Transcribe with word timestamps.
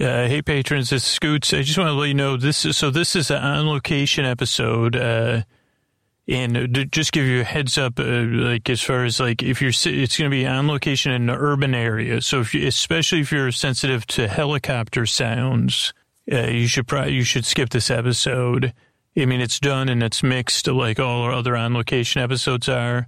Uh, 0.00 0.26
hey 0.26 0.42
patrons, 0.42 0.90
it's 0.90 1.04
Scoots. 1.04 1.54
I 1.54 1.62
just 1.62 1.78
want 1.78 1.86
to 1.86 1.92
let 1.92 2.08
you 2.08 2.14
know 2.14 2.36
this 2.36 2.64
is 2.64 2.76
so 2.76 2.90
this 2.90 3.14
is 3.14 3.30
an 3.30 3.36
on 3.36 3.68
location 3.68 4.24
episode, 4.24 4.96
uh, 4.96 5.42
and 6.26 6.74
to 6.74 6.84
just 6.84 7.12
give 7.12 7.26
you 7.26 7.42
a 7.42 7.44
heads 7.44 7.78
up, 7.78 8.00
uh, 8.00 8.02
like 8.02 8.68
as 8.68 8.82
far 8.82 9.04
as 9.04 9.20
like 9.20 9.40
if 9.44 9.62
you're, 9.62 9.68
it's 9.70 10.18
going 10.18 10.28
to 10.28 10.30
be 10.30 10.44
on 10.46 10.66
location 10.66 11.12
in 11.12 11.30
an 11.30 11.36
urban 11.36 11.76
area. 11.76 12.20
So 12.22 12.40
if 12.40 12.52
you, 12.54 12.66
especially 12.66 13.20
if 13.20 13.30
you're 13.30 13.52
sensitive 13.52 14.04
to 14.08 14.26
helicopter 14.26 15.06
sounds, 15.06 15.94
uh, 16.30 16.48
you 16.48 16.66
should 16.66 16.88
probably 16.88 17.12
you 17.12 17.22
should 17.22 17.46
skip 17.46 17.70
this 17.70 17.88
episode. 17.88 18.74
I 19.16 19.26
mean, 19.26 19.40
it's 19.40 19.60
done 19.60 19.88
and 19.88 20.02
it's 20.02 20.24
mixed 20.24 20.66
like 20.66 20.98
all 20.98 21.22
our 21.22 21.32
other 21.32 21.56
on 21.56 21.72
location 21.72 22.20
episodes 22.20 22.68
are. 22.68 23.06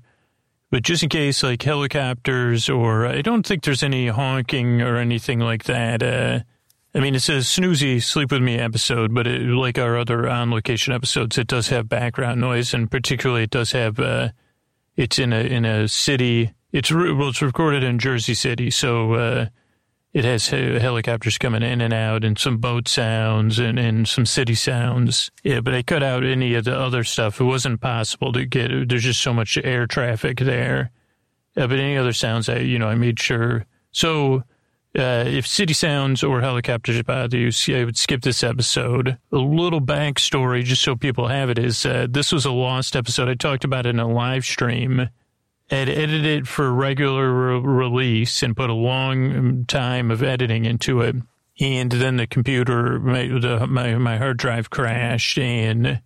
But 0.70 0.84
just 0.84 1.02
in 1.02 1.08
case, 1.08 1.42
like 1.42 1.62
helicopters, 1.62 2.68
or 2.68 3.06
I 3.06 3.22
don't 3.22 3.44
think 3.44 3.64
there's 3.64 3.82
any 3.82 4.06
honking 4.06 4.82
or 4.82 4.98
anything 4.98 5.40
like 5.40 5.64
that. 5.64 6.44
I 6.96 7.00
mean, 7.00 7.14
it 7.14 7.20
says 7.20 7.44
snoozy 7.44 8.02
sleep 8.02 8.32
with 8.32 8.40
me 8.40 8.58
episode, 8.58 9.14
but 9.14 9.26
it, 9.26 9.42
like 9.42 9.78
our 9.78 9.98
other 9.98 10.26
on 10.26 10.50
location 10.50 10.94
episodes, 10.94 11.36
it 11.36 11.46
does 11.46 11.68
have 11.68 11.90
background 11.90 12.40
noise, 12.40 12.72
and 12.72 12.90
particularly 12.90 13.42
it 13.42 13.50
does 13.50 13.72
have. 13.72 14.00
Uh, 14.00 14.30
it's 14.96 15.18
in 15.18 15.34
a 15.34 15.40
in 15.40 15.66
a 15.66 15.88
city. 15.88 16.54
It's 16.72 16.90
well, 16.90 17.28
it's 17.28 17.42
recorded 17.42 17.84
in 17.84 17.98
Jersey 17.98 18.32
City, 18.32 18.70
so 18.70 19.12
uh, 19.12 19.46
it 20.14 20.24
has 20.24 20.48
he- 20.48 20.78
helicopters 20.78 21.36
coming 21.36 21.62
in 21.62 21.82
and 21.82 21.92
out, 21.92 22.24
and 22.24 22.38
some 22.38 22.56
boat 22.56 22.88
sounds, 22.88 23.58
and, 23.58 23.78
and 23.78 24.08
some 24.08 24.24
city 24.24 24.54
sounds. 24.54 25.30
Yeah, 25.44 25.60
but 25.60 25.74
I 25.74 25.82
cut 25.82 26.02
out 26.02 26.24
any 26.24 26.54
of 26.54 26.64
the 26.64 26.78
other 26.78 27.04
stuff. 27.04 27.42
It 27.42 27.44
wasn't 27.44 27.82
possible 27.82 28.32
to 28.32 28.46
get. 28.46 28.88
There's 28.88 29.04
just 29.04 29.20
so 29.20 29.34
much 29.34 29.58
air 29.62 29.86
traffic 29.86 30.38
there. 30.38 30.92
Uh, 31.58 31.66
but 31.66 31.78
any 31.78 31.98
other 31.98 32.14
sounds, 32.14 32.48
I 32.48 32.60
you 32.60 32.78
know 32.78 32.88
I 32.88 32.94
made 32.94 33.20
sure. 33.20 33.66
So 33.92 34.44
uh, 34.96 35.24
if 35.26 35.46
city 35.46 35.74
sounds 35.74 36.22
or 36.24 36.40
helicopters 36.40 37.02
bother 37.02 37.36
you, 37.36 37.50
I 37.68 37.84
would 37.84 37.98
skip 37.98 38.22
this 38.22 38.42
episode. 38.42 39.18
A 39.30 39.36
little 39.36 39.80
backstory, 39.80 40.64
just 40.64 40.82
so 40.82 40.96
people 40.96 41.28
have 41.28 41.50
it, 41.50 41.58
is 41.58 41.84
uh, 41.84 42.06
this 42.08 42.32
was 42.32 42.46
a 42.46 42.50
lost 42.50 42.96
episode. 42.96 43.28
I 43.28 43.34
talked 43.34 43.64
about 43.64 43.86
it 43.86 43.90
in 43.90 44.00
a 44.00 44.08
live 44.08 44.44
stream. 44.44 45.08
I'd 45.70 45.88
edited 45.88 46.24
it 46.24 46.46
for 46.46 46.72
regular 46.72 47.30
re- 47.32 47.60
release 47.60 48.42
and 48.42 48.56
put 48.56 48.70
a 48.70 48.74
long 48.74 49.36
um, 49.36 49.64
time 49.66 50.10
of 50.10 50.22
editing 50.22 50.64
into 50.64 51.00
it. 51.00 51.16
And 51.58 51.90
then 51.90 52.16
the 52.16 52.26
computer, 52.26 53.00
my, 53.00 53.26
the, 53.26 53.66
my, 53.66 53.96
my 53.96 54.16
hard 54.18 54.36
drive 54.36 54.70
crashed. 54.70 55.38
And 55.38 56.00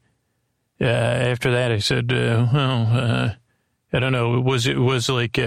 uh, 0.80 0.84
after 0.84 1.50
that, 1.50 1.72
I 1.72 1.78
said, 1.78 2.12
uh, 2.12 2.48
well, 2.52 2.88
uh, 2.90 3.30
I 3.92 3.98
don't 3.98 4.12
know. 4.12 4.36
It 4.36 4.44
was, 4.44 4.66
it 4.66 4.78
was 4.78 5.08
like, 5.08 5.38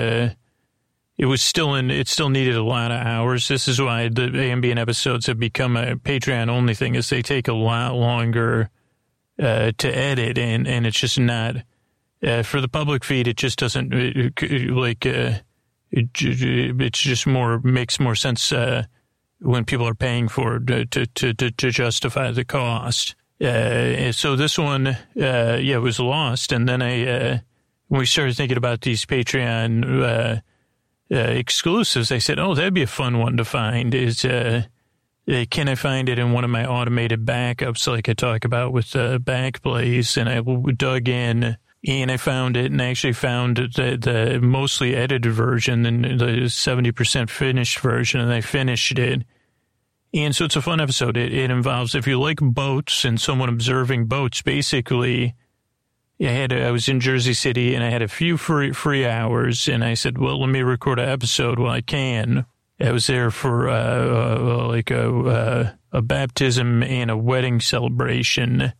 it 1.17 1.25
was 1.25 1.41
still 1.41 1.75
in 1.75 1.91
it 1.91 2.07
still 2.07 2.29
needed 2.29 2.55
a 2.55 2.63
lot 2.63 2.91
of 2.91 3.05
hours. 3.05 3.47
This 3.47 3.67
is 3.67 3.79
why 3.79 4.09
the 4.09 4.31
ambient 4.35 4.79
episodes 4.79 5.27
have 5.27 5.39
become 5.39 5.77
a 5.77 5.95
patreon 5.95 6.49
only 6.49 6.73
thing 6.73 6.95
is 6.95 7.09
they 7.09 7.21
take 7.21 7.47
a 7.47 7.53
lot 7.53 7.95
longer 7.95 8.69
uh, 9.41 9.71
to 9.77 9.87
edit 9.95 10.37
and 10.37 10.67
and 10.67 10.85
it's 10.85 10.99
just 10.99 11.19
not 11.19 11.57
uh, 12.25 12.43
for 12.43 12.61
the 12.61 12.67
public 12.67 13.03
feed 13.03 13.27
it 13.27 13.37
just 13.37 13.59
doesn't 13.59 13.93
it, 13.93 14.33
it, 14.41 14.71
like 14.71 15.05
uh, 15.05 15.33
it, 15.91 16.09
it's 16.21 16.99
just 16.99 17.27
more 17.27 17.59
makes 17.59 17.99
more 17.99 18.15
sense 18.15 18.51
uh, 18.51 18.83
when 19.39 19.65
people 19.65 19.87
are 19.87 19.95
paying 19.95 20.27
for 20.27 20.55
it 20.55 20.91
to 20.91 21.05
to 21.05 21.33
to, 21.33 21.51
to 21.51 21.71
justify 21.71 22.31
the 22.31 22.45
cost. 22.45 23.15
Uh, 23.39 24.11
so 24.11 24.35
this 24.35 24.57
one 24.57 24.87
uh, 24.87 25.59
yeah 25.61 25.77
was 25.77 25.99
lost. 25.99 26.51
And 26.51 26.67
then 26.67 26.81
i 26.81 27.05
uh, 27.05 27.37
we 27.89 28.05
started 28.07 28.35
thinking 28.35 28.57
about 28.57 28.81
these 28.81 29.05
patreon 29.05 30.41
uh, 31.13 31.17
exclusives, 31.17 32.11
I 32.11 32.17
said, 32.17 32.39
"Oh, 32.39 32.55
that'd 32.55 32.73
be 32.73 32.81
a 32.81 32.87
fun 32.87 33.19
one 33.19 33.37
to 33.37 33.45
find." 33.45 33.93
Is 33.93 34.25
uh, 34.25 34.63
uh, 35.29 35.45
can 35.49 35.69
I 35.69 35.75
find 35.75 36.09
it 36.09 36.17
in 36.17 36.33
one 36.33 36.43
of 36.43 36.49
my 36.49 36.65
automated 36.65 37.25
backups, 37.25 37.87
like 37.87 38.09
I 38.09 38.13
talk 38.13 38.45
about 38.45 38.73
with 38.73 38.95
uh, 38.95 39.19
Backblaze? 39.19 40.17
And 40.17 40.27
I 40.27 40.41
dug 40.73 41.07
in, 41.07 41.57
and 41.87 42.11
I 42.11 42.17
found 42.17 42.57
it, 42.57 42.71
and 42.71 42.81
I 42.81 42.87
actually 42.87 43.13
found 43.13 43.57
the, 43.57 43.97
the 44.01 44.39
mostly 44.41 44.95
edited 44.95 45.31
version 45.31 45.85
and 45.85 46.19
the 46.19 46.49
seventy 46.49 46.91
percent 46.91 47.29
finished 47.29 47.79
version, 47.79 48.19
and 48.19 48.33
I 48.33 48.41
finished 48.41 48.97
it. 48.97 49.23
And 50.15 50.35
so 50.35 50.45
it's 50.45 50.55
a 50.55 50.61
fun 50.61 50.79
episode. 50.79 51.17
It, 51.17 51.33
it 51.33 51.51
involves 51.51 51.95
if 51.95 52.07
you 52.07 52.19
like 52.19 52.39
boats 52.41 53.05
and 53.05 53.19
someone 53.19 53.49
observing 53.49 54.05
boats, 54.05 54.41
basically. 54.41 55.35
I 56.23 56.31
had 56.31 56.53
I 56.53 56.71
was 56.71 56.87
in 56.87 56.99
Jersey 56.99 57.33
City 57.33 57.75
and 57.75 57.83
I 57.83 57.89
had 57.89 58.01
a 58.01 58.07
few 58.07 58.37
free 58.37 58.71
free 58.71 59.05
hours 59.05 59.67
and 59.67 59.83
I 59.83 59.93
said, 59.93 60.17
well, 60.17 60.39
let 60.39 60.49
me 60.49 60.61
record 60.61 60.99
an 60.99 61.09
episode 61.09 61.59
while 61.59 61.71
I 61.71 61.81
can. 61.81 62.45
I 62.79 62.91
was 62.91 63.07
there 63.07 63.31
for 63.31 63.69
uh, 63.69 63.75
uh, 63.75 64.67
like 64.67 64.91
a 64.91 65.09
uh, 65.09 65.71
a 65.91 66.01
baptism 66.01 66.83
and 66.83 67.11
a 67.11 67.17
wedding 67.17 67.59
celebration, 67.61 68.73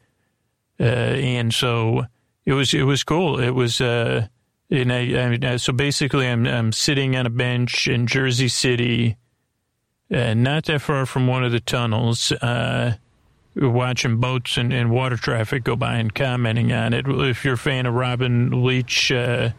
uh, 0.79 0.83
and 0.83 1.53
so 1.53 2.05
it 2.45 2.53
was 2.53 2.73
it 2.73 2.83
was 2.83 3.03
cool. 3.03 3.39
It 3.39 3.51
was 3.51 3.79
uh, 3.79 4.27
and 4.69 4.91
I, 4.91 5.53
I 5.53 5.57
so 5.57 5.71
basically 5.73 6.27
I'm 6.27 6.45
I'm 6.45 6.71
sitting 6.71 7.15
on 7.15 7.25
a 7.25 7.29
bench 7.29 7.87
in 7.87 8.07
Jersey 8.07 8.47
City, 8.47 9.15
uh, 10.11 10.33
not 10.33 10.65
that 10.65 10.81
far 10.81 11.05
from 11.05 11.27
one 11.27 11.43
of 11.43 11.51
the 11.51 11.61
tunnels. 11.61 12.33
Watching 13.55 14.17
boats 14.17 14.57
and, 14.57 14.73
and 14.73 14.89
water 14.89 15.15
traffic 15.15 15.63
go 15.63 15.75
by 15.75 15.97
and 15.97 16.13
commenting 16.13 16.71
on 16.71 16.93
it. 16.93 17.05
If 17.07 17.45
you're 17.45 17.53
a 17.53 17.57
fan 17.57 17.85
of 17.85 17.93
Robin 17.93 18.63
Leach, 18.63 19.11
uh, 19.11 19.51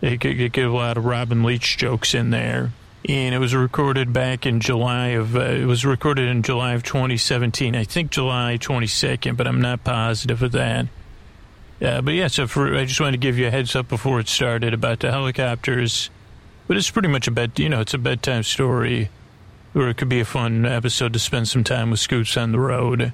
they 0.00 0.18
could 0.18 0.52
get 0.52 0.64
a 0.64 0.72
lot 0.72 0.96
of 0.96 1.04
Robin 1.04 1.44
Leach 1.44 1.76
jokes 1.76 2.14
in 2.14 2.30
there. 2.30 2.72
And 3.08 3.34
it 3.34 3.38
was 3.38 3.54
recorded 3.54 4.12
back 4.12 4.44
in 4.44 4.58
July 4.58 5.08
of, 5.08 5.36
uh, 5.36 5.40
it 5.40 5.66
was 5.66 5.84
recorded 5.84 6.28
in 6.28 6.42
July 6.42 6.72
of 6.72 6.82
2017. 6.82 7.76
I 7.76 7.84
think 7.84 8.10
July 8.10 8.58
22nd, 8.60 9.36
but 9.36 9.46
I'm 9.46 9.60
not 9.60 9.84
positive 9.84 10.42
of 10.42 10.52
that. 10.52 10.86
Uh, 11.80 12.00
but 12.00 12.14
yeah, 12.14 12.26
so 12.26 12.48
for, 12.48 12.76
I 12.76 12.84
just 12.84 13.00
wanted 13.00 13.12
to 13.12 13.18
give 13.18 13.38
you 13.38 13.46
a 13.46 13.50
heads 13.50 13.76
up 13.76 13.88
before 13.88 14.18
it 14.18 14.28
started 14.28 14.74
about 14.74 15.00
the 15.00 15.10
helicopters. 15.10 16.10
But 16.66 16.76
it's 16.76 16.90
pretty 16.90 17.08
much 17.08 17.28
a 17.28 17.30
bed, 17.30 17.58
you 17.58 17.68
know, 17.68 17.80
it's 17.80 17.94
a 17.94 17.98
bedtime 17.98 18.42
story 18.42 19.10
or 19.74 19.88
it 19.88 19.96
could 19.96 20.08
be 20.08 20.20
a 20.20 20.24
fun 20.24 20.66
episode 20.66 21.12
to 21.12 21.18
spend 21.18 21.48
some 21.48 21.64
time 21.64 21.90
with 21.90 22.00
Scoots 22.00 22.36
on 22.36 22.52
the 22.52 22.60
road. 22.60 23.12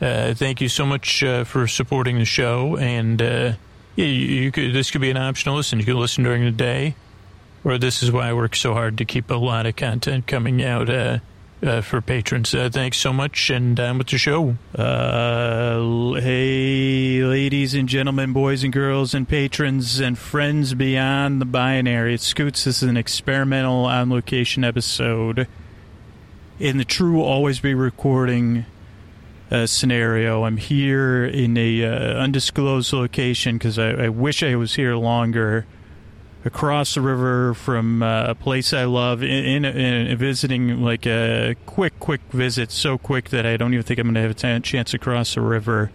Uh, 0.00 0.34
thank 0.34 0.60
you 0.60 0.68
so 0.68 0.84
much 0.84 1.22
uh, 1.22 1.44
for 1.44 1.66
supporting 1.66 2.18
the 2.18 2.24
show, 2.24 2.76
and 2.76 3.22
uh, 3.22 3.52
yeah, 3.94 4.04
you, 4.04 4.26
you 4.26 4.52
could 4.52 4.74
this 4.74 4.90
could 4.90 5.00
be 5.00 5.10
an 5.10 5.16
optional 5.16 5.56
listen. 5.56 5.78
You 5.78 5.86
can 5.86 5.96
listen 5.96 6.22
during 6.22 6.44
the 6.44 6.50
day, 6.50 6.94
or 7.64 7.78
this 7.78 8.02
is 8.02 8.12
why 8.12 8.28
I 8.28 8.34
work 8.34 8.56
so 8.56 8.74
hard 8.74 8.98
to 8.98 9.06
keep 9.06 9.30
a 9.30 9.36
lot 9.36 9.64
of 9.64 9.76
content 9.76 10.26
coming 10.26 10.62
out 10.62 10.90
uh, 10.90 11.20
uh, 11.62 11.80
for 11.80 12.02
patrons. 12.02 12.54
Uh, 12.54 12.68
thanks 12.70 12.98
so 12.98 13.10
much, 13.10 13.48
and 13.48 13.78
with 13.96 14.08
the 14.08 14.18
show. 14.18 14.56
Hey, 16.20 17.24
ladies 17.24 17.72
and 17.72 17.88
gentlemen, 17.88 18.34
boys 18.34 18.64
and 18.64 18.72
girls, 18.74 19.14
and 19.14 19.26
patrons 19.26 19.98
and 19.98 20.18
friends 20.18 20.74
beyond 20.74 21.40
the 21.40 21.46
binary. 21.46 22.12
It's 22.12 22.26
Scoots. 22.26 22.64
This 22.64 22.82
is 22.82 22.88
an 22.90 22.98
experimental 22.98 23.86
on 23.86 24.10
location 24.10 24.62
episode 24.62 25.48
in 26.58 26.78
the 26.78 26.84
true 26.84 27.22
always 27.22 27.60
be 27.60 27.74
recording 27.74 28.64
uh, 29.50 29.66
scenario. 29.66 30.44
I'm 30.44 30.56
here 30.56 31.24
in 31.24 31.56
a 31.56 31.84
uh, 31.84 31.88
undisclosed 32.18 32.92
location 32.92 33.58
because 33.58 33.78
I, 33.78 33.90
I, 33.90 34.08
wish 34.08 34.42
I 34.42 34.56
was 34.56 34.74
here 34.74 34.96
longer. 34.96 35.66
Across 36.44 36.94
the 36.94 37.00
river 37.00 37.54
from 37.54 38.04
uh, 38.04 38.26
a 38.28 38.34
place 38.36 38.72
I 38.72 38.84
love, 38.84 39.20
in, 39.20 39.64
in, 39.64 39.64
in, 39.64 40.16
visiting 40.16 40.80
like 40.80 41.04
a 41.04 41.56
quick, 41.66 41.98
quick 41.98 42.20
visit, 42.30 42.70
so 42.70 42.98
quick 42.98 43.30
that 43.30 43.44
I 43.44 43.56
don't 43.56 43.74
even 43.74 43.82
think 43.82 43.98
I'm 43.98 44.06
going 44.06 44.14
to 44.14 44.20
have 44.20 44.30
a 44.30 44.34
t- 44.34 44.60
chance 44.60 44.92
to 44.92 44.98
cross 44.98 45.34
the 45.34 45.40
river. 45.40 45.90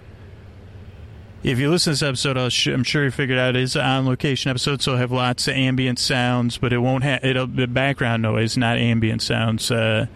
If 1.41 1.57
you 1.57 1.69
listen 1.69 1.91
to 1.91 1.93
this 1.93 2.03
episode, 2.03 2.37
i 2.37 2.49
am 2.69 2.83
sure 2.83 3.05
you 3.05 3.11
figured 3.11 3.39
out 3.39 3.55
it 3.55 3.61
is 3.61 3.77
an 3.77 3.83
on 3.83 4.05
location 4.05 4.49
episode, 4.49 4.81
so 4.81 4.91
it'll 4.91 4.99
have 4.99 5.13
lots 5.13 5.47
of 5.47 5.55
ambient 5.55 5.99
sounds, 5.99 6.57
but 6.57 6.73
it 6.73 6.79
won't 6.79 7.05
have 7.05 7.23
it'll 7.23 7.47
the 7.47 7.65
background 7.65 8.21
noise, 8.21 8.57
not 8.57 8.77
ambient 8.77 9.21
sounds. 9.21 9.71
Uh, 9.71 10.07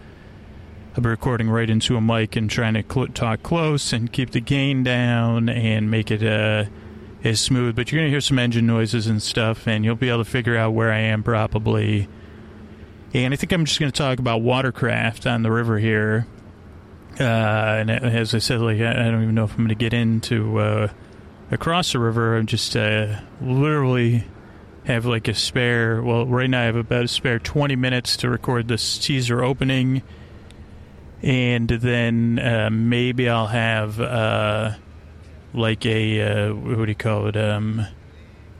I'll 0.96 1.02
be 1.02 1.10
recording 1.10 1.50
right 1.50 1.68
into 1.68 1.98
a 1.98 2.00
mic 2.00 2.36
and 2.36 2.48
trying 2.48 2.72
to 2.72 2.82
cl- 2.82 3.08
talk 3.08 3.42
close 3.42 3.92
and 3.92 4.10
keep 4.10 4.30
the 4.30 4.40
gain 4.40 4.82
down 4.82 5.50
and 5.50 5.90
make 5.90 6.10
it 6.10 6.22
uh, 6.22 6.70
as 7.22 7.38
smooth. 7.38 7.76
But 7.76 7.92
you're 7.92 8.00
going 8.00 8.06
to 8.06 8.10
hear 8.10 8.22
some 8.22 8.38
engine 8.38 8.66
noises 8.66 9.06
and 9.06 9.22
stuff, 9.22 9.68
and 9.68 9.84
you'll 9.84 9.94
be 9.94 10.08
able 10.08 10.24
to 10.24 10.30
figure 10.30 10.56
out 10.56 10.70
where 10.70 10.90
I 10.90 11.00
am 11.00 11.22
probably. 11.22 12.08
And 13.12 13.34
I 13.34 13.36
think 13.36 13.52
I'm 13.52 13.66
just 13.66 13.78
going 13.78 13.92
to 13.92 13.96
talk 13.96 14.18
about 14.18 14.40
watercraft 14.40 15.26
on 15.26 15.42
the 15.42 15.50
river 15.50 15.78
here. 15.78 16.26
Uh, 17.20 17.24
and 17.24 17.90
as 17.90 18.34
I 18.34 18.38
said, 18.38 18.60
like 18.60 18.80
I 18.80 18.94
don't 18.94 19.22
even 19.22 19.34
know 19.34 19.44
if 19.44 19.50
I'm 19.50 19.58
going 19.58 19.68
to 19.68 19.74
get 19.74 19.92
into 19.92 20.58
uh, 20.60 20.88
across 21.50 21.92
the 21.92 21.98
river. 21.98 22.38
I'm 22.38 22.46
just 22.46 22.74
uh, 22.74 23.20
literally 23.42 24.24
have 24.86 25.04
like 25.04 25.28
a 25.28 25.34
spare. 25.34 26.02
Well, 26.02 26.24
right 26.24 26.48
now 26.48 26.62
I 26.62 26.64
have 26.64 26.76
about 26.76 27.04
a 27.04 27.08
spare 27.08 27.38
20 27.38 27.76
minutes 27.76 28.16
to 28.18 28.30
record 28.30 28.68
this 28.68 28.96
teaser 28.96 29.44
opening 29.44 30.02
and 31.26 31.68
then 31.68 32.38
uh, 32.38 32.70
maybe 32.70 33.28
I'll 33.28 33.48
have 33.48 34.00
uh, 34.00 34.74
like 35.52 35.84
a 35.84 36.20
uh, 36.22 36.54
what 36.54 36.84
do 36.84 36.86
you 36.86 36.94
call 36.94 37.26
it? 37.26 37.36
Um, 37.36 37.84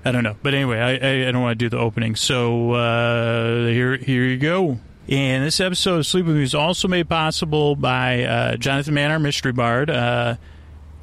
I 0.04 0.10
don't 0.10 0.24
know, 0.24 0.36
but 0.42 0.52
anyway, 0.52 0.78
I, 0.80 0.90
I, 0.94 1.28
I 1.28 1.30
don't 1.30 1.42
want 1.42 1.56
to 1.56 1.64
do 1.64 1.68
the 1.68 1.78
opening, 1.78 2.16
so 2.16 2.72
uh, 2.72 3.66
here 3.66 3.96
here 3.96 4.24
you 4.24 4.36
go. 4.36 4.80
And 5.08 5.44
this 5.44 5.60
episode 5.60 5.98
of 5.98 6.06
Sleep 6.06 6.26
With 6.26 6.34
Me 6.34 6.42
is 6.42 6.56
also 6.56 6.88
made 6.88 7.08
possible 7.08 7.76
by 7.76 8.24
uh, 8.24 8.56
Jonathan 8.56 8.94
Mann, 8.94 9.12
our 9.12 9.20
mystery 9.20 9.52
bard. 9.52 9.88
Uh, 9.88 10.34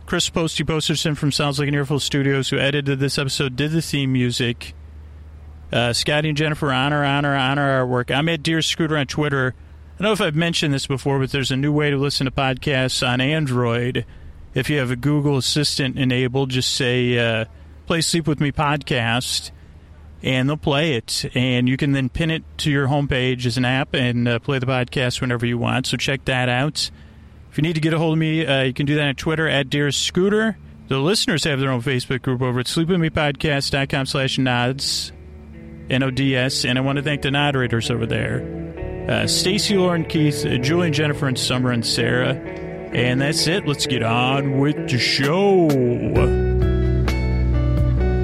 Chris 0.06 0.30
Posty 0.30 0.66
Posterson 0.66 1.16
from 1.16 1.32
Sounds 1.32 1.60
Like 1.60 1.70
an 1.70 1.76
Earful 1.76 2.02
Studios, 2.02 2.50
who 2.50 2.58
edited 2.58 3.00
this 3.00 3.18
episode, 3.18 3.56
did 3.56 3.72
the 3.72 3.82
theme 3.82 4.12
music. 4.12 4.74
Scotty 5.94 6.28
and 6.28 6.38
Jennifer 6.38 6.74
honor, 6.74 7.06
honor, 7.06 7.34
honor 7.34 7.72
our 7.72 7.88
work. 7.88 8.12
I'm 8.12 8.28
at 8.28 8.44
Dear 8.44 8.62
Scooter 8.62 8.98
on 8.98 9.08
Twitter. 9.08 9.56
I 9.96 10.02
don't 10.04 10.10
know 10.10 10.14
if 10.14 10.22
I've 10.22 10.36
mentioned 10.36 10.74
this 10.74 10.88
before, 10.88 11.20
but 11.20 11.32
there's 11.32 11.52
a 11.52 11.56
new 11.56 11.72
way 11.72 11.92
to 11.92 11.98
listen 11.98 12.26
to 12.26 12.32
podcasts 12.32 13.08
on 13.08 13.22
Android. 13.22 14.06
If 14.56 14.70
you 14.70 14.80
have 14.80 14.90
a 14.90 14.96
Google 14.96 15.38
Assistant 15.38 16.00
enabled, 16.00 16.50
just 16.50 16.74
say, 16.76 17.18
uh, 17.18 17.46
play 17.86 18.02
Sleep 18.02 18.28
With 18.28 18.40
Me 18.40 18.52
podcast, 18.52 19.52
and 20.24 20.50
they'll 20.50 20.58
play 20.58 20.96
it. 20.96 21.26
And 21.36 21.70
you 21.70 21.78
can 21.78 21.92
then 21.92 22.10
pin 22.10 22.32
it 22.32 22.44
to 22.60 22.72
your 22.72 22.88
homepage 22.88 23.46
as 23.46 23.58
an 23.58 23.66
app 23.66 23.94
and 23.94 24.28
uh, 24.28 24.40
play 24.40 24.58
the 24.58 24.66
podcast 24.66 25.22
whenever 25.22 25.46
you 25.46 25.60
want. 25.60 25.86
So 25.86 25.98
check 25.98 26.26
that 26.26 26.50
out. 26.50 26.90
If 27.52 27.58
you 27.58 27.62
need 27.62 27.76
to 27.76 27.82
get 27.82 27.94
a 27.94 28.00
hold 28.00 28.14
of 28.14 28.20
me, 28.20 28.46
uh, 28.46 28.64
you 28.64 28.74
can 28.74 28.88
do 28.88 28.96
that 28.96 29.08
on 29.08 29.16
Twitter 29.16 29.48
at 29.48 29.70
Dear 29.70 29.92
Scooter. 29.92 30.58
The 30.88 30.98
listeners 30.98 31.44
have 31.44 31.60
their 31.60 31.72
own 31.72 31.84
Facebook 31.84 32.24
group 32.24 32.42
over 32.42 32.60
at 32.60 32.66
sleepwithmepodcast.com 32.66 34.08
slash 34.08 34.40
nods, 34.40 35.12
N-O-D-S. 35.90 36.66
And 36.66 36.80
I 36.80 36.82
want 36.82 36.98
to 36.98 37.04
thank 37.04 37.22
the 37.22 37.32
moderators 37.32 37.92
over 37.92 38.08
there. 38.08 38.73
Uh, 39.08 39.28
Stacy, 39.28 39.78
Lauren, 39.78 40.06
Keith, 40.06 40.46
uh, 40.46 40.58
Julian, 40.58 40.94
Jennifer, 40.94 41.28
and 41.28 41.38
Summer, 41.38 41.72
and 41.72 41.86
Sarah. 41.86 42.36
And 42.94 43.20
that's 43.20 43.48
it. 43.48 43.68
Let's 43.68 43.86
get 43.86 44.02
on 44.02 44.60
with 44.60 44.90
the 44.90 44.98
show. 44.98 45.68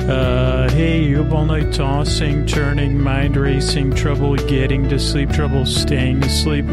Uh, 0.10 0.70
hey, 0.70 1.04
you 1.04 1.22
up 1.24 1.34
all 1.34 1.46
night 1.46 1.74
tossing, 1.74 2.46
turning, 2.46 3.00
mind 3.00 3.36
racing, 3.36 3.94
trouble 3.94 4.36
getting 4.36 4.88
to 4.90 4.98
sleep, 4.98 5.32
trouble 5.32 5.66
staying 5.66 6.24
asleep. 6.24 6.66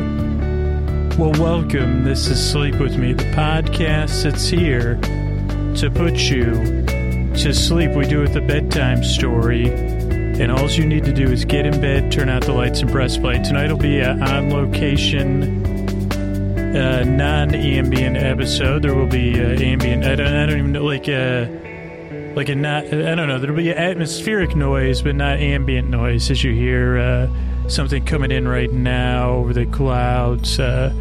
Well, 1.18 1.32
welcome. 1.32 2.04
This 2.04 2.28
is 2.28 2.50
Sleep 2.50 2.76
With 2.76 2.96
Me, 2.96 3.12
the 3.12 3.24
podcast 3.32 4.22
that's 4.22 4.48
here 4.48 5.00
to 5.76 5.90
put 5.90 6.14
you 6.30 6.84
to 7.34 7.52
sleep. 7.52 7.90
We 7.90 8.06
do 8.06 8.20
it 8.20 8.28
with 8.28 8.36
a 8.36 8.40
bedtime 8.40 9.02
story, 9.02 9.64
and 10.38 10.52
all 10.52 10.68
you 10.68 10.84
need 10.84 11.04
to 11.04 11.12
do 11.12 11.30
is 11.30 11.44
get 11.46 11.64
in 11.64 11.80
bed, 11.80 12.12
turn 12.12 12.28
out 12.28 12.44
the 12.44 12.52
lights, 12.52 12.80
and 12.80 12.90
press 12.90 13.16
play. 13.16 13.42
Tonight 13.42 13.70
will 13.70 13.78
be 13.78 14.00
an 14.00 14.22
on 14.22 14.50
location, 14.50 15.64
uh, 16.76 17.04
non 17.04 17.54
ambient 17.54 18.18
episode. 18.18 18.82
There 18.82 18.94
will 18.94 19.06
be 19.06 19.40
uh, 19.40 19.58
ambient, 19.60 20.04
I 20.04 20.14
don't, 20.14 20.26
I 20.26 20.46
don't 20.46 20.58
even 20.58 20.72
know, 20.72 20.84
like, 20.84 21.08
uh, 21.08 21.46
like 22.36 22.50
a 22.50 22.54
not, 22.54 22.84
I 22.84 23.14
don't 23.14 23.28
know, 23.28 23.38
there'll 23.38 23.56
be 23.56 23.72
atmospheric 23.72 24.54
noise, 24.54 25.00
but 25.00 25.14
not 25.14 25.38
ambient 25.38 25.88
noise 25.88 26.30
as 26.30 26.44
you 26.44 26.52
hear 26.52 26.98
uh, 26.98 27.68
something 27.68 28.04
coming 28.04 28.30
in 28.30 28.46
right 28.46 28.70
now 28.70 29.30
over 29.30 29.54
the 29.54 29.64
clouds. 29.64 30.60
Uh, 30.60 30.92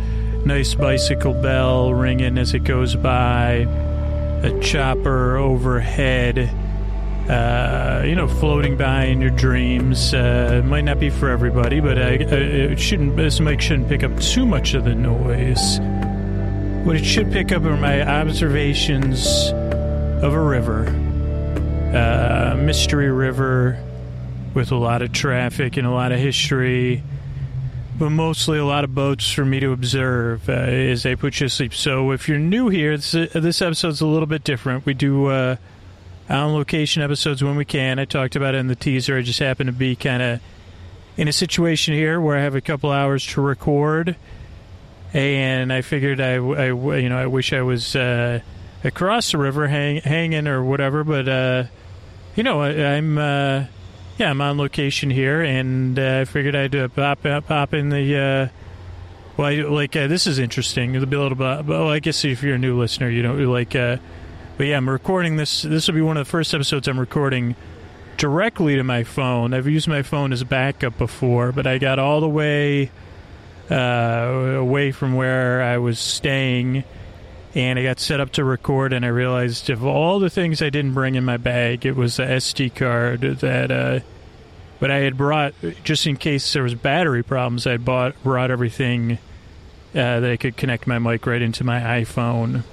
nice 0.46 0.76
bicycle 0.76 1.34
bell 1.34 1.94
ringing 1.94 2.38
as 2.38 2.54
it 2.54 2.64
goes 2.64 2.96
by. 2.96 3.68
A 4.44 4.60
chopper 4.62 5.36
overhead. 5.36 6.65
Uh, 7.30 8.04
you 8.06 8.14
know, 8.14 8.28
floating 8.28 8.78
by 8.78 9.06
in 9.06 9.20
your 9.20 9.32
dreams. 9.32 10.14
Uh, 10.14 10.62
might 10.64 10.84
not 10.84 11.00
be 11.00 11.10
for 11.10 11.30
everybody, 11.30 11.80
but 11.80 11.98
I, 11.98 12.12
I, 12.12 12.14
it 12.14 12.80
shouldn't. 12.80 13.16
This 13.16 13.40
mic 13.40 13.62
shouldn't 13.62 13.90
pick 13.90 14.04
up 14.04 14.20
too 14.20 14.46
much 14.46 14.76
of 14.76 14.84
the 14.84 14.94
noise. 14.94 15.80
What 16.86 16.96
it 16.96 17.04
should 17.04 17.32
pick 17.32 17.52
up 17.52 17.64
are 17.64 17.78
my 17.78 18.08
observations 18.08 19.52
of 19.52 20.34
a 20.34 20.40
river, 20.40 20.88
uh, 21.96 22.56
mystery 22.58 23.10
river, 23.10 23.84
with 24.54 24.72
a 24.72 24.76
lot 24.76 25.02
of 25.02 25.12
traffic 25.12 25.78
and 25.78 25.88
a 25.88 25.92
lot 25.92 26.12
of 26.12 26.20
history, 26.20 27.02
but 27.98 28.12
mostly 28.12 28.60
a 28.60 28.66
lot 28.66 28.84
of 28.84 28.94
boats 28.94 29.32
for 29.32 29.44
me 29.44 29.60
to 29.60 29.72
observe 29.72 30.48
uh, 30.48 30.54
as 30.54 31.02
they 31.02 31.16
put 31.16 31.40
you 31.40 31.48
to 31.48 31.50
sleep. 31.50 31.74
So 31.74 32.12
if 32.12 32.30
you're 32.30 32.38
new 32.38 32.70
here, 32.70 32.96
this, 32.96 33.16
uh, 33.16 33.28
this 33.34 33.64
episode's 33.64 34.02
a 34.02 34.08
little 34.08 34.28
bit 34.28 34.44
different. 34.44 34.86
We 34.86 34.94
do 34.94 35.26
uh, 35.26 35.56
on 36.30 36.54
location 36.54 37.02
episodes 37.02 37.44
when 37.44 37.56
we 37.56 37.66
can. 37.66 38.00
I 38.00 38.06
talked 38.06 38.36
about 38.36 38.56
it 38.56 38.60
in 38.60 38.68
the 38.68 38.76
teaser. 38.76 39.18
I 39.18 39.22
just 39.22 39.40
happen 39.40 39.68
to 39.68 39.74
be 39.74 39.96
kind 39.96 40.22
of 40.22 40.42
in 41.18 41.28
a 41.28 41.34
situation 41.34 41.94
here 41.94 42.20
where 42.20 42.38
I 42.38 42.42
have 42.42 42.56
a 42.56 42.62
couple 42.62 42.92
hours 42.92 43.26
to 43.28 43.42
record, 43.42 44.16
and 45.14 45.72
I 45.72 45.82
figured 45.82 46.20
I, 46.20 46.34
I 46.34 46.68
you 46.98 47.10
know 47.10 47.18
I 47.18 47.28
wish 47.28 47.54
I 47.54 47.62
was 47.62 47.96
uh, 47.96 48.40
across 48.84 49.32
the 49.32 49.38
river 49.38 49.68
hang, 49.68 50.02
hanging 50.02 50.48
or 50.48 50.64
whatever, 50.64 51.04
but 51.04 51.28
uh, 51.28 51.64
you 52.36 52.44
know 52.44 52.62
I, 52.62 52.96
I'm 52.96 53.18
uh, 53.18 53.66
yeah, 54.18 54.30
I'm 54.30 54.42
on 54.42 54.58
location 54.58 55.10
here, 55.10 55.42
and 55.42 55.98
uh, 55.98 56.22
I 56.22 56.26
figured 56.26 56.56
I'd 56.56 56.76
uh, 56.76 56.88
pop 56.88 57.26
uh, 57.26 57.42
pop 57.42 57.74
in 57.74 57.90
the. 57.90 58.50
Well, 59.38 59.48
I, 59.48 59.56
like 59.56 59.92
this 59.92 60.28
is 60.28 60.40
interesting. 60.40 60.94
Little 60.94 61.36
bit. 61.36 61.66
Well, 61.66 61.90
I 61.90 62.00
guess 62.00 62.24
if 62.24 62.42
you're 62.42 62.56
a 62.56 62.60
new 62.60 62.80
listener, 62.80 63.10
you 63.10 63.22
know, 63.22 63.36
like. 63.52 63.76
But 64.58 64.68
yeah, 64.68 64.78
I'm 64.78 64.90
recording 64.90 65.36
this. 65.36 65.64
This 65.64 65.88
will 65.88 65.96
be 65.96 66.02
one 66.02 66.18
of 66.18 66.26
the 66.26 66.32
first 66.32 66.54
episodes 66.54 66.88
I'm 66.88 67.00
recording 67.00 67.56
directly 68.16 68.78
to 68.78 68.84
my 68.84 69.04
phone. 69.04 69.54
I've 69.54 69.68
used 69.68 69.88
my 69.88 70.02
phone 70.02 70.32
as 70.32 70.44
backup 70.46 70.98
before, 70.98 71.52
but 71.52 71.68
I 71.68 71.78
got 71.78 72.00
all 72.00 72.22
the 72.22 72.30
way 72.30 72.90
uh, 73.70 73.76
away 73.76 74.94
from 74.94 75.16
where 75.16 75.62
I 75.62 75.78
was 75.78 76.00
staying, 76.00 76.86
and 77.54 77.78
I 77.78 77.84
got 77.84 78.00
set 78.00 78.22
up 78.22 78.32
to 78.34 78.46
record. 78.46 78.94
And 78.94 79.04
I 79.04 79.10
realized 79.10 79.70
of 79.70 79.84
all 79.84 80.20
the 80.20 80.30
things 80.30 80.62
I 80.62 80.70
didn't 80.70 80.94
bring 80.94 81.16
in 81.16 81.26
my 81.26 81.38
bag, 81.38 81.86
it 81.86 81.98
was 81.98 82.18
the 82.18 82.24
SD 82.24 82.76
card 82.76 83.22
that. 83.22 83.72
Uh, 83.72 84.00
but 84.80 84.92
I 84.92 84.98
had 84.98 85.18
brought 85.18 85.54
just 85.84 86.06
in 86.06 86.16
case 86.16 86.54
there 86.54 86.64
was 86.64 86.76
battery 86.76 87.24
problems. 87.24 87.68
I 87.68 87.76
bought 87.78 88.22
brought 88.24 88.52
everything 88.52 89.14
uh, 89.94 90.20
that 90.20 90.32
I 90.32 90.38
could 90.38 90.56
connect 90.56 90.88
my 90.88 91.00
mic 91.00 91.26
right 91.26 91.42
into 91.42 91.64
my 91.66 91.80
iPhone. 91.80 92.64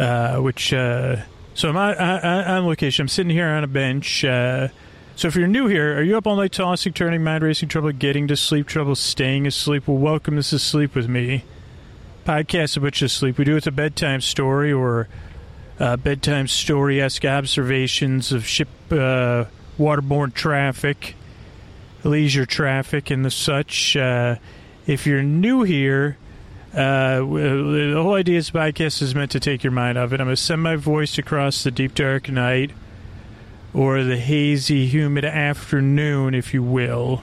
Uh, 0.00 0.40
which 0.40 0.72
uh, 0.72 1.16
so 1.52 1.68
I'm 1.68 1.76
on, 1.76 1.94
on 1.94 2.66
location. 2.66 3.02
I'm 3.02 3.08
sitting 3.08 3.30
here 3.30 3.46
on 3.46 3.64
a 3.64 3.66
bench. 3.66 4.24
Uh, 4.24 4.68
so 5.14 5.28
if 5.28 5.36
you're 5.36 5.46
new 5.46 5.66
here, 5.66 5.98
are 5.98 6.02
you 6.02 6.16
up 6.16 6.26
all 6.26 6.36
night 6.36 6.52
tossing, 6.52 6.94
turning, 6.94 7.22
mind 7.22 7.44
racing, 7.44 7.68
trouble 7.68 7.92
getting 7.92 8.26
to 8.28 8.36
sleep, 8.36 8.66
trouble 8.66 8.94
staying 8.94 9.46
asleep? 9.46 9.86
Well, 9.86 9.98
welcome. 9.98 10.36
This 10.36 10.54
is 10.54 10.62
Sleep 10.62 10.94
with 10.94 11.06
Me, 11.06 11.44
podcast 12.24 12.78
about 12.78 12.98
you 13.02 13.08
sleep. 13.08 13.36
We 13.36 13.44
do 13.44 13.52
it 13.52 13.56
with 13.56 13.66
a 13.66 13.72
bedtime 13.72 14.22
story 14.22 14.72
or 14.72 15.06
uh, 15.78 15.98
bedtime 15.98 16.48
story 16.48 16.98
esque 17.02 17.26
observations 17.26 18.32
of 18.32 18.46
ship 18.46 18.68
uh, 18.90 19.44
waterborne 19.78 20.32
traffic, 20.32 21.14
leisure 22.04 22.46
traffic, 22.46 23.10
and 23.10 23.22
the 23.22 23.30
such. 23.30 23.96
If 23.96 25.06
you're 25.06 25.22
new 25.22 25.62
here, 25.62 26.16
uh, 26.72 27.18
the 27.18 28.00
whole 28.00 28.14
idea 28.14 28.38
of 28.38 28.44
this 28.44 28.50
podcast 28.50 29.02
is 29.02 29.14
meant 29.14 29.32
to 29.32 29.40
take 29.40 29.64
your 29.64 29.72
mind 29.72 29.98
off 29.98 30.12
it. 30.12 30.20
I'm 30.20 30.26
going 30.26 30.36
to 30.36 30.42
send 30.42 30.62
my 30.62 30.76
voice 30.76 31.18
across 31.18 31.64
the 31.64 31.70
deep 31.70 31.94
dark 31.94 32.28
night 32.28 32.70
or 33.74 34.04
the 34.04 34.16
hazy, 34.16 34.86
humid 34.86 35.24
afternoon, 35.24 36.34
if 36.34 36.54
you 36.54 36.62
will. 36.62 37.22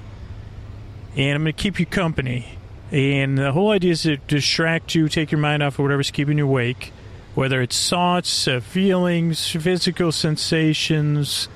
And 1.15 1.35
I'm 1.35 1.43
going 1.43 1.53
to 1.55 1.61
keep 1.61 1.79
you 1.79 1.85
company. 1.85 2.57
And 2.91 3.37
the 3.37 3.51
whole 3.51 3.71
idea 3.71 3.91
is 3.91 4.03
to 4.03 4.17
distract 4.17 4.95
you, 4.95 5.09
take 5.09 5.31
your 5.31 5.39
mind 5.39 5.63
off 5.63 5.75
of 5.75 5.79
whatever's 5.79 6.11
keeping 6.11 6.37
you 6.37 6.45
awake, 6.45 6.91
whether 7.33 7.61
it's 7.61 7.89
thoughts, 7.89 8.47
uh, 8.47 8.59
feelings, 8.59 9.49
physical 9.49 10.11
sensations, 10.11 11.47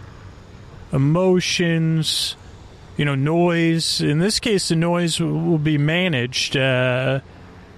emotions, 0.93 2.35
you 2.97 3.05
know, 3.05 3.15
noise. 3.15 4.01
In 4.01 4.19
this 4.19 4.39
case, 4.39 4.69
the 4.69 4.75
noise 4.75 5.19
will 5.19 5.57
be 5.57 5.77
managed. 5.77 6.55
Uh, 6.55 7.19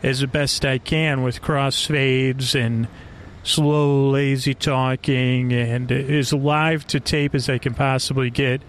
as 0.04 0.24
best 0.26 0.66
I 0.66 0.78
can 0.78 1.24
with 1.24 1.42
crossfades 1.42 2.54
and 2.54 2.88
slow, 3.42 4.10
lazy 4.10 4.54
talking, 4.54 5.52
and 5.54 5.92
as 5.92 6.34
live 6.34 6.86
to 6.88 7.00
tape 7.00 7.34
as 7.34 7.50
I 7.50 7.58
can 7.58 7.74
possibly 7.74 8.30
get. 8.30 8.62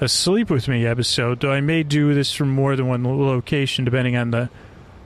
A 0.00 0.08
Sleep 0.08 0.50
With 0.50 0.66
Me 0.66 0.86
episode, 0.86 1.40
though 1.40 1.52
I 1.52 1.60
may 1.60 1.82
do 1.84 2.12
this 2.14 2.32
from 2.32 2.50
more 2.50 2.74
than 2.74 2.88
one 2.88 3.04
location 3.04 3.84
depending 3.84 4.16
on 4.16 4.32
the 4.32 4.50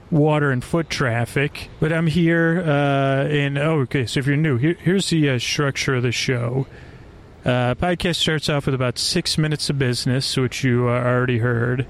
water 0.09 0.51
and 0.51 0.63
foot 0.63 0.89
traffic. 0.89 1.69
But 1.79 1.93
I'm 1.93 2.07
here, 2.07 2.63
uh, 2.65 3.59
oh, 3.59 3.81
okay, 3.81 4.05
so 4.05 4.19
if 4.19 4.25
you're 4.25 4.37
new, 4.37 4.57
here, 4.57 4.75
here's 4.79 5.09
the 5.09 5.31
uh, 5.31 5.39
structure 5.39 5.95
of 5.95 6.03
the 6.03 6.11
show. 6.11 6.65
Uh, 7.45 7.75
podcast 7.75 8.15
starts 8.15 8.49
off 8.49 8.65
with 8.65 8.75
about 8.75 8.97
six 8.97 9.37
minutes 9.37 9.69
of 9.69 9.77
business, 9.77 10.35
which 10.35 10.63
you 10.63 10.87
uh, 10.87 10.93
already 10.93 11.39
heard. 11.39 11.85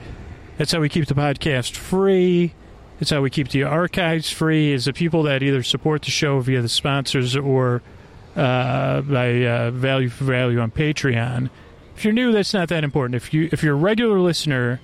That's 0.57 0.71
how 0.71 0.79
we 0.79 0.89
keep 0.89 1.05
the 1.07 1.13
podcast 1.13 1.75
free. 1.75 2.53
It's 2.99 3.11
how 3.11 3.21
we 3.21 3.29
keep 3.29 3.49
the 3.49 3.63
archives 3.63 4.31
free. 4.31 4.73
Is 4.73 4.85
the 4.85 4.93
people 4.93 5.23
that 5.23 5.43
either 5.43 5.63
support 5.63 6.01
the 6.01 6.11
show 6.11 6.39
via 6.39 6.61
the 6.61 6.69
sponsors 6.69 7.35
or 7.35 7.81
uh, 8.37 9.01
by 9.01 9.45
uh, 9.45 9.71
value 9.71 10.09
for 10.09 10.25
value 10.25 10.59
on 10.59 10.71
Patreon. 10.71 11.49
If 11.95 12.05
you're 12.05 12.13
new, 12.13 12.31
that's 12.31 12.53
not 12.53 12.69
that 12.69 12.83
important. 12.83 13.15
If 13.15 13.33
you 13.33 13.49
if 13.51 13.63
you're 13.63 13.73
a 13.73 13.77
regular 13.77 14.19
listener, 14.19 14.79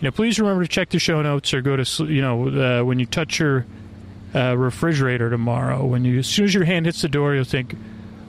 you 0.00 0.06
know, 0.06 0.10
please 0.10 0.38
remember 0.38 0.62
to 0.62 0.68
check 0.68 0.90
the 0.90 0.98
show 0.98 1.22
notes 1.22 1.54
or 1.54 1.62
go 1.62 1.76
to 1.76 2.04
you 2.04 2.20
know 2.20 2.80
uh, 2.80 2.84
when 2.84 2.98
you 2.98 3.06
touch 3.06 3.38
your 3.38 3.64
uh, 4.34 4.56
refrigerator 4.56 5.30
tomorrow. 5.30 5.86
When 5.86 6.04
you 6.04 6.18
as 6.18 6.26
soon 6.26 6.44
as 6.44 6.54
your 6.54 6.64
hand 6.64 6.84
hits 6.84 7.00
the 7.00 7.08
door, 7.08 7.34
you'll 7.34 7.44
think, 7.44 7.74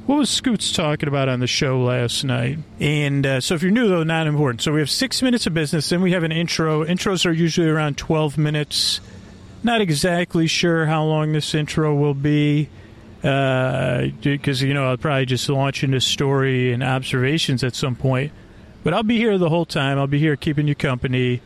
what 0.08 0.18
was 0.18 0.30
Scoots 0.30 0.72
talking 0.72 1.10
about 1.10 1.28
on 1.28 1.42
the 1.42 1.48
show 1.48 1.82
last 1.82 2.24
night? 2.24 2.60
And 2.80 3.26
uh, 3.26 3.42
so 3.42 3.56
if 3.56 3.62
you're 3.62 3.72
new, 3.72 3.90
though, 3.90 4.04
not 4.04 4.26
important. 4.26 4.62
So 4.62 4.72
we 4.72 4.80
have 4.80 4.90
six 4.90 5.22
minutes 5.22 5.46
of 5.48 5.54
business, 5.54 5.90
then 5.90 6.02
we 6.02 6.14
have 6.14 6.24
an 6.24 6.32
intro. 6.32 6.86
Intros 6.86 7.26
are 7.26 7.32
usually 7.34 7.68
around 7.68 7.98
12 7.98 8.38
minutes. 8.38 9.02
Not 9.64 9.82
exactly 9.82 10.48
sure 10.48 10.86
how 10.86 11.04
long 11.04 11.34
this 11.34 11.54
intro 11.54 11.94
will 11.94 12.14
be 12.14 12.70
because, 13.22 14.64
uh, 14.64 14.66
you 14.66 14.74
know, 14.74 14.90
I'll 14.90 14.98
probably 14.98 15.26
just 15.26 15.50
launch 15.50 15.84
into 15.84 16.00
story 16.00 16.72
and 16.72 16.84
observations 16.84 17.62
at 17.66 17.76
some 17.76 17.98
point. 17.98 18.32
But 18.86 18.94
I'll 18.94 19.04
be 19.04 19.18
here 19.18 19.38
the 19.38 19.50
whole 19.50 19.66
time. 19.66 20.00
I'll 20.00 20.08
be 20.08 20.20
here 20.20 20.38
keeping 20.38 20.70
you 20.70 20.76
company 20.76 21.42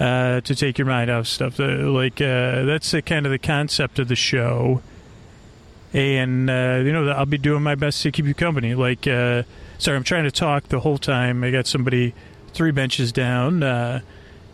uh, 0.00 0.40
to 0.40 0.56
take 0.56 0.76
your 0.76 0.88
mind 0.88 1.08
off 1.08 1.28
stuff. 1.28 1.60
Uh, 1.60 1.88
like, 1.88 2.16
that's 2.16 2.90
the, 2.90 3.00
kind 3.00 3.26
of 3.26 3.30
the 3.30 3.38
concept 3.38 4.00
of 4.00 4.08
the 4.08 4.16
show 4.16 4.82
and 5.92 6.48
uh, 6.48 6.82
you 6.84 6.92
know 6.92 7.08
I'll 7.10 7.26
be 7.26 7.38
doing 7.38 7.62
my 7.62 7.74
best 7.74 8.02
to 8.02 8.10
keep 8.10 8.26
you 8.26 8.34
company. 8.34 8.74
Like, 8.74 9.06
uh, 9.06 9.42
sorry, 9.78 9.96
I'm 9.96 10.04
trying 10.04 10.24
to 10.24 10.30
talk 10.30 10.68
the 10.68 10.80
whole 10.80 10.98
time. 10.98 11.44
I 11.44 11.50
got 11.50 11.66
somebody 11.66 12.14
three 12.52 12.70
benches 12.70 13.12
down, 13.12 13.62
uh, 13.62 14.00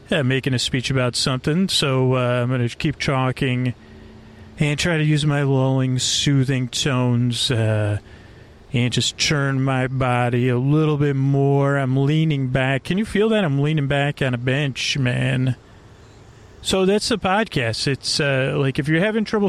yeah, 0.08 0.22
making 0.22 0.54
a 0.54 0.58
speech 0.58 0.90
about 0.90 1.16
something. 1.16 1.68
So 1.68 2.14
uh, 2.14 2.42
I'm 2.42 2.48
going 2.48 2.66
to 2.66 2.76
keep 2.76 2.98
talking 2.98 3.74
and 4.58 4.78
try 4.78 4.98
to 4.98 5.04
use 5.04 5.24
my 5.24 5.42
lulling, 5.42 5.98
soothing 5.98 6.68
tones. 6.68 7.50
Uh, 7.50 7.98
and 8.72 8.92
just 8.92 9.16
churn 9.16 9.62
my 9.62 9.86
body 9.86 10.48
a 10.48 10.58
little 10.58 10.98
bit 10.98 11.16
more. 11.16 11.78
I'm 11.78 11.96
leaning 11.96 12.48
back. 12.48 12.84
Can 12.84 12.98
you 12.98 13.06
feel 13.06 13.30
that? 13.30 13.44
I'm 13.44 13.60
leaning 13.60 13.86
back 13.86 14.20
on 14.20 14.34
a 14.34 14.38
bench, 14.38 14.98
man. 14.98 15.56
So 16.60 16.84
that's 16.84 17.08
the 17.08 17.18
podcast. 17.18 17.86
It's 17.86 18.20
uh, 18.20 18.54
like 18.58 18.78
if 18.78 18.88
you're 18.88 19.00
having 19.00 19.24
trouble 19.24 19.48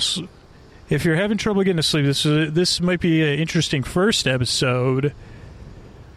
if 0.89 1.05
you're 1.05 1.15
having 1.15 1.37
trouble 1.37 1.63
getting 1.63 1.77
to 1.77 1.83
sleep, 1.83 2.05
this 2.05 2.25
is, 2.25 2.53
this 2.53 2.81
might 2.81 2.99
be 2.99 3.21
an 3.21 3.39
interesting 3.39 3.83
first 3.83 4.27
episode. 4.27 5.13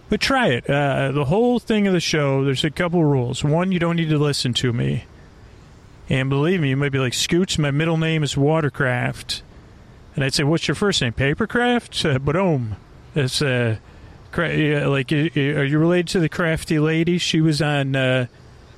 But 0.08 0.20
try 0.20 0.48
it. 0.48 0.68
Uh, 0.68 1.12
the 1.12 1.26
whole 1.26 1.58
thing 1.58 1.86
of 1.86 1.92
the 1.92 2.00
show, 2.00 2.44
there's 2.44 2.64
a 2.64 2.70
couple 2.70 3.04
rules. 3.04 3.44
One, 3.44 3.72
you 3.72 3.78
don't 3.78 3.96
need 3.96 4.10
to 4.10 4.18
listen 4.18 4.52
to 4.54 4.72
me. 4.72 5.04
And 6.08 6.28
believe 6.28 6.60
me, 6.60 6.70
you 6.70 6.76
might 6.76 6.92
be 6.92 6.98
like, 6.98 7.14
Scoots, 7.14 7.58
my 7.58 7.70
middle 7.70 7.96
name 7.96 8.22
is 8.22 8.36
Watercraft. 8.36 9.42
And 10.14 10.24
I'd 10.24 10.34
say, 10.34 10.44
what's 10.44 10.68
your 10.68 10.74
first 10.74 11.00
name? 11.00 11.14
Papercraft? 11.14 12.14
Uh, 12.14 12.18
boom. 12.18 12.76
It's 13.14 13.40
uh, 13.40 13.76
cra- 14.30 14.86
like, 14.88 15.10
are 15.12 15.64
you 15.64 15.78
related 15.78 16.08
to 16.08 16.20
the 16.20 16.28
crafty 16.28 16.78
lady? 16.78 17.16
She 17.16 17.40
was 17.40 17.62
on 17.62 17.96
uh, 17.96 18.26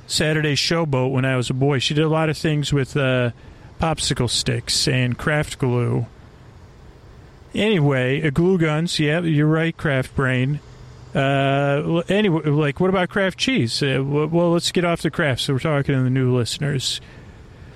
Saturday 0.06 0.54
Showboat 0.54 1.10
when 1.10 1.24
I 1.24 1.36
was 1.36 1.50
a 1.50 1.54
boy. 1.54 1.80
She 1.80 1.94
did 1.94 2.04
a 2.04 2.08
lot 2.08 2.28
of 2.28 2.38
things 2.38 2.72
with 2.72 2.96
uh, 2.96 3.30
popsicle 3.84 4.30
sticks 4.30 4.88
and 4.88 5.18
craft 5.18 5.58
glue. 5.58 6.06
Anyway, 7.54 8.30
glue 8.30 8.56
guns. 8.56 8.98
Yeah, 8.98 9.20
you're 9.20 9.46
right, 9.46 9.76
craft 9.76 10.16
brain. 10.16 10.60
Uh, 11.14 12.02
anyway, 12.08 12.46
like, 12.46 12.80
what 12.80 12.88
about 12.88 13.10
craft 13.10 13.38
cheese? 13.38 13.82
Uh, 13.82 14.02
well, 14.02 14.52
let's 14.52 14.72
get 14.72 14.86
off 14.86 15.02
the 15.02 15.10
craft. 15.10 15.42
So 15.42 15.52
we're 15.52 15.58
talking 15.58 15.94
to 15.94 16.02
the 16.02 16.08
new 16.08 16.34
listeners. 16.34 17.02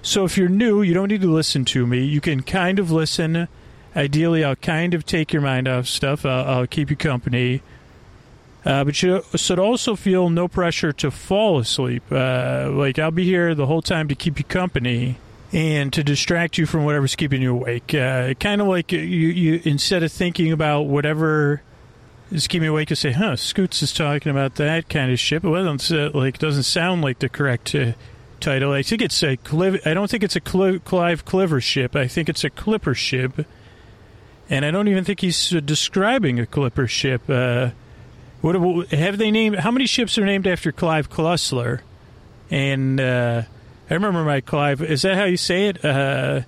So 0.01 0.25
if 0.25 0.39
you're 0.39 0.49
new, 0.49 0.81
you 0.81 0.95
don't 0.95 1.09
need 1.09 1.21
to 1.21 1.31
listen 1.31 1.67
to 1.67 1.87
me. 1.87 2.03
You 2.05 2.23
can 2.23 2.43
kind 2.43 2.79
of 2.79 2.91
listen. 2.91 3.47
Ideally, 3.95 4.45
I'll 4.45 4.57
kind 4.57 4.95
of 4.95 5.05
take 5.05 5.35
your 5.35 5.43
mind 5.43 5.69
off 5.69 5.87
stuff. 5.87 6.25
I'll, 6.25 6.49
I'll 6.49 6.67
keep 6.67 6.89
you 6.89 6.97
company. 6.97 7.61
Uh, 8.65 8.83
but 8.83 9.03
you 9.03 9.23
should 9.37 9.59
also 9.59 9.95
feel 9.95 10.31
no 10.31 10.49
pressure 10.49 10.93
to 10.95 11.11
fall 11.11 11.59
asleep. 11.59 12.03
Uh, 12.11 12.71
like 12.73 12.99
I'll 12.99 13.11
be 13.11 13.25
here 13.25 13.55
the 13.55 13.67
whole 13.67 13.83
time 13.83 14.09
to 14.09 14.15
keep 14.15 14.39
you 14.39 14.45
company 14.47 15.19
and 15.53 15.93
to 15.93 16.05
distract 16.05 16.59
you 16.59 16.67
from 16.67 16.85
whatever's 16.85 17.17
keeping 17.17 17.41
you 17.41 17.53
awake. 17.53 17.95
Uh, 17.95 18.35
kind 18.35 18.61
of 18.61 18.67
like 18.67 18.93
you, 18.93 19.01
you, 19.01 19.61
instead 19.65 20.03
of 20.03 20.13
thinking 20.13 20.53
about 20.53 20.83
whatever 20.83 21.63
is 22.31 22.47
keeping 22.47 22.67
you 22.67 22.73
awake, 22.73 22.91
you 22.91 22.97
say, 22.97 23.13
"Huh, 23.13 23.37
Scoots 23.37 23.83
is 23.83 23.93
talking 23.93 24.31
about 24.31 24.57
that 24.57 24.89
kind 24.89 25.11
of 25.11 25.19
shit." 25.19 25.43
Well, 25.43 25.73
it's 25.75 25.91
uh, 25.91 26.11
like 26.13 26.39
doesn't 26.39 26.65
sound 26.65 27.03
like 27.03 27.21
the 27.21 27.29
correct 27.29 27.75
uh, 27.75 27.93
title. 28.41 28.73
I 28.73 28.83
think 28.83 29.03
it's 29.03 29.23
a 29.23 29.37
Cliv- 29.37 29.87
I 29.87 29.95
don't 29.95 30.11
think 30.11 30.23
it's 30.23 30.37
a 30.37 30.43
Cl- 30.45 30.81
Clive 30.81 31.25
Cliver 31.25 31.61
ship. 31.61 31.97
I 31.97 32.07
think 32.07 32.29
it's 32.29 32.45
a 32.45 32.51
Clipper 32.51 32.95
ship, 32.95 33.47
and 34.51 34.65
I 34.65 34.71
don't 34.71 34.89
even 34.89 35.05
think 35.05 35.21
he's 35.21 35.55
uh, 35.55 35.61
describing 35.61 36.39
a 36.39 36.47
Clipper 36.47 36.87
ship. 36.87 37.23
Uh, 37.29 37.71
what 38.41 38.91
have 38.91 39.19
they 39.19 39.31
named? 39.31 39.57
How 39.57 39.71
many 39.71 39.87
ships 39.87 40.19
are 40.19 40.27
named 40.27 40.47
after 40.47 40.73
Clive 40.73 41.11
Cussler? 41.11 41.81
And 42.51 43.01
uh, 43.01 43.43
I 43.91 43.95
remember 43.95 44.23
my 44.23 44.41
Clive. 44.41 44.83
Is 44.83 45.03
that 45.03 45.17
how 45.17 45.25
you 45.25 45.39
say 45.39 45.69
it? 45.69 45.83
Uh, 45.83 46.43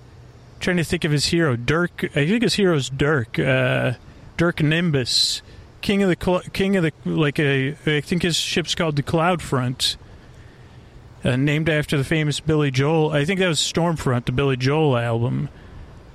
trying 0.59 0.77
to 0.77 0.83
think 0.83 1.03
of 1.03 1.11
his 1.11 1.25
hero, 1.25 1.55
Dirk. 1.55 2.03
I 2.15 2.27
think 2.27 2.43
his 2.43 2.53
hero's 2.53 2.89
Dirk. 2.89 3.39
Uh, 3.39 3.93
Dirk 4.37 4.61
Nimbus, 4.61 5.41
king 5.81 6.03
of 6.03 6.09
the 6.09 6.49
king 6.53 6.75
of 6.75 6.83
the 6.83 6.93
like 7.03 7.39
a. 7.39 7.75
I 7.85 8.01
think 8.01 8.21
his 8.21 8.35
ship's 8.35 8.75
called 8.75 8.95
the 8.95 9.03
Cloud 9.03 9.41
Front, 9.41 9.97
uh, 11.23 11.35
named 11.35 11.67
after 11.67 11.97
the 11.97 12.03
famous 12.03 12.39
Billy 12.39 12.69
Joel. 12.69 13.11
I 13.11 13.25
think 13.25 13.39
that 13.39 13.47
was 13.47 13.59
Stormfront, 13.59 14.25
the 14.25 14.31
Billy 14.31 14.57
Joel 14.57 14.97
album. 14.97 15.49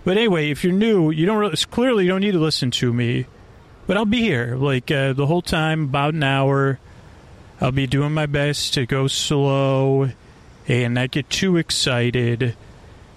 But 0.04 0.16
anyway, 0.16 0.50
if 0.50 0.62
you're 0.62 0.72
new, 0.72 1.10
you 1.10 1.26
don't 1.26 1.38
really, 1.38 1.56
clearly 1.56 2.04
you 2.04 2.10
don't 2.10 2.20
need 2.20 2.32
to 2.32 2.38
listen 2.38 2.70
to 2.72 2.92
me. 2.92 3.26
But 3.88 3.96
I'll 3.96 4.04
be 4.04 4.20
here 4.20 4.56
like 4.56 4.90
uh, 4.92 5.12
the 5.12 5.26
whole 5.26 5.42
time, 5.42 5.84
about 5.84 6.14
an 6.14 6.22
hour. 6.22 6.78
I'll 7.60 7.72
be 7.72 7.86
doing 7.86 8.12
my 8.12 8.26
best 8.26 8.74
to 8.74 8.86
go 8.86 9.08
slow 9.08 10.10
and 10.68 10.98
I 10.98 11.06
get 11.06 11.30
too 11.30 11.56
excited 11.56 12.56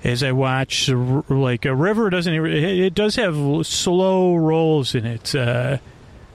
as 0.04 0.24
I 0.24 0.32
watch 0.32 0.90
like 0.90 1.66
a 1.66 1.76
river 1.76 2.10
doesn't 2.10 2.34
it 2.34 2.94
does 2.94 3.16
have 3.16 3.66
slow 3.66 4.36
rolls 4.36 4.96
in 4.96 5.06
it. 5.06 5.36
Uh, 5.36 5.78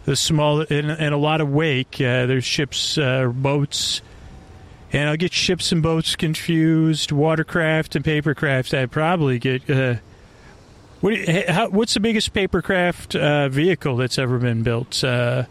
the 0.04 0.16
small 0.16 0.60
and, 0.60 0.90
and, 0.90 1.14
a 1.14 1.16
lot 1.16 1.40
of 1.40 1.50
wake. 1.50 1.94
Uh, 1.94 2.26
there's 2.26 2.44
ships, 2.44 2.98
uh, 2.98 3.26
boats, 3.26 4.02
and 4.92 5.08
I'll 5.08 5.16
get 5.16 5.32
ships 5.32 5.72
and 5.72 5.82
boats 5.82 6.14
confused. 6.14 7.10
Watercraft 7.10 7.96
and 7.96 8.04
papercraft. 8.04 8.78
I 8.78 8.86
probably 8.86 9.38
get. 9.38 9.68
Uh, 9.68 9.96
what, 11.00 11.16
how, 11.48 11.68
what's 11.70 11.94
the 11.94 12.00
biggest 12.00 12.34
papercraft 12.34 13.18
uh, 13.18 13.48
vehicle 13.48 13.96
that's 13.96 14.18
ever 14.18 14.38
been 14.38 14.62
built? 14.62 15.02
Uh, 15.02 15.44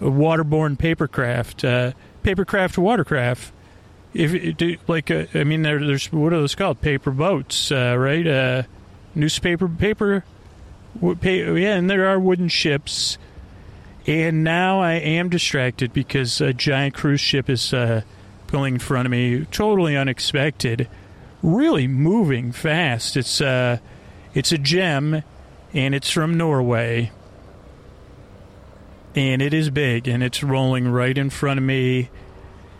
waterborne 0.00 0.76
papercraft, 0.76 1.94
papercraft, 2.22 2.78
watercraft 2.78 3.52
if 4.16 4.56
do, 4.56 4.76
like 4.88 5.10
uh, 5.10 5.26
I 5.34 5.44
mean 5.44 5.62
there, 5.62 5.84
there's 5.84 6.10
what 6.12 6.32
are 6.32 6.40
those 6.40 6.54
called? 6.54 6.80
Paper 6.80 7.10
boats 7.10 7.70
uh, 7.70 7.96
right? 7.98 8.26
Uh, 8.26 8.62
newspaper 9.14 9.68
paper 9.68 10.24
yeah 11.02 11.74
and 11.74 11.88
there 11.90 12.06
are 12.06 12.18
wooden 12.18 12.48
ships. 12.48 13.18
And 14.06 14.44
now 14.44 14.80
I 14.80 14.94
am 14.94 15.28
distracted 15.30 15.92
because 15.92 16.40
a 16.40 16.52
giant 16.52 16.94
cruise 16.94 17.20
ship 17.20 17.50
is 17.50 17.74
uh, 17.74 18.02
pulling 18.46 18.74
in 18.74 18.80
front 18.80 19.06
of 19.06 19.10
me. 19.10 19.44
Totally 19.46 19.96
unexpected. 19.96 20.88
Really 21.42 21.88
moving 21.88 22.52
fast. 22.52 23.16
It's 23.16 23.40
uh 23.40 23.78
it's 24.34 24.52
a 24.52 24.58
gem 24.58 25.22
and 25.72 25.94
it's 25.94 26.10
from 26.10 26.36
Norway. 26.36 27.10
And 29.14 29.40
it 29.40 29.54
is 29.54 29.70
big 29.70 30.08
and 30.08 30.22
it's 30.22 30.42
rolling 30.42 30.88
right 30.88 31.16
in 31.16 31.30
front 31.30 31.58
of 31.58 31.64
me 31.64 32.10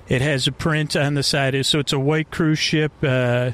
it 0.08 0.22
has 0.22 0.46
a 0.46 0.52
print 0.52 0.94
on 0.94 1.14
the 1.14 1.22
side, 1.22 1.66
so 1.66 1.80
it's 1.80 1.92
a 1.92 1.98
white 1.98 2.30
cruise 2.30 2.58
ship, 2.58 2.92
uh, 3.02 3.50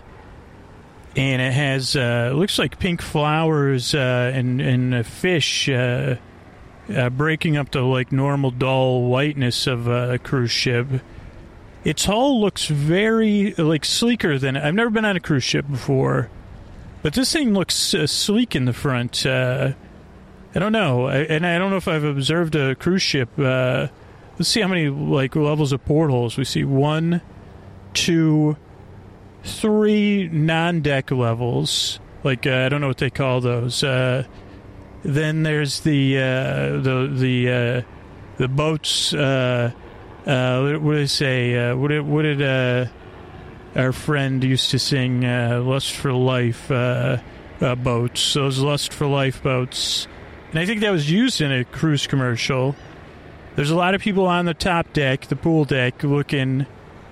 and 1.16 1.42
it 1.42 1.52
has 1.52 1.96
uh, 1.96 2.32
looks 2.34 2.58
like 2.58 2.78
pink 2.78 3.00
flowers 3.00 3.94
uh, 3.94 4.30
and 4.34 4.60
and 4.60 4.94
a 4.94 5.04
fish 5.04 5.68
uh, 5.68 6.16
uh, 6.94 7.10
breaking 7.10 7.56
up 7.56 7.70
the 7.70 7.80
like 7.80 8.12
normal 8.12 8.50
dull 8.50 9.04
whiteness 9.04 9.66
of 9.66 9.86
a 9.88 10.18
cruise 10.18 10.50
ship. 10.50 10.86
Its 11.84 12.04
hull 12.04 12.40
looks 12.40 12.66
very 12.66 13.54
like 13.54 13.84
sleeker 13.84 14.38
than 14.38 14.56
I've 14.56 14.74
never 14.74 14.90
been 14.90 15.04
on 15.04 15.16
a 15.16 15.20
cruise 15.20 15.44
ship 15.44 15.66
before, 15.68 16.28
but 17.02 17.14
this 17.14 17.32
thing 17.32 17.54
looks 17.54 17.94
uh, 17.94 18.06
sleek 18.06 18.54
in 18.54 18.66
the 18.66 18.72
front. 18.74 19.24
I 19.26 20.58
don't 20.58 20.72
know, 20.72 21.06
I, 21.06 21.20
and 21.20 21.46
I 21.46 21.56
don't 21.56 21.70
know 21.70 21.78
if 21.78 21.88
I've 21.88 22.04
observed 22.04 22.54
a 22.56 22.74
cruise 22.74 23.00
ship 23.00 23.30
Let's 24.42 24.50
see 24.50 24.60
how 24.60 24.66
many 24.66 24.88
like 24.88 25.36
levels 25.36 25.70
of 25.70 25.84
portholes 25.84 26.36
we 26.36 26.42
see. 26.44 26.64
One, 26.64 27.22
two, 27.94 28.56
three 29.44 30.28
non-deck 30.32 31.12
levels. 31.12 32.00
Like 32.24 32.44
uh, 32.44 32.66
I 32.66 32.68
don't 32.68 32.80
know 32.80 32.88
what 32.88 32.98
they 32.98 33.08
call 33.08 33.40
those. 33.40 33.84
Uh, 33.84 34.24
then 35.04 35.44
there's 35.44 35.78
the 35.82 36.18
uh, 36.18 36.22
the 36.78 37.08
the 37.14 37.50
uh, 37.52 37.82
the 38.38 38.48
boats. 38.48 39.14
Uh, 39.14 39.70
uh, 40.26 40.76
what 40.78 40.94
did 40.94 41.02
I 41.02 41.06
say? 41.06 41.72
what 41.74 41.86
did 41.86 42.00
what 42.00 42.22
did 42.22 42.90
our 43.76 43.92
friend 43.92 44.42
used 44.42 44.72
to 44.72 44.80
sing? 44.80 45.20
"Lust 45.20 45.92
for 45.92 46.12
Life" 46.12 46.66
boats. 46.66 48.34
Those 48.34 48.58
"Lust 48.58 48.92
for 48.92 49.06
Life" 49.06 49.40
boats, 49.40 50.08
and 50.50 50.58
I 50.58 50.66
think 50.66 50.80
that 50.80 50.90
was 50.90 51.08
used 51.08 51.40
in 51.40 51.52
a 51.52 51.64
cruise 51.64 52.08
commercial. 52.08 52.74
There's 53.54 53.70
a 53.70 53.76
lot 53.76 53.94
of 53.94 54.00
people 54.00 54.26
on 54.26 54.46
the 54.46 54.54
top 54.54 54.92
deck, 54.92 55.26
the 55.26 55.36
pool 55.36 55.64
deck, 55.64 56.02
looking 56.02 56.66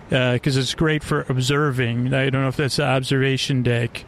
because 0.09 0.57
uh, 0.57 0.61
it's 0.61 0.75
great 0.75 1.05
for 1.05 1.25
observing. 1.29 2.13
I 2.13 2.31
don't 2.31 2.43
know 2.43 2.49
if 2.49 2.57
that's 2.57 2.77
the 2.77 2.85
observation 2.85 3.63
deck. 3.63 4.05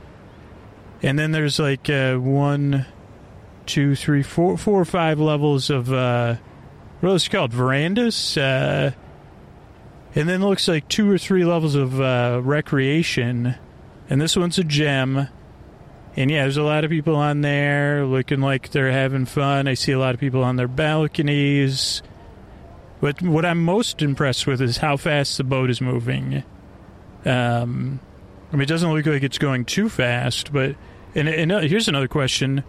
And 1.02 1.18
then 1.18 1.32
there's 1.32 1.58
like 1.58 1.88
uh, 1.88 2.16
one, 2.16 2.86
two, 3.66 3.94
three, 3.94 4.22
four, 4.22 4.56
four 4.56 4.80
or 4.80 4.84
five 4.84 5.20
levels 5.20 5.70
of 5.70 5.92
uh, 5.92 6.36
what 7.00 7.08
are 7.08 7.12
those 7.12 7.28
called? 7.28 7.52
Verandas. 7.52 8.36
Uh, 8.36 8.92
and 10.14 10.28
then 10.28 10.40
looks 10.40 10.68
like 10.68 10.88
two 10.88 11.10
or 11.10 11.18
three 11.18 11.44
levels 11.44 11.74
of 11.74 12.00
uh, 12.00 12.40
recreation. 12.42 13.56
And 14.10 14.20
this 14.20 14.36
one's 14.36 14.58
a 14.58 14.64
gem. 14.64 15.28
And 16.16 16.30
yeah, 16.30 16.42
there's 16.42 16.58
a 16.58 16.62
lot 16.62 16.84
of 16.84 16.90
people 16.90 17.16
on 17.16 17.40
there 17.40 18.04
looking 18.04 18.40
like 18.40 18.70
they're 18.70 18.92
having 18.92 19.24
fun. 19.24 19.66
I 19.66 19.74
see 19.74 19.92
a 19.92 19.98
lot 19.98 20.14
of 20.14 20.20
people 20.20 20.44
on 20.44 20.56
their 20.56 20.68
balconies. 20.68 22.02
But 23.02 23.20
what 23.20 23.44
I'm 23.44 23.64
most 23.64 24.00
impressed 24.00 24.46
with 24.46 24.62
is 24.62 24.76
how 24.76 24.96
fast 24.96 25.36
the 25.36 25.42
boat 25.42 25.70
is 25.70 25.80
moving. 25.80 26.44
Um, 27.24 27.98
I 28.52 28.52
mean, 28.52 28.62
it 28.62 28.68
doesn't 28.68 28.92
look 28.92 29.04
like 29.06 29.24
it's 29.24 29.38
going 29.38 29.64
too 29.64 29.88
fast, 29.88 30.52
but 30.52 30.76
and, 31.16 31.28
and 31.28 31.50
uh, 31.50 31.58
here's 31.62 31.88
another 31.88 32.06
question: 32.06 32.62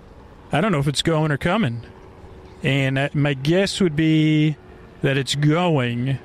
I 0.51 0.59
don't 0.59 0.71
know 0.71 0.79
if 0.79 0.87
it's 0.87 1.03
going 1.03 1.31
or 1.31 1.37
coming, 1.37 1.83
and 2.63 2.97
uh, 2.97 3.09
my 3.13 3.35
guess 3.35 3.79
would 3.79 3.95
be 3.95 4.57
that 5.03 5.17
it's 5.17 5.35
going. 5.35 6.17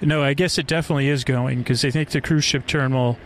No, 0.00 0.22
I 0.22 0.34
guess 0.34 0.58
it 0.58 0.68
definitely 0.68 1.08
is 1.08 1.24
going 1.24 1.58
because 1.58 1.84
I 1.84 1.90
think 1.90 2.10
the 2.10 2.20
cruise 2.20 2.44
ship 2.44 2.68
terminal 2.68 3.18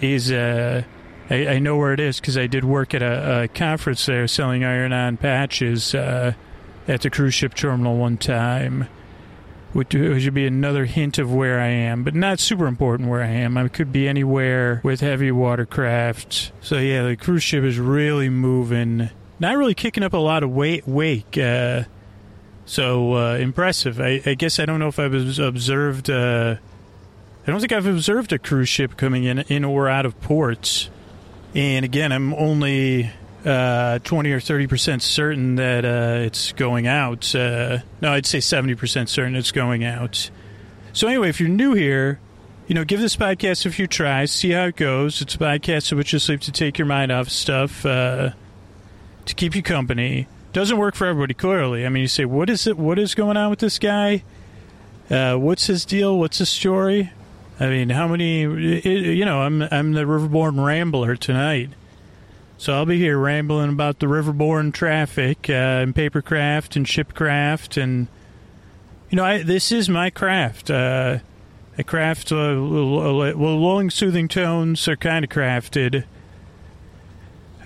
is. 0.00 0.32
Uh, 0.32 0.82
I, 1.28 1.46
I 1.46 1.58
know 1.58 1.76
where 1.76 1.92
it 1.92 2.00
is 2.00 2.20
because 2.20 2.38
I 2.38 2.46
did 2.46 2.64
work 2.64 2.94
at 2.94 3.02
a, 3.02 3.42
a 3.42 3.48
conference 3.48 4.06
there 4.06 4.26
selling 4.28 4.64
iron-on 4.64 5.18
patches 5.18 5.94
uh, 5.94 6.32
at 6.86 7.02
the 7.02 7.10
cruise 7.10 7.34
ship 7.34 7.52
terminal 7.52 7.98
one 7.98 8.16
time 8.16 8.88
which 9.72 9.94
would 9.94 10.34
be 10.34 10.46
another 10.46 10.84
hint 10.86 11.18
of 11.18 11.32
where 11.32 11.60
I 11.60 11.68
am, 11.68 12.02
but 12.02 12.14
not 12.14 12.40
super 12.40 12.66
important 12.66 13.08
where 13.08 13.22
I 13.22 13.28
am. 13.28 13.56
I 13.56 13.68
could 13.68 13.92
be 13.92 14.08
anywhere 14.08 14.80
with 14.82 15.00
heavy 15.00 15.30
watercraft. 15.30 16.52
So 16.60 16.78
yeah, 16.78 17.06
the 17.06 17.16
cruise 17.16 17.42
ship 17.42 17.64
is 17.64 17.78
really 17.78 18.28
moving. 18.28 19.10
Not 19.38 19.56
really 19.56 19.74
kicking 19.74 20.02
up 20.02 20.14
a 20.14 20.18
lot 20.18 20.42
of 20.42 20.50
weight, 20.50 20.86
wake. 20.88 21.36
Uh, 21.36 21.84
so 22.64 23.14
uh, 23.14 23.36
impressive. 23.36 24.00
I, 24.00 24.20
I, 24.24 24.34
guess 24.34 24.58
I 24.58 24.66
don't 24.66 24.78
know 24.78 24.88
if 24.88 24.98
I've 24.98 25.14
observed. 25.38 26.10
Uh, 26.10 26.56
I 27.46 27.50
don't 27.50 27.60
think 27.60 27.72
I've 27.72 27.86
observed 27.86 28.32
a 28.32 28.38
cruise 28.38 28.68
ship 28.68 28.96
coming 28.96 29.24
in 29.24 29.38
in 29.40 29.64
or 29.64 29.88
out 29.88 30.06
of 30.06 30.20
ports. 30.20 30.90
And 31.54 31.84
again, 31.84 32.12
I'm 32.12 32.34
only 32.34 33.10
uh, 33.48 33.98
20 34.00 34.30
or 34.30 34.40
30 34.40 34.66
percent 34.66 35.02
certain 35.02 35.56
that 35.56 35.84
uh, 35.84 36.24
it's 36.24 36.52
going 36.52 36.86
out. 36.86 37.34
Uh, 37.34 37.78
no, 38.02 38.12
I'd 38.12 38.26
say 38.26 38.40
70 38.40 38.74
percent 38.74 39.08
certain 39.08 39.34
it's 39.34 39.52
going 39.52 39.84
out. 39.84 40.30
So 40.92 41.08
anyway, 41.08 41.30
if 41.30 41.40
you're 41.40 41.48
new 41.48 41.72
here, 41.74 42.20
you 42.66 42.74
know, 42.74 42.84
give 42.84 43.00
this 43.00 43.16
podcast 43.16 43.64
a 43.64 43.70
few 43.70 43.86
tries, 43.86 44.30
see 44.30 44.50
how 44.50 44.66
it 44.66 44.76
goes. 44.76 45.22
It's 45.22 45.34
a 45.34 45.38
podcast 45.38 45.96
which 45.96 46.08
just 46.08 46.28
like 46.28 46.40
to 46.42 46.52
take 46.52 46.76
your 46.76 46.86
mind 46.86 47.10
off 47.10 47.30
stuff, 47.30 47.86
uh, 47.86 48.30
to 49.24 49.34
keep 49.34 49.56
you 49.56 49.62
company. 49.62 50.28
Doesn't 50.52 50.76
work 50.76 50.94
for 50.94 51.06
everybody, 51.06 51.34
clearly. 51.34 51.86
I 51.86 51.88
mean, 51.88 52.02
you 52.02 52.08
say, 52.08 52.26
what 52.26 52.50
is 52.50 52.66
it? 52.66 52.76
What 52.76 52.98
is 52.98 53.14
going 53.14 53.36
on 53.38 53.48
with 53.48 53.60
this 53.60 53.78
guy? 53.78 54.24
Uh, 55.10 55.36
what's 55.36 55.66
his 55.66 55.86
deal? 55.86 56.18
What's 56.18 56.38
his 56.38 56.50
story? 56.50 57.10
I 57.58 57.68
mean, 57.68 57.88
how 57.88 58.06
many? 58.06 58.42
You 58.42 59.24
know, 59.24 59.40
I'm 59.40 59.62
I'm 59.62 59.92
the 59.92 60.02
Riverbourne 60.02 60.62
Rambler 60.64 61.16
tonight. 61.16 61.70
So 62.58 62.74
I'll 62.74 62.86
be 62.86 62.98
here 62.98 63.16
rambling 63.16 63.70
about 63.70 64.00
the 64.00 64.06
riverborne 64.06 64.74
traffic 64.74 65.48
uh, 65.48 65.52
and 65.52 65.94
papercraft 65.94 66.74
and 66.74 66.84
shipcraft 66.84 67.80
and 67.80 68.08
you 69.10 69.16
know 69.16 69.24
I, 69.24 69.42
this 69.44 69.70
is 69.70 69.88
my 69.88 70.10
craft. 70.10 70.68
Uh, 70.68 71.20
craft 71.86 72.32
uh, 72.32 72.56
well, 72.58 73.56
long 73.56 73.90
soothing 73.90 74.26
tones 74.26 74.88
are 74.88 74.96
kind 74.96 75.24
of 75.24 75.30
crafted, 75.30 76.04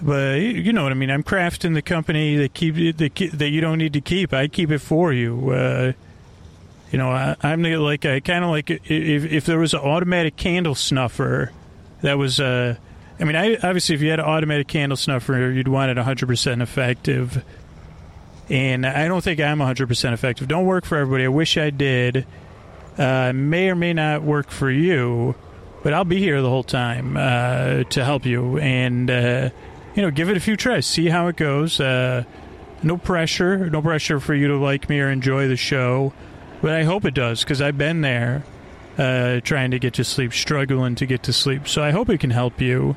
but 0.03 0.41
you 0.41 0.75
know 0.75 0.83
what 0.83 0.93
I 0.93 0.95
mean. 0.95 1.11
I'm 1.11 1.23
crafting 1.23 1.73
the 1.73 1.83
company 1.83 2.37
that 2.37 2.53
keep 2.53 2.75
that, 2.99 3.31
that 3.33 3.49
you 3.49 3.63
don't 3.63 3.79
need 3.79 3.95
to 3.95 4.03
keep. 4.03 4.35
I 4.35 4.47
keep 4.47 4.71
it 4.71 4.81
for 4.81 5.11
you. 5.11 5.51
Uh, 5.51 5.93
you 6.91 6.99
know, 6.99 7.11
I, 7.11 7.37
am 7.43 7.63
like 7.63 8.05
I 8.05 8.21
kind 8.21 8.45
of 8.45 8.51
like 8.51 8.71
if 8.71 9.25
if 9.25 9.47
there 9.47 9.59
was 9.59 9.73
an 9.73 9.81
automatic 9.81 10.37
candle 10.37 10.75
snuffer 10.75 11.51
that 12.03 12.19
was 12.19 12.39
uh 12.39 12.77
I 13.23 13.25
mean, 13.25 13.37
I, 13.37 13.55
obviously, 13.55 13.95
if 13.95 14.03
you 14.03 14.11
had 14.11 14.19
an 14.19 14.27
automated 14.27 14.67
candle 14.67 14.97
snuffer, 14.97 15.53
you'd 15.53 15.69
want 15.69 15.97
it 15.97 15.97
100% 15.97 16.61
effective. 16.61 17.45
And 18.51 18.85
I 18.85 19.07
don't 19.07 19.23
think 19.23 19.39
I'm 19.39 19.61
100% 19.61 20.13
effective. 20.13 20.49
Don't 20.49 20.67
work 20.67 20.85
for 20.85 20.99
everybody. 20.99 21.27
I 21.27 21.29
wish 21.29 21.57
I 21.57 21.71
did. 21.71 22.27
Uh, 22.99 23.33
may 23.33 23.71
or 23.71 23.77
may 23.77 23.93
not 23.93 24.25
work 24.25 24.51
for 24.51 24.69
you, 24.69 25.37
but 25.85 25.95
I'll 25.95 26.05
be 26.05 26.19
here 26.19 26.43
the 26.43 26.49
whole 26.49 26.65
time 26.65 27.17
uh, 27.17 27.85
to 27.85 28.05
help 28.05 28.27
you. 28.27 28.59
And, 28.59 29.09
uh, 29.09 29.51
you 29.95 30.03
know, 30.03 30.11
give 30.11 30.29
it 30.29 30.37
a 30.37 30.41
few 30.41 30.57
tries. 30.57 30.85
See 30.85 31.09
how 31.09 31.29
it 31.29 31.37
goes. 31.37 31.79
Uh, 31.79 32.25
no 32.83 32.97
pressure. 32.97 33.71
No 33.71 33.81
pressure 33.81 34.19
for 34.19 34.35
you 34.35 34.49
to 34.49 34.57
like 34.57 34.89
me 34.89 34.99
or 34.99 35.11
enjoy 35.11 35.47
the 35.47 35.57
show. 35.57 36.13
But 36.61 36.73
I 36.73 36.83
hope 36.83 37.05
it 37.05 37.15
does 37.15 37.45
because 37.45 37.63
I've 37.63 37.79
been 37.79 38.01
there 38.01 38.43
uh, 38.99 39.39
trying 39.43 39.71
to 39.71 39.79
get 39.79 39.95
to 39.95 40.03
sleep, 40.03 40.33
struggling 40.33 40.97
to 40.97 41.07
get 41.07 41.23
to 41.23 41.33
sleep. 41.33 41.69
So 41.69 41.85
I 41.85 41.93
hope 41.93 42.11
it 42.11 42.19
can 42.19 42.31
help 42.31 42.61
you 42.61 42.97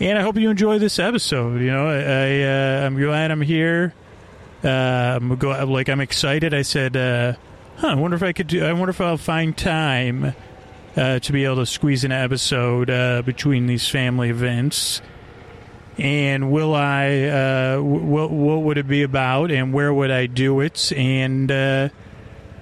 and 0.00 0.18
I 0.18 0.22
hope 0.22 0.36
you 0.36 0.50
enjoy 0.50 0.78
this 0.78 0.98
episode. 0.98 1.60
You 1.60 1.70
know, 1.70 1.88
I, 1.88 1.96
I 1.96 2.42
uh, 2.42 2.86
I'm 2.86 2.96
glad 2.96 3.30
I'm 3.30 3.40
here. 3.40 3.94
Uh, 4.62 4.68
I'm 4.68 5.36
go, 5.36 5.64
like 5.66 5.88
I'm 5.88 6.00
excited. 6.00 6.52
I 6.52 6.62
said, 6.62 6.96
uh, 6.96 7.34
"Huh, 7.76 7.88
I 7.88 7.94
wonder 7.94 8.16
if 8.16 8.22
I 8.22 8.32
could 8.32 8.46
do. 8.46 8.64
I 8.64 8.72
wonder 8.72 8.90
if 8.90 9.00
I'll 9.00 9.16
find 9.16 9.56
time 9.56 10.34
uh, 10.96 11.18
to 11.20 11.32
be 11.32 11.44
able 11.44 11.56
to 11.56 11.66
squeeze 11.66 12.04
an 12.04 12.12
episode 12.12 12.90
uh, 12.90 13.22
between 13.22 13.66
these 13.66 13.88
family 13.88 14.30
events." 14.30 15.02
And 15.98 16.52
will 16.52 16.74
I? 16.74 17.22
Uh, 17.22 17.80
what 17.80 18.30
what 18.30 18.62
would 18.62 18.76
it 18.76 18.86
be 18.86 19.02
about? 19.02 19.50
And 19.50 19.72
where 19.72 19.92
would 19.92 20.10
I 20.10 20.26
do 20.26 20.60
it? 20.60 20.92
And 20.92 21.50
uh, 21.50 21.88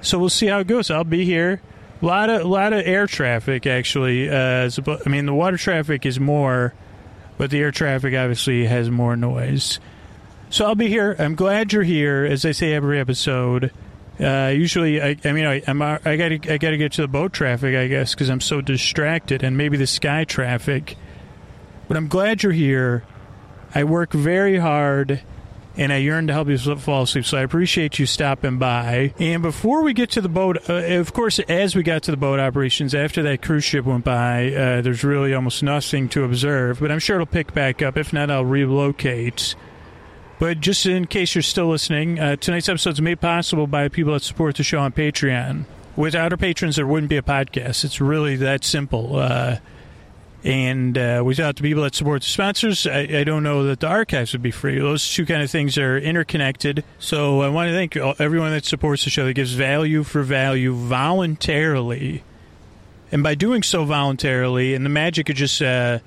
so 0.03 0.19
we'll 0.21 0.29
see 0.29 0.47
how 0.47 0.61
it 0.61 0.69
goes. 0.69 0.91
I'll 0.91 1.03
be 1.03 1.25
here. 1.25 1.61
A 2.01 2.07
lot 2.07 2.31
of 2.31 2.47
lot 2.47 2.73
of 2.73 2.87
air 2.87 3.09
traffic 3.09 3.67
actually. 3.67 4.31
Uh, 4.31 4.71
I 4.87 5.09
mean, 5.09 5.27
the 5.27 5.35
water 5.35 5.57
traffic 5.57 6.07
is 6.07 6.21
more 6.21 6.75
but 7.39 7.51
the 7.51 7.61
air 7.61 7.71
traffic 7.71 8.15
obviously 8.15 8.67
has 8.67 8.91
more 8.91 9.17
noise. 9.17 9.81
So 10.51 10.67
I'll 10.67 10.75
be 10.75 10.89
here. 10.89 11.17
I'm 11.19 11.35
glad 11.35 11.73
you're 11.73 11.83
here, 11.83 12.25
as 12.25 12.45
I 12.45 12.53
say 12.53 12.75
every 12.75 13.01
episode. 13.01 13.73
Uh, 14.21 14.53
usually, 14.55 15.03
I, 15.03 15.17
I 15.25 15.33
mean, 15.33 15.45
I, 15.45 15.63
I'm, 15.67 15.83
I 15.83 15.99
gotta, 15.99 16.39
I 16.53 16.59
gotta 16.59 16.77
get 16.77 16.93
to 16.93 17.03
the 17.03 17.09
boat 17.09 17.33
traffic, 17.33 17.75
I 17.75 17.89
guess, 17.89 18.15
because 18.15 18.29
I'm 18.29 18.41
so 18.41 18.61
distracted, 18.61 19.43
and 19.43 19.57
maybe 19.57 19.77
the 19.77 19.87
sky 19.87 20.25
traffic. 20.25 20.97
But 21.89 21.97
I'm 21.97 22.07
glad 22.07 22.43
you're 22.43 22.53
here. 22.53 23.05
I 23.75 23.83
work 23.85 24.13
very 24.13 24.59
hard 24.59 25.21
and 25.77 25.93
I 25.93 25.97
yearn 25.99 26.27
to 26.29 26.33
help 26.33 26.49
you 26.49 26.59
fall 26.59 27.03
asleep. 27.03 27.25
So 27.25 27.39
I 27.39 27.43
appreciate 27.43 27.99
you 27.99 28.07
stopping 28.07 28.59
by. 28.59 29.13
And 29.19 29.43
before 29.43 29.83
we 29.83 29.93
get 29.93 30.11
to 30.13 30.21
the 30.21 30.29
boat, 30.29 30.69
uh, 30.69 30.75
of 30.75 31.13
course, 31.13 31.39
as 31.41 31.75
we 31.75 31.83
got 31.83 32.03
to 32.05 32.11
the 32.11 32.17
boat 32.17 32.39
operations, 32.41 32.95
after 32.95 33.23
that 33.25 33.43
cruise 33.43 33.65
ship 33.65 33.85
went 33.85 34.05
by, 34.05 34.53
uh, 34.53 34.81
there's 34.83 35.05
really 35.05 35.35
almost 35.35 35.63
nothing 35.63 36.09
to 36.11 36.25
observe. 36.25 36.81
But 36.81 36.91
I'm 36.91 36.99
sure 36.99 37.17
it'll 37.17 37.27
pick 37.27 37.53
back 37.55 37.83
up. 37.83 37.97
If 37.97 38.13
not, 38.13 38.31
I'll 38.31 38.45
relocate. 38.45 39.55
But 40.39 40.61
just 40.61 40.85
in 40.87 41.07
case 41.07 41.35
you're 41.35 41.43
still 41.43 41.69
listening, 41.69 42.19
uh, 42.19 42.37
tonight's 42.37 42.69
episode 42.69 42.95
is 42.95 43.01
made 43.01 43.21
possible 43.21 43.67
by 43.67 43.89
people 43.89 44.13
that 44.13 44.23
support 44.23 44.57
the 44.57 44.63
show 44.63 44.81
on 44.81 44.93
Patreon. 44.93 45.65
Without 45.97 46.33
our 46.33 46.37
patrons, 46.37 46.77
there 46.77 46.87
wouldn't 46.87 47.09
be 47.09 47.17
a 47.17 47.23
podcast. 47.23 47.85
It's 47.85 48.01
really 48.01 48.35
that 48.37 48.65
simple. 48.65 49.17
And 50.45 50.99
uh, 50.99 51.23
without 51.25 51.57
the 51.57 51.63
people 51.63 51.85
that 51.85 51.95
support 51.95 52.21
the 52.21 52.29
sponsors, 52.29 52.87
I, 52.87 53.01
I, 53.01 53.25
don't 53.25 53.43
know 53.43 53.65
that 53.65 53.81
the 53.81 53.87
archives 53.87 54.33
would 54.33 54.43
be 54.43 54.51
free. 54.51 54.79
Those 54.79 55.11
two 55.11 55.25
kind 55.25 55.43
of 55.43 55.51
things 55.51 55.79
are 55.79 55.97
interconnected. 55.97 56.85
So 56.99 57.41
I 57.41 57.49
want 57.49 57.69
to 57.69 57.73
thank 57.73 57.97
everyone 57.97 58.51
that 58.51 58.67
supports 58.67 59.05
the 59.05 59.11
show, 59.11 59.25
that 59.25 59.33
gives 59.33 59.55
value 59.55 60.03
for 60.03 60.23
value 60.23 60.75
voluntarily. 60.75 62.23
And 63.11 63.23
by 63.23 63.35
doing 63.35 63.63
so 63.63 63.87
voluntarily, 63.87 64.75
and 64.75 64.85
the 64.85 64.91
magic 64.91 65.31
of 65.31 65.37
just 65.37 65.63
uh, 65.63 66.01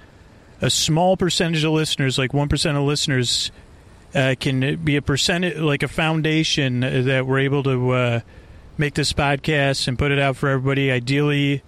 a 0.61 0.69
small 0.69 1.17
percentage 1.17 1.63
of 1.63 1.71
listeners, 1.71 2.19
like 2.19 2.31
1% 2.31 2.77
of 2.77 2.83
listeners, 2.83 3.51
uh, 4.13 4.35
can 4.39 4.75
be 4.83 4.97
a 4.97 5.01
percentage, 5.01 5.57
like 5.57 5.81
a 5.81 5.87
foundation 5.87 6.81
that 6.81 7.25
we're 7.25 7.39
able 7.39 7.63
to 7.63 7.89
uh, 7.91 8.19
make 8.77 8.93
this 8.93 9.13
podcast 9.13 9.87
and 9.87 9.97
put 9.97 10.11
it 10.11 10.19
out 10.19 10.37
for 10.37 10.49
everybody. 10.49 10.91
Ideally, 10.91 11.63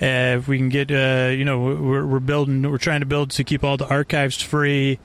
uh, 0.00 0.38
if 0.38 0.46
we 0.46 0.58
can 0.58 0.68
get, 0.68 0.90
uh, 0.90 1.30
you 1.30 1.44
know, 1.44 1.58
we're, 1.58 2.06
we're 2.06 2.20
building, 2.20 2.62
we're 2.62 2.78
trying 2.78 3.00
to 3.00 3.06
build 3.06 3.30
to 3.32 3.44
keep 3.44 3.64
all 3.64 3.76
the 3.76 3.88
archives 3.88 4.40
free 4.40 5.00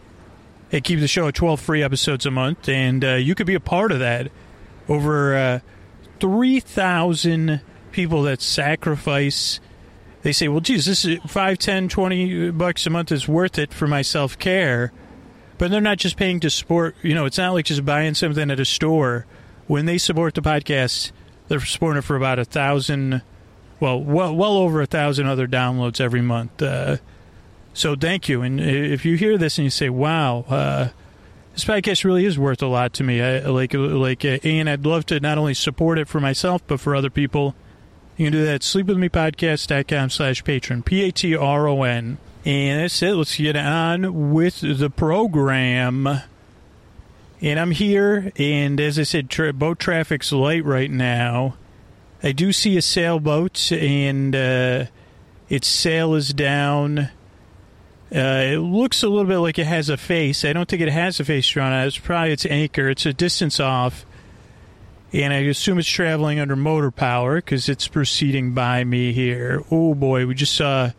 and 0.71 0.83
keep 0.83 0.99
the 0.99 1.07
show 1.07 1.27
at 1.27 1.35
12 1.35 1.59
free 1.59 1.81
episodes 1.81 2.25
a 2.25 2.31
month. 2.31 2.69
And 2.69 3.03
uh, 3.03 3.13
you 3.13 3.33
could 3.33 3.47
be 3.47 3.55
a 3.55 3.59
part 3.59 3.91
of 3.91 3.99
that. 3.99 4.31
Over 4.87 5.35
uh, 5.35 5.59
3,000 6.19 7.61
people 7.91 8.23
that 8.23 8.41
sacrifice. 8.41 9.59
They 10.21 10.31
say, 10.31 10.47
well, 10.47 10.59
geez, 10.59 10.85
this 10.85 11.05
is 11.05 11.19
5, 11.27 11.57
10, 11.57 11.89
20 11.89 12.51
bucks 12.51 12.85
a 12.85 12.89
month 12.89 13.11
is 13.11 13.27
worth 13.27 13.57
it 13.57 13.73
for 13.73 13.87
my 13.87 14.01
self 14.01 14.37
care. 14.37 14.91
But 15.57 15.71
they're 15.71 15.81
not 15.81 15.97
just 15.97 16.17
paying 16.17 16.39
to 16.41 16.49
support, 16.49 16.95
you 17.01 17.15
know, 17.15 17.25
it's 17.25 17.37
not 17.37 17.53
like 17.53 17.65
just 17.65 17.85
buying 17.85 18.13
something 18.13 18.51
at 18.51 18.59
a 18.59 18.65
store. 18.65 19.25
When 19.67 19.85
they 19.85 19.97
support 19.97 20.33
the 20.33 20.41
podcast, 20.41 21.11
they're 21.47 21.59
supporting 21.61 21.99
it 21.99 22.03
for 22.03 22.15
about 22.15 22.37
a 22.37 22.45
thousand 22.45 23.21
well, 23.79 23.99
well, 23.99 24.35
well 24.35 24.57
over 24.57 24.81
a 24.81 24.85
thousand 24.85 25.27
other 25.27 25.47
downloads 25.47 25.99
every 25.99 26.21
month. 26.21 26.61
Uh, 26.61 26.97
so 27.73 27.95
thank 27.95 28.29
you. 28.29 28.41
And 28.41 28.59
if 28.59 29.05
you 29.05 29.15
hear 29.15 29.37
this 29.37 29.57
and 29.57 29.65
you 29.65 29.71
say, 29.71 29.89
"Wow," 29.89 30.45
uh, 30.47 30.89
this 31.53 31.65
podcast 31.65 32.03
really 32.03 32.25
is 32.25 32.37
worth 32.37 32.61
a 32.61 32.67
lot 32.67 32.93
to 32.93 33.03
me. 33.03 33.21
I 33.21 33.39
like 33.39 33.73
like, 33.73 34.23
uh, 34.25 34.39
and 34.43 34.69
I'd 34.69 34.85
love 34.85 35.05
to 35.07 35.19
not 35.19 35.37
only 35.37 35.53
support 35.53 35.99
it 35.99 36.07
for 36.07 36.19
myself 36.19 36.61
but 36.67 36.79
for 36.79 36.95
other 36.95 37.09
people. 37.09 37.55
You 38.17 38.27
can 38.27 38.33
do 38.33 38.45
that 38.45 38.55
at 38.55 38.61
sleepwithmepodcast.com 38.61 40.11
slash 40.11 40.43
patron, 40.43 40.83
P 40.83 41.03
A 41.03 41.11
T 41.11 41.35
R 41.35 41.67
O 41.67 41.83
N. 41.83 42.19
And 42.45 42.81
that's 42.81 43.01
it. 43.01 43.13
Let's 43.13 43.37
get 43.37 43.55
on 43.55 44.31
with 44.31 44.61
the 44.61 44.89
program. 44.89 46.21
And 47.41 47.59
I'm 47.59 47.71
here, 47.71 48.31
and 48.37 48.79
as 48.79 48.97
I 48.97 49.03
said, 49.03 49.29
tra- 49.29 49.51
boat 49.51 49.79
traffic's 49.79 50.31
light 50.31 50.63
right 50.63 50.91
now. 50.91 51.55
I 52.23 52.31
do 52.31 52.53
see 52.53 52.77
a 52.77 52.81
sailboat, 52.81 53.71
and 53.73 54.33
uh, 54.33 54.85
its 55.49 55.67
sail 55.67 56.15
is 56.15 56.33
down. 56.33 57.09
Uh, 58.15 58.53
it 58.53 58.59
looks 58.59 59.03
a 59.03 59.09
little 59.09 59.25
bit 59.25 59.39
like 59.39 59.59
it 59.59 59.67
has 59.67 59.89
a 59.89 59.97
face. 59.97 60.45
I 60.45 60.53
don't 60.53 60.69
think 60.69 60.81
it 60.81 60.89
has 60.89 61.19
a 61.19 61.25
face 61.25 61.47
drawn 61.49 61.73
on 61.73 61.83
it. 61.83 61.87
It's 61.87 61.97
probably 61.97 62.31
its 62.31 62.45
anchor. 62.45 62.89
It's 62.89 63.05
a 63.05 63.11
distance 63.11 63.59
off, 63.59 64.05
and 65.11 65.33
I 65.33 65.37
assume 65.37 65.79
it's 65.79 65.87
traveling 65.87 66.39
under 66.39 66.55
motor 66.55 66.91
power 66.91 67.35
because 67.35 67.67
it's 67.67 67.89
proceeding 67.89 68.53
by 68.53 68.85
me 68.85 69.11
here. 69.11 69.61
Oh 69.69 69.93
boy, 69.93 70.25
we 70.25 70.33
just 70.33 70.55
saw. 70.55 70.91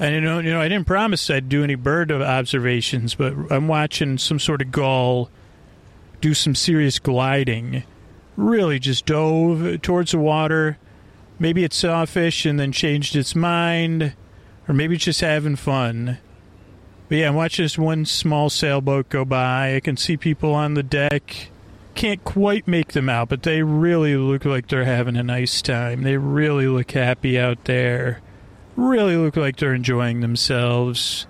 I 0.00 0.04
didn't 0.06 0.24
know, 0.24 0.38
you 0.38 0.50
know, 0.50 0.60
I 0.60 0.68
didn't 0.68 0.86
promise 0.86 1.28
I'd 1.28 1.48
do 1.48 1.64
any 1.64 1.74
bird 1.74 2.12
observations, 2.12 3.14
but 3.14 3.34
I'm 3.50 3.66
watching 3.68 4.16
some 4.16 4.38
sort 4.38 4.62
of 4.62 4.70
gull 4.70 5.28
do 6.20 6.34
some 6.34 6.54
serious 6.54 6.98
gliding. 6.98 7.84
Really 8.38 8.78
just 8.78 9.04
dove 9.04 9.82
towards 9.82 10.12
the 10.12 10.18
water. 10.18 10.78
Maybe 11.40 11.64
it 11.64 11.72
saw 11.72 12.04
a 12.04 12.06
fish 12.06 12.46
and 12.46 12.58
then 12.58 12.70
changed 12.70 13.16
its 13.16 13.34
mind, 13.34 14.14
or 14.68 14.74
maybe 14.74 14.94
it's 14.94 15.06
just 15.06 15.22
having 15.22 15.56
fun. 15.56 16.18
But 17.08 17.18
yeah, 17.18 17.28
I'm 17.28 17.34
watching 17.34 17.64
this 17.64 17.76
one 17.76 18.04
small 18.04 18.48
sailboat 18.48 19.08
go 19.08 19.24
by. 19.24 19.74
I 19.74 19.80
can 19.80 19.96
see 19.96 20.16
people 20.16 20.54
on 20.54 20.74
the 20.74 20.84
deck. 20.84 21.50
Can't 21.96 22.22
quite 22.22 22.68
make 22.68 22.92
them 22.92 23.08
out, 23.08 23.28
but 23.28 23.42
they 23.42 23.64
really 23.64 24.16
look 24.16 24.44
like 24.44 24.68
they're 24.68 24.84
having 24.84 25.16
a 25.16 25.24
nice 25.24 25.60
time. 25.60 26.04
They 26.04 26.16
really 26.16 26.68
look 26.68 26.92
happy 26.92 27.40
out 27.40 27.64
there. 27.64 28.20
Really 28.76 29.16
look 29.16 29.36
like 29.36 29.56
they're 29.56 29.74
enjoying 29.74 30.20
themselves. 30.20 31.26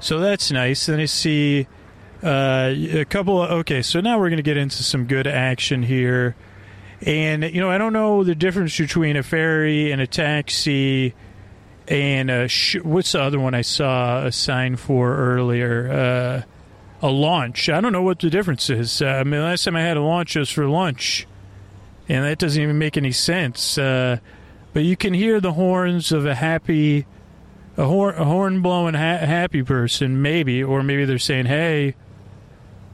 So 0.00 0.18
that's 0.18 0.50
nice. 0.50 0.86
Then 0.86 0.98
I 0.98 1.04
see 1.04 1.66
uh, 2.22 2.74
a 2.74 3.04
couple 3.04 3.42
of 3.42 3.50
okay, 3.60 3.82
so 3.82 4.00
now 4.00 4.18
we're 4.18 4.28
going 4.28 4.38
to 4.38 4.42
get 4.42 4.56
into 4.56 4.82
some 4.82 5.06
good 5.06 5.26
action 5.26 5.82
here. 5.82 6.34
And 7.00 7.44
you 7.44 7.60
know, 7.60 7.70
I 7.70 7.78
don't 7.78 7.92
know 7.92 8.24
the 8.24 8.34
difference 8.34 8.76
between 8.76 9.16
a 9.16 9.22
ferry 9.22 9.92
and 9.92 10.00
a 10.00 10.06
taxi 10.06 11.14
and 11.86 12.30
a 12.30 12.48
sh- 12.48 12.82
what's 12.82 13.12
the 13.12 13.22
other 13.22 13.38
one 13.38 13.54
I 13.54 13.62
saw 13.62 14.26
a 14.26 14.32
sign 14.32 14.76
for 14.76 15.16
earlier? 15.16 15.90
Uh, 15.90 17.06
a 17.06 17.08
launch. 17.08 17.68
I 17.68 17.80
don't 17.80 17.92
know 17.92 18.02
what 18.02 18.18
the 18.18 18.30
difference 18.30 18.68
is. 18.68 19.00
Uh, 19.00 19.06
I 19.06 19.24
mean, 19.24 19.40
last 19.40 19.64
time 19.64 19.76
I 19.76 19.82
had 19.82 19.96
a 19.96 20.02
launch 20.02 20.34
was 20.34 20.50
for 20.50 20.66
lunch, 20.66 21.26
and 22.08 22.24
that 22.24 22.38
doesn't 22.38 22.60
even 22.60 22.78
make 22.78 22.96
any 22.96 23.12
sense. 23.12 23.78
Uh, 23.78 24.18
but 24.72 24.82
you 24.82 24.96
can 24.96 25.14
hear 25.14 25.40
the 25.40 25.52
horns 25.52 26.10
of 26.10 26.26
a 26.26 26.34
happy, 26.34 27.06
a 27.76 27.84
horn, 27.84 28.16
a 28.16 28.24
horn 28.24 28.60
blowing 28.60 28.94
ha- 28.94 29.18
happy 29.18 29.62
person, 29.62 30.20
maybe, 30.20 30.62
or 30.62 30.82
maybe 30.82 31.04
they're 31.04 31.18
saying, 31.18 31.46
"Hey." 31.46 31.94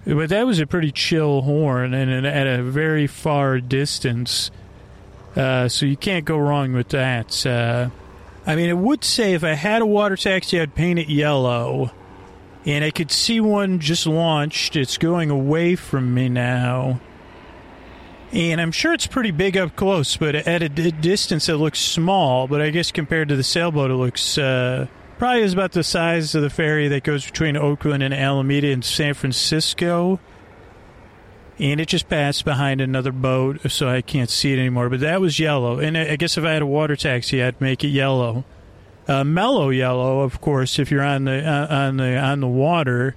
But 0.07 0.29
that 0.29 0.47
was 0.47 0.61
a 0.61 0.67
pretty 0.67 0.93
chill 0.93 1.43
horn 1.43 1.95
and 1.95 2.27
at 2.27 2.47
a 2.47 2.63
very 2.63 3.07
far 3.07 3.59
distance. 3.61 4.51
Uh, 5.35 5.69
so 5.69 5.87
you 5.87 5.97
can't 5.97 6.25
go 6.25 6.39
wrong 6.39 6.75
with 6.75 6.91
that. 6.91 7.47
Uh, 7.47 7.89
I 8.47 8.55
mean, 8.55 8.69
it 8.69 8.77
would 8.77 9.03
say 9.03 9.33
if 9.33 9.43
I 9.43 9.55
had 9.55 9.83
a 9.83 9.87
water 9.87 10.17
taxi, 10.17 10.61
I'd 10.61 10.75
paint 10.75 10.99
it 10.99 11.09
yellow. 11.09 11.91
And 12.67 12.85
I 12.85 12.91
could 12.91 13.11
see 13.11 13.41
one 13.41 13.81
just 13.81 14.07
launched. 14.07 14.77
It's 14.77 14.99
going 14.99 15.31
away 15.31 15.77
from 15.77 16.15
me 16.15 16.29
now. 16.29 17.01
And 18.33 18.61
I'm 18.61 18.73
sure 18.73 18.93
it's 18.93 19.07
pretty 19.07 19.31
big 19.31 19.57
up 19.57 19.77
close, 19.77 20.17
but 20.17 20.35
at 20.35 20.63
a 20.63 20.69
distance 20.69 21.49
it 21.49 21.55
looks 21.55 21.79
small. 21.79 22.49
But 22.49 22.61
I 22.61 22.71
guess 22.71 22.91
compared 22.91 23.29
to 23.29 23.37
the 23.37 23.43
sailboat, 23.43 23.91
it 23.91 23.95
looks 23.95 24.37
uh, 24.37 24.87
probably 25.19 25.43
is 25.43 25.53
about 25.53 25.73
the 25.73 25.85
size 25.85 26.35
of 26.35 26.43
the 26.43 26.51
ferry 26.51 26.89
that 26.89 27.03
goes 27.03 27.25
between 27.25 27.57
Oakland 27.57 28.03
and 28.03 28.13
Alameda 28.13 28.69
in 28.69 28.83
San 28.83 29.15
Francisco. 29.15 30.21
And 31.59 31.81
it 31.81 31.87
just 31.87 32.09
passed 32.09 32.45
behind 32.45 32.81
another 32.81 33.13
boat, 33.13 33.71
so 33.71 33.89
I 33.89 34.03
can't 34.03 34.29
see 34.29 34.53
it 34.53 34.59
anymore. 34.59 34.91
But 34.91 35.01
that 35.01 35.21
was 35.21 35.39
yellow. 35.39 35.79
And 35.79 35.97
I 35.97 36.17
guess 36.17 36.37
if 36.37 36.45
I 36.45 36.53
had 36.53 36.63
a 36.63 36.67
water 36.67 36.97
taxi, 36.97 37.43
I'd 37.43 37.61
make 37.61 37.85
it 37.85 37.89
yellow. 37.89 38.45
Uh, 39.07 39.23
mellow 39.23 39.71
yellow, 39.71 40.21
of 40.21 40.41
course, 40.41 40.79
if 40.79 40.91
you're 40.91 41.05
on 41.05 41.25
the 41.25 41.47
uh, 41.47 41.67
on 41.75 41.99
the 41.99 42.17
on 42.17 42.41
the 42.41 42.49
water. 42.49 43.15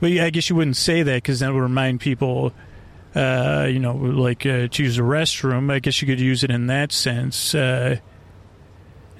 But 0.00 0.12
I 0.12 0.30
guess 0.30 0.48
you 0.48 0.56
wouldn't 0.56 0.76
say 0.76 1.02
that 1.02 1.14
because 1.16 1.40
that 1.40 1.52
would 1.52 1.60
remind 1.60 2.00
people, 2.00 2.52
uh, 3.14 3.66
you 3.68 3.80
know, 3.80 3.96
like 3.96 4.46
uh, 4.46 4.68
to 4.68 4.82
use 4.82 4.96
a 4.96 5.02
restroom. 5.02 5.72
I 5.72 5.80
guess 5.80 6.00
you 6.00 6.06
could 6.06 6.20
use 6.20 6.44
it 6.44 6.50
in 6.50 6.68
that 6.68 6.92
sense. 6.92 7.54
Uh, 7.54 7.96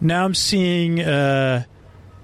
now 0.01 0.25
I'm 0.25 0.35
seeing 0.35 1.01
uh, 1.01 1.65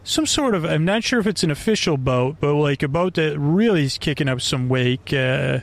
some 0.04 0.26
sort 0.26 0.54
of 0.54 0.64
I'm 0.64 0.84
not 0.84 1.02
sure 1.02 1.18
if 1.18 1.26
it's 1.26 1.42
an 1.42 1.50
official 1.50 1.96
boat, 1.96 2.36
but 2.38 2.54
like 2.54 2.82
a 2.82 2.88
boat 2.88 3.14
that 3.14 3.38
really 3.38 3.84
is 3.84 3.98
kicking 3.98 4.28
up 4.28 4.40
some 4.40 4.68
wake. 4.68 5.12
Uh, 5.12 5.60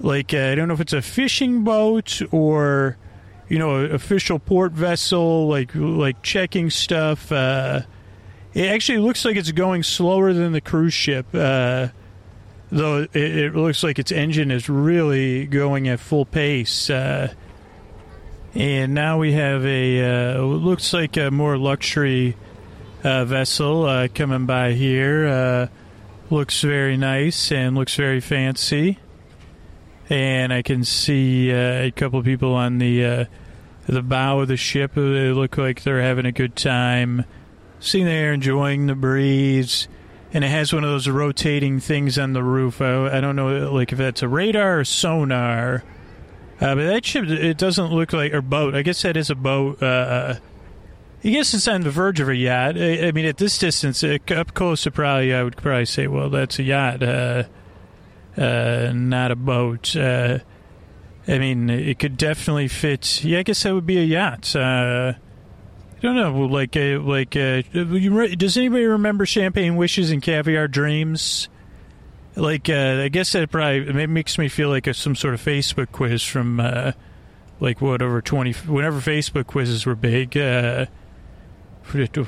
like 0.00 0.32
uh, 0.32 0.38
I 0.38 0.54
don't 0.54 0.68
know 0.68 0.74
if 0.74 0.80
it's 0.80 0.94
a 0.94 1.02
fishing 1.02 1.62
boat 1.62 2.22
or 2.32 2.96
you 3.48 3.58
know 3.58 3.76
official 3.76 4.38
port 4.38 4.72
vessel, 4.72 5.46
like 5.46 5.70
like 5.74 6.22
checking 6.22 6.70
stuff. 6.70 7.30
Uh, 7.30 7.82
it 8.54 8.66
actually 8.66 8.98
looks 8.98 9.24
like 9.24 9.36
it's 9.36 9.52
going 9.52 9.82
slower 9.82 10.32
than 10.32 10.52
the 10.52 10.62
cruise 10.62 10.94
ship, 10.94 11.26
uh, 11.34 11.88
though 12.70 13.02
it, 13.12 13.14
it, 13.14 13.54
looks 13.54 13.84
like 13.84 13.98
its 13.98 14.10
engine 14.10 14.50
is 14.50 14.70
really 14.70 15.46
going 15.46 15.86
at 15.86 16.00
full 16.00 16.24
pace. 16.24 16.88
Uh, 16.88 17.32
and 18.54 18.94
now 18.94 19.18
we 19.18 19.32
have 19.32 19.66
a 19.66 20.36
uh, 20.36 20.40
looks 20.40 20.94
like 20.94 21.18
a 21.18 21.30
more 21.30 21.58
luxury 21.58 22.34
vessel 23.02 23.84
uh, 23.84 24.08
coming 24.08 24.46
by 24.46 24.72
here. 24.72 25.26
Uh, 25.26 25.66
looks 26.30 26.60
very 26.62 26.96
nice 26.96 27.50
and 27.52 27.76
looks 27.76 27.94
very 27.94 28.20
fancy. 28.20 28.98
And 30.10 30.52
I 30.52 30.62
can 30.62 30.84
see 30.84 31.52
uh, 31.52 31.82
a 31.84 31.90
couple 31.90 32.22
people 32.22 32.54
on 32.54 32.78
the 32.78 33.04
uh, 33.04 33.24
the 33.86 34.02
bow 34.02 34.40
of 34.40 34.48
the 34.48 34.56
ship. 34.56 34.94
They 34.94 35.30
look 35.30 35.58
like 35.58 35.82
they're 35.82 36.02
having 36.02 36.26
a 36.26 36.32
good 36.32 36.56
time. 36.56 37.24
Sitting 37.80 38.06
there 38.06 38.32
enjoying 38.32 38.86
the 38.86 38.94
breeze. 38.94 39.88
And 40.32 40.44
it 40.44 40.48
has 40.48 40.74
one 40.74 40.84
of 40.84 40.90
those 40.90 41.08
rotating 41.08 41.80
things 41.80 42.18
on 42.18 42.34
the 42.34 42.42
roof. 42.42 42.82
I, 42.82 43.16
I 43.16 43.20
don't 43.20 43.36
know, 43.36 43.72
like 43.72 43.92
if 43.92 43.98
that's 43.98 44.22
a 44.22 44.28
radar 44.28 44.80
or 44.80 44.84
sonar. 44.84 45.84
Uh, 46.60 46.74
but 46.74 46.86
that 46.86 47.06
ship, 47.06 47.24
it 47.24 47.56
doesn't 47.56 47.92
look 47.92 48.12
like 48.12 48.32
a 48.32 48.42
boat. 48.42 48.74
I 48.74 48.82
guess 48.82 49.00
that 49.02 49.16
is 49.16 49.30
a 49.30 49.34
boat. 49.34 49.82
Uh, 49.82 50.34
I 51.24 51.30
guess 51.30 51.52
it's 51.52 51.66
on 51.66 51.80
the 51.80 51.90
verge 51.90 52.20
of 52.20 52.28
a 52.28 52.36
yacht. 52.36 52.76
I, 52.78 53.08
I 53.08 53.12
mean, 53.12 53.24
at 53.24 53.38
this 53.38 53.58
distance, 53.58 54.04
uh, 54.04 54.18
up 54.30 54.54
close, 54.54 54.82
to 54.82 54.92
probably 54.92 55.34
I 55.34 55.42
would 55.42 55.56
probably 55.56 55.84
say, 55.84 56.06
well, 56.06 56.30
that's 56.30 56.60
a 56.60 56.62
yacht, 56.62 57.02
uh, 57.02 57.44
uh, 58.36 58.92
not 58.94 59.32
a 59.32 59.36
boat. 59.36 59.96
Uh, 59.96 60.38
I 61.26 61.38
mean, 61.38 61.70
it 61.70 61.98
could 61.98 62.16
definitely 62.16 62.68
fit. 62.68 63.24
Yeah, 63.24 63.40
I 63.40 63.42
guess 63.42 63.64
that 63.64 63.74
would 63.74 63.86
be 63.86 63.98
a 63.98 64.04
yacht. 64.04 64.54
Uh, 64.54 65.14
I 65.96 66.00
don't 66.00 66.14
know, 66.14 66.46
like, 66.46 66.76
uh, 66.76 67.00
like, 67.00 67.30
does 67.30 68.56
anybody 68.56 68.84
remember 68.84 69.26
Champagne 69.26 69.74
Wishes 69.74 70.12
and 70.12 70.22
Caviar 70.22 70.68
Dreams? 70.68 71.48
Like, 72.36 72.68
I 72.70 73.08
guess 73.08 73.32
that 73.32 73.50
probably 73.50 74.06
makes 74.06 74.38
me 74.38 74.48
feel 74.48 74.68
like 74.68 74.86
a, 74.86 74.94
some 74.94 75.16
sort 75.16 75.34
of 75.34 75.42
Facebook 75.42 75.90
quiz 75.90 76.22
from 76.22 76.60
like 77.60 77.80
whatever 77.80 78.22
20 78.22 78.52
whenever 78.68 79.00
facebook 79.00 79.48
quizzes 79.48 79.84
were 79.84 79.96
big 79.96 80.36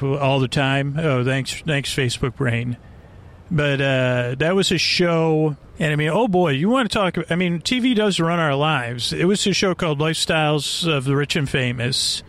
all 0.02 0.40
the 0.40 0.48
time. 0.48 0.98
Oh 0.98 1.24
thanks 1.24 1.60
thanks 1.66 1.94
facebook 1.94 2.36
brain. 2.36 2.76
But 3.50 3.80
uh, 3.80 4.34
that 4.38 4.54
was 4.54 4.70
a 4.70 4.78
show 4.78 5.56
and 5.78 5.92
i 5.92 5.96
mean 5.96 6.10
oh 6.10 6.28
boy 6.28 6.50
you 6.50 6.68
want 6.68 6.90
to 6.90 6.96
talk 6.96 7.16
i 7.30 7.34
mean 7.34 7.60
tv 7.60 7.94
does 7.96 8.20
run 8.20 8.38
our 8.38 8.54
lives. 8.54 9.12
It 9.12 9.24
was 9.24 9.46
a 9.46 9.52
show 9.52 9.74
called 9.74 9.98
lifestyles 9.98 10.86
of 10.90 11.04
the 11.04 11.16
rich 11.16 11.36
and 11.36 11.48
famous. 11.48 12.22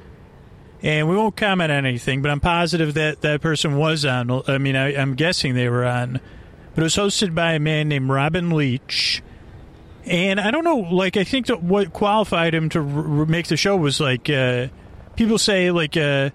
And 0.83 1.07
we 1.07 1.15
won't 1.15 1.37
comment 1.37 1.71
on 1.71 1.85
anything 1.85 2.21
but 2.21 2.31
i'm 2.31 2.39
positive 2.39 2.95
that 2.95 3.21
that 3.21 3.41
person 3.41 3.77
was 3.77 4.03
on 4.05 4.41
i 4.47 4.57
mean 4.57 4.75
I, 4.75 4.95
i'm 4.95 5.15
guessing 5.15 5.53
they 5.53 5.69
were 5.69 5.85
on. 5.85 6.19
But 6.73 6.81
it 6.81 6.83
was 6.83 6.95
hosted 6.95 7.35
by 7.35 7.53
a 7.53 7.59
man 7.59 7.89
named 7.89 8.09
robin 8.09 8.49
leach. 8.51 9.21
And 10.05 10.39
I 10.39 10.49
don't 10.49 10.63
know, 10.63 10.77
like, 10.77 11.15
I 11.15 11.23
think 11.23 11.45
that 11.47 11.61
what 11.61 11.93
qualified 11.93 12.55
him 12.55 12.69
to 12.69 12.79
r- 12.79 13.25
make 13.25 13.47
the 13.47 13.57
show 13.57 13.75
was 13.77 13.99
like, 13.99 14.29
uh, 14.29 14.67
people 15.15 15.37
say, 15.37 15.69
like, 15.69 15.95
uh, 15.95 16.31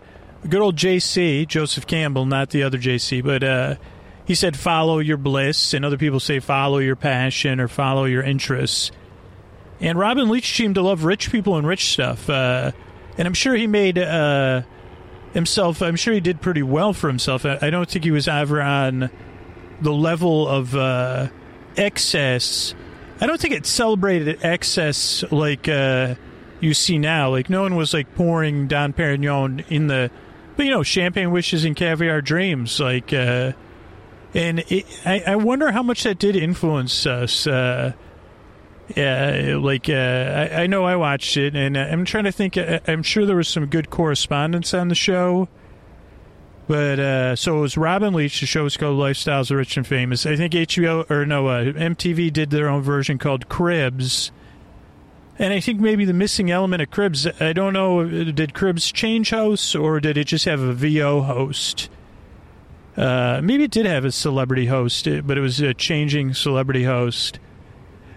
good 0.46 0.60
old 0.60 0.76
JC, 0.76 1.46
Joseph 1.46 1.86
Campbell, 1.86 2.26
not 2.26 2.50
the 2.50 2.62
other 2.62 2.78
JC, 2.78 3.22
but 3.22 3.42
uh, 3.42 3.76
he 4.24 4.34
said, 4.34 4.56
follow 4.56 4.98
your 4.98 5.16
bliss. 5.16 5.74
And 5.74 5.84
other 5.84 5.98
people 5.98 6.20
say, 6.20 6.40
follow 6.40 6.78
your 6.78 6.96
passion 6.96 7.60
or 7.60 7.68
follow 7.68 8.04
your 8.04 8.22
interests. 8.22 8.90
And 9.80 9.98
Robin 9.98 10.28
Leach 10.28 10.54
seemed 10.54 10.76
to 10.76 10.82
love 10.82 11.04
rich 11.04 11.30
people 11.30 11.56
and 11.56 11.66
rich 11.66 11.92
stuff. 11.92 12.28
Uh, 12.28 12.72
and 13.18 13.26
I'm 13.26 13.34
sure 13.34 13.54
he 13.54 13.66
made 13.66 13.98
uh, 13.98 14.62
himself, 15.32 15.82
I'm 15.82 15.96
sure 15.96 16.14
he 16.14 16.20
did 16.20 16.40
pretty 16.40 16.62
well 16.62 16.92
for 16.92 17.08
himself. 17.08 17.44
I, 17.44 17.58
I 17.62 17.70
don't 17.70 17.88
think 17.88 18.04
he 18.04 18.10
was 18.10 18.26
ever 18.26 18.60
on 18.60 19.10
the 19.80 19.92
level 19.92 20.48
of 20.48 20.74
uh, 20.74 21.28
excess. 21.76 22.74
I 23.20 23.26
don't 23.26 23.40
think 23.40 23.54
it 23.54 23.66
celebrated 23.66 24.38
excess 24.42 25.24
like 25.30 25.68
uh, 25.68 26.14
you 26.60 26.74
see 26.74 26.98
now. 26.98 27.30
Like 27.30 27.50
no 27.50 27.62
one 27.62 27.76
was 27.76 27.94
like 27.94 28.14
pouring 28.14 28.66
Dom 28.66 28.92
Perignon 28.92 29.64
in 29.70 29.86
the, 29.86 30.10
but 30.56 30.64
you 30.64 30.70
know, 30.70 30.82
champagne 30.82 31.30
wishes 31.30 31.64
and 31.64 31.76
caviar 31.76 32.20
dreams. 32.20 32.80
Like, 32.80 33.12
uh, 33.12 33.52
and 34.34 34.60
it, 34.68 34.86
I, 35.04 35.22
I 35.26 35.36
wonder 35.36 35.70
how 35.70 35.82
much 35.82 36.02
that 36.04 36.18
did 36.18 36.36
influence 36.36 37.06
us. 37.06 37.46
Uh, 37.46 37.92
yeah, 38.94 39.56
like 39.58 39.88
uh, 39.88 39.92
I, 39.92 40.62
I 40.62 40.66
know 40.66 40.84
I 40.84 40.96
watched 40.96 41.36
it, 41.36 41.56
and 41.56 41.76
I'm 41.76 42.04
trying 42.04 42.24
to 42.24 42.32
think. 42.32 42.56
uh, 42.56 42.80
I'm 42.86 43.02
sure 43.02 43.26
there 43.26 43.36
was 43.36 43.48
some 43.48 43.66
good 43.66 43.90
correspondence 43.90 44.74
on 44.74 44.88
the 44.88 44.94
show. 44.94 45.48
But 46.68 46.98
uh, 46.98 47.36
so 47.36 47.58
it 47.58 47.60
was 47.60 47.76
Robin 47.76 48.12
Leach. 48.12 48.40
The 48.40 48.46
show 48.46 48.64
was 48.64 48.76
called 48.76 48.98
Lifestyles 48.98 49.50
of 49.50 49.56
Rich 49.56 49.76
and 49.76 49.86
Famous. 49.86 50.26
I 50.26 50.34
think 50.36 50.52
HBO 50.52 51.08
or 51.10 51.24
no 51.24 51.46
uh, 51.46 51.64
MTV 51.64 52.32
did 52.32 52.50
their 52.50 52.68
own 52.68 52.82
version 52.82 53.18
called 53.18 53.48
Cribs. 53.48 54.32
And 55.38 55.52
I 55.52 55.60
think 55.60 55.80
maybe 55.80 56.04
the 56.04 56.14
missing 56.14 56.50
element 56.50 56.82
of 56.82 56.90
Cribs. 56.90 57.26
I 57.40 57.52
don't 57.52 57.72
know. 57.72 58.04
Did 58.04 58.54
Cribs 58.54 58.90
change 58.90 59.30
hosts 59.30 59.74
or 59.74 60.00
did 60.00 60.16
it 60.16 60.28
just 60.28 60.46
have 60.46 60.60
a 60.60 60.72
VO 60.72 61.22
host? 61.22 61.90
Uh, 62.96 63.40
maybe 63.42 63.64
it 63.64 63.70
did 63.70 63.84
have 63.84 64.06
a 64.06 64.12
celebrity 64.12 64.66
host, 64.66 65.06
but 65.24 65.36
it 65.36 65.42
was 65.42 65.60
a 65.60 65.74
changing 65.74 66.32
celebrity 66.32 66.84
host. 66.84 67.38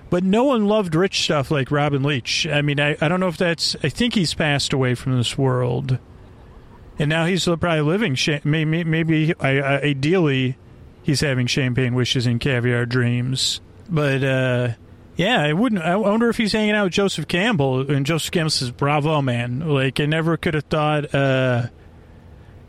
But 0.10 0.24
no 0.24 0.46
one 0.46 0.66
loved 0.66 0.96
rich 0.96 1.22
stuff 1.24 1.52
like 1.52 1.70
Robin 1.70 2.02
Leach. 2.02 2.48
I 2.48 2.62
mean, 2.62 2.80
I, 2.80 2.96
I 3.02 3.10
don't 3.10 3.20
know 3.20 3.28
if 3.28 3.38
that's. 3.38 3.76
I 3.84 3.90
think 3.90 4.16
he's 4.16 4.34
passed 4.34 4.72
away 4.72 4.96
from 4.96 5.18
this 5.18 5.38
world 5.38 6.00
and 7.00 7.10
now 7.10 7.26
he's 7.26 7.46
probably 7.46 7.82
living. 7.82 8.18
Maybe, 8.44 8.84
maybe 8.84 9.34
ideally, 9.42 10.58
he's 11.02 11.22
having 11.22 11.48
champagne 11.48 11.96
wishes 11.96 12.26
and 12.28 12.42
caviar 12.42 12.86
dreams. 12.86 13.62
But 13.88 14.24
uh, 14.24 14.70
yeah, 15.20 15.42
I 15.42 15.52
wouldn't. 15.52 15.82
I 15.82 15.98
wonder 15.98 16.30
if 16.30 16.38
he's 16.38 16.54
hanging 16.54 16.76
out 16.76 16.86
with 16.86 16.94
Joseph 16.94 17.28
Campbell, 17.28 17.92
and 17.92 18.06
Joseph 18.06 18.32
Campbell 18.32 18.52
says, 18.52 18.72
"Bravo, 18.72 19.22
man!" 19.22 19.60
Like 19.60 20.00
I 20.00 20.06
never 20.06 20.38
could 20.38 20.54
have 20.54 20.64
thought, 20.64 21.02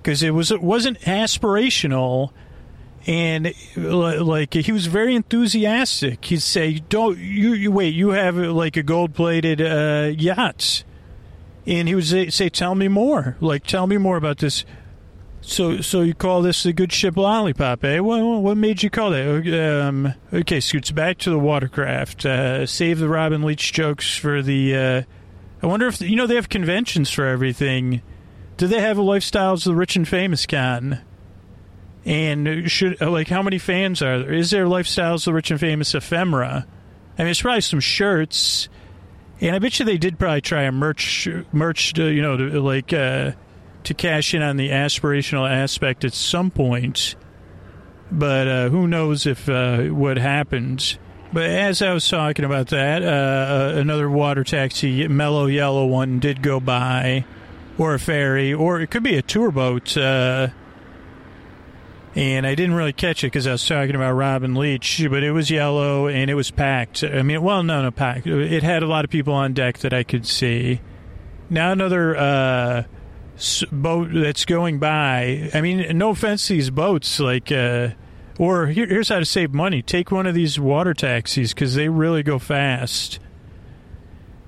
because 0.02 0.24
it 0.24 0.30
was 0.30 0.50
it 0.50 0.60
wasn't 0.60 0.98
aspirational. 1.02 2.32
And 3.06 3.54
like 3.76 4.54
he 4.54 4.72
was 4.72 4.86
very 4.86 5.14
enthusiastic. 5.14 6.24
He'd 6.24 6.42
say, 6.42 6.80
"Don't 6.88 7.18
you, 7.18 7.52
you 7.52 7.70
wait? 7.70 7.94
You 7.94 8.08
have 8.08 8.36
like 8.36 8.76
a 8.76 8.82
gold-plated 8.82 9.62
uh, 9.62 10.10
yacht." 10.18 10.82
and 11.66 11.86
he 11.86 11.94
would 11.94 12.32
say, 12.32 12.48
"Tell 12.48 12.74
me 12.74 12.88
more. 12.88 13.36
Like, 13.40 13.64
tell 13.64 13.86
me 13.86 13.96
more 13.96 14.16
about 14.16 14.38
this." 14.38 14.64
So, 15.42 15.80
so 15.80 16.02
you 16.02 16.14
call 16.14 16.42
this 16.42 16.62
the 16.62 16.72
good 16.72 16.92
ship 16.92 17.16
lollipop, 17.16 17.82
eh? 17.84 18.00
What, 18.00 18.20
what 18.20 18.56
made 18.56 18.82
you 18.82 18.90
call 18.90 19.14
it? 19.14 19.54
Um, 19.54 20.14
okay, 20.32 20.60
Scoots, 20.60 20.90
back 20.90 21.18
to 21.18 21.30
the 21.30 21.38
watercraft. 21.38 22.26
Uh, 22.26 22.66
save 22.66 22.98
the 22.98 23.08
Robin 23.08 23.42
Leach 23.42 23.72
jokes 23.72 24.16
for 24.16 24.42
the. 24.42 24.76
Uh, 24.76 25.02
I 25.62 25.66
wonder 25.66 25.86
if 25.86 26.00
you 26.00 26.16
know 26.16 26.26
they 26.26 26.34
have 26.34 26.48
conventions 26.48 27.10
for 27.10 27.26
everything. 27.26 28.02
Do 28.58 28.66
they 28.66 28.80
have 28.80 28.98
a 28.98 29.02
lifestyles 29.02 29.66
of 29.66 29.72
the 29.72 29.74
rich 29.74 29.96
and 29.96 30.06
famous 30.06 30.46
con? 30.46 31.00
And 32.04 32.70
should 32.70 33.00
like 33.00 33.28
how 33.28 33.42
many 33.42 33.58
fans 33.58 34.02
are 34.02 34.20
there? 34.20 34.32
Is 34.32 34.50
there 34.50 34.66
lifestyles 34.66 35.20
of 35.20 35.24
the 35.24 35.32
rich 35.34 35.50
and 35.50 35.60
famous 35.60 35.94
ephemera? 35.94 36.66
I 37.18 37.22
mean, 37.22 37.30
it's 37.30 37.42
probably 37.42 37.60
some 37.62 37.80
shirts. 37.80 38.68
And 39.40 39.56
I 39.56 39.58
bet 39.58 39.78
you 39.78 39.86
they 39.86 39.98
did 39.98 40.18
probably 40.18 40.42
try 40.42 40.62
a 40.62 40.72
merch, 40.72 41.26
merch, 41.52 41.94
to, 41.94 42.04
you 42.04 42.20
know, 42.20 42.36
to, 42.36 42.60
like 42.60 42.92
uh, 42.92 43.32
to 43.84 43.94
cash 43.94 44.34
in 44.34 44.42
on 44.42 44.56
the 44.56 44.70
aspirational 44.70 45.50
aspect 45.50 46.04
at 46.04 46.12
some 46.12 46.50
point. 46.50 47.14
But 48.10 48.48
uh, 48.48 48.68
who 48.70 48.88
knows 48.88 49.26
if 49.26 49.48
uh, 49.48 49.84
what 49.84 50.16
happens. 50.16 50.98
But 51.32 51.44
as 51.44 51.80
I 51.80 51.92
was 51.92 52.08
talking 52.08 52.44
about 52.44 52.68
that, 52.68 53.04
uh, 53.04 53.78
another 53.78 54.10
water 54.10 54.42
taxi, 54.42 55.06
mellow 55.06 55.46
yellow 55.46 55.86
one, 55.86 56.18
did 56.18 56.42
go 56.42 56.58
by, 56.58 57.24
or 57.78 57.94
a 57.94 58.00
ferry, 58.00 58.52
or 58.52 58.80
it 58.80 58.90
could 58.90 59.04
be 59.04 59.16
a 59.16 59.22
tour 59.22 59.52
boat. 59.52 59.96
Uh, 59.96 60.48
and 62.16 62.44
I 62.44 62.56
didn't 62.56 62.74
really 62.74 62.92
catch 62.92 63.22
it 63.22 63.28
because 63.28 63.46
I 63.46 63.52
was 63.52 63.64
talking 63.64 63.94
about 63.94 64.12
Robin 64.12 64.56
Leach, 64.56 65.06
but 65.08 65.22
it 65.22 65.30
was 65.30 65.48
yellow 65.48 66.08
and 66.08 66.28
it 66.28 66.34
was 66.34 66.50
packed. 66.50 67.04
I 67.04 67.22
mean, 67.22 67.40
well, 67.42 67.62
no, 67.62 67.82
no, 67.82 67.90
packed. 67.92 68.26
It 68.26 68.64
had 68.64 68.82
a 68.82 68.86
lot 68.86 69.04
of 69.04 69.10
people 69.10 69.32
on 69.32 69.52
deck 69.52 69.78
that 69.78 69.92
I 69.92 70.02
could 70.02 70.26
see. 70.26 70.80
Now 71.48 71.70
another 71.70 72.16
uh, 72.16 72.82
boat 73.70 74.10
that's 74.12 74.44
going 74.44 74.78
by. 74.78 75.50
I 75.54 75.60
mean, 75.60 75.96
no 75.96 76.10
offense 76.10 76.46
to 76.46 76.54
these 76.54 76.70
boats, 76.70 77.20
like, 77.20 77.50
uh, 77.50 77.90
or 78.38 78.66
here, 78.68 78.86
here's 78.86 79.08
how 79.08 79.18
to 79.18 79.24
save 79.24 79.52
money: 79.52 79.82
take 79.82 80.10
one 80.10 80.26
of 80.26 80.34
these 80.34 80.58
water 80.58 80.94
taxis 80.94 81.52
because 81.54 81.74
they 81.74 81.88
really 81.88 82.22
go 82.22 82.38
fast. 82.38 83.18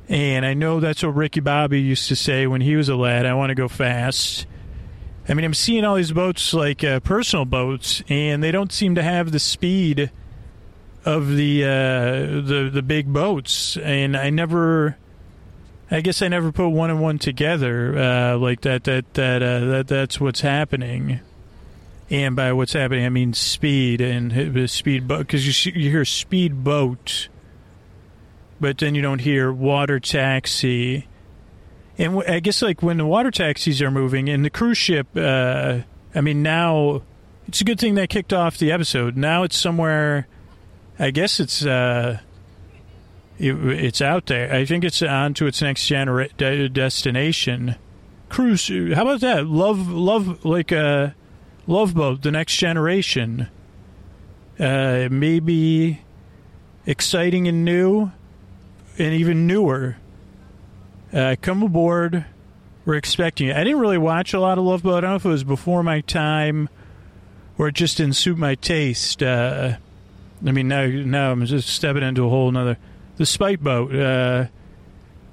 And 0.08 0.44
I 0.44 0.54
know 0.54 0.80
that's 0.80 1.02
what 1.02 1.14
Ricky 1.14 1.40
Bobby 1.40 1.80
used 1.80 2.08
to 2.08 2.16
say 2.16 2.46
when 2.46 2.60
he 2.60 2.76
was 2.76 2.88
a 2.88 2.96
lad. 2.96 3.24
I 3.24 3.34
want 3.34 3.50
to 3.50 3.54
go 3.54 3.68
fast. 3.68 4.46
I 5.28 5.34
mean, 5.34 5.44
I'm 5.44 5.54
seeing 5.54 5.84
all 5.84 5.94
these 5.94 6.12
boats 6.12 6.52
like 6.52 6.82
uh, 6.82 7.00
personal 7.00 7.44
boats, 7.44 8.02
and 8.08 8.42
they 8.42 8.50
don't 8.50 8.72
seem 8.72 8.96
to 8.96 9.02
have 9.02 9.30
the 9.30 9.38
speed 9.38 10.10
of 11.04 11.28
the 11.34 11.64
uh, 11.64 11.68
the 11.68 12.70
the 12.72 12.82
big 12.82 13.12
boats. 13.12 13.76
And 13.76 14.16
I 14.16 14.30
never, 14.30 14.96
I 15.92 16.00
guess 16.00 16.22
I 16.22 16.28
never 16.28 16.50
put 16.50 16.68
one 16.68 16.90
and 16.90 17.00
one 17.00 17.18
together 17.18 17.96
uh, 17.96 18.36
like 18.38 18.62
that. 18.62 18.84
That 18.84 19.12
that 19.14 19.42
uh, 19.42 19.60
that 19.66 19.88
that's 19.88 20.20
what's 20.20 20.40
happening. 20.40 21.20
And 22.10 22.34
by 22.34 22.52
what's 22.52 22.72
happening, 22.72 23.04
I 23.04 23.10
mean 23.10 23.32
speed 23.34 24.00
and 24.00 24.68
speed 24.70 25.06
boat 25.06 25.18
because 25.18 25.66
you 25.66 25.72
you 25.72 25.90
hear 25.90 26.04
speed 26.04 26.64
boat, 26.64 27.28
but 28.60 28.78
then 28.78 28.94
you 28.94 29.02
don't 29.02 29.20
hear 29.20 29.52
water 29.52 30.00
taxi 30.00 31.06
and 31.98 32.22
I 32.24 32.40
guess 32.40 32.62
like 32.62 32.82
when 32.82 32.96
the 32.96 33.06
water 33.06 33.30
taxis 33.30 33.82
are 33.82 33.90
moving 33.90 34.28
and 34.28 34.44
the 34.44 34.50
cruise 34.50 34.78
ship, 34.78 35.06
uh, 35.16 35.80
I 36.14 36.20
mean 36.20 36.42
now 36.42 37.02
it's 37.46 37.60
a 37.60 37.64
good 37.64 37.78
thing 37.78 37.94
they 37.94 38.06
kicked 38.06 38.32
off 38.32 38.58
the 38.58 38.72
episode. 38.72 39.16
Now 39.16 39.42
it's 39.42 39.56
somewhere. 39.56 40.26
I 40.98 41.10
guess 41.10 41.40
it's 41.40 41.64
uh, 41.64 42.20
it, 43.42 43.54
it's 43.84 44.00
out 44.00 44.26
there. 44.26 44.52
I 44.52 44.64
think 44.64 44.84
it's 44.84 45.02
on 45.02 45.34
to 45.34 45.46
its 45.46 45.60
next 45.60 45.86
genera- 45.86 46.28
de- 46.36 46.68
destination. 46.68 47.76
Cruise. 48.28 48.68
How 48.68 49.02
about 49.02 49.20
that? 49.20 49.46
Love, 49.46 49.88
love, 49.88 50.44
like 50.44 50.72
a 50.72 51.14
love 51.66 51.94
boat. 51.94 52.22
The 52.22 52.30
next 52.30 52.56
generation. 52.56 53.48
Uh, 54.58 55.08
maybe 55.10 56.00
exciting 56.86 57.48
and 57.48 57.64
new, 57.64 58.12
and 58.98 59.14
even 59.14 59.46
newer. 59.46 59.96
Uh, 61.12 61.36
come 61.40 61.62
aboard. 61.62 62.24
We're 62.84 62.94
expecting 62.94 63.48
it. 63.48 63.56
I 63.56 63.64
didn't 63.64 63.78
really 63.80 63.98
watch 63.98 64.34
a 64.34 64.40
lot 64.40 64.58
of 64.58 64.64
Love 64.64 64.82
Boat. 64.82 64.98
I 64.98 65.00
don't 65.02 65.10
know 65.10 65.16
if 65.16 65.24
it 65.24 65.28
was 65.28 65.44
before 65.44 65.82
my 65.82 66.00
time 66.00 66.68
or 67.58 67.68
it 67.68 67.74
just 67.74 67.98
didn't 67.98 68.16
suit 68.16 68.36
my 68.36 68.54
taste. 68.56 69.22
Uh, 69.22 69.76
I 70.44 70.50
mean, 70.50 70.68
now 70.68 70.86
now 70.86 71.30
I'm 71.30 71.44
just 71.46 71.68
stepping 71.68 72.02
into 72.02 72.24
a 72.24 72.28
whole 72.28 72.48
another. 72.48 72.76
The 73.22 73.26
Spite 73.26 73.62
Boat. 73.62 73.94
Uh, 73.94 74.46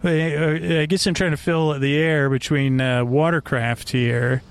I 0.03 0.85
guess 0.87 1.07
I'm 1.07 1.15
trying 1.15 1.31
to 1.31 1.37
fill 1.37 1.79
the 1.79 1.97
air 1.97 2.29
between 2.29 2.79
uh, 2.79 3.03
watercraft 3.03 3.89
here. 3.89 4.43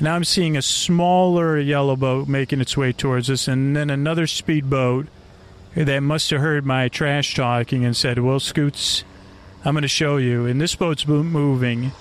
Now 0.00 0.14
I'm 0.14 0.24
seeing 0.24 0.56
a 0.56 0.62
smaller 0.62 1.58
yellow 1.58 1.96
boat 1.96 2.28
making 2.28 2.62
its 2.62 2.74
way 2.74 2.94
towards 2.94 3.28
us, 3.28 3.46
and 3.46 3.76
then 3.76 3.90
another 3.90 4.26
speedboat 4.26 5.08
that 5.74 6.00
must 6.00 6.30
have 6.30 6.40
heard 6.40 6.64
my 6.64 6.88
trash 6.88 7.34
talking 7.34 7.84
and 7.84 7.94
said, 7.94 8.20
"Well, 8.20 8.40
Scoots." 8.40 9.04
I'm 9.62 9.74
going 9.74 9.82
to 9.82 9.88
show 9.88 10.16
you. 10.16 10.46
And 10.46 10.58
this 10.58 10.74
boat's 10.74 11.06
moving. 11.06 11.92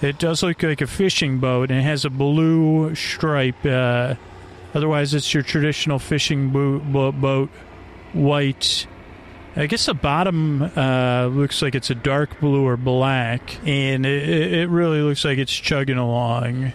It 0.00 0.20
does 0.20 0.44
look 0.44 0.62
like 0.62 0.80
a 0.80 0.86
fishing 0.86 1.40
boat 1.40 1.72
and 1.72 1.80
it 1.80 1.82
has 1.82 2.04
a 2.04 2.10
blue 2.10 2.94
stripe. 2.94 3.66
Uh, 3.66 4.14
otherwise, 4.74 5.12
it's 5.12 5.34
your 5.34 5.42
traditional 5.42 5.98
fishing 5.98 6.50
bo- 6.50 6.78
bo- 6.78 7.10
boat, 7.10 7.50
white. 8.12 8.86
I 9.58 9.66
guess 9.66 9.86
the 9.86 9.94
bottom 9.94 10.62
uh, 10.62 11.26
looks 11.26 11.62
like 11.62 11.74
it's 11.74 11.90
a 11.90 11.94
dark 11.96 12.38
blue 12.38 12.64
or 12.64 12.76
black, 12.76 13.58
and 13.66 14.06
it, 14.06 14.52
it 14.52 14.68
really 14.68 15.00
looks 15.00 15.24
like 15.24 15.38
it's 15.38 15.52
chugging 15.52 15.98
along. 15.98 16.74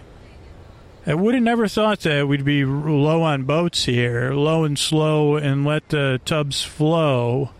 I 1.06 1.14
would 1.14 1.32
have 1.34 1.42
never 1.42 1.66
thought 1.66 2.00
that 2.00 2.28
we'd 2.28 2.44
be 2.44 2.66
low 2.66 3.22
on 3.22 3.44
boats 3.44 3.86
here, 3.86 4.34
low 4.34 4.64
and 4.64 4.78
slow, 4.78 5.36
and 5.36 5.64
let 5.64 5.88
the 5.88 6.20
tubs 6.26 6.62
flow. 6.62 7.52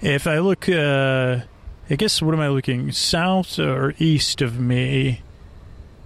If 0.00 0.26
I 0.26 0.38
look 0.38 0.66
uh, 0.66 1.40
I 1.90 1.94
guess 1.96 2.22
what 2.22 2.34
am 2.34 2.40
I 2.40 2.48
looking 2.48 2.90
south 2.90 3.58
or 3.58 3.92
east 3.98 4.40
of 4.40 4.58
me? 4.58 5.20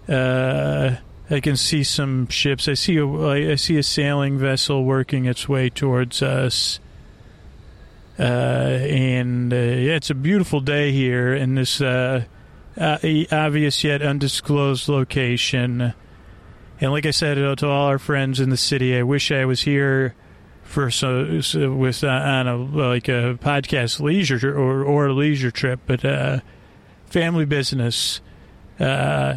Uh, 0.08 0.96
I 1.30 1.38
can 1.38 1.56
see 1.56 1.84
some 1.84 2.26
ships. 2.26 2.66
I 2.66 2.74
see 2.74 2.96
a 2.96 3.06
I 3.06 3.54
see 3.54 3.76
a 3.78 3.84
sailing 3.84 4.36
vessel 4.36 4.84
working 4.84 5.26
its 5.26 5.48
way 5.48 5.70
towards 5.70 6.22
us. 6.22 6.80
Uh, 8.18 8.22
and 8.22 9.52
uh, 9.52 9.56
yeah, 9.56 9.94
it's 9.94 10.10
a 10.10 10.14
beautiful 10.14 10.60
day 10.60 10.90
here 10.92 11.34
in 11.34 11.54
this 11.54 11.80
uh, 11.80 12.24
obvious 12.78 13.84
yet 13.84 14.02
undisclosed 14.02 14.88
location. 14.88 15.94
And 16.80 16.92
like 16.92 17.06
I 17.06 17.10
said 17.10 17.34
to 17.58 17.68
all 17.68 17.86
our 17.86 17.98
friends 17.98 18.40
in 18.40 18.50
the 18.50 18.56
city, 18.56 18.96
I 18.96 19.02
wish 19.02 19.30
I 19.30 19.44
was 19.44 19.62
here 19.62 20.14
for 20.62 20.90
so, 20.90 21.40
so 21.40 21.72
with 21.72 22.04
uh, 22.04 22.08
on 22.08 22.48
a 22.48 22.56
like 22.56 23.08
a 23.08 23.38
podcast 23.40 24.00
leisure 24.00 24.56
or 24.58 24.84
or 24.84 25.06
a 25.06 25.12
leisure 25.12 25.50
trip, 25.50 25.80
but 25.86 26.04
uh, 26.04 26.40
family 27.06 27.44
business. 27.44 28.20
Uh, 28.78 29.36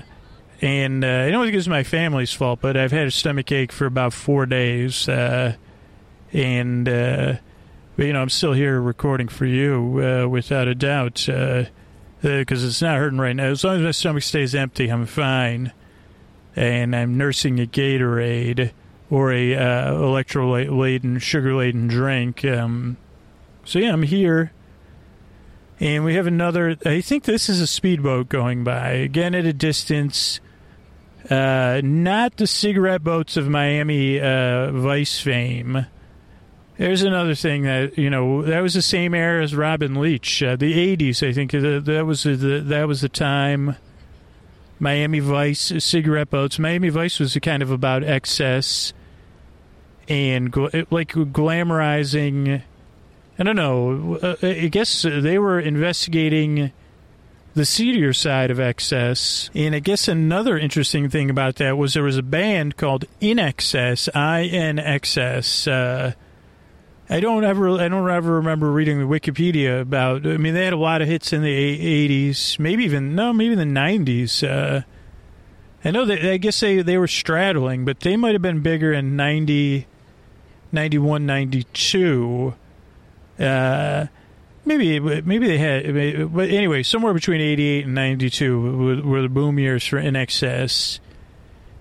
and 0.62 1.06
uh, 1.06 1.08
I 1.08 1.32
know 1.32 1.44
it's 1.44 1.68
my 1.68 1.84
family's 1.84 2.34
fault, 2.34 2.60
but 2.62 2.76
I've 2.76 2.92
had 2.92 3.08
a 3.08 3.12
stomach 3.12 3.52
ache 3.52 3.72
for 3.72 3.86
about 3.86 4.14
four 4.14 4.46
days, 4.46 5.08
uh, 5.08 5.56
and 6.34 6.90
uh, 6.90 7.36
you 8.06 8.14
know 8.14 8.22
I'm 8.22 8.30
still 8.30 8.54
here 8.54 8.80
recording 8.80 9.28
for 9.28 9.46
you 9.46 10.02
uh, 10.02 10.28
without 10.28 10.68
a 10.68 10.76
doubt 10.76 11.26
because 12.22 12.64
it's 12.64 12.82
not 12.82 12.98
hurting 12.98 13.20
right 13.20 13.36
now. 13.36 13.46
As 13.46 13.64
long 13.64 13.78
as 13.78 13.82
my 13.82 13.92
stomach 13.92 14.24
stays 14.24 14.56
empty, 14.56 14.90
I'm 14.90 15.06
fine, 15.06 15.74
and 16.56 16.96
I'm 16.96 17.18
nursing 17.18 17.60
a 17.60 17.66
Gatorade 17.66 18.72
or 19.10 19.32
a 19.32 19.56
uh, 19.56 19.92
electrolyte 19.94 20.76
laden, 20.76 21.20
sugar 21.20 21.56
laden 21.56 21.88
drink. 21.88 22.46
Um, 22.46 22.98
so 23.66 23.80
yeah, 23.80 23.92
I'm 23.92 24.04
here. 24.04 24.52
And 25.80 26.04
we 26.04 26.16
have 26.16 26.28
another. 26.28 26.76
I 26.86 27.02
think 27.02 27.24
this 27.24 27.48
is 27.48 27.62
a 27.62 27.68
speedboat 27.68 28.28
going 28.28 28.64
by 28.64 28.90
again 28.92 29.34
at 29.34 29.46
a 29.46 29.54
distance. 29.54 30.42
Uh, 31.30 31.80
not 31.84 32.38
the 32.38 32.48
cigarette 32.48 33.04
boats 33.04 33.38
of 33.38 33.48
Miami 33.48 34.20
uh, 34.20 34.72
Vice 34.72 35.20
fame. 35.20 35.86
There's 36.80 37.02
another 37.02 37.36
thing 37.36 37.64
that 37.64 37.98
you 37.98 38.10
know 38.10 38.42
that 38.44 38.62
was 38.62 38.74
the 38.74 38.82
same 38.82 39.14
era 39.14 39.44
as 39.44 39.54
Robin 39.54 39.96
Leach, 39.96 40.42
uh, 40.42 40.56
the 40.56 40.96
'80s. 40.96 41.28
I 41.28 41.34
think 41.34 41.52
that, 41.52 41.84
that 41.84 42.06
was 42.06 42.24
the, 42.24 42.64
that 42.66 42.88
was 42.88 43.02
the 43.02 43.10
time. 43.10 43.76
Miami 44.80 45.20
Vice 45.20 45.74
cigarette 45.84 46.30
boats. 46.30 46.58
Miami 46.58 46.88
Vice 46.88 47.20
was 47.20 47.38
kind 47.42 47.62
of 47.62 47.70
about 47.70 48.06
excess 48.06 48.94
and 50.08 50.56
like 50.90 51.10
glamorizing. 51.10 52.62
I 53.38 53.44
don't 53.44 53.58
know. 53.58 54.16
Uh, 54.16 54.36
I 54.42 54.70
guess 54.70 55.02
they 55.02 55.38
were 55.38 55.60
investigating 55.60 56.72
the 57.56 57.66
seedier 57.66 58.14
side 58.14 58.52
of 58.52 58.60
excess. 58.62 59.50
And 59.54 59.76
I 59.76 59.80
guess 59.80 60.08
another 60.08 60.58
interesting 60.58 61.10
thing 61.10 61.30
about 61.30 61.58
that 61.58 61.78
was 61.78 61.94
there 61.94 62.04
was 62.04 62.18
a 62.18 62.24
band 62.24 62.78
called 62.78 63.04
INXS, 63.22 64.08
I 64.16 64.44
N 64.44 64.80
X 64.80 65.18
S. 65.18 65.68
Uh, 65.68 66.14
I 67.10 67.20
don't 67.20 67.44
ever, 67.44 67.72
I 67.72 67.88
don't 67.88 68.08
ever 68.08 68.36
remember 68.36 68.72
reading 68.72 69.00
the 69.00 69.06
Wikipedia 69.06 69.82
about. 69.82 70.28
I 70.28 70.38
mean, 70.38 70.54
they 70.54 70.64
had 70.64 70.74
a 70.74 70.78
lot 70.78 71.02
of 71.02 71.08
hits 71.08 71.34
in 71.34 71.42
the 71.42 72.28
'80s, 72.30 72.60
maybe 72.60 72.84
even 72.84 73.16
no, 73.16 73.34
maybe 73.34 73.56
the 73.56 73.64
'90s. 73.64 74.48
Uh, 74.48 74.84
I 75.84 75.92
know 75.92 76.06
that 76.06 76.24
I 76.24 76.38
guess 76.38 76.60
they 76.60 76.84
they 76.84 77.00
were 77.00 77.08
straddling, 77.08 77.84
but 77.84 78.02
they 78.02 78.16
might 78.16 78.34
have 78.34 78.44
been 78.44 78.62
bigger 78.62 78.94
in 78.94 79.16
'90, 79.16 79.88
91, 80.72 81.26
92. 81.26 82.54
Uh, 83.40 84.06
maybe 84.66 85.00
maybe 85.00 85.48
they 85.48 85.58
had, 85.58 86.32
but 86.32 86.50
anyway, 86.50 86.84
somewhere 86.84 87.16
between 87.16 87.42
88 87.42 87.86
and 87.86 87.96
92 87.96 89.02
were, 89.04 89.22
the 89.24 89.30
boom 89.30 89.58
years 89.58 89.84
for 89.86 90.00
INXS. 90.00 91.00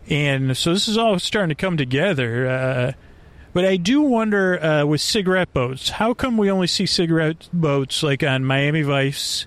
And 0.08 0.56
so 0.56 0.72
this 0.72 0.88
is 0.88 0.96
all 0.96 1.18
starting 1.18 1.50
to 1.50 1.54
come 1.54 1.76
together. 1.76 2.48
Uh, 2.48 2.92
but 3.52 3.64
I 3.64 3.76
do 3.76 4.02
wonder 4.02 4.62
uh, 4.62 4.84
with 4.84 5.00
cigarette 5.00 5.52
boats, 5.52 5.90
how 5.90 6.14
come 6.14 6.36
we 6.36 6.50
only 6.50 6.66
see 6.66 6.86
cigarette 6.86 7.48
boats 7.52 8.02
like 8.02 8.22
on 8.22 8.44
Miami 8.44 8.82
Vice? 8.82 9.46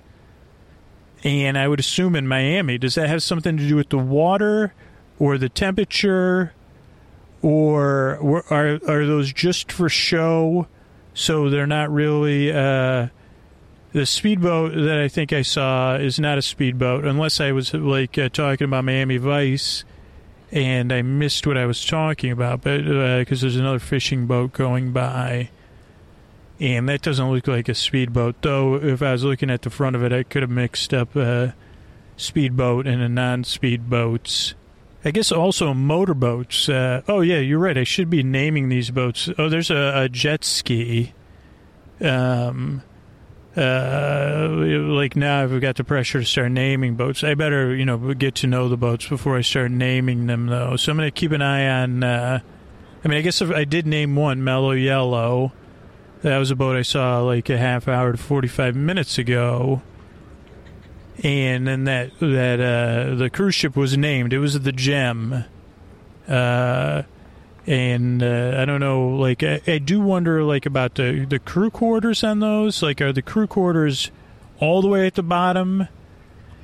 And 1.24 1.56
I 1.56 1.68
would 1.68 1.78
assume 1.78 2.16
in 2.16 2.26
Miami, 2.26 2.78
does 2.78 2.96
that 2.96 3.08
have 3.08 3.22
something 3.22 3.56
to 3.56 3.68
do 3.68 3.76
with 3.76 3.90
the 3.90 3.98
water 3.98 4.74
or 5.18 5.38
the 5.38 5.48
temperature? 5.48 6.52
Or 7.42 8.44
are, 8.50 8.80
are 8.88 9.06
those 9.06 9.32
just 9.32 9.70
for 9.70 9.88
show? 9.88 10.66
So 11.14 11.48
they're 11.48 11.66
not 11.66 11.90
really. 11.92 12.52
Uh, 12.52 13.08
the 13.92 14.06
speedboat 14.06 14.72
that 14.74 14.98
I 14.98 15.08
think 15.08 15.32
I 15.32 15.42
saw 15.42 15.96
is 15.96 16.18
not 16.18 16.38
a 16.38 16.42
speedboat, 16.42 17.04
unless 17.04 17.40
I 17.40 17.52
was 17.52 17.74
like 17.74 18.16
uh, 18.16 18.30
talking 18.30 18.64
about 18.64 18.84
Miami 18.84 19.18
Vice 19.18 19.84
and 20.52 20.92
I 20.92 21.00
missed 21.00 21.46
what 21.46 21.56
I 21.56 21.64
was 21.64 21.84
talking 21.84 22.30
about, 22.30 22.60
but 22.60 22.78
because 23.18 23.42
uh, 23.42 23.46
there's 23.46 23.56
another 23.56 23.78
fishing 23.78 24.26
boat 24.26 24.52
going 24.52 24.92
by, 24.92 25.48
and 26.60 26.88
that 26.90 27.00
doesn't 27.00 27.30
look 27.30 27.48
like 27.48 27.70
a 27.70 27.74
speedboat. 27.74 28.36
Though, 28.42 28.76
if 28.76 29.02
I 29.02 29.12
was 29.12 29.24
looking 29.24 29.50
at 29.50 29.62
the 29.62 29.70
front 29.70 29.96
of 29.96 30.04
it, 30.04 30.12
I 30.12 30.22
could 30.22 30.42
have 30.42 30.50
mixed 30.50 30.92
up 30.92 31.16
a 31.16 31.54
speedboat 32.18 32.86
and 32.86 33.02
a 33.02 33.08
non-speedboats. 33.08 34.52
I 35.04 35.10
guess 35.10 35.32
also 35.32 35.72
motorboats. 35.74 36.68
Uh, 36.68 37.02
oh 37.08 37.22
yeah, 37.22 37.38
you're 37.38 37.58
right. 37.58 37.76
I 37.76 37.84
should 37.84 38.10
be 38.10 38.22
naming 38.22 38.68
these 38.68 38.90
boats. 38.90 39.30
Oh, 39.38 39.48
there's 39.48 39.70
a, 39.70 40.02
a 40.04 40.08
jet 40.08 40.44
ski. 40.44 41.14
Um, 42.00 42.82
uh, 43.56 44.48
like 44.50 45.14
now 45.14 45.42
I've 45.42 45.60
got 45.60 45.76
the 45.76 45.84
pressure 45.84 46.20
to 46.20 46.24
start 46.24 46.52
naming 46.52 46.94
boats. 46.94 47.22
I 47.22 47.34
better, 47.34 47.74
you 47.74 47.84
know, 47.84 48.14
get 48.14 48.34
to 48.36 48.46
know 48.46 48.68
the 48.68 48.76
boats 48.76 49.08
before 49.08 49.36
I 49.36 49.42
start 49.42 49.70
naming 49.70 50.26
them, 50.26 50.46
though. 50.46 50.76
So 50.76 50.92
I'm 50.92 50.98
going 50.98 51.06
to 51.06 51.10
keep 51.10 51.32
an 51.32 51.42
eye 51.42 51.82
on. 51.82 52.02
Uh, 52.02 52.40
I 53.04 53.08
mean, 53.08 53.18
I 53.18 53.20
guess 53.20 53.42
I 53.42 53.64
did 53.64 53.86
name 53.86 54.16
one, 54.16 54.42
Mellow 54.42 54.70
Yellow. 54.70 55.52
That 56.22 56.38
was 56.38 56.50
a 56.50 56.56
boat 56.56 56.76
I 56.76 56.82
saw 56.82 57.20
like 57.20 57.50
a 57.50 57.58
half 57.58 57.88
hour 57.88 58.12
to 58.12 58.18
45 58.18 58.76
minutes 58.76 59.18
ago. 59.18 59.82
And 61.22 61.66
then 61.66 61.84
that 61.84 62.18
that 62.20 62.60
uh, 62.60 63.14
the 63.16 63.28
cruise 63.28 63.54
ship 63.54 63.76
was 63.76 63.98
named. 63.98 64.32
It 64.32 64.38
was 64.38 64.58
the 64.58 64.72
Gem. 64.72 65.44
Uh, 66.26 67.02
and 67.66 68.22
uh, 68.22 68.56
I 68.58 68.64
don't 68.64 68.80
know. 68.80 69.08
Like, 69.10 69.42
I, 69.42 69.60
I, 69.66 69.78
do 69.78 70.00
wonder, 70.00 70.42
like, 70.42 70.66
about 70.66 70.94
the 70.96 71.24
the 71.28 71.38
crew 71.38 71.70
quarters 71.70 72.24
on 72.24 72.40
those. 72.40 72.82
Like, 72.82 73.00
are 73.00 73.12
the 73.12 73.22
crew 73.22 73.46
quarters 73.46 74.10
all 74.58 74.82
the 74.82 74.88
way 74.88 75.06
at 75.06 75.14
the 75.14 75.22
bottom? 75.22 75.88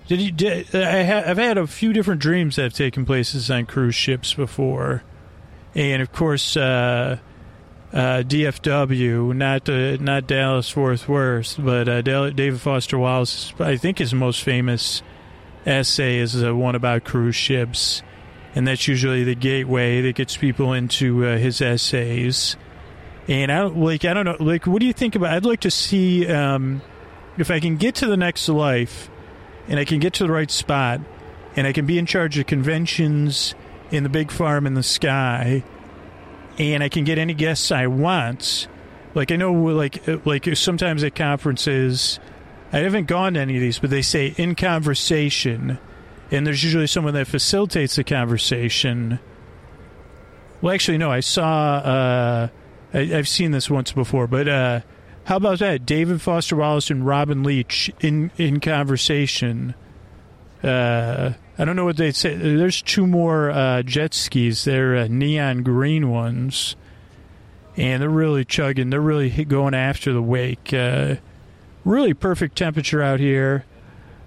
Did 0.08 0.20
you? 0.20 0.32
Did, 0.32 0.74
I 0.74 1.04
ha, 1.04 1.22
I've 1.26 1.38
had 1.38 1.58
a 1.58 1.66
few 1.66 1.92
different 1.92 2.20
dreams 2.20 2.56
that 2.56 2.62
have 2.62 2.74
taken 2.74 3.04
places 3.04 3.50
on 3.50 3.66
cruise 3.66 3.94
ships 3.94 4.34
before, 4.34 5.04
and 5.74 6.02
of 6.02 6.12
course, 6.12 6.56
uh, 6.56 7.18
uh, 7.92 8.22
DFW, 8.26 9.34
not 9.37 9.68
uh, 9.68 9.96
not 10.00 10.26
Dallas 10.26 10.68
Fort 10.70 11.08
Worth, 11.08 11.56
but 11.58 11.88
uh, 11.88 12.02
David 12.02 12.61
Foster 12.61 12.98
Wallace. 12.98 13.52
I 13.61 13.76
think 13.76 13.98
his 13.98 14.12
most 14.12 14.42
famous 14.42 15.02
essay 15.64 16.18
is 16.18 16.32
the 16.32 16.54
one 16.54 16.74
about 16.74 17.04
cruise 17.04 17.37
ships 17.37 18.02
and 18.54 18.66
that's 18.66 18.88
usually 18.88 19.24
the 19.24 19.34
gateway 19.34 20.00
that 20.02 20.14
gets 20.14 20.37
people 20.37 20.72
into 20.72 21.26
uh, 21.26 21.37
his 21.37 21.61
essays. 21.61 22.56
And 23.28 23.52
I 23.52 23.64
like 23.64 24.04
I 24.04 24.14
don't 24.14 24.24
know 24.24 24.37
like 24.40 24.66
what 24.66 24.80
do 24.80 24.87
you 24.87 24.92
think 24.92 25.14
about? 25.14 25.32
I'd 25.34 25.44
like 25.44 25.61
to 25.61 25.70
see 25.70 26.26
um, 26.28 26.80
if 27.37 27.50
I 27.50 27.61
can 27.61 27.76
get 27.76 27.96
to 27.96 28.06
the 28.06 28.16
next 28.16 28.48
life, 28.48 29.11
and 29.68 29.78
I 29.78 29.84
can 29.84 29.98
get 29.98 30.14
to 30.14 30.24
the 30.24 30.32
right 30.32 30.50
spot, 30.50 31.00
and 31.54 31.66
I 31.66 31.72
can 31.72 31.84
be 31.84 31.98
in 31.98 32.06
charge 32.06 32.38
of 32.38 32.46
conventions 32.46 33.54
in 33.90 34.02
the 34.02 34.08
big 34.08 34.30
farm 34.30 34.66
in 34.66 34.74
the 34.74 34.82
sky, 34.82 35.62
and 36.58 36.82
I 36.82 36.88
can 36.88 37.04
get 37.04 37.18
any 37.18 37.34
guests 37.34 37.70
I 37.70 37.87
want. 37.87 38.66
Like 39.14 39.30
I 39.30 39.37
know 39.37 39.52
like 39.52 40.02
like 40.24 40.56
sometimes 40.56 41.04
at 41.04 41.14
conferences, 41.14 42.18
I 42.72 42.78
haven't 42.78 43.08
gone 43.08 43.34
to 43.34 43.40
any 43.40 43.56
of 43.56 43.61
these, 43.61 43.78
but 43.78 43.90
they 43.90 44.02
say 44.02 44.34
in 44.38 44.54
conversation 44.54 45.78
and 46.30 46.46
there's 46.46 46.62
usually 46.62 46.86
someone 46.86 47.14
that 47.14 47.26
facilitates 47.26 47.96
the 47.96 48.04
conversation. 48.04 49.18
Well, 50.60 50.74
actually, 50.74 50.98
no, 50.98 51.10
I 51.10 51.20
saw, 51.20 51.76
uh, 51.76 52.48
I, 52.92 53.04
have 53.06 53.28
seen 53.28 53.52
this 53.52 53.70
once 53.70 53.92
before, 53.92 54.26
but 54.26 54.48
uh, 54.48 54.80
how 55.24 55.36
about 55.36 55.60
that? 55.60 55.86
David 55.86 56.20
Foster 56.20 56.56
Wallace 56.56 56.90
and 56.90 57.06
Robin 57.06 57.42
Leach 57.42 57.90
in, 58.00 58.30
in 58.36 58.60
conversation. 58.60 59.74
Uh, 60.62 61.32
I 61.58 61.64
don't 61.64 61.76
know 61.76 61.84
what 61.84 61.96
they'd 61.96 62.16
say. 62.16 62.34
There's 62.34 62.82
two 62.82 63.06
more 63.06 63.50
uh, 63.50 63.82
jet 63.82 64.14
skis. 64.14 64.64
They're 64.64 64.96
uh, 64.96 65.08
neon 65.08 65.62
green 65.62 66.10
ones. 66.10 66.76
And 67.76 68.02
they're 68.02 68.10
really 68.10 68.44
chugging. 68.44 68.90
They're 68.90 69.00
really 69.00 69.30
going 69.44 69.74
after 69.74 70.12
the 70.12 70.22
wake. 70.22 70.72
Uh, 70.72 71.16
really 71.84 72.12
perfect 72.12 72.56
temperature 72.58 73.02
out 73.02 73.20
here. 73.20 73.64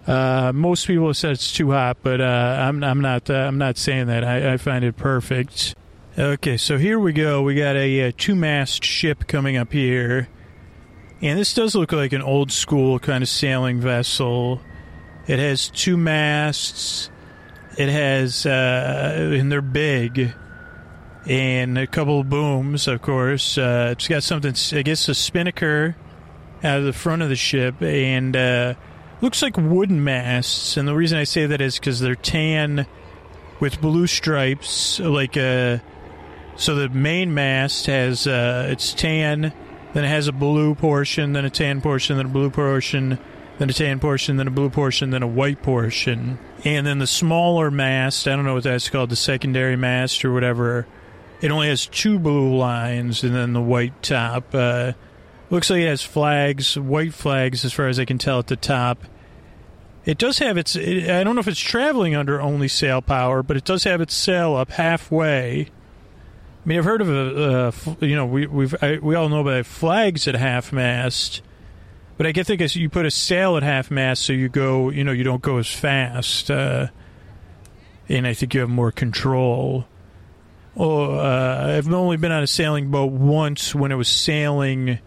Uh, 0.07 0.51
most 0.53 0.87
people 0.87 1.07
have 1.07 1.17
said 1.17 1.31
it's 1.33 1.51
too 1.51 1.71
hot, 1.71 1.97
but 2.01 2.21
uh, 2.21 2.23
I'm, 2.23 2.83
I'm 2.83 3.01
not. 3.01 3.29
Uh, 3.29 3.35
I'm 3.35 3.57
not 3.57 3.77
saying 3.77 4.07
that. 4.07 4.23
I, 4.23 4.53
I, 4.53 4.57
find 4.57 4.83
it 4.83 4.97
perfect. 4.97 5.75
Okay, 6.17 6.57
so 6.57 6.77
here 6.77 6.99
we 6.99 7.13
go. 7.13 7.43
We 7.43 7.53
got 7.53 7.75
a, 7.75 7.99
a 7.99 8.07
uh, 8.07 8.11
two-mast 8.17 8.83
ship 8.83 9.27
coming 9.27 9.57
up 9.57 9.71
here, 9.71 10.27
and 11.21 11.37
this 11.37 11.53
does 11.53 11.75
look 11.75 11.91
like 11.91 12.13
an 12.13 12.21
old 12.23 12.51
school 12.51 12.97
kind 12.97 13.21
of 13.21 13.29
sailing 13.29 13.79
vessel. 13.79 14.59
It 15.27 15.37
has 15.37 15.69
two 15.69 15.97
masts. 15.97 17.11
It 17.77 17.87
has, 17.87 18.45
uh, 18.45 19.13
and 19.33 19.51
they're 19.51 19.61
big, 19.61 20.33
and 21.27 21.77
a 21.77 21.85
couple 21.85 22.19
of 22.21 22.29
booms, 22.29 22.87
of 22.87 23.03
course. 23.03 23.57
Uh, 23.57 23.89
it's 23.91 24.07
got 24.07 24.23
something. 24.23 24.55
I 24.77 24.81
guess 24.81 25.07
a 25.07 25.13
spinnaker 25.13 25.95
out 26.63 26.79
of 26.79 26.85
the 26.85 26.93
front 26.93 27.21
of 27.21 27.29
the 27.29 27.35
ship, 27.35 27.81
and 27.83 28.35
looks 29.21 29.41
like 29.41 29.55
wooden 29.57 30.03
masts, 30.03 30.77
and 30.77 30.87
the 30.87 30.95
reason 30.95 31.17
I 31.17 31.23
say 31.23 31.45
that 31.45 31.61
is 31.61 31.79
because 31.79 31.99
they're 31.99 32.15
tan 32.15 32.87
with 33.59 33.79
blue 33.79 34.07
stripes, 34.07 34.99
like 34.99 35.37
a 35.37 35.81
So 36.55 36.75
the 36.75 36.89
main 36.89 37.33
mast 37.33 37.85
has 37.85 38.27
uh, 38.27 38.67
it's 38.69 38.93
tan, 38.93 39.53
then 39.93 40.03
it 40.03 40.07
has 40.07 40.27
a 40.27 40.31
blue 40.31 40.75
portion, 40.75 41.33
then 41.33 41.45
a 41.45 41.49
tan 41.49 41.81
portion, 41.81 42.17
then 42.17 42.25
a 42.25 42.29
blue 42.29 42.49
portion, 42.49 43.19
then 43.57 43.69
a 43.69 43.73
tan 43.73 43.99
portion, 43.99 44.37
then 44.37 44.47
a 44.47 44.51
blue 44.51 44.69
portion, 44.69 45.11
then 45.11 45.23
a 45.23 45.27
white 45.27 45.61
portion. 45.61 46.39
And 46.63 46.85
then 46.85 46.99
the 46.99 47.07
smaller 47.07 47.71
mast, 47.71 48.27
I 48.27 48.35
don't 48.35 48.45
know 48.45 48.55
what 48.55 48.63
that's 48.63 48.89
called, 48.89 49.09
the 49.09 49.15
secondary 49.15 49.75
mast 49.75 50.25
or 50.25 50.33
whatever, 50.33 50.87
it 51.41 51.51
only 51.51 51.69
has 51.69 51.87
two 51.87 52.19
blue 52.19 52.55
lines 52.55 53.23
and 53.23 53.33
then 53.33 53.53
the 53.53 53.61
white 53.61 54.01
top. 54.03 54.53
Uh, 54.53 54.93
looks 55.49 55.69
like 55.69 55.81
it 55.81 55.87
has 55.87 56.03
flags, 56.03 56.77
white 56.77 57.13
flags 57.13 57.65
as 57.65 57.73
far 57.73 57.87
as 57.87 57.99
I 57.99 58.05
can 58.05 58.17
tell 58.17 58.39
at 58.39 58.47
the 58.47 58.55
top. 58.55 59.03
It 60.05 60.17
does 60.17 60.39
have 60.39 60.57
its, 60.57 60.75
it, 60.75 61.09
I 61.09 61.23
don't 61.23 61.35
know 61.35 61.41
if 61.41 61.47
it's 61.47 61.59
traveling 61.59 62.15
under 62.15 62.41
only 62.41 62.67
sail 62.67 63.01
power, 63.01 63.43
but 63.43 63.55
it 63.55 63.63
does 63.63 63.83
have 63.83 64.01
its 64.01 64.15
sail 64.15 64.55
up 64.55 64.71
halfway. 64.71 65.67
I 66.63 66.67
mean, 66.67 66.77
I've 66.77 66.85
heard 66.85 67.01
of 67.01 67.09
a, 67.09 67.67
uh, 67.67 67.71
you 68.01 68.15
know, 68.15 68.25
we 68.25 68.47
we've 68.47 68.75
I, 68.83 68.99
we 69.01 69.15
all 69.15 69.29
know 69.29 69.41
about 69.41 69.65
flags 69.65 70.27
at 70.27 70.35
half 70.35 70.71
mast, 70.71 71.41
but 72.17 72.27
I 72.27 72.33
can 72.33 72.43
think 72.43 72.61
as 72.61 72.75
you 72.75 72.89
put 72.89 73.05
a 73.05 73.11
sail 73.11 73.57
at 73.57 73.63
half 73.63 73.89
mast, 73.89 74.23
so 74.23 74.33
you 74.33 74.49
go, 74.49 74.89
you 74.89 75.03
know, 75.03 75.11
you 75.11 75.23
don't 75.23 75.41
go 75.41 75.57
as 75.57 75.67
fast, 75.67 76.51
uh, 76.51 76.87
and 78.09 78.27
I 78.27 78.33
think 78.33 78.53
you 78.53 78.59
have 78.59 78.69
more 78.69 78.91
control. 78.91 79.85
Oh, 80.77 81.15
uh, 81.15 81.75
I've 81.77 81.91
only 81.91 82.17
been 82.17 82.31
on 82.31 82.43
a 82.43 82.47
sailing 82.47 82.91
boat 82.91 83.11
once 83.11 83.75
when 83.75 83.91
it 83.91 83.95
was 83.95 84.07
sailing 84.07 84.99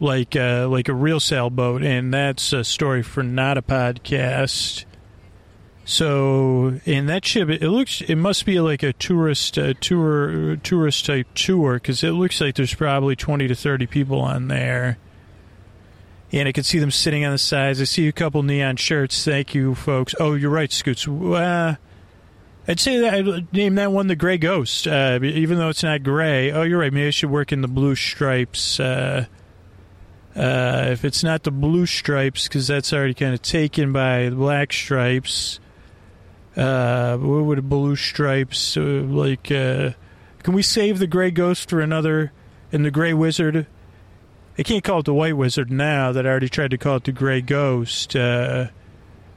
like 0.00 0.36
uh, 0.36 0.68
like 0.68 0.88
a 0.88 0.94
real 0.94 1.20
sailboat, 1.20 1.82
and 1.82 2.12
that's 2.12 2.52
a 2.52 2.64
story 2.64 3.02
for 3.02 3.22
not 3.22 3.58
a 3.58 3.62
podcast. 3.62 4.84
So 5.84 6.80
in 6.84 7.06
that 7.06 7.24
ship, 7.24 7.48
it, 7.48 7.62
looks 7.62 8.02
it 8.02 8.16
must 8.16 8.44
be 8.44 8.60
like 8.60 8.82
a 8.82 8.92
tourist 8.92 9.58
uh, 9.58 9.72
tour 9.80 10.56
tourist 10.56 11.06
type 11.06 11.28
tour 11.34 11.74
because 11.74 12.04
it 12.04 12.10
looks 12.10 12.40
like 12.40 12.56
there's 12.56 12.74
probably 12.74 13.16
twenty 13.16 13.48
to 13.48 13.54
thirty 13.54 13.86
people 13.86 14.20
on 14.20 14.48
there, 14.48 14.98
and 16.30 16.46
I 16.46 16.52
can 16.52 16.64
see 16.64 16.78
them 16.78 16.90
sitting 16.90 17.24
on 17.24 17.32
the 17.32 17.38
sides. 17.38 17.80
I 17.80 17.84
see 17.84 18.06
a 18.06 18.12
couple 18.12 18.42
neon 18.42 18.76
shirts. 18.76 19.24
Thank 19.24 19.54
you, 19.54 19.74
folks. 19.74 20.14
Oh, 20.20 20.34
you're 20.34 20.50
right, 20.50 20.70
Scoots. 20.70 21.08
Uh, 21.08 21.76
I'd 22.68 22.80
say 22.80 22.98
that 22.98 23.14
I'd 23.14 23.52
name 23.54 23.76
that 23.76 23.90
one 23.90 24.08
the 24.08 24.16
Gray 24.16 24.36
Ghost, 24.36 24.86
uh, 24.86 25.18
even 25.22 25.56
though 25.56 25.70
it's 25.70 25.82
not 25.82 26.02
gray. 26.02 26.52
Oh, 26.52 26.64
you're 26.64 26.80
right. 26.80 26.92
Maybe 26.92 27.06
I 27.06 27.10
should 27.10 27.30
work 27.30 27.50
in 27.50 27.62
the 27.62 27.68
blue 27.68 27.94
stripes. 27.96 28.78
Uh, 28.78 29.24
uh, 30.36 30.88
if 30.90 31.04
it's 31.04 31.24
not 31.24 31.42
the 31.42 31.50
blue 31.50 31.86
stripes, 31.86 32.48
because 32.48 32.66
that's 32.66 32.92
already 32.92 33.14
kind 33.14 33.34
of 33.34 33.42
taken 33.42 33.92
by 33.92 34.28
the 34.28 34.36
black 34.36 34.72
stripes. 34.72 35.60
Uh, 36.56 37.16
what 37.16 37.44
would 37.44 37.68
blue 37.68 37.96
stripes 37.96 38.76
uh, 38.76 38.80
like? 38.80 39.50
Uh, 39.50 39.90
can 40.42 40.54
we 40.54 40.62
save 40.62 40.98
the 40.98 41.06
gray 41.06 41.30
ghost 41.30 41.68
for 41.68 41.80
another 41.80 42.32
and 42.72 42.84
the 42.84 42.90
gray 42.90 43.14
wizard? 43.14 43.66
I 44.58 44.62
can't 44.64 44.82
call 44.82 45.00
it 45.00 45.04
the 45.04 45.14
white 45.14 45.36
wizard 45.36 45.70
now 45.70 46.10
that 46.10 46.26
I 46.26 46.30
already 46.30 46.48
tried 46.48 46.72
to 46.72 46.78
call 46.78 46.96
it 46.96 47.04
the 47.04 47.12
gray 47.12 47.40
ghost. 47.40 48.16
Uh, 48.16 48.68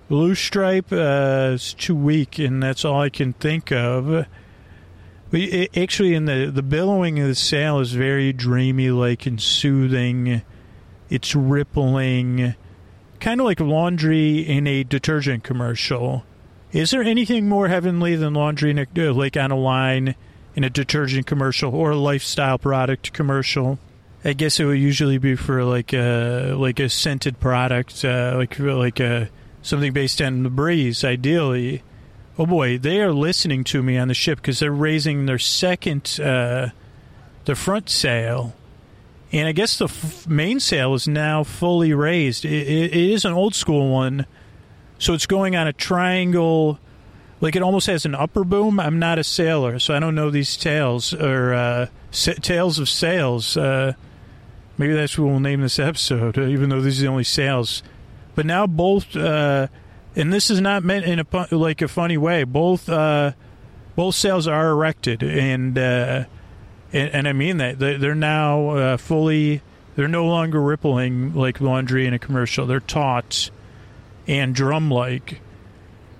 blue 0.09 0.33
stripe 0.33 0.91
uh, 0.91 1.51
is 1.53 1.75
too 1.75 1.95
weak, 1.95 2.39
and 2.39 2.61
that's 2.61 2.83
all 2.83 3.01
I 3.01 3.09
can 3.09 3.33
think 3.33 3.71
of. 3.71 4.25
We, 5.29 5.43
it, 5.45 5.77
actually, 5.77 6.15
in 6.15 6.25
the 6.25 6.51
the 6.51 6.63
billowing 6.63 7.19
of 7.19 7.27
the 7.27 7.35
sail 7.35 7.79
is 7.79 7.93
very 7.93 8.33
dreamy, 8.33 8.89
like 8.89 9.25
and 9.25 9.39
soothing. 9.39 10.41
It's 11.11 11.35
rippling, 11.35 12.55
kind 13.19 13.41
of 13.41 13.45
like 13.45 13.59
laundry 13.59 14.39
in 14.39 14.65
a 14.65 14.83
detergent 14.83 15.43
commercial. 15.43 16.23
Is 16.71 16.91
there 16.91 17.03
anything 17.03 17.49
more 17.49 17.67
heavenly 17.67 18.15
than 18.15 18.33
laundry 18.33 18.71
in 18.71 18.79
a, 18.79 18.87
uh, 18.97 19.13
like 19.13 19.35
on 19.35 19.51
a 19.51 19.57
line 19.57 20.15
in 20.55 20.63
a 20.63 20.69
detergent 20.69 21.27
commercial 21.27 21.75
or 21.75 21.91
a 21.91 21.97
lifestyle 21.97 22.57
product 22.57 23.11
commercial? 23.11 23.77
I 24.23 24.33
guess 24.33 24.57
it 24.57 24.65
would 24.65 24.79
usually 24.79 25.17
be 25.17 25.35
for 25.35 25.65
like 25.65 25.93
a 25.93 26.53
like 26.53 26.79
a 26.79 26.87
scented 26.87 27.41
product, 27.41 28.05
uh, 28.05 28.35
like 28.37 28.57
like 28.57 29.01
a 29.01 29.29
something 29.61 29.91
based 29.91 30.21
on 30.21 30.43
the 30.43 30.49
breeze, 30.49 31.03
ideally. 31.03 31.83
Oh 32.39 32.45
boy, 32.45 32.77
they 32.77 33.01
are 33.01 33.11
listening 33.11 33.65
to 33.65 33.83
me 33.83 33.97
on 33.97 34.07
the 34.07 34.13
ship 34.13 34.37
because 34.37 34.59
they're 34.59 34.71
raising 34.71 35.25
their 35.25 35.39
second, 35.39 36.19
uh, 36.23 36.69
the 37.43 37.55
front 37.55 37.89
sail, 37.89 38.55
and 39.31 39.47
I 39.47 39.51
guess 39.51 39.77
the 39.77 39.85
f- 39.85 40.27
main 40.27 40.59
sail 40.59 40.93
is 40.93 41.07
now 41.07 41.43
fully 41.43 41.93
raised. 41.93 42.45
It, 42.45 42.51
it, 42.51 42.93
it 42.93 43.11
is 43.11 43.25
an 43.25 43.33
old 43.33 43.55
school 43.55 43.91
one 43.91 44.25
so 45.01 45.15
it's 45.15 45.25
going 45.25 45.55
on 45.55 45.67
a 45.67 45.73
triangle, 45.73 46.79
like 47.41 47.55
it 47.55 47.63
almost 47.63 47.87
has 47.87 48.05
an 48.05 48.13
upper 48.13 48.43
boom. 48.43 48.79
I'm 48.79 48.99
not 48.99 49.17
a 49.17 49.23
sailor, 49.23 49.79
so 49.79 49.95
I 49.95 49.99
don't 49.99 50.13
know 50.13 50.29
these 50.29 50.55
tales 50.55 51.11
or 51.11 51.55
uh, 51.55 51.87
sa- 52.11 52.33
tales 52.33 52.77
of 52.77 52.87
sails. 52.87 53.57
Uh, 53.57 53.93
maybe 54.77 54.93
that's 54.93 55.17
what 55.17 55.25
we'll 55.25 55.39
name 55.39 55.61
this 55.61 55.79
episode, 55.79 56.37
uh, 56.37 56.43
even 56.43 56.69
though 56.69 56.81
these 56.81 56.99
are 56.99 57.05
the 57.05 57.09
only 57.09 57.23
sails. 57.23 57.81
But 58.35 58.45
now 58.45 58.67
both, 58.67 59.15
uh, 59.15 59.69
and 60.15 60.31
this 60.31 60.51
is 60.51 60.61
not 60.61 60.83
meant 60.83 61.05
in 61.05 61.19
a 61.19 61.47
like 61.49 61.81
a 61.81 61.87
funny 61.87 62.17
way. 62.17 62.43
Both 62.43 62.87
uh, 62.87 63.31
both 63.95 64.13
sails 64.13 64.47
are 64.47 64.69
erected, 64.69 65.23
and 65.23 65.79
uh, 65.79 66.25
and, 66.93 67.09
and, 67.13 67.27
I 67.27 67.33
mean 67.33 67.57
that 67.57 67.79
they're 67.79 68.15
now 68.15 68.97
fully. 68.97 69.61
They're 69.95 70.07
no 70.07 70.25
longer 70.25 70.61
rippling 70.61 71.33
like 71.33 71.61
laundry 71.61 72.05
in 72.07 72.13
a 72.13 72.19
commercial. 72.19 72.65
They're 72.65 72.79
taut 72.79 73.51
and 74.27 74.55
drum 74.55 74.89
like 74.89 75.41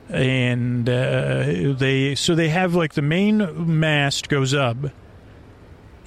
and 0.09 0.89
uh, 0.89 1.73
they 1.77 2.15
so 2.15 2.35
they 2.35 2.49
have 2.49 2.75
like 2.75 2.93
the 2.93 3.01
main 3.01 3.79
mast 3.79 4.27
goes 4.27 4.53
up 4.53 4.77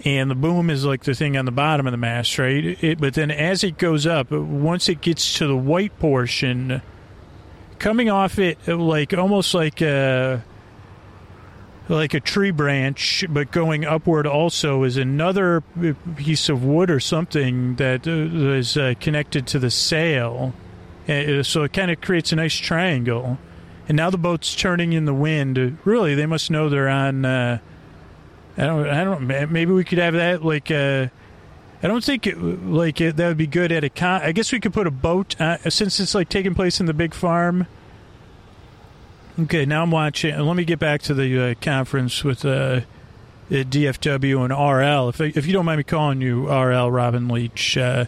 and 0.04 0.30
the 0.30 0.34
boom 0.34 0.68
is 0.68 0.84
like 0.84 1.04
the 1.04 1.14
thing 1.14 1.36
on 1.36 1.46
the 1.46 1.52
bottom 1.52 1.86
of 1.86 1.92
the 1.92 1.96
mast 1.96 2.38
right 2.38 2.82
it, 2.82 3.00
but 3.00 3.14
then 3.14 3.30
as 3.30 3.64
it 3.64 3.78
goes 3.78 4.06
up 4.06 4.30
once 4.30 4.88
it 4.88 5.00
gets 5.00 5.38
to 5.38 5.46
the 5.46 5.56
white 5.56 5.98
portion 5.98 6.82
coming 7.78 8.10
off 8.10 8.38
it 8.38 8.58
like 8.68 9.14
almost 9.14 9.54
like 9.54 9.80
a 9.80 10.44
like 11.88 12.14
a 12.14 12.20
tree 12.20 12.50
branch 12.50 13.24
but 13.28 13.50
going 13.50 13.84
upward 13.84 14.26
also 14.26 14.84
is 14.84 14.96
another 14.96 15.60
piece 16.16 16.48
of 16.48 16.64
wood 16.64 16.90
or 16.90 16.98
something 16.98 17.74
that 17.76 18.06
is 18.06 18.76
uh, 18.76 18.94
connected 19.00 19.46
to 19.46 19.58
the 19.58 19.70
sail 19.70 20.54
uh, 21.08 21.42
so 21.42 21.64
it 21.64 21.72
kind 21.72 21.90
of 21.90 22.00
creates 22.00 22.32
a 22.32 22.36
nice 22.36 22.54
triangle. 22.54 23.38
And 23.88 23.96
now 23.96 24.10
the 24.10 24.18
boat's 24.18 24.54
turning 24.54 24.92
in 24.94 25.04
the 25.04 25.12
wind. 25.12 25.78
Really, 25.84 26.14
they 26.14 26.26
must 26.26 26.50
know 26.50 26.68
they're 26.68 26.88
on. 26.88 27.24
Uh, 27.24 27.58
I 28.56 28.62
don't. 28.64 28.88
I 28.88 29.04
don't. 29.04 29.26
Maybe 29.26 29.72
we 29.72 29.84
could 29.84 29.98
have 29.98 30.14
that 30.14 30.44
like. 30.44 30.70
Uh, 30.70 31.08
I 31.82 31.86
don't 31.86 32.02
think 32.02 32.26
it, 32.26 32.38
like 32.38 33.02
it, 33.02 33.16
that 33.16 33.28
would 33.28 33.36
be 33.36 33.46
good 33.46 33.70
at 33.70 33.84
a 33.84 33.90
con. 33.90 34.22
I 34.22 34.32
guess 34.32 34.52
we 34.52 34.60
could 34.60 34.72
put 34.72 34.86
a 34.86 34.90
boat 34.90 35.38
uh, 35.38 35.58
since 35.68 36.00
it's 36.00 36.14
like 36.14 36.30
taking 36.30 36.54
place 36.54 36.80
in 36.80 36.86
the 36.86 36.94
big 36.94 37.12
farm. 37.12 37.66
Okay, 39.36 39.64
now 39.66 39.82
I'm 39.82 39.90
watching. 39.90 40.38
Let 40.38 40.54
me 40.54 40.64
get 40.64 40.78
back 40.78 41.02
to 41.02 41.14
the 41.14 41.50
uh, 41.50 41.54
conference 41.60 42.22
with 42.22 42.44
uh, 42.44 42.82
DFW 43.50 44.44
and 44.44 44.52
RL. 44.52 45.08
If 45.08 45.20
if 45.36 45.44
you 45.46 45.52
don't 45.52 45.64
mind 45.64 45.78
me 45.78 45.84
calling 45.84 46.20
you 46.20 46.48
RL, 46.48 46.88
Robin 46.88 47.26
Leach. 47.26 47.76
Uh, 47.76 48.04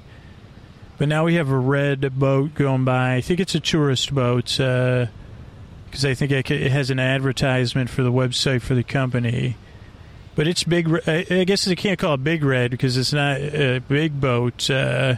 but 0.98 1.08
now 1.08 1.24
we 1.24 1.34
have 1.34 1.50
a 1.50 1.58
red 1.58 2.16
boat 2.16 2.54
going 2.54 2.84
by. 2.84 3.16
I 3.16 3.20
think 3.22 3.40
it's 3.40 3.56
a 3.56 3.60
tourist 3.60 4.14
boat 4.14 4.44
because 4.44 6.04
uh, 6.04 6.08
I 6.08 6.14
think 6.14 6.30
it 6.30 6.70
has 6.70 6.90
an 6.90 7.00
advertisement 7.00 7.90
for 7.90 8.04
the 8.04 8.12
website 8.12 8.62
for 8.62 8.76
the 8.76 8.84
company. 8.84 9.56
But 10.36 10.46
it's 10.46 10.62
big. 10.62 10.88
I 11.08 11.42
guess 11.42 11.66
I 11.66 11.74
can't 11.74 11.98
call 11.98 12.14
it 12.14 12.22
big 12.22 12.44
red 12.44 12.70
because 12.70 12.96
it's 12.96 13.12
not 13.12 13.40
a 13.40 13.80
big 13.80 14.20
boat. 14.20 14.70
Uh, 14.70 15.16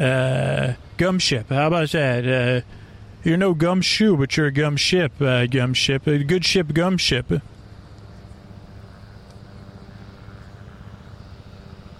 uh, 0.00 0.72
gum 0.96 1.20
ship. 1.20 1.48
How 1.48 1.68
about 1.68 1.90
that? 1.90 2.64
You're 3.24 3.36
no 3.36 3.54
gum 3.54 3.82
shoe, 3.82 4.16
but 4.16 4.36
you're 4.36 4.46
a 4.46 4.52
gum 4.52 4.76
ship. 4.76 5.20
Uh, 5.20 5.46
gum 5.46 5.74
ship. 5.74 6.06
A 6.06 6.18
good 6.24 6.44
ship. 6.44 6.72
Gum 6.72 6.96
ship. 6.96 7.40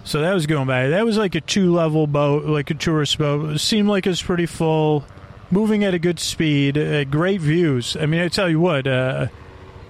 So 0.03 0.21
that 0.21 0.33
was 0.33 0.45
going 0.47 0.67
by. 0.67 0.89
That 0.89 1.05
was 1.05 1.17
like 1.17 1.33
a 1.35 1.41
two 1.41 1.73
level 1.73 2.07
boat, 2.07 2.45
like 2.45 2.69
a 2.69 2.73
tourist 2.73 3.17
boat. 3.17 3.51
It 3.51 3.59
seemed 3.59 3.87
like 3.87 4.05
it 4.05 4.09
was 4.09 4.21
pretty 4.21 4.45
full, 4.45 5.05
moving 5.49 5.85
at 5.85 5.93
a 5.93 5.99
good 5.99 6.19
speed, 6.19 6.77
uh, 6.77 7.05
great 7.05 7.39
views. 7.39 7.95
I 7.95 8.05
mean, 8.05 8.19
I 8.19 8.27
tell 8.27 8.49
you 8.49 8.59
what, 8.59 8.85
uh, 8.85 9.27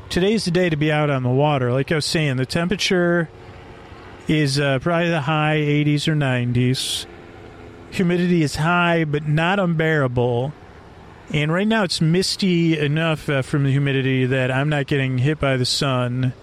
today's 0.10 0.46
the 0.46 0.52
day 0.52 0.70
to 0.70 0.76
be 0.76 0.92
out 0.92 1.10
on 1.10 1.24
the 1.24 1.30
water. 1.30 1.72
Like 1.74 1.92
I 1.92 1.96
was 1.96 2.06
saying, 2.06 2.38
the 2.38 2.46
temperature 2.46 3.28
is 4.28 4.60
uh, 4.60 4.78
probably 4.80 5.10
the 5.10 5.22
high 5.22 5.58
80s 5.58 6.08
or 6.08 6.16
90s. 6.16 7.08
Humidity 7.90 8.44
is 8.44 8.56
high, 8.56 9.06
but 9.06 9.28
not 9.28 9.60
unbearable. 9.60 10.54
And 11.32 11.52
right 11.52 11.68
now 11.68 11.84
it's 11.84 12.02
misty 12.02 12.78
enough 12.78 13.30
uh, 13.30 13.42
from 13.42 13.64
the 13.64 13.72
humidity 13.72 14.26
that 14.26 14.52
I'm 14.52 14.70
not 14.70 14.88
getting 14.88 15.20
hit 15.20 15.40
by 15.40 15.58
the 15.58 15.66
sun 15.66 16.34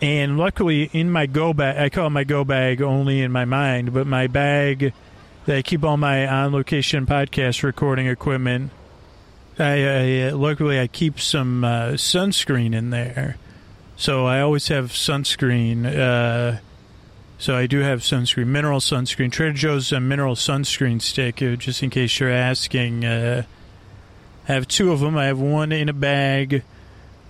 and 0.00 0.36
luckily, 0.36 0.90
in 0.92 1.10
my 1.10 1.26
go 1.26 1.54
bag, 1.54 1.78
I 1.78 1.88
call 1.88 2.08
it 2.08 2.10
my 2.10 2.24
go 2.24 2.44
bag 2.44 2.82
only 2.82 3.22
in 3.22 3.32
my 3.32 3.44
mind, 3.44 3.94
but 3.94 4.06
my 4.06 4.26
bag 4.26 4.92
that 5.46 5.56
I 5.56 5.62
keep 5.62 5.84
all 5.84 5.96
my 5.96 6.26
on 6.26 6.52
location 6.52 7.06
podcast 7.06 7.62
recording 7.62 8.06
equipment. 8.06 8.72
I, 9.58 10.26
I 10.26 10.30
luckily 10.30 10.78
I 10.78 10.86
keep 10.86 11.18
some 11.18 11.64
uh, 11.64 11.92
sunscreen 11.92 12.74
in 12.74 12.90
there, 12.90 13.38
So 13.96 14.26
I 14.26 14.40
always 14.40 14.68
have 14.68 14.90
sunscreen. 14.90 15.86
Uh, 15.86 16.58
so 17.38 17.56
I 17.56 17.66
do 17.66 17.80
have 17.80 18.00
sunscreen, 18.00 18.48
mineral 18.48 18.80
sunscreen. 18.80 19.32
Trader 19.32 19.54
Joe's 19.54 19.92
a 19.92 20.00
mineral 20.00 20.34
sunscreen 20.34 21.00
stick, 21.00 21.40
uh, 21.40 21.56
just 21.56 21.82
in 21.82 21.88
case 21.88 22.20
you're 22.20 22.30
asking. 22.30 23.04
Uh, 23.06 23.44
I 24.48 24.52
have 24.52 24.68
two 24.68 24.92
of 24.92 25.00
them. 25.00 25.16
I 25.16 25.26
have 25.26 25.40
one 25.40 25.72
in 25.72 25.88
a 25.88 25.92
bag 25.92 26.62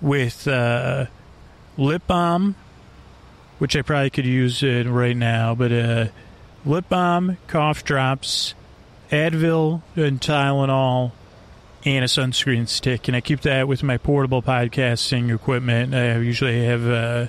with 0.01 0.47
uh, 0.47 1.07
lip 1.77 2.07
balm, 2.07 2.57
which 3.59 3.75
I 3.77 3.83
probably 3.83 4.11
could 4.11 4.27
use 4.27 4.62
it 4.62 4.87
right 4.87 5.17
now, 5.17 5.55
but 5.55 5.73
uh, 5.73 6.07
lip 6.64 6.89
balm, 6.89 7.39
cough 7.47 7.85
drops, 7.85 8.55
Advil, 9.11 9.83
and 9.95 10.21
Tylenol, 10.21 11.12
and 11.85 12.05
a 12.05 12.09
sunscreen 12.09 12.69
stick. 12.69 13.09
And 13.09 13.17
I 13.17 13.21
keep 13.21 13.41
that 13.43 13.67
with 13.67 13.83
my 13.83 13.97
portable 13.97 14.43
podcasting 14.43 15.35
equipment. 15.35 15.95
I 15.95 16.19
usually 16.19 16.64
have, 16.64 16.87
uh, 16.87 17.27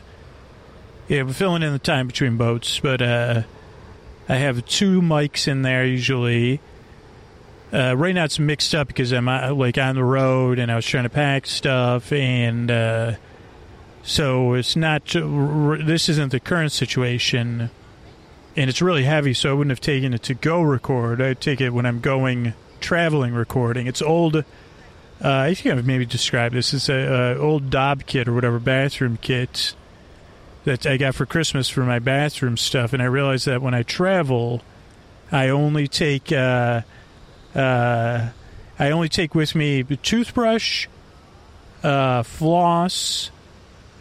yeah, 1.08 1.26
filling 1.32 1.64
in 1.64 1.72
the 1.72 1.80
time 1.80 2.08
between 2.08 2.36
boats, 2.36 2.80
but 2.80 3.02
uh, 3.02 3.44
I 4.28 4.36
have 4.36 4.66
two 4.66 5.02
mics 5.02 5.48
in 5.48 5.62
there 5.62 5.86
usually. 5.86 6.60
Uh, 7.72 7.96
right 7.98 8.16
now 8.16 8.24
it's 8.24 8.40
mixed 8.40 8.74
up 8.74 8.88
because 8.88 9.12
I'm 9.12 9.28
uh, 9.28 9.54
like 9.54 9.78
on 9.78 9.96
the 9.96 10.04
road 10.04 10.58
and 10.58 10.72
I 10.72 10.76
was 10.76 10.86
trying 10.86 11.04
to 11.04 11.10
pack 11.10 11.46
stuff 11.46 12.14
and 12.14 12.72
uh, 12.72 13.14
so 14.04 14.54
it's 14.54 14.78
not 14.78 15.06
this 15.06 16.08
isn't 16.08 16.32
the 16.32 16.40
current 16.40 16.72
situation 16.72 17.70
and 18.56 18.70
it's 18.70 18.82
really 18.82 19.04
heavy 19.04 19.34
so 19.34 19.50
I 19.50 19.54
wouldn't 19.54 19.72
have 19.72 19.82
taken 19.82 20.14
it 20.14 20.24
to 20.24 20.34
go 20.34 20.62
record. 20.62 21.22
I'd 21.22 21.42
take 21.42 21.60
it 21.60 21.72
when 21.72 21.86
I'm 21.86 22.00
going 22.00 22.54
traveling 22.80 23.34
recording. 23.34 23.86
It's 23.86 24.02
old 24.02 24.38
uh, 24.38 24.44
I 25.22 25.54
think 25.54 25.76
I've 25.76 25.86
maybe 25.86 26.06
described 26.06 26.56
this 26.56 26.74
it's 26.74 26.88
a, 26.88 27.38
old 27.38 27.70
Dopp 27.70 28.06
kit 28.06 28.30
or 28.30 28.34
whatever 28.34 28.60
bathroom 28.60 29.18
kit 29.22 29.76
that 30.64 30.86
I 30.86 30.96
got 30.96 31.16
for 31.16 31.26
Christmas 31.26 31.68
for 31.68 31.82
my 31.82 32.00
bathroom 32.00 32.56
stuff. 32.56 32.94
And 32.94 33.02
I 33.02 33.06
realized 33.06 33.46
that 33.46 33.62
when 33.62 33.74
I 33.74 33.84
travel 33.84 34.62
I 35.34 35.50
only 35.50 35.90
take 35.90 36.32
uh, 37.58 38.30
I 38.80 38.92
only 38.92 39.10
take 39.10 39.34
with 39.34 39.56
me 39.56 39.82
the 39.82 39.98
toothbrush, 39.98 40.88
uh, 41.84 42.24
floss, 42.24 43.32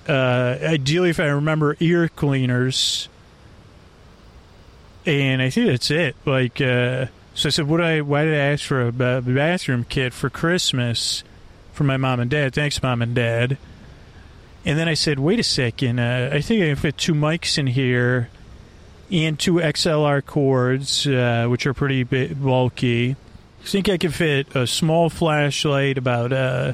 uh, 0.09 0.59
ideally, 0.63 1.11
if 1.11 1.19
I 1.19 1.27
remember, 1.27 1.77
ear 1.81 2.09
cleaners, 2.09 3.09
and 5.07 5.41
I 5.41 5.51
think 5.51 5.69
that's 5.69 5.91
it. 5.91 6.17
Like, 6.27 6.61
uh, 6.61 7.07
so 7.35 7.49
I 7.49 7.51
said, 7.51 7.67
"What 7.67 7.81
I? 7.81 8.03
Why 8.03 8.25
did 8.25 8.35
I 8.35 8.53
ask 8.53 8.65
for 8.65 8.87
a 8.87 8.93
bathroom 8.93 9.87
kit 9.89 10.13
for 10.13 10.31
Christmas 10.31 11.25
for 11.73 11.85
my 11.85 11.97
mom 11.97 12.21
and 12.21 12.31
dad? 12.31 12.55
Thanks, 12.55 12.83
mom 12.83 13.03
and 13.03 13.15
dad." 13.15 13.57
And 14.65 14.79
then 14.79 14.89
I 14.89 14.95
said, 14.95 15.19
"Wait 15.19 15.39
a 15.39 15.45
second. 15.45 15.99
Uh, 15.99 16.31
I 16.33 16.41
think 16.41 16.63
I 16.63 16.67
can 16.67 16.77
fit 16.77 16.99
two 16.99 17.15
mics 17.15 17.57
in 17.59 17.67
here." 17.67 18.29
And 19.11 19.39
two 19.39 19.61
XLR 19.61 20.21
cords, 20.21 21.07
uh, 21.07 21.47
which 21.49 21.65
are 21.65 21.73
pretty 21.73 22.03
bulky 22.03 23.15
think 23.67 23.89
I 23.89 23.99
can 23.99 24.11
fit 24.11 24.55
a 24.55 24.67
small 24.67 25.11
flashlight, 25.11 25.99
about 25.99 26.33
uh, 26.33 26.73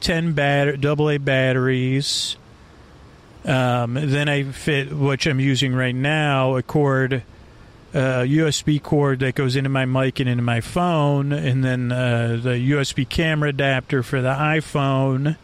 10 0.00 0.32
bat- 0.32 0.84
AA 0.84 1.18
batteries. 1.18 2.36
Um, 3.44 3.94
then 3.94 4.28
I 4.28 4.44
fit, 4.44 4.92
which 4.92 5.26
I'm 5.26 5.40
using 5.40 5.74
right 5.74 5.94
now, 5.94 6.56
a 6.56 6.62
cord, 6.62 7.22
uh, 7.92 8.22
USB 8.22 8.82
cord 8.82 9.20
that 9.20 9.34
goes 9.34 9.56
into 9.56 9.68
my 9.68 9.84
mic 9.84 10.20
and 10.20 10.28
into 10.28 10.42
my 10.42 10.60
phone, 10.60 11.32
and 11.32 11.62
then 11.64 11.92
uh, 11.92 12.38
the 12.42 12.70
USB 12.70 13.08
camera 13.08 13.50
adapter 13.50 14.02
for 14.02 14.22
the 14.22 14.32
iPhone. 14.32 15.36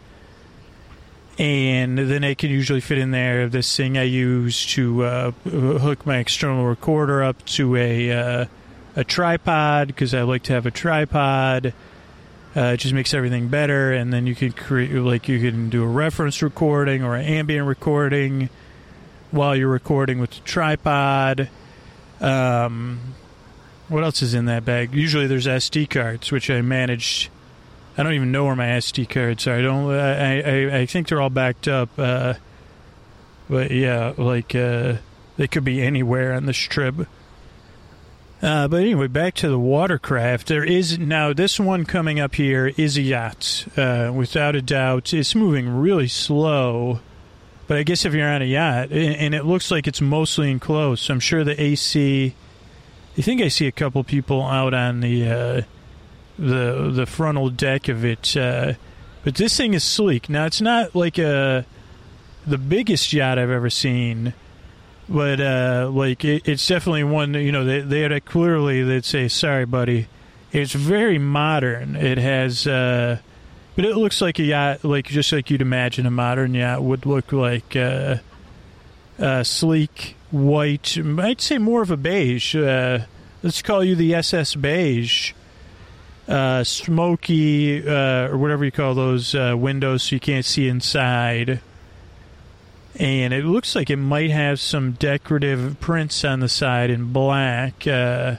And 1.39 1.99
then 1.99 2.25
I 2.25 2.35
can 2.35 2.51
usually 2.51 2.81
fit 2.81 2.99
in 2.99 3.13
there 3.13 3.49
this 3.49 3.77
thing 3.77 3.97
I 3.97 4.03
use 4.03 4.67
to 4.75 5.05
uh, 5.05 5.31
hook 5.31 6.05
my 6.05 6.17
external 6.19 6.67
recorder 6.67 7.23
up 7.23 7.45
to 7.47 7.77
a 7.77 8.13
uh, 8.13 8.45
a 8.99 9.05
tripod 9.05 9.87
because 9.87 10.13
I 10.13 10.23
like 10.23 10.43
to 10.45 10.53
have 10.55 10.67
a 10.67 10.73
tripod. 10.73 11.73
Uh, 12.57 12.73
it 12.73 12.79
just 12.79 12.93
makes 12.93 13.15
everything 13.15 13.47
better, 13.47 13.93
and 13.93 14.13
then 14.13 14.27
you 14.27 14.35
can 14.35 14.51
create 14.51 14.93
like 14.93 15.29
you 15.29 15.39
can 15.39 15.71
do 15.71 15.85
a 15.85 15.87
reference 15.87 16.43
recording 16.43 17.05
or 17.05 17.15
an 17.15 17.25
ambient 17.25 17.69
recording 17.69 18.51
while 19.31 19.55
you're 19.55 19.69
recording 19.69 20.19
with 20.19 20.31
the 20.31 20.41
tripod. 20.41 21.49
Um, 22.21 23.15
what 23.87 24.03
else 24.03 24.21
is 24.21 24.35
in 24.35 24.47
that 24.47 24.65
bag? 24.65 24.93
Usually 24.93 25.29
there's 25.29 25.47
SD 25.47 25.89
cards, 25.89 26.33
which 26.33 26.51
I 26.51 26.61
managed. 26.61 27.31
I 27.97 28.03
don't 28.03 28.15
even 28.15 28.33
know 28.33 28.47
where 28.47 28.57
my 28.57 28.67
SD 28.67 29.09
cards 29.09 29.47
are. 29.47 29.55
I 29.55 29.63
don't. 29.63 29.93
I 29.93 30.41
I, 30.41 30.79
I 30.81 30.87
think 30.87 31.07
they're 31.07 31.21
all 31.21 31.31
backed 31.31 31.69
up. 31.69 31.91
Uh, 31.97 32.35
but 33.49 33.71
yeah, 33.71 34.15
like 34.19 34.57
uh, 34.57 34.95
they 35.37 35.47
could 35.47 35.63
be 35.63 35.83
anywhere 35.83 36.33
on 36.33 36.47
this 36.47 36.57
trip. 36.57 37.07
Uh, 38.41 38.69
but 38.69 38.81
anyway, 38.81 39.09
back 39.09 39.35
to 39.35 39.49
the 39.49 39.59
watercraft. 39.59 40.47
There 40.47 40.65
is 40.65 40.99
now 40.99 41.33
this 41.33 41.59
one 41.59 41.85
coming 41.85 42.21
up 42.21 42.37
here 42.37 42.69
is 42.77 42.97
a 42.97 43.03
yacht, 43.03 43.67
uh, 43.77 44.13
without 44.15 44.55
a 44.55 44.63
doubt. 44.63 45.13
It's 45.13 45.35
moving 45.35 45.69
really 45.69 46.07
slow, 46.07 47.01
but 47.67 47.79
I 47.79 47.83
guess 47.83 48.05
if 48.05 48.15
you're 48.15 48.29
on 48.29 48.43
a 48.43 48.45
yacht, 48.45 48.93
and 48.93 49.35
it 49.35 49.45
looks 49.45 49.73
like 49.73 49.89
it's 49.89 50.01
mostly 50.01 50.51
enclosed, 50.53 51.05
so 51.05 51.15
I'm 51.15 51.21
sure 51.21 51.43
the 51.43 51.61
AC. 51.61 52.35
I 53.17 53.21
think 53.21 53.43
I 53.43 53.49
see 53.49 53.67
a 53.67 53.73
couple 53.73 54.05
people 54.05 54.43
out 54.43 54.73
on 54.73 55.01
the 55.01 55.29
uh, 55.29 55.63
the 56.39 56.93
the 56.95 57.07
frontal 57.07 57.51
deck 57.51 57.89
of 57.89 58.05
it, 58.05 58.37
uh, 58.37 58.75
but 59.25 59.35
this 59.35 59.57
thing 59.57 59.75
is 59.75 59.83
sleek. 59.83 60.29
Now 60.29 60.47
it's 60.47 60.61
not 60.61 60.95
like 60.95 61.19
a 61.19 61.67
the 62.47 62.59
biggest 62.59 63.13
yacht 63.13 63.37
I've 63.37 63.51
ever 63.51 63.69
seen 63.69 64.33
but 65.09 65.41
uh, 65.41 65.91
like 65.93 66.25
it, 66.25 66.47
it's 66.47 66.67
definitely 66.67 67.05
one. 67.05 67.35
You 67.35 67.53
know, 67.53 67.65
they 67.65 67.81
they 67.81 68.21
clearly 68.21 68.83
they'd 68.83 69.05
say, 69.05 69.29
"Sorry, 69.29 69.65
buddy." 69.65 70.07
It's 70.53 70.73
very 70.73 71.19
modern. 71.19 71.95
It 71.97 72.17
has, 72.19 72.67
uh, 72.67 73.19
but 73.77 73.85
it 73.85 73.97
looks 73.97 74.21
like 74.21 74.39
a 74.39 74.43
yacht, 74.43 74.85
like 74.85 75.07
just 75.07 75.31
like 75.33 75.51
you'd 75.51 75.61
imagine 75.61 76.07
a 76.07 76.11
modern 76.11 76.55
yacht 76.55 76.83
would 76.83 77.07
look 77.07 77.33
like. 77.33 77.77
Uh, 77.77 78.17
sleek 79.43 80.17
white. 80.31 80.97
I'd 80.97 81.41
say 81.41 81.59
more 81.59 81.83
of 81.83 81.91
a 81.91 81.97
beige. 81.97 82.55
Uh, 82.55 83.01
let's 83.43 83.63
call 83.63 83.83
you 83.83 83.97
the 83.97 84.15
SS 84.15 84.55
beige. 84.55 85.33
Uh, 86.29 86.63
smoky 86.63 87.87
uh, 87.89 88.29
or 88.29 88.37
whatever 88.37 88.65
you 88.65 88.71
call 88.71 88.95
those 88.95 89.35
windows, 89.35 90.03
so 90.05 90.17
you 90.17 90.21
can't 90.21 90.45
see 90.45 90.69
inside 90.69 91.61
and 92.99 93.33
it 93.33 93.45
looks 93.45 93.77
like 93.77 93.91
it 93.91 93.97
might 93.97 94.31
have 94.31 94.61
some 94.61 94.93
decorative 94.93 95.77
prints 95.81 96.25
on 96.25 96.41
the 96.41 96.49
side 96.49 96.91
in 96.91 97.13
black. 97.13 97.87
Uh, 97.87 98.37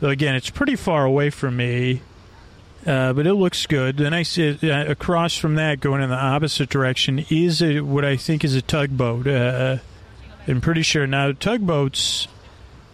though 0.00 0.08
again, 0.08 0.34
it's 0.34 0.50
pretty 0.50 0.74
far 0.74 1.04
away 1.04 1.30
from 1.30 1.56
me, 1.56 2.02
uh, 2.86 3.12
but 3.12 3.26
it 3.26 3.34
looks 3.34 3.66
good. 3.66 3.96
Then 3.96 4.12
I 4.12 4.24
see 4.24 4.58
uh, 4.68 4.90
across 4.90 5.36
from 5.36 5.54
that, 5.54 5.80
going 5.80 6.02
in 6.02 6.10
the 6.10 6.16
opposite 6.16 6.68
direction, 6.68 7.24
is 7.30 7.62
a, 7.62 7.80
what 7.80 8.04
I 8.04 8.16
think 8.16 8.44
is 8.44 8.56
a 8.56 8.62
tugboat. 8.62 9.28
Uh, 9.28 9.78
I'm 10.48 10.60
pretty 10.60 10.82
sure 10.82 11.06
now 11.06 11.32
tugboats. 11.32 12.26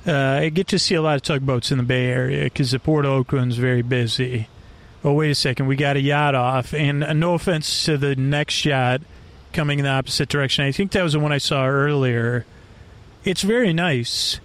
Uh, 0.06 0.12
I 0.12 0.48
get 0.50 0.68
to 0.68 0.78
see 0.78 0.94
a 0.94 1.00
lot 1.00 1.16
of 1.16 1.22
tugboats 1.22 1.72
in 1.72 1.78
the 1.78 1.84
Bay 1.84 2.06
Area 2.06 2.44
because 2.44 2.72
the 2.72 2.78
Port 2.78 3.06
of 3.06 3.12
Oakland's 3.12 3.56
very 3.56 3.80
busy. 3.80 4.48
Oh, 5.02 5.14
wait 5.14 5.30
a 5.30 5.34
second, 5.34 5.66
we 5.66 5.76
got 5.76 5.96
a 5.96 6.00
yacht 6.00 6.34
off, 6.34 6.74
and 6.74 7.02
uh, 7.02 7.12
no 7.14 7.34
offense 7.34 7.86
to 7.86 7.96
the 7.96 8.16
next 8.16 8.66
yacht 8.66 9.00
coming 9.54 9.78
in 9.78 9.84
the 9.84 9.90
opposite 9.90 10.28
direction. 10.28 10.64
I 10.64 10.72
think 10.72 10.92
that 10.92 11.02
was 11.02 11.14
the 11.14 11.20
one 11.20 11.32
I 11.32 11.38
saw 11.38 11.66
earlier. 11.66 12.44
It's 13.24 13.42
very 13.42 13.72
nice. 13.72 14.40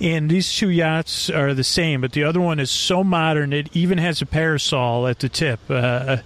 And 0.00 0.30
these 0.30 0.52
two 0.52 0.70
yachts 0.70 1.30
are 1.30 1.54
the 1.54 1.64
same, 1.64 2.00
but 2.00 2.12
the 2.12 2.24
other 2.24 2.40
one 2.40 2.58
is 2.58 2.70
so 2.70 3.04
modern 3.04 3.52
it 3.52 3.68
even 3.76 3.98
has 3.98 4.22
a 4.22 4.26
parasol 4.26 5.06
at 5.06 5.20
the 5.20 5.28
tip. 5.28 5.60
Uh, 5.68 6.18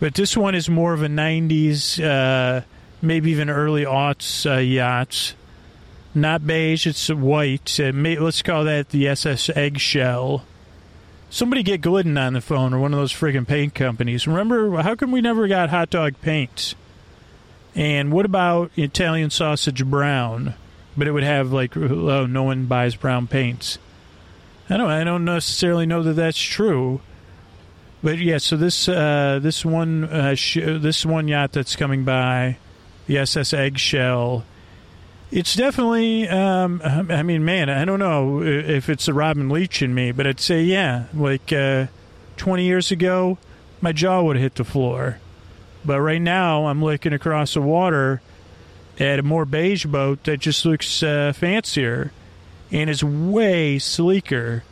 but 0.00 0.14
this 0.14 0.36
one 0.36 0.54
is 0.54 0.68
more 0.68 0.92
of 0.92 1.02
a 1.02 1.08
90s, 1.08 2.02
uh, 2.02 2.62
maybe 3.00 3.30
even 3.30 3.48
early 3.48 3.84
aughts 3.84 4.50
uh, 4.50 4.58
yacht. 4.58 5.34
Not 6.14 6.46
beige, 6.46 6.86
it's 6.86 7.08
white. 7.08 7.78
Uh, 7.78 7.92
may, 7.92 8.18
let's 8.18 8.42
call 8.42 8.64
that 8.64 8.90
the 8.90 9.08
SS 9.08 9.50
Eggshell. 9.50 10.44
Somebody 11.30 11.62
get 11.62 11.80
Glidden 11.80 12.18
on 12.18 12.32
the 12.32 12.40
phone 12.40 12.74
or 12.74 12.80
one 12.80 12.92
of 12.92 12.98
those 12.98 13.12
friggin' 13.12 13.46
paint 13.46 13.74
companies. 13.74 14.26
Remember, 14.26 14.82
how 14.82 14.96
come 14.96 15.12
we 15.12 15.20
never 15.20 15.46
got 15.46 15.70
hot 15.70 15.90
dog 15.90 16.14
paint? 16.20 16.74
And 17.74 18.12
what 18.12 18.26
about 18.26 18.70
Italian 18.76 19.30
sausage 19.30 19.84
brown? 19.84 20.54
But 20.96 21.06
it 21.06 21.12
would 21.12 21.22
have 21.22 21.52
like, 21.52 21.76
oh, 21.76 22.26
no 22.26 22.42
one 22.42 22.66
buys 22.66 22.96
brown 22.96 23.26
paints. 23.26 23.78
I 24.68 24.76
don't. 24.76 24.90
I 24.90 25.04
don't 25.04 25.24
necessarily 25.24 25.86
know 25.86 26.02
that 26.02 26.14
that's 26.14 26.40
true. 26.40 27.00
But 28.02 28.18
yeah, 28.18 28.38
so 28.38 28.56
this 28.56 28.88
uh, 28.88 29.40
this 29.42 29.64
one 29.64 30.04
uh, 30.04 30.34
sh- 30.34 30.58
this 30.64 31.04
one 31.04 31.28
yacht 31.28 31.52
that's 31.52 31.76
coming 31.76 32.04
by, 32.04 32.56
the 33.06 33.18
SS 33.18 33.52
Eggshell, 33.52 34.44
it's 35.30 35.54
definitely. 35.54 36.28
Um, 36.28 36.80
I 36.84 37.22
mean, 37.22 37.44
man, 37.44 37.68
I 37.68 37.84
don't 37.84 37.98
know 37.98 38.42
if 38.42 38.88
it's 38.88 39.06
the 39.06 39.14
Robin 39.14 39.48
Leach 39.48 39.82
in 39.82 39.92
me, 39.92 40.12
but 40.12 40.26
I'd 40.26 40.40
say 40.40 40.62
yeah. 40.62 41.06
Like 41.12 41.52
uh, 41.52 41.86
twenty 42.36 42.64
years 42.64 42.90
ago, 42.92 43.38
my 43.80 43.92
jaw 43.92 44.22
would 44.22 44.36
have 44.36 44.42
hit 44.42 44.54
the 44.54 44.64
floor 44.64 45.18
But 45.84 46.00
right 46.00 46.20
now, 46.20 46.66
I'm 46.66 46.82
looking 46.82 47.12
across 47.12 47.54
the 47.54 47.62
water 47.62 48.20
at 48.98 49.18
a 49.18 49.22
more 49.22 49.44
beige 49.44 49.86
boat 49.86 50.24
that 50.24 50.40
just 50.40 50.64
looks 50.64 51.02
uh, 51.02 51.32
fancier 51.34 52.12
and 52.70 52.90
is 52.90 53.02
way 53.02 53.78
sleeker. 53.78 54.62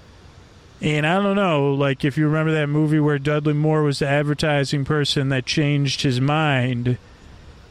And 0.80 1.06
I 1.06 1.20
don't 1.20 1.34
know, 1.34 1.72
like 1.72 2.04
if 2.04 2.16
you 2.16 2.26
remember 2.26 2.52
that 2.52 2.68
movie 2.68 3.00
where 3.00 3.18
Dudley 3.18 3.54
Moore 3.54 3.82
was 3.82 3.98
the 3.98 4.06
advertising 4.06 4.84
person 4.84 5.30
that 5.30 5.46
changed 5.46 6.02
his 6.02 6.20
mind 6.20 6.98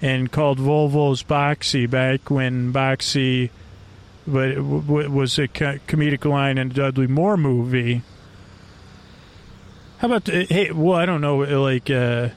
and 0.02 0.32
called 0.32 0.60
Volvo's 0.60 1.24
Boxy 1.24 1.90
back 1.90 2.30
when 2.30 2.74
Boxy 2.74 3.50
but 4.28 4.50
it 4.50 4.62
was 4.62 5.40
a 5.40 5.48
comedic 5.48 6.26
line 6.26 6.58
in 6.58 6.70
a 6.70 6.74
Dudley 6.74 7.08
Moore 7.08 7.38
movie. 7.38 8.02
How 10.00 10.08
about 10.10 10.26
the, 10.26 10.44
hey? 10.44 10.72
Well, 10.72 10.98
I 10.98 11.06
don't 11.06 11.22
know. 11.22 11.38
Like, 11.38 11.90
uh, 11.90 12.30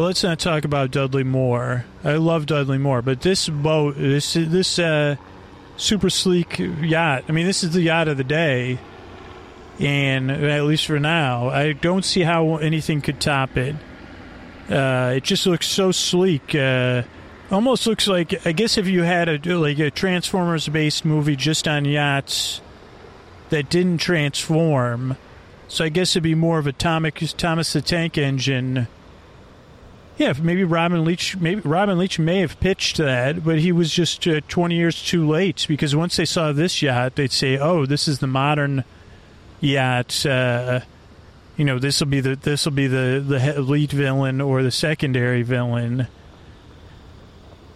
well, 0.00 0.06
let's 0.06 0.22
not 0.22 0.38
talk 0.38 0.64
about 0.64 0.90
Dudley 0.90 1.24
Moore. 1.24 1.84
I 2.02 2.14
love 2.14 2.46
Dudley 2.46 2.78
Moore, 2.78 3.02
but 3.02 3.20
this 3.20 3.50
boat, 3.50 3.96
this 3.98 4.32
this 4.32 4.78
uh, 4.78 5.16
super 5.76 6.08
sleek 6.08 6.58
yacht. 6.58 7.24
I 7.28 7.32
mean, 7.32 7.44
this 7.44 7.62
is 7.62 7.74
the 7.74 7.82
yacht 7.82 8.08
of 8.08 8.16
the 8.16 8.24
day, 8.24 8.78
and 9.78 10.30
at 10.30 10.64
least 10.64 10.86
for 10.86 10.98
now, 10.98 11.50
I 11.50 11.72
don't 11.72 12.02
see 12.02 12.22
how 12.22 12.56
anything 12.56 13.02
could 13.02 13.20
top 13.20 13.58
it. 13.58 13.76
Uh, 14.70 15.12
it 15.16 15.22
just 15.22 15.46
looks 15.46 15.68
so 15.68 15.92
sleek. 15.92 16.54
Uh, 16.54 17.02
almost 17.50 17.86
looks 17.86 18.08
like 18.08 18.46
I 18.46 18.52
guess 18.52 18.78
if 18.78 18.86
you 18.86 19.02
had 19.02 19.28
a 19.28 19.58
like 19.58 19.78
a 19.80 19.90
Transformers 19.90 20.66
based 20.66 21.04
movie 21.04 21.36
just 21.36 21.68
on 21.68 21.84
yachts 21.84 22.62
that 23.50 23.68
didn't 23.68 23.98
transform, 23.98 25.18
so 25.68 25.84
I 25.84 25.90
guess 25.90 26.12
it'd 26.12 26.22
be 26.22 26.34
more 26.34 26.58
of 26.58 26.66
a 26.66 26.72
Thomas 26.72 27.34
Thomas 27.34 27.74
the 27.74 27.82
Tank 27.82 28.16
Engine. 28.16 28.88
Yeah, 30.20 30.34
maybe 30.40 30.64
Robin 30.64 31.04
Leach. 31.04 31.36
Maybe 31.38 31.62
Robin 31.62 31.96
Leach 31.98 32.18
may 32.18 32.40
have 32.40 32.60
pitched 32.60 32.98
that, 32.98 33.42
but 33.42 33.58
he 33.58 33.72
was 33.72 33.90
just 33.90 34.26
uh, 34.28 34.40
twenty 34.48 34.76
years 34.76 35.02
too 35.02 35.26
late 35.26 35.64
because 35.66 35.96
once 35.96 36.16
they 36.16 36.26
saw 36.26 36.52
this 36.52 36.82
yacht, 36.82 37.16
they'd 37.16 37.32
say, 37.32 37.56
"Oh, 37.56 37.86
this 37.86 38.06
is 38.06 38.18
the 38.18 38.26
modern 38.26 38.84
yacht." 39.60 40.26
Uh, 40.26 40.80
you 41.56 41.64
know, 41.64 41.78
this 41.78 42.00
will 42.00 42.08
be 42.08 42.20
the 42.20 42.36
this 42.36 42.66
will 42.66 42.72
be 42.72 42.86
the 42.86 43.24
the 43.26 43.62
lead 43.62 43.92
villain 43.92 44.42
or 44.42 44.62
the 44.62 44.70
secondary 44.70 45.42
villain 45.42 46.06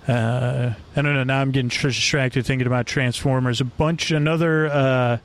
uh, 0.07 0.75
I 0.95 1.03
don't 1.03 1.15
know. 1.15 1.25
Now 1.25 1.41
I'm 1.41 1.51
getting 1.51 1.69
distracted 1.69 2.45
thinking 2.45 2.67
about 2.67 2.87
Transformers. 2.87 3.61
A 3.61 3.65
bunch, 3.65 4.11
another. 4.11 4.67
Uh, 4.67 5.19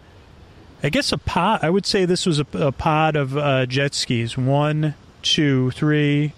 I 0.82 0.90
guess 0.90 1.12
a 1.12 1.18
pod. 1.18 1.60
I 1.64 1.70
would 1.70 1.86
say 1.86 2.06
this 2.06 2.26
was 2.26 2.40
a, 2.40 2.46
a 2.54 2.72
pod 2.72 3.16
of 3.16 3.36
uh, 3.36 3.66
jet 3.66 3.94
skis. 3.94 4.38
One, 4.38 4.96
two, 5.22 5.72
three. 5.72 6.34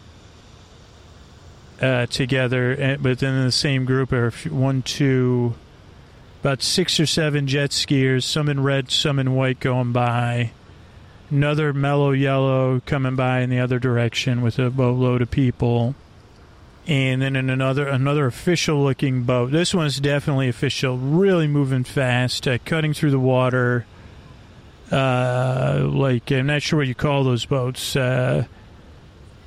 Uh, 1.82 2.06
together, 2.06 2.76
eh, 2.78 2.98
but 3.00 3.18
then 3.18 3.44
the 3.44 3.52
same 3.52 3.86
group 3.86 4.14
are 4.14 4.30
one, 4.52 4.84
two, 4.84 5.56
about 6.42 6.62
six 6.62 7.00
or 7.00 7.08
seven 7.08 7.48
jet 7.48 7.72
skiers. 7.72 8.24
Some 8.24 8.50
in 8.50 8.62
red, 8.62 8.92
some 8.92 9.18
in 9.18 9.34
white, 9.34 9.60
going 9.60 9.92
by. 9.92 10.52
Another 11.32 11.74
mellow 11.74 12.12
yellow 12.12 12.82
coming 12.86 13.16
by 13.16 13.40
in 13.40 13.50
the 13.50 13.60
other 13.60 13.80
direction 13.80 14.44
with 14.44 14.60
a 14.60 14.70
boatload 14.70 15.24
of 15.24 15.32
people 15.32 15.96
and 16.88 17.22
then 17.22 17.36
in 17.36 17.50
another 17.50 17.88
another 17.88 18.26
official 18.26 18.84
looking 18.84 19.24
boat. 19.24 19.52
This 19.52 19.74
one's 19.74 20.00
definitely 20.00 20.50
official, 20.50 20.98
really 20.98 21.48
moving 21.48 21.84
fast, 21.84 22.48
uh, 22.48 22.58
cutting 22.66 22.94
through 22.94 23.12
the 23.12 23.20
water. 23.20 23.86
Uh, 24.92 25.88
like 25.90 26.32
I'm 26.32 26.48
not 26.48 26.62
sure 26.62 26.80
what 26.80 26.88
you 26.88 26.96
call 26.96 27.24
those 27.24 27.46
boats, 27.46 27.96
uh, 27.96 28.46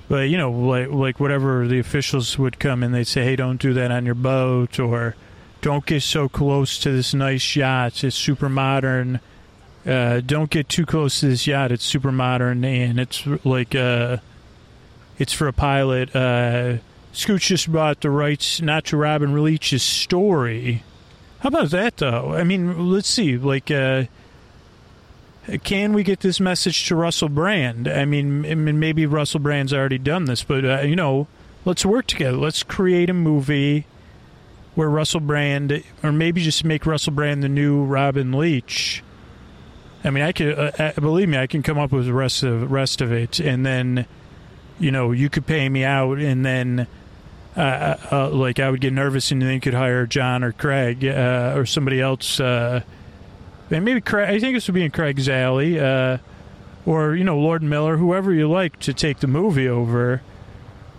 but 0.08 0.28
you 0.28 0.36
know, 0.36 0.50
like 0.50 0.90
like 0.90 1.20
whatever 1.20 1.66
the 1.66 1.78
officials 1.78 2.38
would 2.38 2.58
come 2.58 2.82
and 2.82 2.94
they'd 2.94 3.06
say, 3.06 3.24
"Hey, 3.24 3.36
don't 3.36 3.60
do 3.60 3.72
that 3.74 3.90
on 3.90 4.04
your 4.04 4.14
boat," 4.14 4.78
or 4.78 5.16
"Don't 5.60 5.86
get 5.86 6.02
so 6.02 6.28
close 6.28 6.78
to 6.80 6.90
this 6.90 7.14
nice 7.14 7.56
yacht. 7.56 8.04
It's 8.04 8.16
super 8.16 8.48
modern." 8.48 9.20
Uh, 9.86 10.20
don't 10.24 10.48
get 10.48 10.68
too 10.68 10.86
close 10.86 11.20
to 11.20 11.26
this 11.28 11.46
yacht. 11.46 11.70
It's 11.70 11.84
super 11.84 12.10
modern 12.10 12.64
and 12.64 12.98
it's 12.98 13.26
like 13.44 13.74
uh, 13.74 14.16
it's 15.18 15.32
for 15.32 15.46
a 15.46 15.52
pilot. 15.52 16.14
Uh, 16.16 16.78
Scooch 17.12 17.46
just 17.46 17.70
bought 17.70 18.00
the 18.00 18.10
rights 18.10 18.60
not 18.60 18.86
to 18.86 18.96
Robin 18.96 19.34
Leach's 19.34 19.82
story. 19.82 20.82
How 21.40 21.48
about 21.48 21.70
that, 21.70 21.98
though? 21.98 22.34
I 22.34 22.42
mean, 22.42 22.90
let's 22.90 23.08
see. 23.08 23.36
Like, 23.36 23.70
uh, 23.70 24.04
can 25.62 25.92
we 25.92 26.02
get 26.02 26.20
this 26.20 26.40
message 26.40 26.86
to 26.88 26.96
Russell 26.96 27.28
Brand? 27.28 27.88
I 27.88 28.04
mean, 28.04 28.46
I 28.46 28.54
mean 28.54 28.78
maybe 28.78 29.06
Russell 29.06 29.40
Brand's 29.40 29.72
already 29.72 29.98
done 29.98 30.24
this, 30.24 30.42
but, 30.42 30.64
uh, 30.64 30.80
you 30.80 30.96
know, 30.96 31.26
let's 31.64 31.84
work 31.84 32.06
together. 32.06 32.36
Let's 32.36 32.62
create 32.62 33.10
a 33.10 33.14
movie 33.14 33.86
where 34.74 34.88
Russell 34.88 35.20
Brand, 35.20 35.82
or 36.02 36.12
maybe 36.12 36.42
just 36.42 36.64
make 36.64 36.86
Russell 36.86 37.12
Brand 37.12 37.42
the 37.42 37.48
new 37.48 37.84
Robin 37.84 38.32
Leach. 38.32 39.02
I 40.02 40.10
mean, 40.10 40.24
I 40.24 40.32
could 40.32 40.58
uh, 40.58 40.72
uh 40.78 40.92
believe 41.00 41.28
me, 41.28 41.38
I 41.38 41.46
can 41.46 41.62
come 41.62 41.78
up 41.78 41.92
with 41.92 42.06
the 42.06 42.12
rest 42.12 42.42
of 42.42 42.70
rest 42.70 43.00
of 43.00 43.12
it, 43.12 43.40
and 43.40 43.64
then, 43.64 44.06
you 44.78 44.90
know, 44.90 45.12
you 45.12 45.30
could 45.30 45.46
pay 45.46 45.68
me 45.68 45.84
out, 45.84 46.18
and 46.18 46.44
then 46.44 46.86
uh, 47.56 47.60
uh, 47.60 47.98
uh, 48.10 48.28
like 48.30 48.58
I 48.58 48.68
would 48.68 48.80
get 48.80 48.92
nervous 48.92 49.30
and 49.30 49.40
then 49.40 49.54
you 49.54 49.60
could 49.60 49.74
hire 49.74 50.06
John 50.06 50.42
or 50.42 50.50
Craig 50.52 51.04
or 51.04 51.64
somebody 51.66 52.00
else. 52.00 52.40
Uh, 53.74 53.76
and 53.76 53.84
maybe 53.84 54.00
Craig, 54.00 54.30
I 54.30 54.38
think 54.38 54.54
this 54.56 54.66
would 54.68 54.74
be 54.74 54.84
in 54.84 54.90
Craig's 54.90 55.28
alley, 55.28 55.78
uh, 55.78 56.18
or 56.86 57.14
you 57.16 57.24
know 57.24 57.38
Lord 57.38 57.62
Miller, 57.62 57.96
whoever 57.96 58.32
you 58.32 58.48
like 58.48 58.78
to 58.80 58.94
take 58.94 59.18
the 59.18 59.26
movie 59.26 59.68
over. 59.68 60.22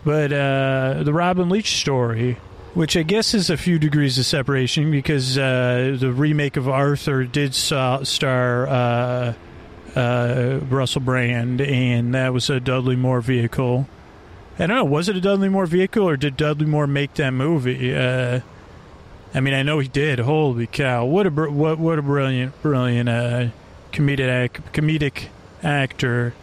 But 0.04 0.30
the 0.30 1.14
Robin 1.14 1.50
Leach 1.50 1.80
story, 1.80 2.38
which 2.76 2.96
I 2.96 3.02
guess 3.02 3.34
is 3.34 3.50
a 3.50 3.58
few 3.58 3.80
degrees 3.80 4.20
of 4.20 4.26
separation 4.28 4.92
because 4.92 5.34
the 5.36 6.14
remake 6.16 6.58
of 6.58 6.70
Arthur 6.70 7.24
did 7.24 7.56
star 7.56 9.36
Russell 9.96 11.02
Brand, 11.02 11.62
and 11.62 12.14
that 12.14 12.34
was 12.34 12.52
a 12.52 12.60
Dudley 12.60 12.96
Moore 12.96 13.22
vehicle. 13.22 13.88
I 14.60 14.68
don't 14.68 14.78
know. 14.78 14.86
Was 14.86 15.10
it 15.10 15.16
a 15.16 15.22
Dudley 15.22 15.50
Moore 15.50 15.66
vehicle, 15.66 16.08
or 16.08 16.18
did 16.18 16.38
Dudley 16.38 16.68
Moore 16.68 16.86
make 16.86 17.16
that 17.16 17.32
movie? 17.32 17.92
Uh, 19.36 19.38
I 19.38 19.42
mean, 19.42 19.54
I 19.54 19.64
know 19.64 19.80
he 19.80 19.88
did. 19.88 20.20
Holy 20.20 20.68
cow! 20.68 21.06
What 21.06 21.28
a 21.28 21.30
what 21.30 21.78
what 21.80 22.00
a 22.00 22.02
brilliant 22.02 22.62
brilliant 22.62 23.10
uh, 23.10 23.48
comedic 23.92 24.62
comedic 24.74 25.28
actor 25.64 26.34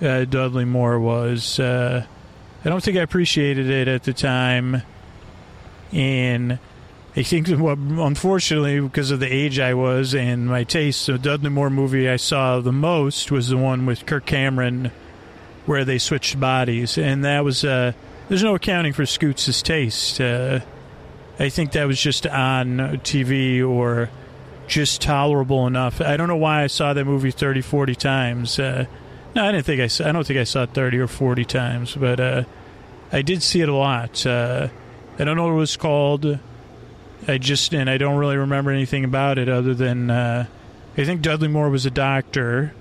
uh, 0.00 0.24
Dudley 0.24 0.64
Moore 0.64 0.98
was. 0.98 1.58
Uh, 1.58 2.04
I 2.64 2.68
don't 2.68 2.82
think 2.82 2.96
I 2.96 3.02
appreciated 3.02 3.68
it 3.68 3.88
at 3.88 4.04
the 4.04 4.12
time, 4.12 4.82
and 5.92 6.58
I 7.16 7.22
think, 7.22 7.48
well, 7.50 7.72
unfortunately, 7.72 8.80
because 8.80 9.10
of 9.10 9.20
the 9.20 9.32
age 9.32 9.58
I 9.58 9.74
was 9.74 10.14
and 10.14 10.46
my 10.46 10.64
taste, 10.64 11.06
the 11.06 11.18
Dudley 11.18 11.50
Moore 11.50 11.70
movie 11.70 12.08
I 12.08 12.16
saw 12.16 12.60
the 12.60 12.72
most 12.72 13.32
was 13.32 13.48
the 13.48 13.56
one 13.56 13.84
with 13.84 14.06
Kirk 14.06 14.26
Cameron 14.26 14.92
where 15.66 15.84
they 15.84 15.98
switched 15.98 16.38
bodies, 16.40 16.98
and 16.98 17.24
that 17.24 17.44
was 17.44 17.64
uh, 17.64 17.92
there's 18.28 18.42
no 18.42 18.54
accounting 18.54 18.92
for 18.92 19.06
Scoots' 19.06 19.62
taste. 19.62 20.20
I 21.38 21.48
think 21.48 21.72
that 21.72 21.86
was 21.86 22.00
just 22.00 22.26
on 22.26 22.78
TV 23.02 23.66
or 23.66 24.10
just 24.66 25.00
tolerable 25.00 25.66
enough. 25.66 26.00
I 26.00 26.16
don't 26.16 26.28
know 26.28 26.36
why 26.36 26.62
I 26.62 26.66
saw 26.66 26.92
that 26.92 27.04
movie 27.04 27.30
30, 27.30 27.62
40 27.62 27.94
times. 27.94 28.58
Uh, 28.58 28.86
no, 29.34 29.46
I 29.46 29.52
didn't 29.52 29.64
think 29.64 29.80
I. 29.80 29.86
Saw, 29.86 30.08
I 30.08 30.12
don't 30.12 30.26
think 30.26 30.38
I 30.38 30.44
saw 30.44 30.64
it 30.64 30.74
thirty 30.74 30.98
or 30.98 31.06
forty 31.06 31.44
times, 31.44 31.94
but 31.94 32.20
uh, 32.20 32.44
I 33.10 33.22
did 33.22 33.42
see 33.42 33.62
it 33.62 33.68
a 33.68 33.74
lot. 33.74 34.26
Uh, 34.26 34.68
I 35.18 35.24
don't 35.24 35.36
know 35.36 35.44
what 35.44 35.52
it 35.52 35.56
was 35.56 35.76
called. 35.76 36.38
I 37.26 37.38
just 37.38 37.72
and 37.72 37.88
I 37.88 37.98
don't 37.98 38.18
really 38.18 38.36
remember 38.36 38.70
anything 38.70 39.04
about 39.04 39.38
it 39.38 39.48
other 39.48 39.74
than 39.74 40.10
uh, 40.10 40.46
I 40.98 41.04
think 41.04 41.22
Dudley 41.22 41.48
Moore 41.48 41.70
was 41.70 41.86
a 41.86 41.90
doctor 41.90 42.74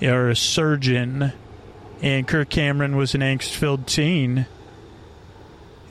or 0.00 0.30
a 0.30 0.36
surgeon 0.36 1.32
and 2.00 2.26
Kirk 2.26 2.48
Cameron 2.48 2.96
was 2.96 3.14
an 3.14 3.20
angst 3.20 3.54
filled 3.54 3.86
teen. 3.86 4.46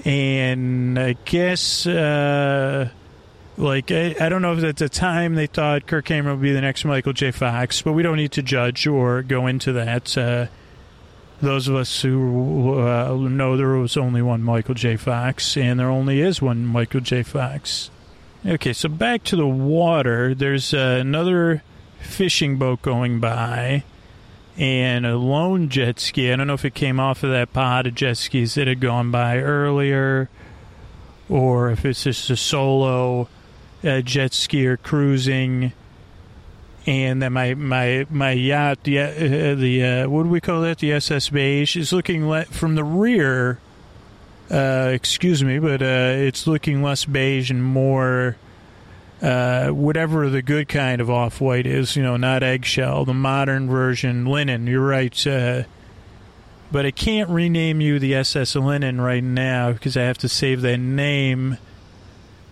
And 0.04 0.98
I 0.98 1.14
guess, 1.26 1.86
uh, 1.86 2.90
like, 3.58 3.92
I, 3.92 4.16
I, 4.20 4.30
don't 4.30 4.42
know 4.42 4.54
if 4.54 4.64
at 4.64 4.78
the 4.78 4.90
time 4.90 5.36
they 5.36 5.46
thought 5.46 5.86
Kirk 5.86 6.06
Cameron 6.06 6.38
would 6.38 6.44
be 6.44 6.54
the 6.54 6.62
next 6.62 6.86
Michael 6.86 7.14
J. 7.14 7.32
Fox, 7.32 7.84
but 7.84 7.94
we 7.94 8.02
don't 8.02 8.18
need 8.18 8.32
to 8.34 8.42
judge 8.42 8.88
or 8.88 9.22
go 9.22 9.46
into 9.46 9.74
that. 9.74 10.18
Uh, 10.18 10.48
those 11.42 11.68
of 11.68 11.76
us 11.76 12.02
who 12.02 12.80
uh, 12.80 13.16
know 13.16 13.58
there 13.58 13.70
was 13.70 13.98
only 13.98 14.22
one 14.22 14.42
Michael 14.42 14.76
J. 14.76 14.96
Fox, 14.96 15.56
and 15.58 15.80
there 15.80 15.90
only 15.90 16.22
is 16.22 16.42
one 16.42 16.66
Michael 16.66 17.02
J. 17.02 17.24
Fox. 17.24 17.92
Okay, 18.46 18.74
so 18.74 18.90
back 18.90 19.24
to 19.26 19.36
the 19.36 19.48
water. 19.48 20.34
There's 20.34 20.74
uh, 20.74 20.98
another 21.00 21.64
fishing 22.00 22.58
boat 22.58 22.82
going 22.82 23.20
by 23.20 23.84
and 24.58 25.06
a 25.06 25.18
lone 25.18 25.70
jet 25.70 26.00
ski. 26.00 26.32
I 26.32 26.36
don't 26.36 26.48
know 26.48 26.54
if 26.54 26.66
it 26.66 26.74
came 26.76 27.00
off 27.00 27.24
of 27.24 27.32
that 27.32 27.54
pod 27.54 27.88
of 27.88 27.96
jet 27.96 28.18
skis 28.18 28.56
that 28.56 28.68
had 28.68 28.80
gone 28.80 29.12
by 29.12 29.38
earlier, 29.38 30.30
or 31.30 31.72
if 31.72 31.86
it's 31.86 32.04
just 32.04 32.30
a 32.30 32.38
solo 32.38 33.28
uh, 33.84 34.02
jet 34.02 34.32
skier 34.32 34.82
cruising. 34.82 35.74
And 36.88 37.22
then 37.22 37.34
my 37.34 37.54
my 37.54 38.08
my 38.10 38.32
yacht, 38.32 38.84
the 38.84 39.00
uh, 39.00 39.56
the 39.56 39.84
uh, 39.84 40.10
what 40.10 40.24
do 40.24 40.30
we 40.30 40.42
call 40.42 40.62
that? 40.62 40.80
The 40.80 40.94
SS 40.94 41.30
Beige 41.30 41.78
is 41.78 41.94
looking 41.94 42.28
le- 42.28 42.46
from 42.46 42.74
the 42.74 42.84
rear, 42.84 43.60
uh, 44.50 44.90
excuse 44.92 45.44
me, 45.44 45.60
but 45.60 45.84
uh, 45.84 46.16
it's 46.18 46.48
looking 46.48 46.82
less 46.82 47.06
beige 47.06 47.52
and 47.52 47.64
more 47.64 48.36
uh, 49.22 49.70
whatever 49.70 50.30
the 50.30 50.42
good 50.42 50.68
kind 50.68 51.02
of 51.02 51.10
off 51.10 51.40
white 51.42 51.68
is. 51.68 51.96
You 51.96 52.04
know, 52.04 52.18
not 52.18 52.44
eggshell, 52.44 53.06
the 53.06 53.14
modern 53.14 53.70
version 53.70 54.26
linen. 54.26 54.68
You're 54.68 54.86
right. 54.86 55.28
Uh, 55.28 55.64
but 56.72 56.86
I 56.86 56.92
can't 56.92 57.30
rename 57.30 57.82
you 57.82 58.00
the 58.00 58.16
SS 58.16 58.56
Linen 58.56 59.02
right 59.02 59.24
now 59.24 59.74
because 59.74 59.98
I 59.98 60.04
have 60.04 60.18
to 60.20 60.30
save 60.30 60.62
that 60.62 60.78
name 60.78 61.58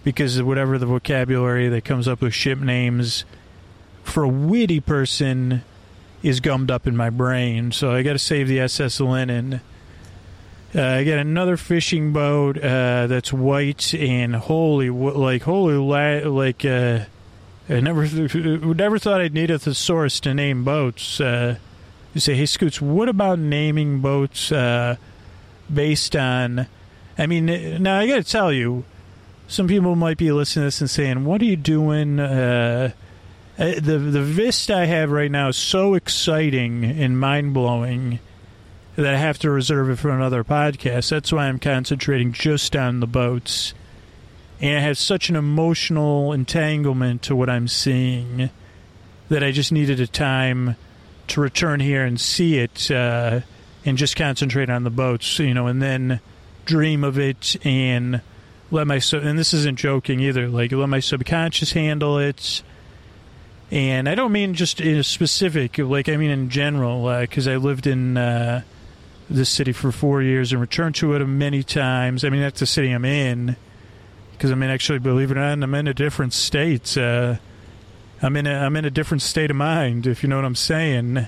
because 0.03 0.41
whatever 0.43 0.77
the 0.77 0.85
vocabulary 0.85 1.69
that 1.69 1.85
comes 1.85 2.07
up 2.07 2.21
with 2.21 2.33
ship 2.33 2.59
names 2.59 3.23
for 4.03 4.23
a 4.23 4.29
witty 4.29 4.81
person 4.81 5.63
is 6.21 6.41
gummed 6.41 6.69
up 6.69 6.85
in 6.85 6.97
my 6.97 7.09
brain. 7.09 7.71
So 7.71 7.91
I 7.91 8.03
got 8.03 8.13
to 8.13 8.19
save 8.19 8.49
the 8.49 8.59
SS 8.59 8.99
Linen. 8.99 9.61
Uh, 10.75 10.81
I 10.83 11.03
got 11.03 11.17
another 11.17 11.57
fishing 11.57 12.13
boat 12.13 12.57
uh, 12.57 13.07
that's 13.07 13.33
white 13.33 13.91
and 13.95 14.35
holy, 14.35 14.91
like 14.91 15.41
holy, 15.41 15.73
like 16.23 16.63
uh, 16.63 17.05
I 17.67 17.79
never, 17.79 18.05
never 18.07 18.99
thought 18.99 19.19
I'd 19.19 19.33
need 19.33 19.49
a 19.49 19.57
thesaurus 19.57 20.19
to 20.21 20.33
name 20.35 20.63
boats. 20.63 21.19
Uh, 21.19 21.57
you 22.13 22.21
say, 22.21 22.35
hey, 22.35 22.45
Scoots, 22.45 22.79
what 22.79 23.09
about 23.09 23.39
naming 23.39 23.99
boats 24.01 24.51
uh, 24.51 24.97
based 25.73 26.15
on? 26.15 26.67
I 27.17 27.25
mean, 27.25 27.81
now 27.81 27.97
I 27.97 28.05
got 28.05 28.17
to 28.17 28.23
tell 28.23 28.53
you, 28.53 28.85
some 29.47 29.67
people 29.67 29.95
might 29.95 30.17
be 30.17 30.31
listening 30.31 30.63
to 30.63 30.67
this 30.67 30.81
and 30.81 30.89
saying, 30.89 31.25
"What 31.25 31.41
are 31.41 31.45
you 31.45 31.55
doing?" 31.55 32.19
Uh, 32.19 32.91
the 33.57 33.97
the 33.97 34.21
Vist 34.21 34.69
I 34.69 34.85
have 34.85 35.11
right 35.11 35.31
now 35.31 35.49
is 35.49 35.57
so 35.57 35.95
exciting 35.95 36.85
and 36.85 37.19
mind 37.19 37.55
blowing 37.55 38.19
that 38.99 39.15
I 39.15 39.17
have 39.17 39.39
to 39.39 39.49
reserve 39.49 39.89
it 39.89 39.95
for 39.95 40.09
another 40.09 40.43
podcast. 40.43 41.09
That's 41.09 41.31
why 41.31 41.47
I'm 41.47 41.57
concentrating 41.57 42.33
just 42.33 42.75
on 42.75 42.99
the 42.99 43.07
boats, 43.07 43.73
and 44.59 44.77
it 44.77 44.81
has 44.81 44.99
such 44.99 45.29
an 45.29 45.37
emotional 45.37 46.33
entanglement 46.33 47.21
to 47.23 47.35
what 47.35 47.49
I'm 47.49 47.69
seeing 47.69 48.49
that 49.29 49.41
I 49.41 49.51
just 49.51 49.71
needed 49.71 50.01
a 50.01 50.07
time 50.07 50.75
to 51.27 51.39
return 51.39 51.79
here 51.79 52.03
and 52.03 52.19
see 52.19 52.57
it 52.57 52.91
uh, 52.91 53.39
and 53.85 53.97
just 53.97 54.17
concentrate 54.17 54.69
on 54.69 54.83
the 54.83 54.89
boats, 54.89 55.39
you 55.39 55.53
know, 55.53 55.67
and 55.67 55.81
then 55.81 56.19
dream 56.65 57.05
of 57.05 57.17
it 57.17 57.55
and 57.65 58.21
let 58.69 58.85
my 58.85 58.99
sub- 58.99 59.23
and 59.23 59.39
this 59.39 59.53
isn't 59.53 59.79
joking 59.79 60.19
either. 60.19 60.49
Like 60.49 60.73
let 60.73 60.89
my 60.89 60.99
subconscious 60.99 61.71
handle 61.71 62.19
it. 62.19 62.63
And 63.71 64.09
I 64.09 64.15
don't 64.15 64.31
mean 64.31 64.55
just 64.55 64.81
in 64.81 64.97
a 64.97 65.03
specific, 65.03 65.77
like 65.77 66.09
I 66.09 66.17
mean 66.17 66.31
in 66.31 66.49
general, 66.49 67.21
because 67.21 67.47
uh, 67.47 67.51
I 67.51 67.55
lived 67.57 67.87
in 67.87 68.17
uh, 68.17 68.63
this 69.29 69.49
city 69.49 69.71
for 69.71 69.91
four 69.91 70.21
years 70.21 70.51
and 70.51 70.59
returned 70.59 70.95
to 70.95 71.13
it 71.13 71.25
many 71.25 71.63
times. 71.63 72.23
I 72.23 72.29
mean 72.29 72.41
that's 72.41 72.59
the 72.59 72.65
city 72.65 72.91
I'm 72.91 73.05
in, 73.05 73.55
because 74.31 74.51
I 74.51 74.55
mean 74.55 74.69
actually, 74.69 74.99
believe 74.99 75.31
it 75.31 75.37
or 75.37 75.41
not, 75.41 75.63
I'm 75.63 75.75
in 75.75 75.87
a 75.87 75.93
different 75.93 76.33
state. 76.33 76.97
Uh, 76.97 77.35
I'm 78.21 78.35
in 78.35 78.47
a 78.47 78.53
I'm 78.53 78.75
in 78.75 78.85
a 78.85 78.89
different 78.89 79.21
state 79.21 79.51
of 79.51 79.57
mind, 79.57 80.07
if 80.07 80.23
you 80.23 80.29
know 80.29 80.35
what 80.35 80.45
I'm 80.45 80.55
saying. 80.55 81.27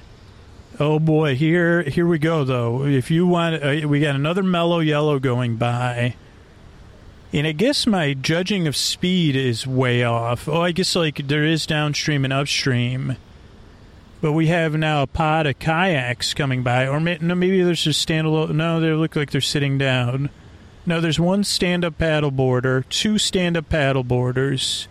Oh 0.80 1.00
boy, 1.00 1.36
here 1.36 1.84
here 1.84 2.08
we 2.08 2.18
go 2.18 2.44
though. 2.44 2.86
If 2.86 3.12
you 3.12 3.28
want, 3.28 3.64
uh, 3.64 3.88
we 3.88 4.00
got 4.00 4.16
another 4.16 4.42
mellow 4.42 4.80
yellow 4.80 5.20
going 5.20 5.58
by, 5.58 6.16
and 7.32 7.46
I 7.46 7.52
guess 7.52 7.86
my 7.86 8.14
judging 8.14 8.68
of 8.68 8.76
speed 8.76 9.36
is 9.36 9.68
way 9.68 10.04
off. 10.04 10.48
Oh, 10.48 10.62
I 10.62 10.72
guess 10.72 10.96
like 10.96 11.28
there 11.28 11.46
is 11.46 11.66
downstream 11.66 12.24
and 12.24 12.34
upstream, 12.34 13.18
but 14.22 14.32
we 14.34 14.48
have 14.48 14.74
now 14.76 15.02
a 15.02 15.08
pod 15.08 15.48
of 15.48 15.60
kayaks 15.60 16.34
coming 16.34 16.64
by, 16.64 16.88
or 16.88 17.00
maybe 17.00 17.64
there's 17.64 17.84
just 17.84 18.08
standalone. 18.08 18.56
No, 18.56 18.80
they 18.80 18.92
look 18.92 19.16
like 19.16 19.32
they're 19.32 19.42
sitting 19.42 19.78
down. 19.78 20.30
No, 20.86 21.02
there's 21.02 21.20
one 21.20 21.44
stand-up 21.44 21.98
paddle 21.98 22.32
boarder, 22.32 22.86
two 22.90 23.18
stand-up 23.18 23.70
paddle 23.70 24.04
boarders 24.04 24.88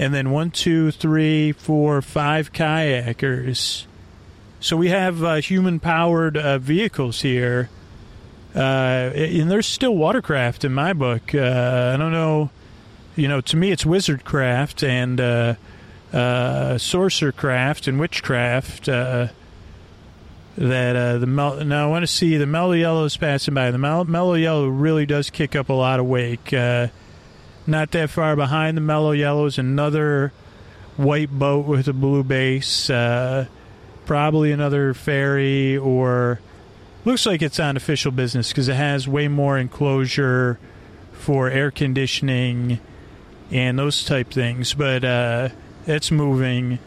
and 0.00 0.14
then 0.14 0.30
one, 0.30 0.50
two, 0.50 0.90
three, 0.90 1.52
four, 1.52 2.00
five 2.00 2.54
kayakers. 2.54 3.84
So 4.58 4.74
we 4.74 4.88
have 4.88 5.22
uh, 5.22 5.34
human 5.42 5.78
powered 5.78 6.38
uh, 6.38 6.56
vehicles 6.56 7.20
here. 7.20 7.68
Uh, 8.54 8.58
and 9.14 9.50
there's 9.50 9.66
still 9.66 9.94
watercraft 9.94 10.64
in 10.64 10.72
my 10.72 10.94
book. 10.94 11.34
Uh, 11.34 11.92
I 11.94 11.98
don't 11.98 12.12
know. 12.12 12.48
You 13.14 13.28
know, 13.28 13.42
to 13.42 13.56
me, 13.58 13.72
it's 13.72 13.84
wizardcraft 13.84 14.88
and 14.88 15.20
uh, 16.12 16.16
uh, 16.16 16.74
sorcerercraft 16.74 17.88
and 17.88 18.00
witchcraft. 18.00 18.86
that 18.86 19.32
the 20.56 21.26
mel- 21.26 21.64
now 21.64 21.86
I 21.86 21.90
want 21.90 22.02
to 22.02 22.06
see 22.06 22.36
the 22.36 22.46
mellow 22.46 22.72
yellow 22.72 23.04
is 23.04 23.16
passing 23.16 23.54
by. 23.54 23.70
The 23.70 23.78
mel- 23.78 24.04
mellow 24.04 24.34
yellow 24.34 24.68
really 24.68 25.06
does 25.06 25.30
kick 25.30 25.56
up 25.56 25.68
a 25.68 25.74
lot 25.74 26.00
of 26.00 26.06
wake 26.06 26.52
not 27.70 27.92
that 27.92 28.10
far 28.10 28.36
behind 28.36 28.76
the 28.76 28.80
mellow 28.80 29.12
yellows, 29.12 29.58
another 29.58 30.32
white 30.96 31.30
boat 31.30 31.66
with 31.66 31.88
a 31.88 31.92
blue 31.92 32.22
base. 32.22 32.90
Uh, 32.90 33.46
probably 34.06 34.50
another 34.50 34.92
ferry 34.92 35.76
or 35.76 36.40
looks 37.04 37.24
like 37.26 37.42
it's 37.42 37.60
on 37.60 37.76
official 37.76 38.10
business 38.10 38.48
because 38.48 38.68
it 38.68 38.74
has 38.74 39.06
way 39.06 39.28
more 39.28 39.56
enclosure 39.56 40.58
for 41.12 41.48
air 41.48 41.70
conditioning 41.70 42.80
and 43.50 43.78
those 43.78 44.04
type 44.04 44.30
things. 44.30 44.74
But 44.74 45.04
uh, 45.04 45.48
it's 45.86 46.10
moving. 46.10 46.78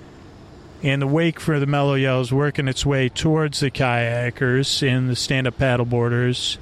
And 0.81 1.01
the 1.01 1.07
wake 1.07 1.39
for 1.39 1.59
the 1.59 1.65
Mellow 1.65 1.95
yell 1.95 2.19
is 2.21 2.33
working 2.33 2.67
its 2.67 2.85
way 2.85 3.07
towards 3.07 3.61
the 3.61 3.71
kayakers 3.71 4.85
and 4.85 5.09
the 5.09 5.15
stand 5.15 5.47
up 5.47 5.57
paddleboarders. 5.57 6.57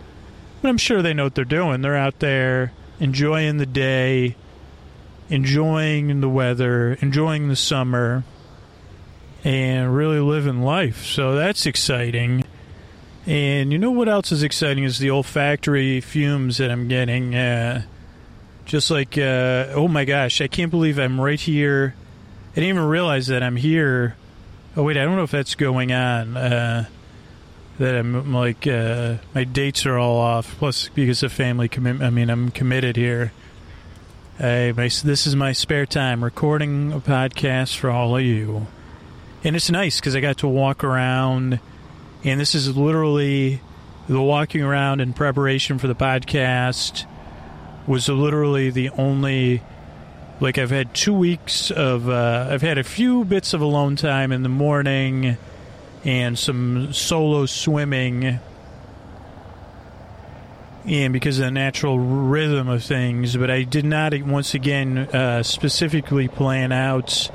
But 0.61 0.69
I'm 0.69 0.77
sure 0.77 1.01
they 1.01 1.13
know 1.13 1.23
what 1.23 1.36
they're 1.36 1.43
doing. 1.43 1.82
They're 1.82 1.97
out 1.97 2.19
there 2.19 2.71
enjoying 2.99 3.57
the 3.57 3.65
day, 3.65 4.36
enjoying 5.29 6.21
the 6.21 6.29
weather, 6.29 6.93
enjoying 7.01 7.47
the 7.47 7.55
summer, 7.55 8.23
and 9.43 9.95
really 9.95 10.19
living 10.19 10.61
life. 10.61 11.03
So 11.03 11.36
that's 11.36 11.65
exciting. 11.65 12.43
And 13.25 13.71
you 13.71 13.79
know 13.79 13.91
what 13.91 14.07
else 14.07 14.32
is 14.32 14.43
exciting 14.43 14.84
is 14.84 14.99
the 14.99 15.09
olfactory 15.09 15.99
fumes 15.99 16.57
that 16.57 16.69
I'm 16.69 16.88
getting. 16.88 17.36
Uh, 17.36 17.84
just 18.65 18.91
like, 18.91 19.17
uh, 19.17 19.67
oh 19.73 19.88
my 19.88 20.05
gosh, 20.05 20.41
I 20.41 20.47
can't 20.47 20.71
believe 20.71 20.99
I'm 20.99 21.19
right 21.19 21.39
here. 21.39 21.95
I 22.52 22.56
didn't 22.56 22.70
even 22.70 22.84
realize 22.84 23.28
that 23.28 23.43
I'm 23.43 23.56
here. 23.56 24.18
Oh, 24.76 24.84
wait, 24.84 24.97
I 24.97 25.06
don't 25.06 25.16
know 25.16 25.24
if 25.24 25.32
that's 25.32 25.56
going 25.56 25.93
on. 25.93 26.36
Uh, 26.36 26.86
that 27.80 27.95
I'm 27.95 28.34
like 28.34 28.68
uh, 28.68 29.16
my 29.34 29.43
dates 29.43 29.86
are 29.86 29.97
all 29.97 30.18
off. 30.18 30.58
Plus, 30.58 30.89
because 30.89 31.24
of 31.24 31.32
family 31.32 31.68
commitment, 31.68 32.06
I 32.06 32.10
mean 32.10 32.30
I'm 32.30 32.52
committed 32.52 32.95
here. 32.95 33.32
I, 34.39 34.74
my, 34.76 34.89
this 35.04 35.26
is 35.26 35.36
my 35.36 35.52
spare 35.52 35.86
time 35.86 36.24
recording 36.24 36.91
a 36.91 36.99
podcast 36.99 37.78
for 37.78 37.89
all 37.89 38.18
of 38.18 38.24
you, 38.24 38.68
and 39.43 39.56
it's 39.56 39.70
nice 39.70 39.99
because 39.99 40.16
I 40.16 40.20
got 40.20 40.38
to 40.39 40.47
walk 40.47 40.84
around, 40.84 41.60
and 42.24 42.39
this 42.39 42.54
is 42.54 42.76
literally 42.76 43.62
the 44.10 44.22
walking 44.22 44.62
around 44.62 44.99
in 44.99 45.14
preparation 45.14 45.78
for 45.78 45.88
the 45.88 45.95
podcast 45.95 47.06
was 47.88 48.10
literally 48.10 48.70
the 48.70 48.89
only 48.91 49.64
like 50.42 50.58
I've 50.58 50.72
had 50.72 50.94
two 50.94 51.14
weeks 51.14 51.70
of 51.70 52.10
uh, 52.10 52.48
I've 52.50 52.64
had 52.64 52.80
a 52.80 52.84
few 52.84 53.24
bits 53.24 53.54
of 53.54 53.62
alone 53.62 53.96
time 53.96 54.32
in 54.32 54.42
the 54.42 54.50
morning 54.50 55.38
and 56.04 56.38
some 56.38 56.92
solo 56.94 57.46
swimming. 57.46 58.39
And 60.84 61.14
because 61.14 61.38
of 61.38 61.46
the 61.46 61.52
natural 61.52 62.00
rhythm 62.00 62.68
of 62.68 62.84
things, 62.84 63.38
but 63.38 63.52
I 63.52 63.62
did 63.62 63.86
not 63.86 64.20
once 64.24 64.56
again 64.56 64.98
uh, 64.98 65.44
specifically 65.44 66.28
plan 66.28 66.72
out 66.72 67.30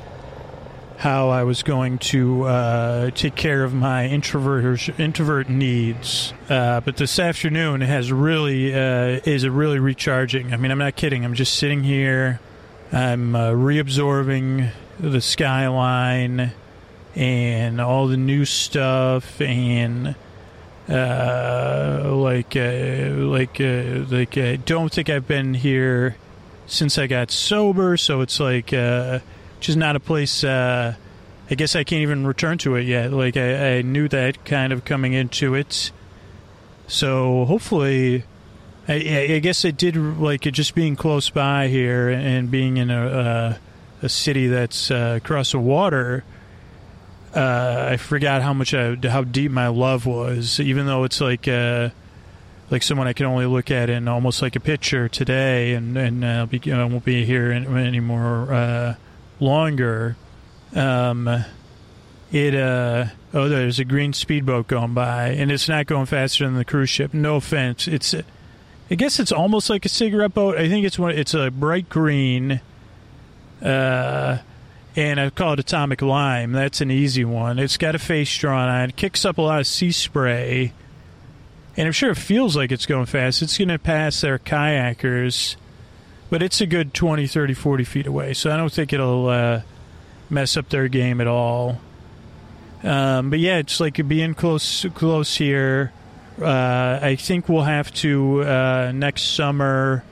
how 0.97 1.29
I 1.29 1.45
was 1.45 1.63
going 1.63 1.99
to 1.99 2.43
uh, 2.45 3.11
take 3.11 3.37
care 3.37 3.63
of 3.63 3.73
my 3.73 4.07
introvert 4.07 4.99
introvert 4.99 5.49
needs. 5.49 6.33
Uh, 6.49 6.81
but 6.81 6.97
this 6.97 7.21
afternoon 7.21 7.83
has 7.83 8.11
really 8.11 8.75
uh, 8.75 9.21
is 9.25 9.45
a 9.45 9.51
really 9.53 9.79
recharging. 9.79 10.53
I 10.53 10.57
mean, 10.57 10.73
I'm 10.73 10.79
not 10.79 10.97
kidding. 10.97 11.25
I'm 11.25 11.35
just 11.35 11.55
sitting 11.55 11.85
here. 11.85 12.41
I'm 12.93 13.35
uh, 13.35 13.51
reabsorbing 13.51 14.71
the 15.01 15.21
skyline 15.21 16.53
and 17.15 17.81
all 17.81 18.07
the 18.07 18.17
new 18.17 18.45
stuff 18.45 19.41
and 19.41 20.15
uh, 20.89 22.03
like 22.13 22.55
uh, 22.55 23.11
like 23.17 23.61
uh, 23.61 24.05
like 24.09 24.39
I 24.39 24.57
don't 24.57 24.93
think 24.93 25.11
I've 25.11 25.27
been 25.27 25.55
here 25.55 26.17
since 26.67 26.99
I 26.99 27.07
got 27.07 27.31
sober, 27.31 27.97
so 27.97 28.21
it's 28.21 28.39
like 28.39 28.73
uh, 28.73 29.19
just 29.59 29.77
not 29.77 29.97
a 29.97 30.01
place. 30.01 30.45
Uh, 30.45 30.95
I 31.51 31.55
guess 31.55 31.75
I 31.75 31.85
can't 31.85 32.03
even 32.03 32.27
return 32.27 32.59
to 32.59 32.77
it 32.77 32.83
yet. 32.83 33.13
Like 33.13 33.37
I, 33.37 33.79
I 33.79 33.83
knew 33.83 34.09
that 34.09 34.45
kind 34.45 34.73
of 34.73 34.85
coming 34.85 35.13
into 35.13 35.55
it, 35.55 35.91
so 36.87 37.45
hopefully. 37.47 38.25
I, 38.89 38.95
I 39.35 39.39
guess 39.41 39.65
it 39.65 39.77
did 39.77 39.97
like 39.97 40.47
it 40.47 40.53
just 40.53 40.75
being 40.75 40.97
close 40.97 41.29
by 41.31 41.69
here 41.69 42.09
and 42.09 42.51
being 42.51 42.77
in 42.77 42.91
a 42.91 43.07
uh, 43.07 43.57
a 44.03 44.09
city 44.09 44.47
that's 44.47 44.91
uh, 44.91 45.15
across 45.17 45.53
the 45.53 45.59
water 45.59 46.25
uh, 47.37 47.89
I 47.93 47.97
forgot 47.99 48.41
how 48.41 48.55
much 48.55 48.73
I, 48.73 48.97
how 49.09 49.23
deep 49.23 49.53
my 49.53 49.69
love 49.69 50.07
was, 50.07 50.59
even 50.59 50.87
though 50.87 51.05
it's 51.05 51.21
like 51.21 51.47
uh, 51.47 51.91
like 52.71 52.83
someone 52.83 53.07
I 53.07 53.13
can 53.13 53.27
only 53.27 53.45
look 53.45 53.71
at 53.71 53.91
in 53.91 54.09
almost 54.09 54.41
like 54.41 54.57
a 54.57 54.61
picture 54.61 55.09
today, 55.09 55.75
and 55.75 55.97
and 55.99 56.25
uh, 56.25 56.29
I'll 56.29 56.47
be, 56.47 56.73
I 56.73 56.85
won't 56.85 57.05
be 57.05 57.27
here 57.27 57.53
anymore 57.53 58.53
uh, 58.53 58.95
longer. 59.39 60.17
Um, 60.75 61.45
it 62.33 62.55
uh 62.55 63.07
oh, 63.35 63.49
there's 63.49 63.79
a 63.79 63.85
green 63.85 64.15
speedboat 64.15 64.67
going 64.67 64.95
by, 64.95 65.29
and 65.29 65.53
it's 65.53 65.69
not 65.69 65.87
going 65.87 66.07
faster 66.07 66.47
than 66.47 66.55
the 66.55 66.65
cruise 66.65 66.91
ship. 66.91 67.13
No 67.13 67.37
offense, 67.37 67.87
it's 67.87 68.15
I 68.91 68.95
guess 68.95 69.19
it's 69.19 69.33
almost 69.33 69.69
like 69.69 69.85
a 69.85 69.89
cigarette 69.89 70.35
boat. 70.35 70.57
I 70.57 70.69
think 70.69 70.87
it's 70.87 70.99
one. 70.99 71.13
It's 71.13 71.35
a 71.35 71.51
bright 71.51 71.89
green. 71.89 72.61
Uh, 73.61 74.39
and 74.95 75.21
I 75.21 75.31
call 75.31 75.55
it 75.55 75.61
atomic 75.61 76.03
lime. 76.03 76.53
That's 76.53 76.81
an 76.81 76.91
easy 76.91 77.25
one. 77.25 77.59
It's 77.59 77.77
got 77.77 77.95
a 77.95 77.99
face 77.99 78.35
drawn 78.37 78.69
on. 78.69 78.91
It 78.91 78.97
kicks 78.97 79.25
up 79.25 79.39
a 79.39 79.43
lot 79.43 79.61
of 79.61 79.67
sea 79.67 79.93
spray 79.93 80.73
and 81.77 81.87
I'm 81.87 81.93
sure 81.93 82.11
it 82.11 82.17
feels 82.17 82.57
like 82.57 82.73
it's 82.73 82.87
going 82.87 83.07
fast. 83.07 83.43
It's 83.43 83.59
going 83.59 83.69
to 83.69 83.79
pass 83.79 84.23
their 84.23 84.39
kayakers, 84.39 85.57
but 86.31 86.43
it's 86.43 86.61
a 86.61 86.67
good 86.67 86.95
20, 86.95 87.27
30, 87.27 87.55
40 87.55 87.85
feet 87.85 88.07
away. 88.07 88.33
So 88.33 88.51
I 88.51 88.57
don't 88.57 88.73
think 88.73 88.93
it'll 88.93 89.29
uh, 89.29 89.61
mess 90.31 90.57
up 90.57 90.71
their 90.71 90.89
game 90.89 91.21
at 91.21 91.27
all. 91.27 91.79
Um, 92.83 93.31
but 93.31 93.41
yeah, 93.41 93.59
it's 93.59 93.79
like 93.79 94.07
being 94.09 94.35
close, 94.35 94.87
close 94.95 95.37
here. 95.37 95.93
Uh, 96.41 96.99
I 97.03 97.17
think 97.17 97.49
we'll 97.49 97.63
have 97.63 97.93
to 97.95 98.43
uh, 98.43 98.93
next 98.95 99.35
summer 99.35 100.05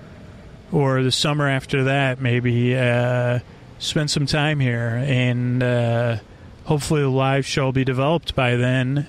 or 0.72 1.02
the 1.02 1.12
summer 1.12 1.48
after 1.48 1.84
that, 1.84 2.20
maybe 2.20 2.76
uh, 2.76 3.40
spend 3.78 4.10
some 4.10 4.26
time 4.26 4.58
here, 4.58 5.04
and 5.06 5.62
uh, 5.62 6.16
hopefully 6.64 7.02
the 7.02 7.08
live 7.08 7.46
show 7.46 7.66
will 7.66 7.72
be 7.72 7.84
developed 7.84 8.34
by 8.34 8.56
then 8.56 9.06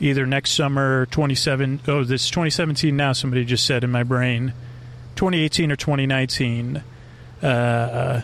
either 0.00 0.26
next 0.26 0.50
summer 0.52 1.06
27 1.06 1.80
oh 1.86 2.02
this 2.02 2.28
2017 2.28 2.96
now 2.96 3.12
somebody 3.12 3.44
just 3.44 3.64
said 3.64 3.84
in 3.84 3.90
my 3.90 4.02
brain 4.02 4.52
2018 5.14 5.70
or 5.70 5.76
2019 5.76 6.82
uh, 7.40 8.22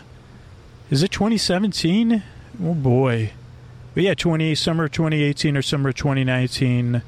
is 0.89 1.03
it 1.03 1.11
2017 1.11 2.21
oh 2.63 2.73
boy. 2.73 3.31
But 3.93 4.03
yeah 4.03 4.13
20 4.13 4.55
summer 4.55 4.87
2018 4.89 5.55
or 5.57 5.61
summer 5.61 5.91
2019 5.91 7.01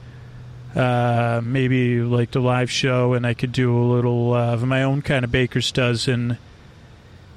uh, 0.76 1.42
maybe 1.44 2.02
like 2.02 2.32
the 2.32 2.40
live 2.40 2.72
show 2.72 3.14
and 3.14 3.26
i 3.26 3.34
could 3.34 3.52
do 3.52 3.78
a 3.78 3.86
little 3.86 4.34
uh, 4.34 4.54
of 4.54 4.64
my 4.66 4.84
own 4.84 5.02
kind 5.02 5.26
of 5.26 5.32
baker's 5.32 5.72
dozen 5.72 6.38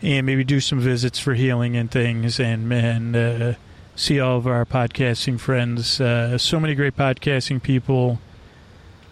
and 0.02 0.26
maybe 0.26 0.44
do 0.44 0.60
some 0.60 0.78
visits 0.78 1.18
for 1.18 1.34
healing 1.34 1.76
and 1.76 1.90
things 1.90 2.38
and 2.38 2.72
and 2.72 3.16
uh, 3.16 3.54
see 3.96 4.20
all 4.20 4.36
of 4.36 4.46
our 4.46 4.64
podcasting 4.64 5.38
friends. 5.38 6.00
Uh, 6.00 6.36
so 6.36 6.60
many 6.60 6.74
great 6.74 6.96
podcasting 6.96 7.62
people 7.62 8.18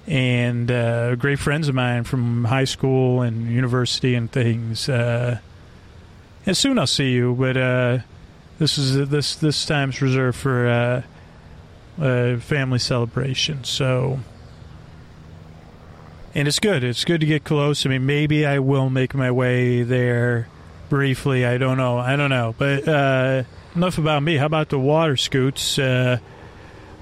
and 0.07 0.71
uh, 0.71 1.15
great 1.15 1.39
friends 1.39 1.69
of 1.69 1.75
mine 1.75 2.05
from 2.05 2.45
high 2.45 2.65
school 2.65 3.23
and 3.23 3.51
university 3.51 4.15
and 4.15 4.31
things. 4.31 4.89
Uh, 4.89 5.39
and 6.45 6.57
soon 6.57 6.79
I'll 6.79 6.87
see 6.87 7.13
you, 7.13 7.35
but 7.35 7.57
uh, 7.57 7.99
this 8.59 8.77
is 8.77 9.09
this 9.09 9.37
this 9.37 9.65
time's 9.65 10.03
reserved 10.03 10.37
for 10.37 10.69
uh, 10.69 11.03
family 11.97 12.79
celebration. 12.79 13.65
So. 13.65 14.21
And 16.35 16.49
it's 16.49 16.61
good. 16.61 16.83
It's 16.83 17.05
good 17.05 17.21
to 17.21 17.27
get 17.27 17.45
close. 17.45 17.85
I 17.85 17.91
mean, 17.91 18.07
maybe 18.07 18.47
I 18.47 18.59
will 18.59 18.89
make 18.89 19.15
my 19.15 19.31
way 19.31 19.83
there 19.83 20.49
briefly. 20.89 21.45
I 21.45 21.59
don't 21.59 21.77
know. 21.77 21.99
I 21.99 22.17
don't 22.17 22.31
know. 22.31 22.55
But 22.57 22.89
uh, 22.89 23.43
enough 23.75 23.99
about 23.99 24.23
me. 24.23 24.37
How 24.37 24.47
about 24.47 24.71
the 24.71 24.79
water 24.79 25.17
scoots? 25.17 25.79
Uh, 25.79 26.19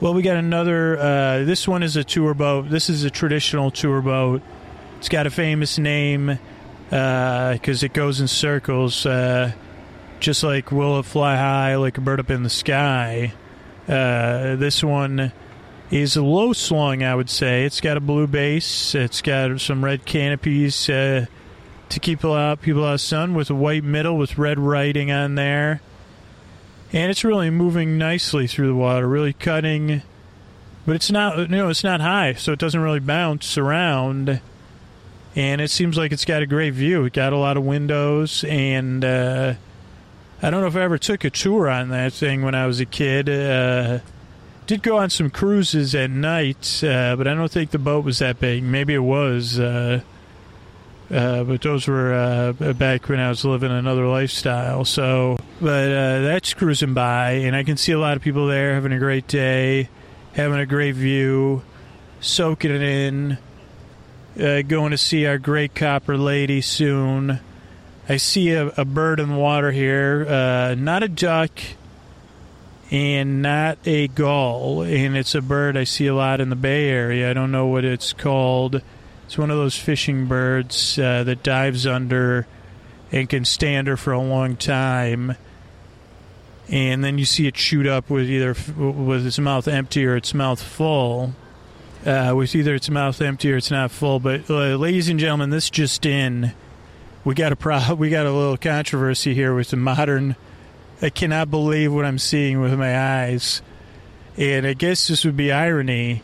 well, 0.01 0.14
we 0.14 0.22
got 0.22 0.36
another. 0.36 0.99
Uh, 0.99 1.45
this 1.45 1.68
one 1.68 1.82
is 1.82 1.97
a 1.97 2.05
tour 2.05 2.34
boat. 2.34 2.70
This 2.70 2.91
is 2.91 3.05
a 3.05 3.11
traditional 3.11 3.70
tour 3.70 4.01
boat. 4.01 4.43
It's 4.99 5.09
got 5.09 5.26
a 5.26 5.30
famous 5.30 5.78
name 5.78 6.38
because 6.88 7.82
uh, 7.82 7.86
it 7.86 7.93
goes 7.93 8.20
in 8.20 8.26
circles, 8.26 9.07
uh, 9.07 9.53
just 10.18 10.43
like 10.43 10.72
"Will 10.72 10.99
it 10.99 11.05
fly 11.05 11.36
high 11.36 11.76
like 11.76 11.99
a 11.99 12.01
bird 12.01 12.18
up 12.18 12.30
in 12.30 12.43
the 12.43 12.51
sky?" 12.51 13.32
Uh, 13.91 14.57
this 14.57 14.84
one 14.84 15.32
is 15.91 16.16
low 16.16 16.53
slung, 16.53 17.03
I 17.03 17.14
would 17.14 17.30
say. 17.30 17.64
It's 17.64 17.80
got 17.80 17.97
a 17.97 18.01
blue 18.01 18.26
base. 18.26 18.95
It's 18.95 19.20
got 19.20 19.61
some 19.61 19.84
red 19.84 20.05
canopies 20.05 20.88
uh, 20.88 21.26
to 21.88 22.01
keep 22.01 22.24
out, 22.24 22.62
people 22.62 22.84
out 22.84 22.95
of 22.95 23.01
sun, 23.01 23.34
with 23.34 23.51
a 23.51 23.55
white 23.55 23.82
middle 23.82 24.16
with 24.16 24.38
red 24.38 24.59
writing 24.59 25.11
on 25.11 25.34
there 25.34 25.80
and 26.93 27.11
it's 27.11 27.24
really 27.24 27.51
moving 27.51 27.99
nicely 27.99 28.47
through 28.47 28.68
the 28.68 28.74
water, 28.74 29.07
really 29.07 29.32
cutting. 29.32 30.03
But 30.86 30.97
it's 30.97 31.11
not, 31.11 31.38
you 31.38 31.47
know, 31.49 31.68
it's 31.68 31.84
not 31.84 32.01
high, 32.01 32.34
so 32.34 32.53
it 32.53 32.59
doesn't 32.59 32.80
really 32.80 33.01
bounce 33.01 33.57
around. 33.57 34.41
And 35.36 35.61
it 35.61 35.70
seems 35.70 35.97
like 35.97 36.11
it's 36.11 36.24
got 36.24 36.43
a 36.43 36.47
great 36.47 36.74
view. 36.74 37.05
It 37.05 37.12
got 37.12 37.32
a 37.32 37.36
lot 37.36 37.57
of 37.57 37.64
windows, 37.64 38.43
and 38.45 39.05
uh, 39.05 39.55
I 40.43 40.49
don't 40.49 40.62
know 40.62 40.68
if 40.68 40.76
I 40.76 40.82
ever 40.82 40.97
took 40.97 41.24
a 41.24 41.30
tour 41.30 41.68
on 41.68 41.91
that 41.91 42.14
thing 42.14 42.43
when 42.43 42.55
I 42.55 42.66
was 42.66 42.80
a 42.80 42.86
kid. 42.86 43.28
Uh, 43.28 43.99
did 44.66 44.82
go 44.82 44.97
on 44.97 45.11
some 45.11 45.28
cruises 45.28 45.95
at 45.95 46.11
night, 46.11 46.82
uh, 46.82 47.14
but 47.16 47.28
I 47.28 47.34
don't 47.34 47.51
think 47.51 47.72
the 47.72 47.78
boat 47.78 48.05
was 48.05 48.20
that 48.20 48.41
big. 48.41 48.62
Maybe 48.62 48.95
it 48.95 49.01
was. 49.01 49.59
Uh, 49.59 50.01
uh, 51.11 51.45
but 51.45 51.61
those 51.61 51.86
were 51.86 52.14
uh, 52.14 52.72
back 52.72 53.09
when 53.09 53.18
I 53.18 53.28
was 53.28 53.45
living 53.45 53.70
another 53.70 54.07
lifestyle. 54.07 54.86
So, 54.86 55.36
but 55.61 55.91
uh, 55.91 56.20
that's 56.22 56.55
cruising 56.55 56.95
by, 56.95 57.32
and 57.32 57.55
I 57.55 57.62
can 57.62 57.76
see 57.76 57.93
a 57.93 57.99
lot 57.99 58.16
of 58.16 58.22
people 58.22 58.47
there 58.47 58.74
having 58.74 58.93
a 58.93 58.99
great 58.99 59.26
day, 59.26 59.91
having 60.32 60.59
a 60.59 60.66
great 60.66 60.95
view, 60.95 61.62
soaking 62.20 62.70
it 62.70 62.82
in. 62.82 63.38
Going 64.36 64.93
to 64.93 64.97
see 64.97 65.26
our 65.26 65.36
great 65.36 65.74
copper 65.74 66.16
lady 66.16 66.62
soon. 66.62 67.41
I 68.11 68.16
see 68.16 68.50
a, 68.50 68.66
a 68.76 68.84
bird 68.84 69.20
in 69.20 69.28
the 69.30 69.36
water 69.36 69.70
here, 69.70 70.26
uh, 70.28 70.74
not 70.74 71.02
a 71.02 71.08
duck 71.08 71.52
and 72.90 73.40
not 73.40 73.78
a 73.86 74.08
gull, 74.08 74.82
and 74.82 75.16
it's 75.16 75.34
a 75.34 75.40
bird 75.40 75.76
I 75.76 75.84
see 75.84 76.08
a 76.08 76.14
lot 76.14 76.40
in 76.40 76.50
the 76.50 76.56
Bay 76.56 76.88
Area. 76.88 77.30
I 77.30 77.32
don't 77.32 77.52
know 77.52 77.66
what 77.66 77.84
it's 77.84 78.12
called 78.12 78.82
it's 79.30 79.38
one 79.38 79.52
of 79.52 79.58
those 79.58 79.76
fishing 79.76 80.26
birds 80.26 80.98
uh, 80.98 81.22
that 81.22 81.44
dives 81.44 81.86
under 81.86 82.48
and 83.12 83.28
can 83.28 83.44
stay 83.44 83.76
under 83.76 83.96
for 83.96 84.12
a 84.12 84.20
long 84.20 84.56
time. 84.56 85.36
And 86.68 87.04
then 87.04 87.16
you 87.16 87.24
see 87.24 87.46
it 87.46 87.56
shoot 87.56 87.86
up 87.86 88.11
with 88.11 88.28
either 88.28 88.56
with 88.76 89.24
its 89.24 89.38
mouth 89.38 89.68
empty 89.68 90.04
or 90.04 90.16
its 90.16 90.34
mouth 90.34 90.61
full. 90.61 91.36
Uh, 92.04 92.32
with 92.34 92.56
either 92.56 92.74
its 92.74 92.90
mouth 92.90 93.22
empty 93.22 93.52
or 93.52 93.56
it's 93.56 93.70
not 93.70 93.92
full. 93.92 94.18
But 94.18 94.50
uh, 94.50 94.74
ladies 94.74 95.08
and 95.08 95.20
gentlemen, 95.20 95.50
this 95.50 95.70
just 95.70 96.04
in, 96.04 96.52
we 97.24 97.34
got 97.34 97.52
a 97.52 97.56
pro- 97.56 97.94
we 97.98 98.10
got 98.10 98.26
a 98.26 98.32
little 98.32 98.56
controversy 98.56 99.34
here 99.34 99.54
with 99.54 99.70
the 99.70 99.76
modern. 99.76 100.36
I 101.02 101.10
cannot 101.10 101.50
believe 101.50 101.92
what 101.92 102.04
I'm 102.04 102.18
seeing 102.18 102.60
with 102.60 102.78
my 102.78 102.98
eyes, 102.98 103.62
and 104.36 104.66
I 104.66 104.74
guess 104.74 105.08
this 105.08 105.24
would 105.24 105.36
be 105.36 105.50
irony 105.50 106.22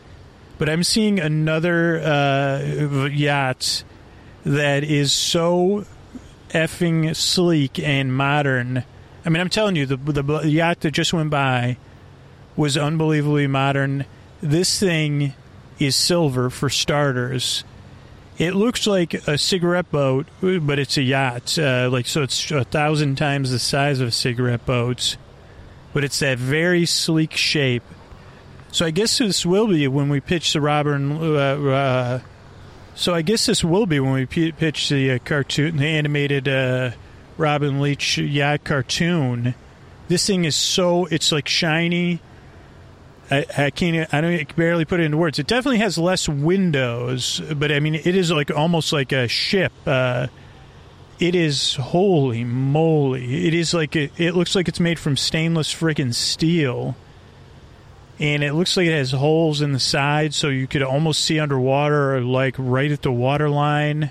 but 0.57 0.69
I'm 0.69 0.83
seeing 0.83 1.19
another 1.19 1.99
uh, 1.99 3.05
yacht 3.05 3.83
that 4.43 4.83
is 4.83 5.13
so 5.13 5.85
effing 6.49 7.15
sleek 7.15 7.79
and 7.79 8.15
modern. 8.15 8.83
I 9.25 9.29
mean, 9.29 9.41
I'm 9.41 9.49
telling 9.49 9.75
you, 9.75 9.85
the, 9.85 9.97
the 9.97 10.49
yacht 10.49 10.81
that 10.81 10.91
just 10.91 11.13
went 11.13 11.29
by 11.29 11.77
was 12.55 12.77
unbelievably 12.77 13.47
modern. 13.47 14.05
This 14.41 14.79
thing 14.79 15.33
is 15.79 15.95
silver 15.95 16.49
for 16.49 16.69
starters. 16.69 17.63
It 18.37 18.53
looks 18.53 18.85
like 18.85 19.13
a 19.13 19.37
cigarette 19.37 19.91
boat, 19.91 20.27
but 20.41 20.77
it's 20.79 20.97
a 20.97 21.01
yacht. 21.01 21.57
Uh, 21.57 21.89
like 21.91 22.07
so, 22.07 22.23
it's 22.23 22.51
a 22.51 22.63
thousand 22.63 23.17
times 23.17 23.51
the 23.51 23.59
size 23.59 23.99
of 23.99 24.13
cigarette 24.13 24.65
boats, 24.65 25.17
but 25.93 26.03
it's 26.03 26.19
that 26.19 26.37
very 26.37 26.85
sleek 26.85 27.33
shape 27.33 27.83
so 28.71 28.85
I 28.85 28.91
guess 28.91 29.17
this 29.17 29.45
will 29.45 29.67
be 29.67 29.87
when 29.87 30.09
we 30.09 30.19
pitch 30.19 30.53
the 30.53 30.61
Robin. 30.61 31.11
Uh, 31.11 31.35
uh, 31.35 32.19
so 32.95 33.13
I 33.13 33.21
guess 33.21 33.45
this 33.45 33.63
will 33.63 33.85
be 33.85 33.99
when 33.99 34.13
we 34.13 34.25
p- 34.25 34.51
pitch 34.51 34.89
the 34.89 35.13
uh, 35.13 35.19
cartoon, 35.23 35.77
the 35.77 35.85
animated 35.85 36.47
uh, 36.47 36.91
Robin 37.37 37.79
Leach 37.79 38.17
yacht 38.17 38.63
cartoon. 38.63 39.55
This 40.09 40.27
thing 40.27 40.45
is 40.45 40.55
so 40.55 41.05
it's 41.05 41.31
like 41.31 41.47
shiny. 41.47 42.21
I, 43.29 43.45
I 43.57 43.69
can't. 43.71 44.13
I 44.13 44.21
don't 44.21 44.33
I 44.33 44.43
can 44.43 44.55
barely 44.55 44.85
put 44.85 44.99
it 44.99 45.03
into 45.03 45.17
words. 45.17 45.39
It 45.39 45.47
definitely 45.47 45.79
has 45.79 45.97
less 45.97 46.29
windows, 46.29 47.41
but 47.55 47.71
I 47.71 47.79
mean, 47.79 47.95
it 47.95 48.07
is 48.07 48.31
like 48.31 48.51
almost 48.51 48.93
like 48.93 49.11
a 49.11 49.27
ship. 49.27 49.73
Uh, 49.85 50.27
it 51.19 51.35
is 51.35 51.75
holy 51.75 52.43
moly! 52.43 53.47
It 53.47 53.53
is 53.53 53.73
like 53.73 53.95
it, 53.95 54.11
it 54.17 54.33
looks 54.33 54.55
like 54.55 54.67
it's 54.67 54.79
made 54.79 54.99
from 54.99 55.17
stainless 55.17 55.73
freaking 55.73 56.13
steel 56.13 56.95
and 58.19 58.43
it 58.43 58.53
looks 58.53 58.75
like 58.75 58.87
it 58.87 58.97
has 58.97 59.11
holes 59.11 59.61
in 59.61 59.73
the 59.73 59.79
side 59.79 60.33
so 60.33 60.49
you 60.49 60.67
could 60.67 60.81
almost 60.81 61.23
see 61.23 61.39
underwater 61.39 62.21
like 62.21 62.55
right 62.57 62.91
at 62.91 63.01
the 63.01 63.11
water 63.11 63.49
line 63.49 64.09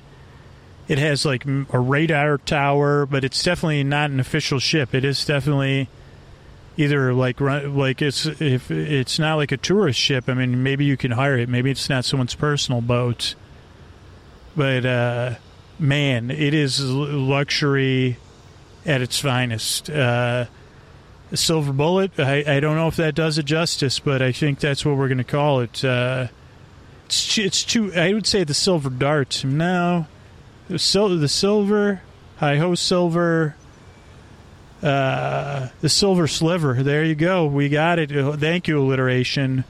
it 0.89 0.99
has 0.99 1.25
like 1.25 1.45
a 1.45 1.79
radar 1.79 2.39
tower 2.39 3.07
but 3.07 3.25
it's 3.25 3.43
definitely 3.43 3.83
not 3.83 4.11
an 4.11 4.21
official 4.21 4.59
ship 4.59 4.95
it 4.95 5.05
is 5.05 5.25
definitely 5.25 5.89
either 6.77 7.15
like 7.15 7.41
like 7.41 8.03
it's 8.03 8.27
if 8.27 8.71
it's 8.71 9.19
not 9.19 9.37
like 9.37 9.51
a 9.51 9.57
tourist 9.57 9.99
ship 9.99 10.29
i 10.29 10.35
mean 10.35 10.63
maybe 10.63 10.85
you 10.85 10.97
can 10.97 11.11
hire 11.11 11.39
it 11.39 11.49
maybe 11.49 11.71
it's 11.71 11.89
not 11.89 12.05
someone's 12.05 12.35
personal 12.35 12.81
boat 12.81 13.35
but 14.57 14.87
uh, 14.87 15.35
man, 15.79 16.31
it 16.31 16.55
is 16.55 16.83
luxury 16.83 18.17
at 18.87 19.03
its 19.03 19.19
finest. 19.19 19.91
Uh, 19.91 20.47
silver 21.35 21.73
bullet. 21.73 22.19
I, 22.19 22.57
I 22.57 22.61
don't 22.61 22.77
know 22.77 22.89
if 22.89 22.97
that 22.97 23.15
does 23.15 23.37
it 23.37 23.45
justice, 23.45 23.99
but 23.99 24.23
I 24.23 24.33
think 24.33 24.59
that's 24.59 24.85
what 24.85 24.97
we're 24.97 25.09
going 25.09 25.19
to 25.19 25.25
call 25.25 25.61
it. 25.61 25.85
Uh, 25.85 26.29
it's, 27.05 27.37
it's 27.39 27.65
too. 27.65 27.93
I 27.95 28.15
would 28.15 28.27
say 28.27 28.45
the 28.45 28.55
silver 28.55 28.89
dart. 28.89 29.45
No, 29.45 30.07
the, 30.69 30.79
sil- 30.81 31.19
the 31.19 31.29
silver. 31.29 32.01
Hi 32.39 32.57
ho, 32.57 32.75
silver. 32.75 33.57
Uh, 34.83 35.69
the 35.81 35.89
silver 35.89 36.27
sliver. 36.27 36.83
There 36.83 37.05
you 37.05 37.15
go. 37.15 37.47
We 37.47 37.69
got 37.69 37.99
it. 37.99 38.11
Thank 38.39 38.69
you, 38.69 38.79
alliteration. 38.79 39.65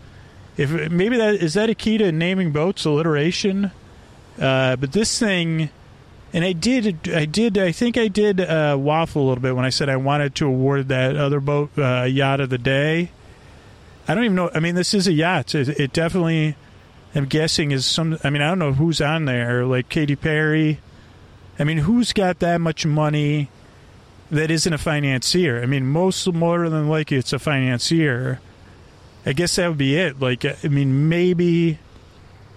If 0.57 0.91
maybe 0.91 1.17
that 1.19 1.35
is 1.37 1.55
that 1.55 1.71
a 1.71 1.75
key 1.75 1.99
to 1.99 2.11
naming 2.11 2.51
boats, 2.51 2.85
alliteration. 2.85 3.71
Uh, 4.41 4.77
but 4.77 4.93
this 4.93 5.19
thing, 5.19 5.71
and 6.33 6.45
I 6.45 6.53
did, 6.53 7.09
I 7.09 7.25
did, 7.25 7.57
I 7.57 7.73
think 7.73 7.97
I 7.97 8.09
did 8.09 8.41
uh, 8.41 8.77
waffle 8.79 9.23
a 9.23 9.27
little 9.29 9.43
bit 9.43 9.55
when 9.55 9.65
I 9.65 9.71
said 9.71 9.89
I 9.89 9.97
wanted 9.97 10.35
to 10.37 10.47
award 10.47 10.89
that 10.89 11.17
other 11.17 11.41
boat 11.41 11.71
uh, 11.79 12.03
yacht 12.03 12.41
of 12.41 12.51
the 12.51 12.59
day. 12.59 13.11
I 14.09 14.15
don't 14.15 14.25
even 14.25 14.37
know. 14.37 14.51
I 14.55 14.61
mean, 14.61 14.75
this 14.75 14.93
is 14.93 15.07
a 15.07 15.13
yacht. 15.13 15.55
It, 15.55 15.69
it 15.81 15.93
definitely, 15.93 16.57
I'm 17.15 17.27
guessing, 17.27 17.71
is 17.71 17.87
some. 17.87 18.19
I 18.25 18.31
mean, 18.31 18.43
I 18.43 18.49
don't 18.49 18.59
know 18.59 18.73
who's 18.73 19.01
on 19.01 19.25
there, 19.25 19.65
like 19.65 19.89
Katy 19.89 20.17
Perry. 20.17 20.81
I 21.59 21.65
mean, 21.65 21.79
who's 21.79 22.13
got 22.13 22.41
that 22.41 22.61
much 22.61 22.85
money 22.85 23.51
that 24.31 24.51
isn't 24.51 24.73
a 24.73 24.79
financier? 24.79 25.63
I 25.63 25.67
mean, 25.67 25.87
most 25.87 26.27
more 26.33 26.69
than 26.69 26.89
likely 26.89 27.17
it's 27.17 27.33
a 27.33 27.39
financier. 27.39 28.41
I 29.25 29.33
guess 29.33 29.57
that 29.57 29.69
would 29.69 29.79
be 29.79 29.97
it. 29.97 30.21
Like, 30.21 30.45
I 30.45 30.69
mean, 30.69 31.09
maybe 31.09 31.79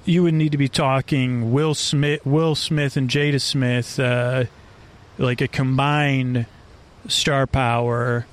you 0.06 0.24
would 0.24 0.34
need 0.34 0.52
to 0.52 0.58
be 0.58 0.70
talking 0.70 1.52
Will 1.52 1.76
Smith, 1.76 2.26
Will 2.26 2.56
Smith, 2.56 2.98
and 2.98 3.10
Jada 3.10 3.42
Smith, 3.42 4.00
uh, 4.00 4.46
like 5.18 5.42
a 5.42 5.48
combined 5.48 6.46
star 7.08 7.48
power. 7.48 8.26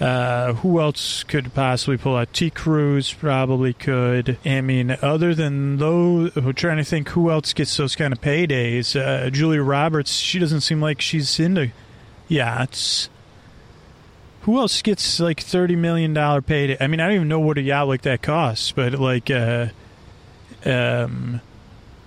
Uh, 0.00 0.52
who 0.52 0.80
else 0.80 1.24
could 1.24 1.52
possibly 1.54 1.96
pull 1.96 2.14
out? 2.14 2.32
T. 2.32 2.50
Cruise 2.50 3.12
probably 3.12 3.72
could. 3.72 4.38
I 4.44 4.60
mean, 4.60 4.96
other 5.02 5.34
than 5.34 5.78
those, 5.78 6.36
we're 6.36 6.52
trying 6.52 6.76
to 6.76 6.84
think 6.84 7.08
who 7.08 7.30
else 7.30 7.52
gets 7.52 7.76
those 7.76 7.96
kind 7.96 8.12
of 8.12 8.20
paydays. 8.20 8.94
Uh, 8.94 9.28
Julia 9.30 9.60
Roberts, 9.60 10.12
she 10.12 10.38
doesn't 10.38 10.60
seem 10.60 10.80
like 10.80 11.00
she's 11.00 11.40
into 11.40 11.72
yachts. 12.28 13.08
Who 14.42 14.58
else 14.58 14.80
gets 14.82 15.20
like 15.20 15.40
thirty 15.40 15.76
million 15.76 16.14
dollar 16.14 16.40
payday? 16.40 16.76
I 16.80 16.86
mean, 16.86 17.00
I 17.00 17.06
don't 17.06 17.16
even 17.16 17.28
know 17.28 17.40
what 17.40 17.58
a 17.58 17.62
yacht 17.62 17.88
like 17.88 18.02
that 18.02 18.22
costs, 18.22 18.72
but 18.72 18.94
like, 18.94 19.30
uh, 19.30 19.66
um, 20.64 21.40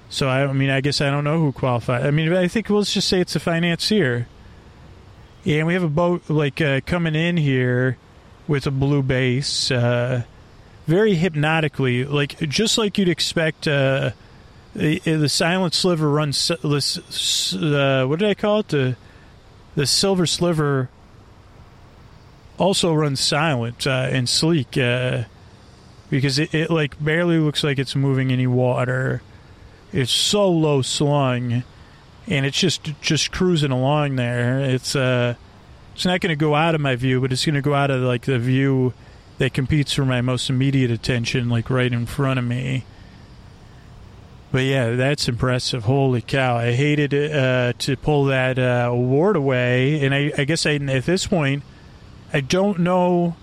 so 0.10 0.28
I, 0.28 0.46
I 0.46 0.54
mean, 0.54 0.70
I 0.70 0.82
guess 0.82 1.02
I 1.02 1.12
don't 1.12 1.24
know 1.24 1.40
who 1.40 1.52
qualifies. 1.52 2.06
I 2.06 2.12
mean, 2.12 2.34
I 2.34 2.48
think 2.48 2.70
let's 2.70 2.94
just 2.94 3.08
say 3.08 3.20
it's 3.20 3.36
a 3.36 3.40
financier. 3.40 4.28
Yeah, 5.44 5.58
and 5.58 5.68
we 5.68 5.74
have 5.74 5.84
a 5.84 5.90
boat 5.90 6.30
like 6.30 6.62
uh, 6.62 6.82
coming 6.86 7.16
in 7.16 7.38
here 7.38 7.98
with 8.48 8.66
a 8.66 8.72
blue 8.72 9.04
base, 9.04 9.70
uh, 9.70 10.24
very 10.88 11.16
hypnotically, 11.16 12.06
like 12.06 12.40
just 12.40 12.78
like 12.78 12.98
you'd 12.98 13.10
expect. 13.10 13.68
Uh, 13.68 14.12
the, 14.74 15.00
the 15.00 15.30
silent 15.30 15.74
sliver 15.74 16.10
runs. 16.10 16.50
Uh, 16.50 18.06
what 18.06 18.20
did 18.20 18.30
I 18.30 18.34
call 18.34 18.60
it? 18.60 18.70
The 18.70 18.96
the 19.76 19.86
silver 19.86 20.26
sliver 20.26 20.90
also 22.58 22.94
runs 22.94 23.20
silent 23.20 23.88
uh, 23.88 24.08
and 24.12 24.30
sleek 24.30 24.78
uh, 24.78 25.24
because 26.10 26.38
it, 26.38 26.54
it 26.54 26.70
like 26.70 27.02
barely 27.04 27.40
looks 27.40 27.64
like 27.64 27.80
it's 27.80 27.96
moving 27.96 28.32
any 28.32 28.48
water. 28.48 29.22
It's 29.92 30.12
so 30.12 30.50
low 30.50 30.82
slung 30.82 31.64
and 32.28 32.46
it's 32.46 32.60
just 32.60 32.84
just 33.02 33.32
cruising 33.32 33.72
along 33.72 34.16
there. 34.16 34.60
It's 34.60 34.96
uh, 34.96 35.36
it's 35.96 36.06
not 36.06 36.22
going 36.22 36.30
to 36.30 36.36
go 36.36 36.56
out 36.56 36.76
of 36.76 36.82
my 36.82 36.96
view, 36.96 37.20
but 37.22 37.32
it's 37.32 37.46
going 37.46 37.56
to 37.56 37.62
go 37.62 37.74
out 37.74 37.92
of 37.92 38.02
like 38.02 38.24
the 38.24 38.40
view 38.40 38.94
that 39.38 39.54
competes 39.54 39.94
for 39.94 40.06
my 40.06 40.22
most 40.22 40.50
immediate 40.50 40.92
attention, 40.92 41.50
like 41.50 41.70
right 41.70 41.92
in 41.92 42.06
front 42.06 42.40
of 42.40 42.46
me. 42.46 42.86
But 44.52 44.64
yeah, 44.64 44.96
that's 44.96 45.30
impressive. 45.30 45.86
Holy 45.86 46.22
cow! 46.22 46.58
I 46.58 46.74
hated 46.74 47.14
uh, 47.14 47.74
to 47.80 47.96
pull 47.96 48.26
that 48.26 48.60
uh, 48.60 48.90
award 48.92 49.38
away, 49.38 50.04
and 50.04 50.14
I, 50.14 50.34
I 50.38 50.44
guess 50.44 50.66
I, 50.66 50.76
at 50.76 51.06
this 51.06 51.26
point, 51.26 51.64
I 52.34 52.42
don't 52.42 52.80
know 52.80 53.38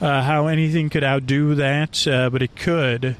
uh, 0.00 0.22
how 0.22 0.48
anything 0.48 0.90
could 0.90 1.04
outdo 1.04 1.54
that, 1.54 2.06
uh, 2.06 2.30
but 2.30 2.42
it 2.42 2.56
could. 2.56 3.16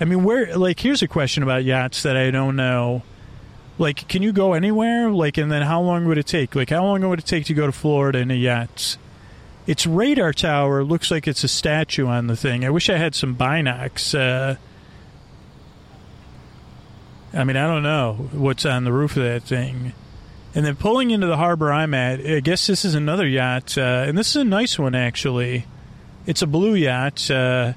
I 0.00 0.04
mean, 0.06 0.24
where? 0.24 0.56
Like, 0.56 0.80
here's 0.80 1.02
a 1.02 1.08
question 1.08 1.42
about 1.42 1.64
yachts 1.64 2.02
that 2.04 2.16
I 2.16 2.30
don't 2.30 2.56
know 2.56 3.02
like 3.78 4.08
can 4.08 4.22
you 4.22 4.32
go 4.32 4.52
anywhere 4.52 5.10
like 5.10 5.36
and 5.36 5.50
then 5.50 5.62
how 5.62 5.80
long 5.80 6.06
would 6.06 6.18
it 6.18 6.26
take 6.26 6.54
like 6.54 6.70
how 6.70 6.84
long 6.84 7.06
would 7.08 7.18
it 7.18 7.26
take 7.26 7.44
to 7.44 7.54
go 7.54 7.66
to 7.66 7.72
florida 7.72 8.18
in 8.18 8.30
a 8.30 8.34
yacht 8.34 8.96
its 9.66 9.86
radar 9.86 10.32
tower 10.32 10.82
looks 10.84 11.10
like 11.10 11.26
it's 11.26 11.44
a 11.44 11.48
statue 11.48 12.06
on 12.06 12.26
the 12.26 12.36
thing 12.36 12.64
i 12.64 12.70
wish 12.70 12.88
i 12.88 12.96
had 12.96 13.14
some 13.14 13.36
binocs 13.36 14.18
uh, 14.18 14.56
i 17.36 17.44
mean 17.44 17.56
i 17.56 17.66
don't 17.66 17.82
know 17.82 18.14
what's 18.32 18.64
on 18.64 18.84
the 18.84 18.92
roof 18.92 19.16
of 19.16 19.22
that 19.22 19.42
thing 19.42 19.92
and 20.54 20.64
then 20.64 20.74
pulling 20.74 21.10
into 21.10 21.26
the 21.26 21.36
harbor 21.36 21.72
i'm 21.72 21.94
at 21.94 22.20
i 22.20 22.40
guess 22.40 22.66
this 22.66 22.84
is 22.84 22.94
another 22.94 23.26
yacht 23.26 23.76
uh, 23.78 24.04
and 24.06 24.16
this 24.16 24.30
is 24.30 24.36
a 24.36 24.44
nice 24.44 24.78
one 24.78 24.94
actually 24.94 25.66
it's 26.26 26.42
a 26.42 26.46
blue 26.46 26.74
yacht 26.74 27.30
uh, 27.30 27.72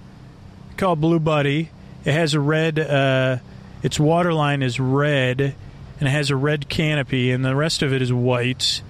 called 0.78 1.00
blue 1.02 1.20
buddy 1.20 1.70
it 2.06 2.14
has 2.14 2.34
a 2.34 2.40
red 2.40 2.80
uh, 2.80 3.38
its 3.84 4.00
waterline 4.00 4.62
is 4.62 4.80
red 4.80 5.56
and 6.00 6.08
it 6.08 6.12
has 6.12 6.30
a 6.30 6.36
red 6.36 6.70
canopy, 6.70 7.32
and 7.32 7.44
the 7.44 7.56
rest 7.56 7.82
of 7.82 7.94
it 7.94 8.02
is 8.02 8.12
white. 8.12 8.82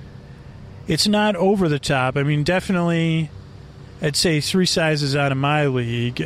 It's 0.88 1.08
not 1.08 1.36
over 1.36 1.68
the 1.68 1.80
top. 1.80 2.16
I 2.16 2.24
mean, 2.24 2.44
definitely, 2.44 3.32
I'd 4.02 4.16
say 4.16 4.42
three 4.42 4.68
sizes 4.68 5.16
out 5.16 5.32
of 5.32 5.38
my 5.38 5.68
league. 5.68 6.22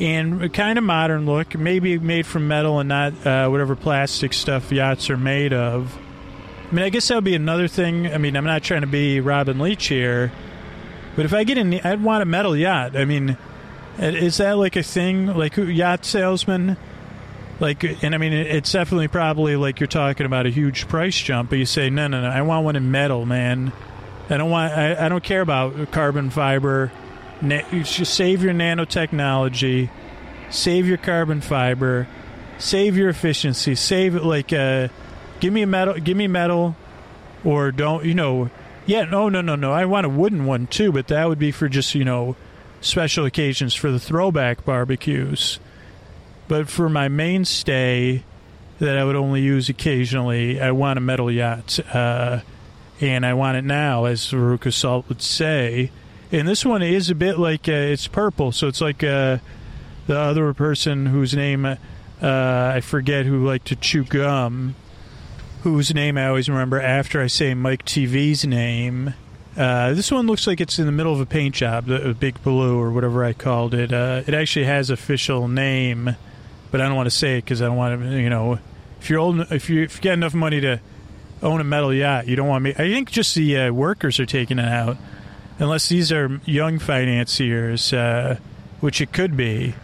And 0.00 0.52
kind 0.54 0.78
of 0.78 0.84
modern 0.84 1.26
look, 1.26 1.54
maybe 1.54 1.98
made 1.98 2.26
from 2.26 2.48
metal 2.48 2.80
and 2.80 2.88
not 2.88 3.26
uh, 3.26 3.48
whatever 3.48 3.76
plastic 3.76 4.32
stuff 4.32 4.72
yachts 4.72 5.10
are 5.10 5.16
made 5.18 5.52
of. 5.52 5.96
I 6.70 6.74
mean, 6.74 6.84
I 6.84 6.88
guess 6.88 7.08
that 7.08 7.16
would 7.16 7.24
be 7.24 7.34
another 7.34 7.68
thing. 7.68 8.06
I 8.06 8.16
mean, 8.16 8.36
I'm 8.36 8.44
not 8.44 8.62
trying 8.62 8.80
to 8.80 8.86
be 8.86 9.20
Robin 9.20 9.58
Leach 9.58 9.88
here, 9.88 10.32
but 11.16 11.24
if 11.26 11.34
I 11.34 11.44
get 11.44 11.58
in, 11.58 11.74
I'd 11.74 12.02
want 12.02 12.22
a 12.22 12.26
metal 12.26 12.56
yacht. 12.56 12.96
I 12.96 13.04
mean, 13.04 13.36
is 13.98 14.38
that 14.38 14.56
like 14.56 14.76
a 14.76 14.82
thing? 14.82 15.26
Like 15.26 15.56
yacht 15.56 16.04
salesman? 16.04 16.76
like 17.60 17.84
and 18.02 18.14
i 18.14 18.18
mean 18.18 18.32
it's 18.32 18.72
definitely 18.72 19.08
probably 19.08 19.54
like 19.56 19.80
you're 19.80 19.86
talking 19.86 20.26
about 20.26 20.46
a 20.46 20.50
huge 20.50 20.88
price 20.88 21.16
jump 21.16 21.50
but 21.50 21.58
you 21.58 21.66
say 21.66 21.90
no 21.90 22.08
no 22.08 22.20
no 22.20 22.28
i 22.28 22.42
want 22.42 22.64
one 22.64 22.74
in 22.74 22.90
metal 22.90 23.26
man 23.26 23.72
i 24.28 24.36
don't 24.36 24.50
want 24.50 24.72
i, 24.72 25.06
I 25.06 25.08
don't 25.08 25.22
care 25.22 25.42
about 25.42 25.92
carbon 25.92 26.30
fiber 26.30 26.90
you 27.42 27.82
just 27.82 28.14
save 28.14 28.42
your 28.42 28.52
nanotechnology 28.52 29.88
save 30.50 30.86
your 30.86 30.98
carbon 30.98 31.40
fiber 31.40 32.06
save 32.58 32.96
your 32.96 33.08
efficiency 33.08 33.74
save 33.74 34.14
it 34.14 34.22
like 34.22 34.52
uh 34.52 34.88
give 35.40 35.52
me 35.52 35.62
a 35.62 35.66
metal 35.66 35.94
give 35.94 36.16
me 36.16 36.26
metal 36.26 36.76
or 37.44 37.72
don't 37.72 38.04
you 38.04 38.14
know 38.14 38.50
yeah 38.86 39.04
no 39.04 39.28
no 39.28 39.40
no 39.40 39.54
no 39.54 39.72
i 39.72 39.84
want 39.84 40.04
a 40.04 40.08
wooden 40.08 40.44
one 40.44 40.66
too 40.66 40.92
but 40.92 41.08
that 41.08 41.28
would 41.28 41.38
be 41.38 41.50
for 41.50 41.68
just 41.68 41.94
you 41.94 42.04
know 42.04 42.36
special 42.80 43.24
occasions 43.24 43.74
for 43.74 43.90
the 43.90 44.00
throwback 44.00 44.64
barbecues 44.64 45.58
but 46.48 46.68
for 46.68 46.88
my 46.88 47.08
mainstay 47.08 48.24
that 48.80 48.96
I 48.96 49.04
would 49.04 49.14
only 49.14 49.42
use 49.42 49.68
occasionally, 49.68 50.60
I 50.60 50.72
want 50.72 50.96
a 50.96 51.00
metal 51.00 51.30
yacht. 51.30 51.78
Uh, 51.94 52.40
and 53.00 53.24
I 53.24 53.34
want 53.34 53.56
it 53.56 53.64
now, 53.64 54.06
as 54.06 54.22
Veruca 54.26 54.72
Salt 54.72 55.08
would 55.08 55.22
say. 55.22 55.92
And 56.32 56.46
this 56.46 56.64
one 56.64 56.82
is 56.82 57.10
a 57.10 57.14
bit 57.14 57.38
like 57.38 57.68
uh, 57.68 57.72
it's 57.72 58.06
purple, 58.06 58.52
so 58.52 58.68
it's 58.68 58.80
like 58.80 59.02
uh, 59.02 59.38
the 60.06 60.18
other 60.18 60.54
person 60.54 61.06
whose 61.06 61.34
name 61.34 61.64
uh, 61.64 61.76
I 62.22 62.80
forget 62.80 63.26
who 63.26 63.44
liked 63.46 63.66
to 63.68 63.76
chew 63.76 64.04
gum, 64.04 64.74
whose 65.62 65.94
name 65.94 66.16
I 66.16 66.28
always 66.28 66.48
remember 66.48 66.80
after 66.80 67.20
I 67.20 67.26
say 67.26 67.54
Mike 67.54 67.84
Teavee's 67.84 68.44
name. 68.44 69.14
Uh, 69.56 69.92
this 69.92 70.12
one 70.12 70.26
looks 70.26 70.46
like 70.46 70.60
it's 70.60 70.78
in 70.78 70.86
the 70.86 70.92
middle 70.92 71.12
of 71.12 71.20
a 71.20 71.26
paint 71.26 71.56
job, 71.56 71.86
the 71.86 72.16
Big 72.18 72.42
Blue 72.42 72.78
or 72.78 72.90
whatever 72.92 73.24
I 73.24 73.32
called 73.32 73.74
it. 73.74 73.92
Uh, 73.92 74.22
it 74.26 74.32
actually 74.32 74.66
has 74.66 74.90
official 74.90 75.48
name 75.48 76.14
but 76.70 76.80
I 76.80 76.86
don't 76.86 76.96
want 76.96 77.06
to 77.06 77.16
say 77.16 77.38
it 77.38 77.44
because 77.44 77.60
I 77.62 77.66
don't 77.66 77.76
want 77.76 78.00
to. 78.00 78.20
You 78.20 78.30
know, 78.30 78.58
if 79.00 79.10
you're 79.10 79.18
old, 79.18 79.40
if 79.52 79.68
you 79.68 79.82
if 79.82 79.96
you 79.96 80.02
got 80.02 80.12
enough 80.12 80.34
money 80.34 80.60
to 80.60 80.80
own 81.42 81.60
a 81.60 81.64
metal 81.64 81.92
yacht, 81.92 82.26
you 82.28 82.36
don't 82.36 82.48
want 82.48 82.62
me. 82.62 82.70
I 82.70 82.88
think 82.88 83.10
just 83.10 83.34
the 83.34 83.56
uh, 83.56 83.72
workers 83.72 84.20
are 84.20 84.26
taking 84.26 84.58
it 84.58 84.68
out, 84.68 84.96
unless 85.60 85.88
these 85.88 86.10
are 86.10 86.40
young 86.44 86.78
financiers, 86.78 87.92
uh, 87.92 88.38
which 88.80 89.00
it 89.00 89.12
could 89.12 89.36
be. 89.36 89.74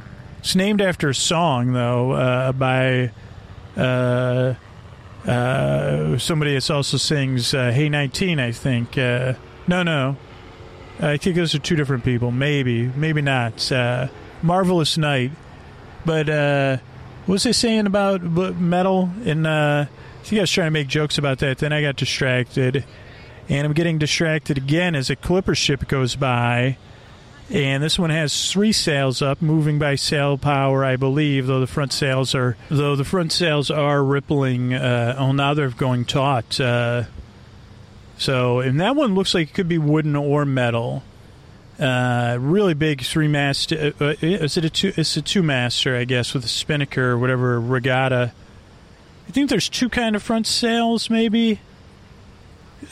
It's 0.41 0.57
named 0.57 0.81
after 0.81 1.11
a 1.11 1.15
song 1.15 1.73
though 1.73 2.13
uh, 2.13 2.53
by 2.53 3.11
uh, 3.77 4.55
uh, 5.27 6.19
somebody 6.19 6.55
that 6.55 6.71
also 6.71 6.97
sings 6.97 7.55
uh, 7.55 7.71
"Hey 7.71 7.89
19." 7.89 8.41
I 8.41 8.53
think. 8.53 8.97
no, 8.97 9.37
no. 9.67 10.17
I 10.99 11.19
think 11.19 11.37
those 11.37 11.55
are 11.55 11.59
two 11.59 11.77
different 11.77 12.05
people. 12.05 12.31
Maybe, 12.31 12.87
maybe 12.87 13.21
not. 13.21 13.71
Marvelous 14.43 14.97
Night 14.97 15.33
but 16.07 16.29
what 16.29 17.33
was 17.33 17.45
I 17.45 17.51
saying 17.51 17.87
about 17.87 18.23
metal? 18.23 19.11
And 19.25 19.47
I 19.47 19.89
think 20.23 20.39
I 20.39 20.43
was 20.43 20.51
trying 20.51 20.69
to 20.69 20.71
make 20.71 20.87
jokes 20.87 21.19
about 21.19 21.41
that. 21.41 21.59
Then 21.59 21.73
I 21.73 21.83
got 21.83 21.97
distracted, 21.97 22.85
and 23.49 23.67
I'm 23.67 23.73
getting 23.73 23.99
distracted 23.99 24.59
again 24.59 24.95
as 24.95 25.11
a 25.11 25.17
clipper 25.17 25.55
ship 25.55 25.87
goes 25.89 26.17
by. 26.17 26.77
And 27.49 27.81
this 27.81 27.97
one 27.97 28.11
has 28.11 28.51
three 28.51 28.73
sails 28.73 29.23
up, 29.23 29.41
moving 29.41 29.79
by 29.79 29.95
sail 29.95 30.37
power, 30.37 30.85
I 30.85 30.97
believe. 30.97 31.47
Though 31.47 31.61
the 31.61 31.69
front 31.69 31.93
sails 31.93 32.35
are, 32.35 32.57
though 32.69 32.97
the 32.97 33.05
front 33.05 33.31
sails 33.31 33.71
are 33.71 34.03
rippling. 34.03 34.75
Uh, 34.75 35.15
oh, 35.17 35.31
now 35.31 35.55
they're 35.55 35.71
going 35.71 36.05
taut. 36.05 36.61
Uh, 36.61 37.05
so, 38.19 38.61
and 38.61 38.81
that 38.81 38.97
one 38.97 39.15
looks 39.15 39.33
like 39.33 39.51
it 39.51 39.55
could 39.55 39.69
be 39.69 39.79
wooden 39.79 40.17
or 40.17 40.45
metal. 40.45 41.05
Uh, 41.79 42.39
really 42.41 42.75
big 42.75 43.03
three 43.03 43.29
mast. 43.29 43.73
Uh, 43.73 43.93
uh, 44.01 44.15
is 44.21 44.57
it 44.57 44.65
a 44.65 44.71
two? 44.71 44.93
It's 44.97 45.17
a 45.17 45.23
two 45.23 45.43
master, 45.43 45.95
I 45.95 46.05
guess, 46.05 46.35
with 46.35 46.45
a 46.45 46.49
spinnaker 46.49 47.13
or 47.13 47.19
whatever 47.19 47.61
regatta. 47.61 48.33
I 49.29 49.31
think 49.31 49.51
there's 49.51 49.69
two 49.69 49.89
kind 49.89 50.17
of 50.17 50.23
front 50.23 50.47
sails, 50.47 51.11
maybe. 51.11 51.61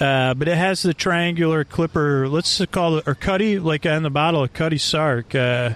Uh, 0.01 0.35
but 0.35 0.49
it 0.49 0.57
has 0.57 0.83
the 0.83 0.95
triangular 0.95 1.65
clipper. 1.65 2.29
Let's 2.29 2.65
call 2.67 2.99
it 2.99 3.09
or 3.09 3.15
cutty, 3.15 3.59
like 3.59 3.87
on 3.87 4.03
the 4.03 4.11
bottle 4.11 4.43
of 4.43 4.53
Cutty 4.53 4.79
Sark. 4.79 5.35
Uh, 5.35 5.75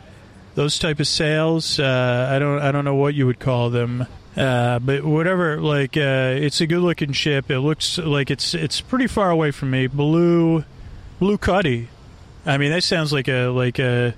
those 0.55 0.79
type 0.79 0.99
of 0.99 1.07
sails. 1.07 1.79
Uh, 1.79 2.29
I 2.31 2.39
don't. 2.39 2.61
I 2.61 2.73
don't 2.73 2.85
know 2.85 2.97
what 2.97 3.15
you 3.15 3.27
would 3.27 3.39
call 3.39 3.71
them. 3.71 4.07
Uh, 4.37 4.79
but 4.79 5.05
whatever, 5.05 5.61
like 5.61 5.97
uh, 5.97 6.35
it's 6.37 6.61
a 6.61 6.67
good 6.67 6.81
looking 6.81 7.13
ship. 7.13 7.51
It 7.51 7.61
looks 7.61 7.99
like 7.99 8.31
it's 8.31 8.55
it's 8.55 8.81
pretty 8.81 9.07
far 9.07 9.31
away 9.31 9.51
from 9.51 9.71
me. 9.71 9.87
Blue, 9.87 10.65
blue 11.19 11.39
Cuddy. 11.39 11.89
I 12.47 12.57
mean, 12.57 12.71
that 12.71 12.83
sounds 12.83 13.13
like 13.13 13.29
a 13.29 13.49
like 13.49 13.79
a 13.79 14.15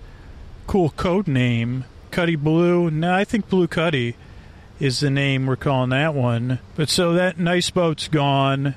cool 0.67 0.91
code 0.91 1.27
name. 1.27 1.85
Cuddy 2.11 2.37
Blue. 2.37 2.91
No, 2.91 3.15
I 3.15 3.25
think 3.25 3.49
Blue 3.49 3.67
Cuddy 3.67 4.17
is 4.79 5.01
the 5.01 5.11
name 5.11 5.47
we're 5.47 5.57
calling 5.57 5.91
that 5.91 6.15
one. 6.15 6.59
But 6.75 6.89
so 6.89 7.13
that 7.15 7.39
nice 7.39 7.71
boat's 7.71 8.09
gone. 8.09 8.75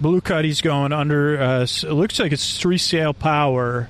Blue 0.00 0.20
Cuddy's 0.20 0.60
going 0.60 0.92
under. 0.92 1.40
Uh, 1.40 1.62
it 1.62 1.82
looks 1.84 2.18
like 2.18 2.32
it's 2.32 2.58
three 2.58 2.78
sail 2.78 3.12
power. 3.12 3.88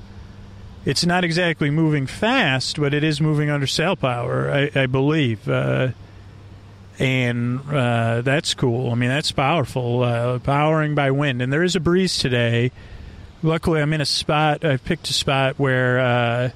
It's 0.85 1.05
not 1.05 1.25
exactly 1.25 1.71
moving 1.71 2.07
fast, 2.07 2.81
but 2.81 2.95
it 2.95 3.05
is 3.05 3.21
moving 3.21 3.51
under 3.51 3.67
sail 3.67 3.97
power, 3.97 4.51
I, 4.51 4.71
I 4.75 4.87
believe. 4.87 5.49
Uh, 5.49 5.89
and 6.99 7.61
uh, 7.71 8.23
that's 8.23 8.55
cool. 8.55 8.91
I 8.91 8.95
mean, 8.95 9.11
that's 9.11 9.33
powerful. 9.33 10.03
Uh, 10.03 10.39
powering 10.39 10.95
by 10.95 11.11
wind, 11.11 11.43
and 11.43 11.53
there 11.53 11.63
is 11.63 11.77
a 11.77 11.81
breeze 11.81 12.19
today 12.19 12.73
luckily 13.43 13.81
I'm 13.81 13.93
in 13.93 14.01
a 14.01 14.07
spot. 14.07 14.65
I've 14.65 14.85
picked 14.85 15.09
a 15.11 15.13
spot 15.13 15.59
where 15.59 15.99
uh, 15.99 16.51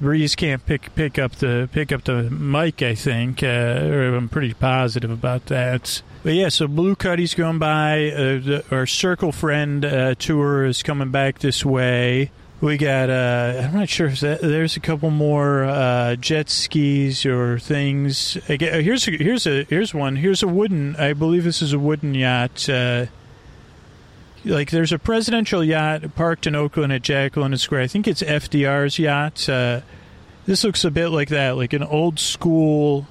Breeze 0.00 0.34
can't 0.34 0.64
pick 0.64 0.94
pick 0.94 1.18
up 1.18 1.32
the 1.36 1.68
pick 1.72 1.92
up 1.92 2.04
the 2.04 2.24
mic. 2.24 2.82
I 2.82 2.94
think 2.94 3.42
uh, 3.42 3.46
I'm 3.46 4.28
pretty 4.28 4.54
positive 4.54 5.10
about 5.10 5.46
that. 5.46 6.02
But 6.26 6.34
yeah, 6.34 6.48
so 6.48 6.66
Blue 6.66 6.96
Cuddy's 6.96 7.34
going 7.34 7.60
by. 7.60 8.10
Uh, 8.10 8.18
the, 8.40 8.64
our 8.72 8.84
Circle 8.84 9.30
Friend 9.30 9.84
uh, 9.84 10.14
tour 10.16 10.64
is 10.64 10.82
coming 10.82 11.12
back 11.12 11.38
this 11.38 11.64
way. 11.64 12.32
We 12.60 12.78
got. 12.78 13.10
Uh, 13.10 13.62
I'm 13.62 13.72
not 13.72 13.88
sure 13.88 14.08
if 14.08 14.18
that, 14.18 14.40
there's 14.40 14.76
a 14.76 14.80
couple 14.80 15.10
more 15.10 15.62
uh, 15.62 16.16
jet 16.16 16.50
skis 16.50 17.24
or 17.24 17.60
things. 17.60 18.36
Here's 18.48 19.06
a, 19.06 19.10
here's 19.12 19.46
a 19.46 19.62
here's 19.70 19.94
one. 19.94 20.16
Here's 20.16 20.42
a 20.42 20.48
wooden. 20.48 20.96
I 20.96 21.12
believe 21.12 21.44
this 21.44 21.62
is 21.62 21.72
a 21.72 21.78
wooden 21.78 22.12
yacht. 22.12 22.68
Uh, 22.68 23.06
like 24.44 24.72
there's 24.72 24.90
a 24.90 24.98
presidential 24.98 25.62
yacht 25.62 26.16
parked 26.16 26.48
in 26.48 26.56
Oakland 26.56 26.92
at 26.92 27.02
Jack 27.02 27.36
London 27.36 27.58
Square. 27.58 27.82
I 27.82 27.86
think 27.86 28.08
it's 28.08 28.24
FDR's 28.24 28.98
yacht. 28.98 29.48
Uh, 29.48 29.82
this 30.44 30.64
looks 30.64 30.84
a 30.84 30.90
bit 30.90 31.10
like 31.10 31.28
that, 31.28 31.56
like 31.56 31.72
an 31.72 31.84
old 31.84 32.18
school 32.18 33.06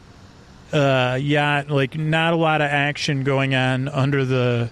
uh, 0.74 1.18
yacht. 1.22 1.70
Like 1.70 1.98
not 1.98 2.34
a 2.34 2.38
lot 2.38 2.62
of 2.62 2.70
action 2.70 3.24
going 3.24 3.56
on 3.56 3.88
under 3.88 4.26
the. 4.26 4.70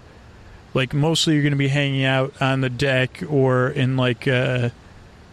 Like 0.73 0.93
mostly 0.93 1.33
you're 1.35 1.43
going 1.43 1.51
to 1.51 1.57
be 1.57 1.67
hanging 1.67 2.03
out 2.03 2.41
on 2.41 2.61
the 2.61 2.69
deck 2.69 3.21
or 3.29 3.69
in 3.69 3.95
like 3.95 4.27
uh, 4.27 4.69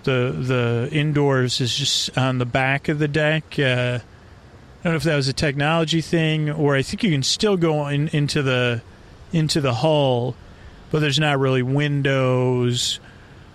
the 0.05 0.37
the 0.37 0.89
indoors 0.93 1.63
is 1.63 1.75
just 1.75 2.17
on 2.19 2.37
the 2.37 2.45
back 2.45 2.89
of 2.89 2.99
the 2.99 3.09
deck. 3.09 3.59
Uh, 3.59 4.01
I 4.01 4.85
don't 4.85 4.93
know 4.93 4.97
if 4.97 5.03
that 5.05 5.17
was 5.17 5.29
a 5.29 5.33
technology 5.33 6.03
thing 6.03 6.51
or 6.51 6.77
I 6.77 6.83
think 6.83 7.03
you 7.03 7.11
can 7.11 7.23
still 7.23 7.57
go 7.57 7.89
in, 7.89 8.09
into 8.09 8.43
the 8.43 8.83
into 9.33 9.63
the 9.63 9.75
hull 9.75 10.35
but 10.91 11.01
there's 11.01 11.19
not 11.19 11.39
really 11.39 11.63
windows 11.63 12.99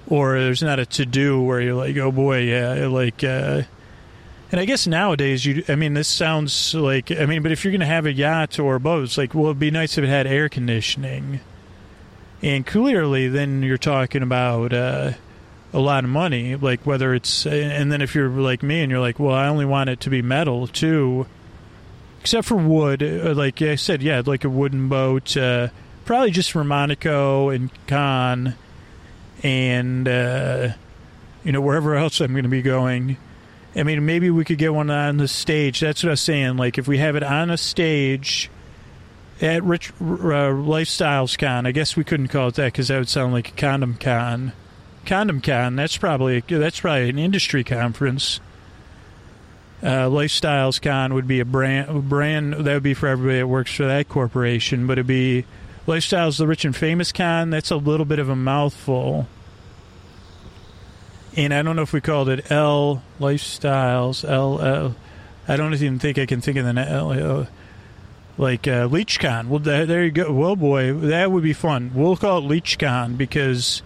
or 0.08 0.40
there's 0.40 0.64
not 0.64 0.80
a 0.80 0.86
to 0.86 1.06
do 1.06 1.42
where 1.42 1.60
you're 1.62 1.74
like, 1.74 1.98
oh 1.98 2.12
boy, 2.12 2.40
yeah, 2.40 2.88
like. 2.88 3.24
Uh, 3.24 3.64
and 4.56 4.62
I 4.62 4.64
guess 4.64 4.88
nowadays, 4.88 5.46
you. 5.46 5.66
I 5.68 5.76
mean, 5.76 5.96
this 5.96 6.08
sounds 6.08 6.74
like. 6.74 7.12
I 7.12 7.26
mean, 7.26 7.44
but 7.44 7.52
if 7.52 7.66
you're 7.66 7.74
going 7.74 7.82
to 7.82 7.86
have 7.86 8.06
a 8.06 8.14
yacht 8.14 8.58
or 8.58 8.76
a 8.76 8.80
boat, 8.80 9.04
it's 9.04 9.18
like, 9.18 9.36
well, 9.36 9.48
it'd 9.48 9.60
be 9.60 9.70
nice 9.70 9.98
if 9.98 10.06
it 10.06 10.08
had 10.08 10.26
air 10.26 10.48
conditioning. 10.48 11.42
And 12.42 12.66
clearly, 12.66 13.28
then 13.28 13.64
you're 13.64 13.78
talking 13.78 14.24
about 14.24 14.72
uh, 14.72 15.12
a 15.74 15.80
lot 15.80 16.06
of 16.06 16.10
money. 16.10 16.56
Like 16.56 16.86
whether 16.86 17.14
it's, 17.14 17.46
and 17.46 17.92
then 17.92 18.02
if 18.02 18.16
you're 18.16 18.30
like 18.30 18.64
me 18.64 18.80
and 18.80 18.90
you're 18.90 19.02
like, 19.02 19.20
well, 19.20 19.36
I 19.36 19.50
only 19.50 19.66
want 19.66 19.90
it 19.90 20.00
to 20.00 20.10
be 20.10 20.22
metal 20.22 20.68
too, 20.68 21.28
except 22.22 22.48
for 22.48 22.56
wood. 22.56 23.04
Uh, 23.04 23.34
like 23.34 23.62
I 23.62 23.76
said, 23.76 24.02
yeah, 24.02 24.22
like 24.26 24.46
a 24.46 24.50
wooden 24.50 24.88
boat. 24.88 25.36
Uh, 25.36 25.68
probably 26.06 26.32
just 26.32 26.54
for 26.54 26.64
Monaco 26.64 27.50
and 27.50 27.70
Cannes 27.88 28.56
and 29.44 30.08
uh, 30.08 30.70
you 31.44 31.52
know 31.52 31.60
wherever 31.60 31.96
else 31.96 32.22
I'm 32.22 32.32
going 32.32 32.44
to 32.44 32.50
be 32.50 32.62
going. 32.62 33.18
I 33.76 33.84
mean, 33.84 34.06
maybe 34.06 34.30
we 34.30 34.46
could 34.46 34.58
get 34.58 34.74
one 34.74 34.90
on 34.90 35.18
the 35.18 35.28
stage. 35.28 35.82
That's 35.82 36.04
what 36.04 36.10
I 36.10 36.14
was 36.14 36.22
saying. 36.22 36.58
Like 36.58 36.78
if 36.78 36.88
we 36.88 36.98
have 37.00 37.16
it 37.16 37.24
on 37.24 37.50
a 37.50 37.58
stage 37.58 38.50
at 39.42 39.64
Rich 39.64 39.90
uh, 39.90 40.54
Lifestyles 40.54 41.38
Con, 41.38 41.66
I 41.66 41.72
guess 41.72 41.98
we 41.98 42.04
couldn't 42.04 42.30
call 42.30 42.48
it 42.48 42.56
that 42.56 42.72
because 42.72 42.88
that 42.88 43.00
would 43.00 43.10
sound 43.10 43.34
like 43.34 43.50
a 43.50 43.54
condom 43.54 43.96
con. 43.96 44.54
Condom 45.06 45.42
con. 45.42 45.76
That's 45.76 45.98
probably 45.98 46.40
that's 46.40 46.80
probably 46.80 47.10
an 47.10 47.20
industry 47.20 47.64
conference. 47.64 48.40
Uh, 49.84 50.10
Lifestyles 50.10 50.82
Con 50.82 51.14
would 51.14 51.28
be 51.28 51.42
a 51.42 51.46
brand 51.46 52.10
brand 52.10 52.54
that 52.54 52.74
would 52.74 52.82
be 52.82 52.94
for 52.94 53.08
everybody 53.08 53.40
that 53.40 53.48
works 53.48 53.76
for 53.76 53.86
that 53.86 54.08
corporation, 54.08 54.88
but 54.88 54.94
it'd 54.94 55.06
be 55.06 55.46
Lifestyles 55.86 56.38
the 56.38 56.48
Rich 56.48 56.66
and 56.66 56.76
Famous 56.76 57.12
Con, 57.12 57.52
that's 57.52 57.70
a 57.70 57.76
little 57.76 58.06
bit 58.06 58.18
of 58.18 58.30
a 58.30 58.36
mouthful. 58.36 59.28
And 61.36 61.54
I 61.54 61.62
don't 61.62 61.76
know 61.76 61.82
if 61.82 61.94
we 61.94 62.02
called 62.02 62.30
it 62.30 62.50
L 62.52 63.04
Lifestyles, 63.20 64.28
L, 64.28 64.62
L 64.62 64.96
I 65.48 65.58
don't 65.58 65.74
even 65.74 66.00
think 66.00 66.18
I 66.18 66.26
can 66.26 66.42
think 66.42 66.58
of 66.58 66.66
the 66.66 66.82
L, 66.82 67.14
L 67.14 67.48
like 68.38 68.68
uh, 68.68 68.88
LeechCon. 68.88 69.48
Well, 69.48 69.60
there 69.60 70.04
you 70.04 70.12
go. 70.12 70.32
Well, 70.32 70.56
boy, 70.56 70.94
that 70.94 71.32
would 71.32 71.44
be 71.44 71.54
fun. 71.54 71.92
We'll 71.94 72.18
call 72.18 72.40
it 72.40 72.64
LeechCon 72.64 73.18
because 73.18 73.82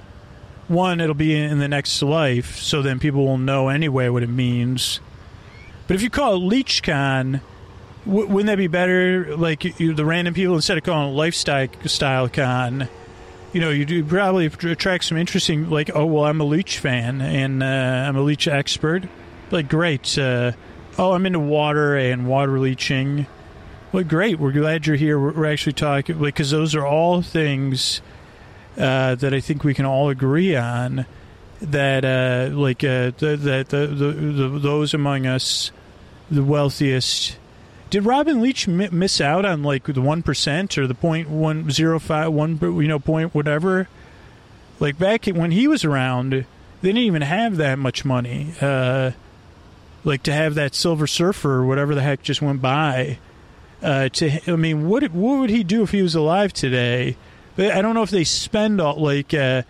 one, 0.68 1.02
it'll 1.02 1.16
be 1.16 1.36
in 1.36 1.60
the 1.60 1.68
next 1.68 2.02
life, 2.02 2.58
so 2.58 2.82
then 2.82 2.99
people 2.99 3.26
will 3.26 3.38
know 3.38 3.69
anyway 3.69 4.10
what 4.10 4.23
it 4.23 4.30
means. 4.30 4.99
But 5.88 5.95
if 5.95 6.02
you 6.03 6.10
call 6.10 6.36
it 6.36 6.53
LeechCon, 6.53 7.41
W- 8.06 8.28
wouldn't 8.28 8.48
that 8.48 8.57
be 8.57 8.68
better? 8.68 9.36
Like 9.36 9.80
you, 9.80 9.94
the 9.94 10.06
random 10.06 10.34
people 10.34 10.56
instead 10.56 10.78
of 10.78 10.84
calling 10.84 11.10
it 11.14 11.15
lifestyle 11.15 11.68
style 11.86 12.30
con, 12.30 12.88
you 13.53 13.61
know, 13.61 13.69
you 13.69 13.85
do 13.85 14.03
probably 14.03 14.45
attract 14.45 15.05
some 15.05 15.17
interesting. 15.17 15.69
Like, 15.69 15.89
oh 15.93 16.05
well, 16.05 16.26
I'm 16.26 16.39
a 16.41 16.45
Leech 16.45 16.80
fan 16.80 17.21
and 17.21 17.63
uh, 17.63 17.65
I'm 17.65 18.15
a 18.15 18.21
Leech 18.21 18.47
expert. 18.47 19.03
Like, 19.51 19.67
great. 19.69 20.17
Uh, 20.17 20.51
oh, 20.97 21.13
I'm 21.13 21.26
into 21.26 21.39
water 21.39 21.95
and 21.95 22.27
water 22.27 22.59
leeching. 22.59 23.26
Well, 23.91 24.03
great. 24.03 24.39
We're 24.39 24.51
glad 24.51 24.85
you're 24.85 24.95
here. 24.95 25.19
We're, 25.19 25.31
we're 25.31 25.51
actually 25.51 25.73
talking 25.73 26.19
because 26.19 26.51
those 26.51 26.76
are 26.76 26.85
all 26.85 27.23
things 27.23 28.01
uh, 28.77 29.15
that 29.15 29.34
I 29.34 29.39
think 29.39 29.63
we 29.63 29.73
can 29.73 29.85
all 29.85 30.09
agree 30.09 30.55
on. 30.55 31.07
That 31.61 32.05
uh, 32.05 32.55
like 32.55 32.84
uh, 32.84 33.11
that 33.17 33.65
the, 33.69 33.88
the, 33.88 34.11
the, 34.13 34.59
those 34.59 34.93
among 34.93 35.26
us, 35.26 35.71
the 36.30 36.43
wealthiest 36.43 37.38
did 37.90 38.06
Robin 38.06 38.41
Leach 38.41 38.68
miss 38.68 39.20
out 39.20 39.45
on 39.45 39.64
like 39.64 39.84
the 39.86 40.02
one 40.02 40.22
percent 40.22 40.78
or 40.78 40.88
the 40.88 40.95
point 40.95 41.30
one 41.30 41.70
zero 41.72 41.99
five 41.99 42.32
one 42.32 42.60
you 42.61 42.88
know 42.88 42.99
point 42.99 43.34
whatever? 43.34 43.88
Like 44.80 44.98
back 44.98 45.26
when 45.26 45.52
he 45.52 45.68
was 45.68 45.84
around, 45.84 46.32
they 46.32 46.45
didn't 46.82 46.99
even 46.99 47.22
have 47.22 47.57
that 47.57 47.80
much 47.80 48.06
money. 48.06 48.53
Uh, 48.61 49.11
like 50.03 50.24
to 50.24 50.34
have 50.34 50.56
that 50.56 50.76
Silver 50.76 51.07
Surfer 51.07 51.52
or 51.52 51.66
whatever 51.66 51.95
the 51.95 52.02
heck 52.02 52.22
just 52.22 52.41
went 52.41 52.61
by. 52.61 53.18
Uh, 53.82 54.10
to 54.10 54.40
I 54.52 54.56
mean, 54.56 54.88
what 54.88 55.03
what 55.11 55.40
would 55.40 55.49
he 55.49 55.64
do 55.64 55.84
if 55.84 55.91
he 55.91 56.02
was 56.02 56.16
alive 56.16 56.53
today? 56.53 57.18
But 57.56 57.72
I 57.72 57.82
don't 57.82 57.95
know 57.95 58.03
if 58.03 58.11
they 58.11 58.24
spend 58.24 58.80
all 58.80 58.95
like. 58.95 59.34
Uh, 59.34 59.64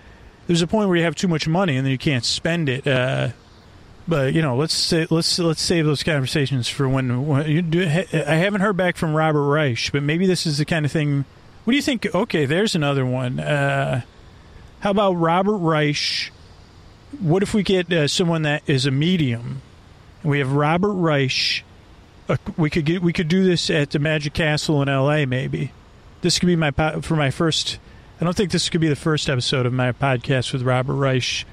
there's 0.48 0.64
a 0.64 0.68
point 0.68 0.90
where 0.90 0.98
you 0.98 1.04
have 1.04 1.14
too 1.14 1.28
much 1.28 1.48
money 1.48 1.78
and 1.78 1.86
then 1.86 1.92
you 1.92 1.98
can't 2.00 2.26
spend 2.26 2.70
it. 2.70 2.88
Uh, 2.88 3.30
but 4.10 4.34
you 4.34 4.42
know, 4.42 4.56
let's 4.56 4.74
say, 4.74 5.08
let's 5.10 5.38
let's 5.40 5.62
save 5.62 5.86
those 5.86 6.04
conversations 6.04 6.68
for 6.68 6.90
when, 6.90 7.28
when 7.28 7.50
you 7.50 7.62
do. 7.62 7.84
I 7.84 8.36
haven't 8.36 8.62
heard 8.62 8.78
back 8.78 8.98
from 8.98 9.14
Robert 9.14 9.48
Reich, 9.48 9.92
but 9.92 10.04
maybe 10.04 10.26
this 10.26 10.46
is 10.46 10.58
the 10.58 10.66
kind 10.66 10.86
of 10.86 10.92
thing. 10.92 11.26
What 11.64 11.72
do 11.72 11.76
you 11.76 11.82
think? 11.84 12.14
Okay, 12.14 12.46
there's 12.46 12.76
another 12.76 13.06
one. 13.06 13.40
Uh, 13.40 14.02
how 14.80 14.92
about 14.92 15.14
Robert 15.14 15.58
Reich? 15.58 16.32
What 17.20 17.44
if 17.44 17.54
we 17.54 17.64
get 17.64 17.92
uh, 17.92 18.08
someone 18.08 18.44
that 18.44 18.64
is 18.68 18.86
a 18.86 18.92
medium? 18.92 19.62
We 20.24 20.40
have 20.40 20.52
Robert 20.52 20.94
Reich 20.94 21.64
uh, 22.30 22.38
we 22.58 22.70
could 22.70 22.86
get 22.86 23.02
we 23.02 23.12
could 23.12 23.28
do 23.28 23.44
this 23.44 23.70
at 23.70 23.90
the 23.90 24.00
Magic 24.00 24.34
Castle 24.34 24.82
in 24.84 24.88
L.A. 24.88 25.26
Maybe 25.26 25.72
this 26.22 26.38
could 26.38 26.46
be 26.46 26.56
my 26.56 26.72
po- 26.72 27.02
for 27.02 27.16
my 27.16 27.32
first. 27.32 27.80
I 28.22 28.24
don't 28.24 28.36
think 28.36 28.52
this 28.52 28.70
could 28.70 28.82
be 28.82 28.88
the 28.88 28.96
first 28.96 29.30
episode 29.30 29.66
of 29.66 29.74
my 29.74 29.92
podcast 29.92 30.54
with 30.54 30.62
Robert 30.62 30.94
Reich, 30.94 31.46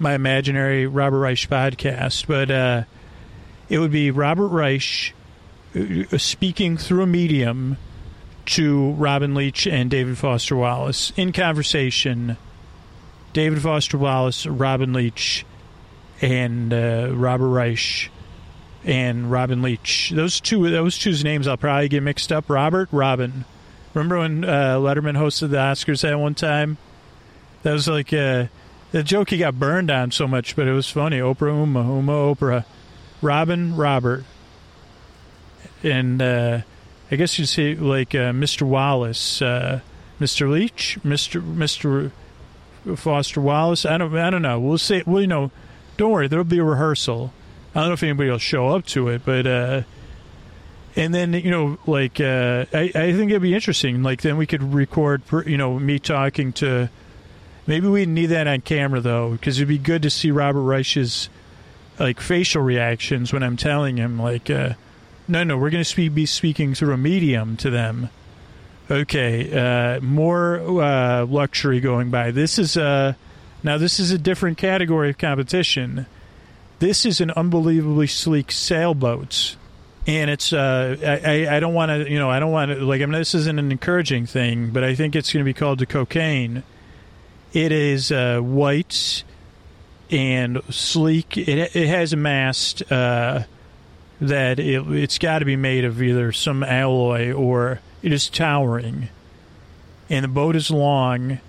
my 0.00 0.14
imaginary 0.14 0.86
Robert 0.86 1.18
Reich 1.18 1.48
podcast, 1.48 2.26
but 2.26 2.50
uh, 2.50 2.84
it 3.68 3.78
would 3.78 3.90
be 3.90 4.10
Robert 4.10 4.48
Reich 4.48 5.14
uh, 5.76 6.18
speaking 6.18 6.76
through 6.76 7.02
a 7.02 7.06
medium 7.06 7.76
to 8.46 8.92
Robin 8.92 9.34
Leach 9.34 9.66
and 9.66 9.90
David 9.90 10.18
Foster 10.18 10.56
Wallace 10.56 11.12
in 11.16 11.32
conversation. 11.32 12.36
David 13.32 13.62
Foster 13.62 13.96
Wallace, 13.96 14.46
Robin 14.46 14.92
Leach, 14.92 15.44
and 16.20 16.72
uh, 16.72 17.10
Robert 17.12 17.48
Reich 17.48 18.10
and 18.84 19.30
Robin 19.30 19.62
Leach. 19.62 20.10
Those 20.14 20.40
two, 20.40 20.68
those 20.70 20.98
two's 20.98 21.22
names, 21.22 21.46
I'll 21.46 21.56
probably 21.56 21.88
get 21.88 22.02
mixed 22.02 22.32
up. 22.32 22.48
Robert, 22.48 22.88
Robin. 22.90 23.44
Remember 23.94 24.18
when 24.18 24.44
uh, 24.44 24.76
Letterman 24.76 25.16
hosted 25.16 25.50
the 25.50 25.58
Oscars 25.58 26.02
that 26.02 26.18
one 26.18 26.34
time? 26.34 26.78
That 27.62 27.72
was 27.72 27.86
like 27.86 28.12
uh, 28.12 28.46
the 28.92 29.02
joke 29.02 29.30
he 29.30 29.38
got 29.38 29.58
burned 29.58 29.90
on 29.90 30.10
so 30.10 30.26
much, 30.26 30.56
but 30.56 30.66
it 30.66 30.72
was 30.72 30.90
funny. 30.90 31.18
Oprah, 31.18 31.54
Uma, 31.54 31.82
Uma, 31.82 32.12
Oprah. 32.12 32.64
Robin, 33.22 33.76
Robert. 33.76 34.24
And 35.82 36.20
uh, 36.20 36.60
I 37.10 37.16
guess 37.16 37.38
you'd 37.38 37.46
say 37.46 37.74
like 37.74 38.14
uh, 38.14 38.32
Mr. 38.32 38.62
Wallace, 38.62 39.42
uh, 39.42 39.80
Mr. 40.20 40.50
Leach, 40.50 40.98
Mr. 41.04 41.40
Mr. 41.40 42.10
Foster 42.96 43.40
Wallace. 43.40 43.84
I 43.84 43.98
don't, 43.98 44.16
I 44.16 44.30
don't 44.30 44.42
know. 44.42 44.58
We'll 44.58 44.78
say, 44.78 45.02
well, 45.06 45.20
you 45.20 45.26
know, 45.26 45.50
don't 45.96 46.12
worry, 46.12 46.28
there'll 46.28 46.44
be 46.44 46.58
a 46.58 46.64
rehearsal. 46.64 47.32
I 47.74 47.80
don't 47.80 47.88
know 47.88 47.94
if 47.94 48.02
anybody 48.02 48.30
will 48.30 48.38
show 48.38 48.68
up 48.68 48.86
to 48.86 49.08
it, 49.08 49.22
but 49.24 49.46
uh, 49.46 49.82
and 50.96 51.14
then 51.14 51.32
you 51.32 51.50
know, 51.50 51.78
like 51.86 52.20
uh, 52.20 52.66
I, 52.72 52.90
I 52.94 53.12
think 53.12 53.30
it'd 53.30 53.42
be 53.42 53.54
interesting. 53.54 54.02
Like 54.02 54.22
then 54.22 54.36
we 54.36 54.46
could 54.46 54.74
record, 54.74 55.22
you 55.46 55.56
know, 55.56 55.78
me 55.78 55.98
talking 55.98 56.52
to. 56.54 56.90
Maybe 57.70 57.86
we 57.86 58.04
need 58.04 58.26
that 58.26 58.48
on 58.48 58.62
camera 58.62 59.00
though, 59.00 59.30
because 59.30 59.58
it'd 59.58 59.68
be 59.68 59.78
good 59.78 60.02
to 60.02 60.10
see 60.10 60.32
Robert 60.32 60.62
Reich's 60.62 61.28
like 62.00 62.18
facial 62.18 62.62
reactions 62.62 63.32
when 63.32 63.44
I'm 63.44 63.56
telling 63.56 63.96
him 63.96 64.18
like, 64.18 64.50
uh, 64.50 64.70
no, 65.28 65.44
no, 65.44 65.56
we're 65.56 65.70
going 65.70 65.84
to 65.84 66.10
be 66.10 66.26
speaking 66.26 66.74
through 66.74 66.92
a 66.94 66.96
medium 66.96 67.56
to 67.58 67.70
them. 67.70 68.10
Okay, 68.90 69.52
uh, 69.56 70.00
more 70.00 70.82
uh, 70.82 71.24
luxury 71.26 71.78
going 71.78 72.10
by. 72.10 72.32
This 72.32 72.58
is 72.58 72.76
uh, 72.76 73.14
now 73.62 73.78
this 73.78 74.00
is 74.00 74.10
a 74.10 74.18
different 74.18 74.58
category 74.58 75.08
of 75.08 75.18
competition. 75.18 76.06
This 76.80 77.06
is 77.06 77.20
an 77.20 77.30
unbelievably 77.30 78.08
sleek 78.08 78.50
sailboat, 78.50 79.54
and 80.08 80.28
it's. 80.28 80.52
Uh, 80.52 80.96
I 81.24 81.56
I 81.56 81.60
don't 81.60 81.74
want 81.74 81.90
to 81.90 82.10
you 82.10 82.18
know 82.18 82.30
I 82.30 82.40
don't 82.40 82.50
want 82.50 82.72
to 82.72 82.84
like 82.84 83.00
I 83.00 83.06
mean 83.06 83.12
this 83.12 83.36
isn't 83.36 83.60
an 83.60 83.70
encouraging 83.70 84.26
thing, 84.26 84.70
but 84.70 84.82
I 84.82 84.96
think 84.96 85.14
it's 85.14 85.32
going 85.32 85.44
to 85.44 85.48
be 85.48 85.54
called 85.54 85.78
the 85.78 85.86
cocaine. 85.86 86.64
It 87.52 87.72
is 87.72 88.12
uh, 88.12 88.40
white 88.40 89.24
and 90.10 90.62
sleek. 90.70 91.36
It 91.36 91.74
it 91.74 91.88
has 91.88 92.12
a 92.12 92.16
mast 92.16 92.90
uh, 92.90 93.44
that 94.20 94.58
it, 94.58 94.86
it's 94.88 95.18
got 95.18 95.40
to 95.40 95.44
be 95.44 95.56
made 95.56 95.84
of 95.84 96.02
either 96.02 96.32
some 96.32 96.62
alloy 96.62 97.32
or 97.32 97.80
it 98.02 98.12
is 98.12 98.28
towering, 98.28 99.08
and 100.08 100.24
the 100.24 100.28
boat 100.28 100.56
is 100.56 100.70
long 100.70 101.40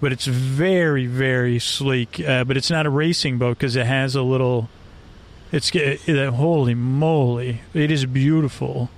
but 0.00 0.12
it's 0.12 0.26
very 0.26 1.06
very 1.06 1.58
sleek. 1.58 2.20
Uh, 2.20 2.44
but 2.44 2.56
it's 2.56 2.70
not 2.70 2.86
a 2.86 2.90
racing 2.90 3.38
boat 3.38 3.58
because 3.58 3.76
it 3.76 3.86
has 3.86 4.14
a 4.14 4.22
little. 4.22 4.68
It's 5.52 5.70
it, 5.74 6.00
holy 6.34 6.74
moly! 6.74 7.62
It 7.72 7.90
is 7.90 8.04
beautiful. 8.06 8.90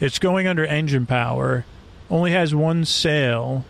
It's 0.00 0.18
going 0.18 0.46
under 0.46 0.64
engine 0.64 1.06
power. 1.06 1.64
Only 2.10 2.32
has 2.32 2.54
one 2.54 2.84
sail. 2.84 3.64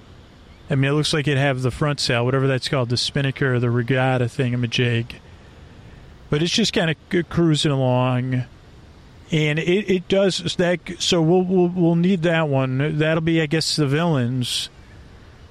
I 0.72 0.74
mean, 0.74 0.90
it 0.90 0.94
looks 0.94 1.12
like 1.12 1.28
it 1.28 1.36
have 1.36 1.60
the 1.60 1.70
front 1.70 2.00
sail, 2.00 2.24
whatever 2.24 2.46
that's 2.46 2.68
called, 2.68 2.88
the 2.88 2.96
spinnaker 2.96 3.54
or 3.54 3.60
the 3.60 3.70
regatta 3.70 4.24
thingamajig. 4.24 5.16
But 6.30 6.42
it's 6.42 6.52
just 6.52 6.72
kind 6.72 6.90
of 6.90 7.28
cruising 7.28 7.72
along, 7.72 8.44
and 9.30 9.58
it, 9.58 9.90
it 9.90 10.08
does 10.08 10.38
that. 10.56 10.80
So 10.98 11.20
we'll, 11.20 11.42
we'll 11.42 11.68
we'll 11.68 11.94
need 11.94 12.22
that 12.22 12.48
one. 12.48 12.98
That'll 12.98 13.20
be, 13.20 13.42
I 13.42 13.46
guess, 13.46 13.76
the 13.76 13.86
villains 13.86 14.70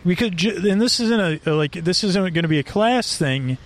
could, 0.04 0.44
and 0.44 0.82
this 0.82 1.00
isn't 1.00 1.46
a 1.46 1.54
like 1.54 1.74
this 1.74 2.04
isn't 2.04 2.34
going 2.34 2.44
to 2.44 2.48
be 2.48 2.58
a 2.58 2.64
class 2.64 3.16
thing. 3.16 3.60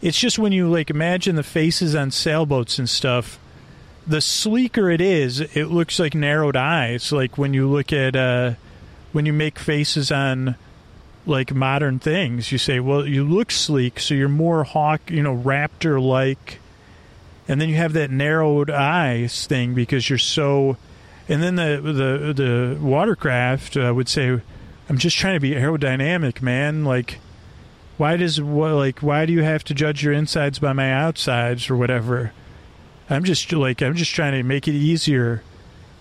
It's 0.00 0.18
just 0.18 0.38
when 0.38 0.52
you 0.52 0.68
like 0.68 0.90
imagine 0.90 1.34
the 1.34 1.42
faces 1.42 1.96
on 1.96 2.12
sailboats 2.12 2.78
and 2.78 2.88
stuff. 2.88 3.40
The 4.06 4.20
sleeker 4.20 4.88
it 4.90 5.00
is, 5.00 5.40
it 5.40 5.66
looks 5.66 5.98
like 5.98 6.14
narrowed 6.14 6.56
eyes. 6.56 7.10
Like 7.10 7.36
when 7.36 7.52
you 7.52 7.68
look 7.68 7.92
at 7.92 8.14
uh, 8.14 8.54
when 9.10 9.26
you 9.26 9.32
make 9.32 9.58
faces 9.58 10.12
on 10.12 10.54
like 11.26 11.54
modern 11.54 11.98
things, 11.98 12.50
you 12.50 12.58
say, 12.58 12.80
"Well, 12.80 13.06
you 13.06 13.24
look 13.24 13.50
sleek, 13.50 14.00
so 14.00 14.14
you're 14.14 14.28
more 14.28 14.64
hawk, 14.64 15.10
you 15.10 15.22
know, 15.22 15.36
raptor 15.36 16.02
like." 16.02 16.60
And 17.48 17.60
then 17.60 17.68
you 17.68 17.76
have 17.76 17.94
that 17.94 18.10
narrowed 18.10 18.70
eyes 18.70 19.46
thing 19.46 19.74
because 19.74 20.08
you're 20.08 20.18
so. 20.18 20.76
And 21.28 21.42
then 21.42 21.56
the 21.56 21.80
the 21.82 22.32
the 22.32 22.78
watercraft 22.80 23.76
uh, 23.76 23.92
would 23.94 24.08
say 24.08 24.40
I'm 24.90 24.98
just 24.98 25.16
trying 25.16 25.34
to 25.34 25.40
be 25.40 25.52
aerodynamic, 25.52 26.42
man. 26.42 26.84
Like, 26.84 27.20
why 27.96 28.16
does 28.16 28.40
what 28.40 28.72
like 28.72 29.00
why 29.00 29.24
do 29.24 29.32
you 29.32 29.44
have 29.44 29.62
to 29.64 29.74
judge 29.74 30.02
your 30.02 30.12
insides 30.12 30.58
by 30.58 30.72
my 30.72 30.92
outsides 30.92 31.70
or 31.70 31.76
whatever? 31.76 32.32
I'm 33.08 33.22
just 33.22 33.52
like 33.52 33.82
I'm 33.82 33.94
just 33.94 34.12
trying 34.12 34.32
to 34.32 34.42
make 34.42 34.66
it 34.66 34.74
easier. 34.74 35.44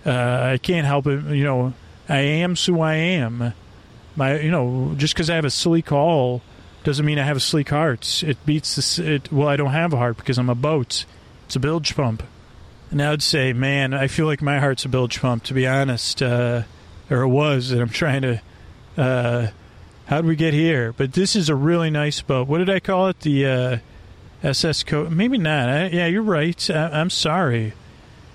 Uh, 0.04 0.54
I 0.54 0.58
can't 0.58 0.88
help 0.88 1.06
it, 1.06 1.24
you 1.26 1.44
know. 1.44 1.74
I 2.08 2.20
am 2.20 2.56
who 2.56 2.82
I 2.82 2.96
am. 2.96 3.54
My, 4.20 4.40
you 4.40 4.52
know, 4.52 4.94
just 4.98 5.16
because 5.16 5.30
I 5.30 5.36
have 5.36 5.46
a 5.46 5.50
sleek 5.50 5.90
hull 5.90 6.44
doesn't 6.84 7.06
mean 7.06 7.18
I 7.18 7.24
have 7.24 7.38
a 7.38 7.42
sleek 7.42 7.70
heart. 7.70 8.24
It 8.24 8.38
beats 8.46 8.76
the. 8.76 9.16
It, 9.16 9.32
well, 9.32 9.48
I 9.48 9.56
don't 9.56 9.72
have 9.72 9.94
a 9.94 9.98
heart 9.98 10.18
because 10.18 10.38
I'm 10.38 10.50
a 10.50 10.56
boat. 10.56 11.06
It's 11.46 11.56
a 11.56 11.60
bilge 11.60 11.96
pump. 11.96 12.22
And 12.92 13.02
I 13.02 13.10
would 13.10 13.24
say, 13.24 13.54
man, 13.54 13.94
I 13.94 14.08
feel 14.08 14.26
like 14.26 14.42
my 14.42 14.60
heart's 14.60 14.86
a 14.86 14.90
bilge 14.90 15.20
pump, 15.20 15.44
to 15.46 15.54
be 15.54 15.66
honest, 15.66 16.22
uh, 16.22 16.64
or 17.10 17.22
it 17.22 17.28
was, 17.28 17.72
and 17.72 17.82
I'm 17.82 17.90
trying 17.90 18.22
to 18.24 18.42
uh, 18.98 19.48
how 20.08 20.18
did 20.18 20.26
we 20.26 20.36
get 20.36 20.54
here? 20.54 20.92
But 20.92 21.14
this 21.14 21.36
is 21.36 21.50
a 21.50 21.56
really 21.56 21.90
nice 21.90 22.22
boat. 22.22 22.48
What 22.48 22.58
did 22.58 22.70
I 22.70 22.80
call 22.80 23.08
it? 23.08 23.20
The 23.20 23.46
uh, 23.46 23.78
SS 24.44 24.84
Co. 24.84 25.10
Maybe 25.10 25.38
not. 25.38 25.70
I, 25.70 25.88
yeah, 25.88 26.08
you're 26.08 26.24
right. 26.24 26.70
I, 26.70 27.00
am 27.00 27.10
sorry. 27.10 27.74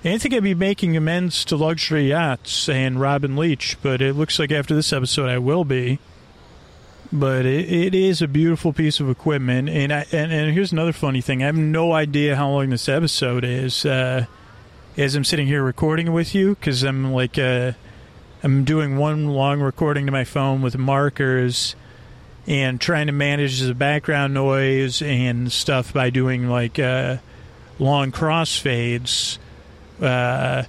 I 0.05 0.09
didn't 0.09 0.23
think 0.23 0.35
I'd 0.35 0.43
be 0.43 0.55
making 0.55 0.97
amends 0.97 1.45
to 1.47 1.57
luxury 1.57 2.11
yachts 2.11 2.69
and 2.69 3.01
Robin 3.01 3.37
Leach, 3.37 3.79
but 3.83 4.03
it 4.03 4.15
looks 4.15 4.39
like 4.39 4.53
after 4.53 4.75
this 4.75 4.93
episode 4.93 5.31
I 5.31 5.39
will 5.39 5.65
be. 5.65 5.99
But 7.11 7.47
it, 7.47 7.73
it 7.73 7.95
is 7.95 8.21
a 8.21 8.29
beautiful 8.29 8.73
piece 8.73 9.01
of 9.01 9.09
equipment, 9.09 9.69
and 9.69 9.93
I 9.93 10.07
and, 10.13 10.31
and 10.31 10.53
here's 10.53 10.73
another 10.73 10.93
funny 10.93 11.21
thing. 11.21 11.43
I 11.43 11.47
have 11.47 11.57
no 11.57 11.93
idea 11.93 12.37
how 12.37 12.51
long 12.51 12.71
this 12.71 12.89
episode 12.89 13.45
is. 13.45 13.87
Uh, 13.87 14.27
as 14.97 15.17
I'm 15.17 15.25
sitting 15.25 15.47
here 15.47 15.63
recording 15.63 16.13
with 16.13 16.35
you, 16.35 16.55
because 16.55 16.83
I'm 16.83 17.13
like. 17.13 17.39
Uh, 17.39 17.73
I'm 18.45 18.65
doing 18.65 18.99
one 18.99 19.29
long 19.29 19.63
recording 19.63 20.05
to 20.05 20.13
my 20.13 20.25
phone 20.25 20.61
with 20.61 20.77
markers 20.77 21.75
and 22.47 22.79
trying 22.79 23.07
to 23.07 23.13
manage 23.15 23.59
the 23.61 23.73
background 23.73 24.35
noise 24.35 25.01
and 25.01 25.51
stuff 25.51 25.95
by 25.95 26.11
doing 26.11 26.51
like 26.51 26.79
uh, 26.79 27.17
long 27.79 28.13
crossfades. 28.13 29.39
Uh, 30.01 30.65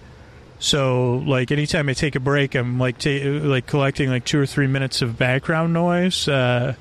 so 0.59 1.23
like 1.25 1.51
anytime 1.51 1.89
I 1.89 1.93
take 1.93 2.15
a 2.15 2.19
break, 2.19 2.55
I'm 2.55 2.79
like 2.79 2.97
ta- 2.97 3.09
like 3.09 3.67
collecting 3.67 4.09
like 4.09 4.25
two 4.25 4.39
or 4.39 4.45
three 4.45 4.67
minutes 4.67 5.01
of 5.01 5.17
background 5.17 5.73
noise. 5.73 6.27
Uh, 6.27 6.75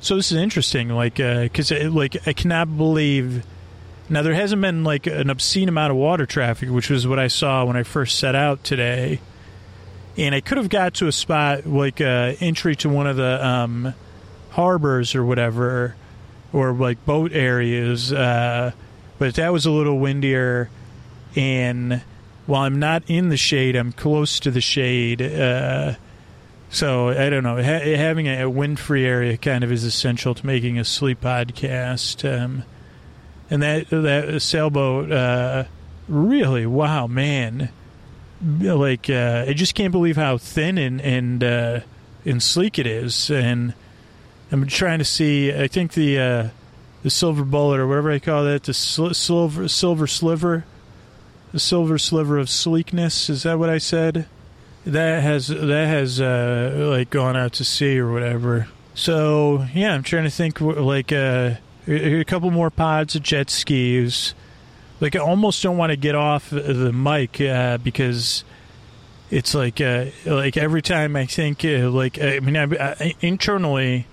so 0.00 0.16
this 0.16 0.30
is 0.30 0.38
interesting, 0.38 0.90
like 0.90 1.16
because 1.16 1.72
uh, 1.72 1.88
like 1.92 2.26
I 2.26 2.32
cannot 2.32 2.76
believe. 2.76 3.44
Now 4.10 4.22
there 4.22 4.34
hasn't 4.34 4.62
been 4.62 4.84
like 4.84 5.06
an 5.06 5.28
obscene 5.28 5.68
amount 5.68 5.90
of 5.90 5.96
water 5.98 6.24
traffic, 6.24 6.70
which 6.70 6.88
was 6.88 7.06
what 7.06 7.18
I 7.18 7.28
saw 7.28 7.64
when 7.66 7.76
I 7.76 7.82
first 7.82 8.18
set 8.18 8.34
out 8.34 8.64
today 8.64 9.20
and 10.18 10.34
I 10.34 10.40
could 10.40 10.58
have 10.58 10.68
got 10.68 10.94
to 10.94 11.06
a 11.06 11.12
spot 11.12 11.64
like 11.64 12.00
uh, 12.00 12.34
entry 12.40 12.74
to 12.76 12.88
one 12.88 13.06
of 13.06 13.16
the 13.16 13.46
um, 13.46 13.94
harbors 14.50 15.14
or 15.14 15.24
whatever, 15.24 15.94
or 16.52 16.72
like 16.72 17.04
boat 17.06 17.32
areas. 17.32 18.12
Uh, 18.12 18.72
but 19.18 19.36
that 19.36 19.52
was 19.52 19.64
a 19.64 19.70
little 19.70 19.98
windier, 19.98 20.70
and 21.36 22.02
while 22.46 22.62
I'm 22.62 22.78
not 22.78 23.02
in 23.08 23.28
the 23.28 23.36
shade, 23.36 23.76
I'm 23.76 23.92
close 23.92 24.40
to 24.40 24.50
the 24.50 24.60
shade. 24.60 25.20
Uh, 25.20 25.94
so 26.70 27.08
I 27.08 27.30
don't 27.30 27.42
know. 27.42 27.56
Ha- 27.56 27.96
having 27.96 28.26
a 28.26 28.48
wind-free 28.48 29.04
area 29.04 29.36
kind 29.36 29.64
of 29.64 29.72
is 29.72 29.84
essential 29.84 30.34
to 30.34 30.46
making 30.46 30.78
a 30.78 30.84
sleep 30.84 31.20
podcast. 31.20 32.24
Um, 32.28 32.64
and 33.50 33.62
that 33.62 33.88
that 33.90 34.40
sailboat, 34.42 35.10
uh, 35.10 35.64
really, 36.08 36.66
wow, 36.66 37.06
man 37.06 37.70
like 38.40 39.10
uh, 39.10 39.44
I 39.48 39.52
just 39.52 39.74
can't 39.74 39.92
believe 39.92 40.16
how 40.16 40.38
thin 40.38 40.78
and 40.78 41.00
and 41.00 41.42
uh, 41.42 41.80
and 42.24 42.42
sleek 42.42 42.78
it 42.78 42.86
is. 42.86 43.30
And 43.30 43.74
I'm 44.52 44.66
trying 44.66 44.98
to 44.98 45.04
see. 45.04 45.52
I 45.52 45.66
think 45.66 45.92
the 45.92 46.18
uh, 46.18 46.48
the 47.02 47.10
silver 47.10 47.44
bullet 47.44 47.80
or 47.80 47.86
whatever 47.86 48.10
I 48.10 48.18
call 48.18 48.44
that, 48.44 48.64
the 48.64 48.74
sl- 48.74 49.10
silver 49.10 49.68
silver 49.68 50.06
sliver, 50.06 50.56
a 50.56 50.64
silver 51.58 51.98
sliver 51.98 52.38
of 52.38 52.48
sleekness. 52.50 53.28
Is 53.30 53.42
that 53.42 53.58
what 53.58 53.70
I 53.70 53.78
said? 53.78 54.26
That 54.86 55.22
has 55.22 55.48
that 55.48 55.86
has 55.86 56.20
uh, 56.20 56.88
like 56.90 57.10
gone 57.10 57.36
out 57.36 57.52
to 57.54 57.64
sea 57.64 57.98
or 57.98 58.12
whatever. 58.12 58.68
So 58.94 59.66
yeah, 59.74 59.94
I'm 59.94 60.02
trying 60.02 60.24
to 60.24 60.30
think 60.30 60.60
like 60.60 61.12
uh, 61.12 61.54
a 61.86 62.24
couple 62.24 62.50
more 62.50 62.70
pods 62.70 63.14
of 63.14 63.22
jet 63.22 63.50
skis. 63.50 64.34
Like 65.00 65.14
I 65.14 65.20
almost 65.20 65.62
don't 65.62 65.76
want 65.76 65.90
to 65.90 65.96
get 65.96 66.14
off 66.14 66.50
the 66.50 66.92
mic 66.92 67.40
uh, 67.40 67.78
because 67.78 68.44
it's 69.30 69.54
like 69.54 69.80
uh, 69.80 70.06
like 70.24 70.56
every 70.56 70.82
time 70.82 71.16
I 71.16 71.26
think 71.26 71.64
uh, 71.64 71.90
like 71.90 72.20
I 72.20 72.40
mean 72.40 72.56
I, 72.56 72.64
I, 72.64 73.14
internally 73.20 74.06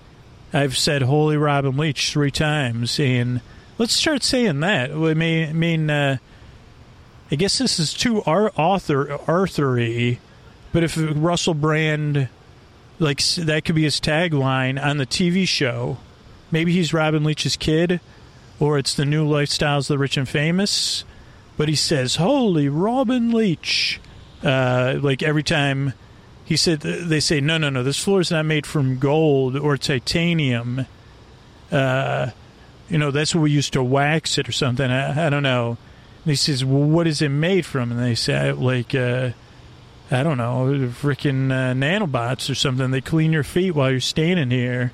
I've 0.52 0.76
said 0.76 1.02
"Holy 1.02 1.36
Robin 1.36 1.76
Leach" 1.76 2.12
three 2.12 2.30
times, 2.30 3.00
and 3.00 3.40
let's 3.78 3.94
start 3.94 4.22
saying 4.22 4.60
that. 4.60 4.90
I 4.90 5.14
mean, 5.14 5.48
I 5.48 5.52
mean, 5.52 5.90
uh, 5.90 6.18
I 7.30 7.34
guess 7.34 7.58
this 7.58 7.78
is 7.78 7.92
too 7.92 8.20
author 8.22 9.18
Arthury, 9.26 10.18
but 10.72 10.84
if 10.84 10.96
Russell 10.96 11.54
Brand 11.54 12.28
like 12.98 13.22
that 13.22 13.64
could 13.64 13.74
be 13.74 13.82
his 13.82 14.00
tagline 14.00 14.82
on 14.82 14.96
the 14.96 15.06
TV 15.06 15.46
show, 15.46 15.98
maybe 16.50 16.72
he's 16.72 16.94
Robin 16.94 17.24
Leach's 17.24 17.56
kid, 17.56 18.00
or 18.60 18.78
it's 18.78 18.94
the 18.94 19.04
new 19.04 19.26
lifestyles 19.26 19.80
of 19.80 19.88
the 19.88 19.98
rich 19.98 20.16
and 20.16 20.28
famous. 20.28 21.04
But 21.56 21.68
he 21.68 21.74
says, 21.74 22.16
"Holy 22.16 22.68
Robin 22.68 23.32
Leach." 23.32 24.00
Uh, 24.42 24.98
like 25.00 25.22
every 25.22 25.42
time 25.42 25.94
he 26.46 26.56
said, 26.56 26.80
they 26.80 27.18
say, 27.18 27.40
no, 27.40 27.58
no, 27.58 27.70
no, 27.70 27.82
this 27.82 28.02
floor 28.02 28.20
is 28.20 28.30
not 28.30 28.46
made 28.46 28.66
from 28.66 29.00
gold 29.00 29.56
or 29.56 29.76
titanium. 29.76 30.86
Uh, 31.72 32.30
you 32.88 32.98
know, 32.98 33.10
that's 33.10 33.34
what 33.34 33.40
we 33.40 33.50
used 33.50 33.72
to 33.72 33.82
wax 33.82 34.38
it 34.38 34.48
or 34.48 34.52
something. 34.52 34.88
I, 34.88 35.26
I 35.26 35.28
don't 35.28 35.42
know. 35.42 35.76
He 36.26 36.34
says, 36.34 36.62
well, 36.64 36.82
what 36.82 37.06
is 37.06 37.22
it 37.22 37.30
made 37.30 37.64
from? 37.64 37.90
And 37.90 38.02
they 38.02 38.14
say, 38.14 38.52
like, 38.52 38.94
uh, 38.94 39.30
I 40.10 40.22
don't 40.22 40.36
know, 40.36 40.90
freaking 41.00 41.50
uh, 41.50 41.72
nanobots 41.72 42.50
or 42.50 42.54
something. 42.54 42.90
They 42.90 43.00
clean 43.00 43.32
your 43.32 43.44
feet 43.44 43.70
while 43.70 43.90
you're 43.90 44.00
standing 44.00 44.50
here. 44.50 44.92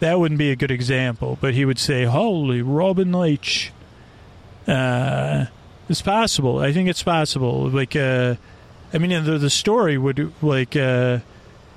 That 0.00 0.18
wouldn't 0.18 0.38
be 0.38 0.50
a 0.50 0.56
good 0.56 0.70
example. 0.70 1.38
But 1.40 1.54
he 1.54 1.64
would 1.64 1.78
say, 1.78 2.04
holy 2.04 2.60
Robin 2.60 3.12
Leach. 3.12 3.72
Uh, 4.66 5.46
it's 5.88 6.02
possible. 6.02 6.58
I 6.58 6.72
think 6.72 6.88
it's 6.88 7.02
possible. 7.02 7.68
Like, 7.70 7.96
uh, 7.96 8.34
I 8.92 8.98
mean, 8.98 9.24
the 9.24 9.38
the 9.38 9.50
story 9.50 9.96
would 9.96 10.32
like. 10.42 10.76
Uh, 10.76 11.20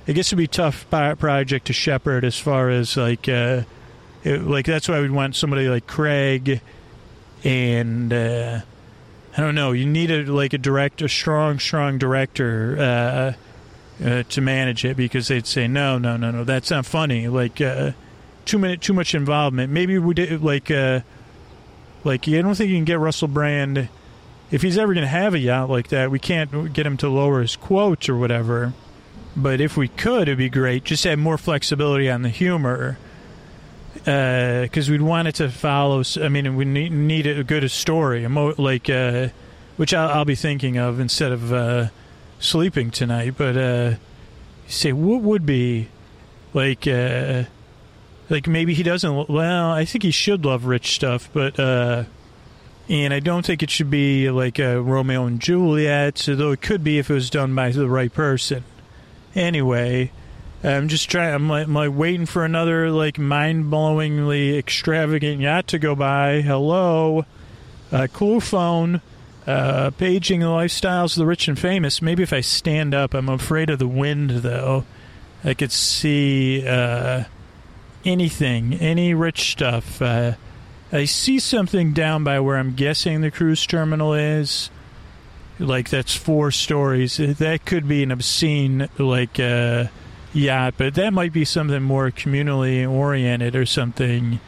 I 0.06 0.12
guess 0.12 0.28
it'd 0.28 0.38
be 0.38 0.46
tough 0.46 0.88
project 0.90 1.68
to 1.68 1.72
shepherd 1.72 2.24
as 2.24 2.38
far 2.38 2.68
as 2.68 2.94
like, 2.94 3.26
uh, 3.26 3.62
it, 4.22 4.42
like 4.42 4.66
that's 4.66 4.86
why 4.86 5.00
we'd 5.00 5.10
want 5.10 5.34
somebody 5.34 5.68
like 5.68 5.86
Craig, 5.86 6.60
and 7.44 8.12
uh, 8.12 8.60
I 9.36 9.40
don't 9.40 9.54
know. 9.54 9.72
You 9.72 9.86
need 9.86 10.10
a 10.10 10.24
like 10.24 10.52
a 10.52 10.58
direct, 10.58 11.02
a 11.02 11.08
strong, 11.08 11.58
strong 11.58 11.98
director 11.98 12.76
uh, 12.78 14.04
uh, 14.04 14.22
to 14.24 14.40
manage 14.40 14.84
it 14.84 14.96
because 14.96 15.28
they'd 15.28 15.46
say 15.46 15.68
no, 15.68 15.98
no, 15.98 16.16
no, 16.16 16.30
no, 16.30 16.44
that's 16.44 16.70
not 16.70 16.86
funny. 16.86 17.28
Like 17.28 17.60
uh, 17.60 17.92
too 18.44 18.58
many, 18.58 18.76
too 18.76 18.92
much 18.94 19.14
involvement. 19.14 19.72
Maybe 19.72 19.98
we 19.98 20.14
did 20.14 20.42
like, 20.42 20.70
uh, 20.70 21.00
like 22.02 22.26
I 22.28 22.42
don't 22.42 22.54
think 22.54 22.70
you 22.70 22.76
can 22.76 22.84
get 22.84 22.98
Russell 22.98 23.28
Brand 23.28 23.88
if 24.50 24.62
he's 24.62 24.78
ever 24.78 24.94
going 24.94 25.02
to 25.02 25.08
have 25.08 25.34
a 25.34 25.38
yacht 25.38 25.68
like 25.68 25.88
that, 25.88 26.12
we 26.12 26.18
can't 26.20 26.72
get 26.72 26.86
him 26.86 26.96
to 26.98 27.08
lower 27.08 27.40
his 27.40 27.56
quotes 27.56 28.08
or 28.08 28.16
whatever. 28.16 28.72
But 29.36 29.60
if 29.60 29.76
we 29.76 29.88
could, 29.88 30.22
it'd 30.22 30.38
be 30.38 30.48
great. 30.48 30.84
Just 30.84 31.02
have 31.02 31.18
more 31.18 31.38
flexibility 31.38 32.08
on 32.08 32.22
the 32.22 32.28
humor, 32.28 32.98
because 33.94 34.88
uh, 34.88 34.92
we'd 34.92 35.02
want 35.02 35.28
it 35.28 35.36
to 35.36 35.48
follow. 35.50 36.02
I 36.20 36.28
mean, 36.28 36.56
we 36.56 36.64
need, 36.64 36.92
need 36.92 37.26
a 37.26 37.44
good 37.44 37.70
story, 37.70 38.26
like 38.26 38.90
uh, 38.90 39.28
which 39.76 39.94
I'll, 39.94 40.08
I'll, 40.08 40.24
be 40.24 40.34
thinking 40.34 40.76
of 40.76 41.00
instead 41.00 41.32
of 41.32 41.52
uh, 41.52 41.88
sleeping 42.38 42.90
tonight. 42.90 43.34
But 43.36 43.56
uh, 43.56 43.94
say, 44.66 44.92
what 44.92 45.22
would 45.22 45.46
be 45.46 45.88
like? 46.52 46.86
Uh, 46.86 47.44
like 48.30 48.46
maybe 48.46 48.74
he 48.74 48.82
doesn't. 48.82 49.28
Well, 49.28 49.70
I 49.70 49.84
think 49.84 50.02
he 50.02 50.10
should 50.10 50.44
love 50.44 50.64
rich 50.64 50.94
stuff, 50.94 51.28
but 51.32 51.58
uh, 51.58 52.04
and 52.88 53.14
I 53.14 53.20
don't 53.20 53.44
think 53.44 53.62
it 53.62 53.70
should 53.70 53.90
be 53.90 54.30
like 54.30 54.58
a 54.58 54.80
Romeo 54.80 55.26
and 55.26 55.40
Juliet, 55.40 56.24
though 56.26 56.52
it 56.52 56.60
could 56.60 56.84
be 56.84 56.98
if 56.98 57.10
it 57.10 57.14
was 57.14 57.30
done 57.30 57.54
by 57.54 57.70
the 57.70 57.88
right 57.88 58.12
person. 58.12 58.64
Anyway, 59.34 60.10
I'm 60.64 60.88
just 60.88 61.10
trying. 61.10 61.34
I'm 61.34 61.48
like, 61.48 61.66
I'm 61.66 61.74
like 61.74 61.92
waiting 61.92 62.24
for 62.24 62.42
another 62.42 62.90
like 62.90 63.18
mind-blowingly 63.18 64.58
extravagant 64.58 65.40
yacht 65.42 65.68
to 65.68 65.78
go 65.78 65.94
by. 65.94 66.40
Hello, 66.40 67.26
uh, 67.92 68.06
cool 68.14 68.40
phone, 68.40 69.02
uh, 69.46 69.90
paging 69.90 70.40
the 70.40 70.46
lifestyles 70.46 71.12
of 71.12 71.16
the 71.16 71.26
rich 71.26 71.48
and 71.48 71.58
famous. 71.58 72.00
Maybe 72.00 72.22
if 72.22 72.32
I 72.32 72.40
stand 72.40 72.94
up, 72.94 73.12
I'm 73.12 73.28
afraid 73.28 73.68
of 73.68 73.78
the 73.78 73.86
wind 73.86 74.30
though. 74.30 74.86
I 75.44 75.52
could 75.52 75.70
see 75.70 76.66
uh, 76.66 77.24
anything, 78.06 78.72
any 78.72 79.12
rich 79.12 79.52
stuff. 79.52 80.00
Uh, 80.00 80.32
I 80.90 81.04
see 81.04 81.38
something 81.38 81.92
down 81.92 82.24
by 82.24 82.40
where 82.40 82.56
I'm 82.56 82.74
guessing 82.74 83.20
the 83.20 83.30
cruise 83.30 83.66
terminal 83.66 84.14
is. 84.14 84.70
Like 85.58 85.90
that's 85.90 86.16
four 86.16 86.50
stories. 86.50 87.18
That 87.18 87.66
could 87.66 87.86
be 87.86 88.02
an 88.02 88.10
obscene 88.10 88.88
like 88.96 89.38
yacht, 90.34 90.74
but 90.76 90.94
that 90.94 91.12
might 91.12 91.32
be 91.32 91.44
something 91.44 91.82
more 91.82 92.10
communally 92.10 92.88
oriented 92.88 93.56
or 93.56 93.66
something. 93.66 94.40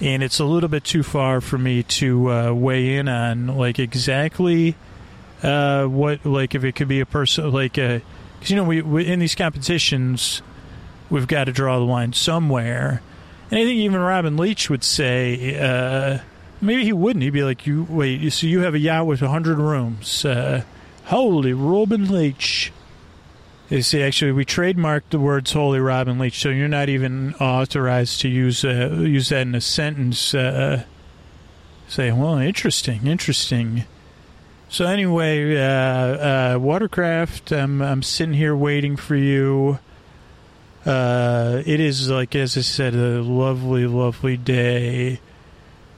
And 0.00 0.22
it's 0.22 0.38
a 0.38 0.44
little 0.44 0.68
bit 0.68 0.84
too 0.84 1.02
far 1.02 1.40
for 1.40 1.56
me 1.56 1.82
to 1.82 2.30
uh, 2.30 2.52
weigh 2.52 2.96
in 2.96 3.08
on 3.08 3.46
like 3.46 3.78
exactly 3.78 4.76
uh, 5.42 5.86
what 5.86 6.26
like 6.26 6.54
if 6.54 6.64
it 6.64 6.74
could 6.74 6.88
be 6.88 7.00
a 7.00 7.06
person 7.06 7.50
like 7.50 7.74
because 7.74 8.02
uh, 8.02 8.46
you 8.46 8.56
know 8.56 8.64
we, 8.64 8.82
we 8.82 9.06
in 9.06 9.20
these 9.20 9.34
competitions 9.34 10.42
we've 11.08 11.26
got 11.26 11.44
to 11.44 11.52
draw 11.52 11.78
the 11.78 11.84
line 11.84 12.12
somewhere 12.12 13.00
and 13.50 13.60
I 13.60 13.64
think 13.64 13.78
even 13.78 14.00
Robin 14.00 14.36
Leach 14.36 14.68
would 14.70 14.82
say, 14.82 15.56
uh, 15.56 16.18
maybe 16.60 16.82
he 16.82 16.92
wouldn't. 16.92 17.22
He'd 17.22 17.30
be 17.30 17.44
like, 17.44 17.66
"You 17.66 17.86
wait, 17.88 18.32
so 18.32 18.46
you 18.46 18.60
have 18.60 18.74
a 18.74 18.78
yacht 18.78 19.06
with 19.06 19.20
hundred 19.20 19.58
rooms? 19.58 20.24
Uh, 20.24 20.64
holy 21.04 21.52
Robin 21.52 22.08
Leach!" 22.08 22.72
They 23.68 23.82
see, 23.82 24.02
actually 24.02 24.32
we 24.32 24.44
trademarked 24.44 25.10
the 25.10 25.18
words 25.18 25.52
"Holy 25.52 25.80
Robin 25.80 26.18
Leach," 26.18 26.38
so 26.38 26.50
you're 26.50 26.68
not 26.68 26.88
even 26.88 27.34
authorized 27.34 28.20
to 28.20 28.28
use 28.28 28.64
uh, 28.64 28.96
use 29.00 29.30
that 29.30 29.42
in 29.42 29.54
a 29.56 29.60
sentence. 29.60 30.34
Uh, 30.34 30.84
say, 31.88 32.12
well, 32.12 32.38
interesting, 32.38 33.06
interesting. 33.06 33.84
So 34.68 34.84
anyway, 34.86 35.56
uh, 35.56 36.54
uh, 36.54 36.58
Watercraft, 36.60 37.52
I'm 37.52 37.82
I'm 37.82 38.02
sitting 38.02 38.34
here 38.34 38.54
waiting 38.54 38.96
for 38.96 39.16
you. 39.16 39.80
Uh, 40.84 41.62
it 41.66 41.80
is 41.80 42.08
like 42.08 42.36
as 42.36 42.56
I 42.56 42.60
said, 42.60 42.94
a 42.94 43.20
lovely, 43.20 43.88
lovely 43.88 44.36
day, 44.36 45.18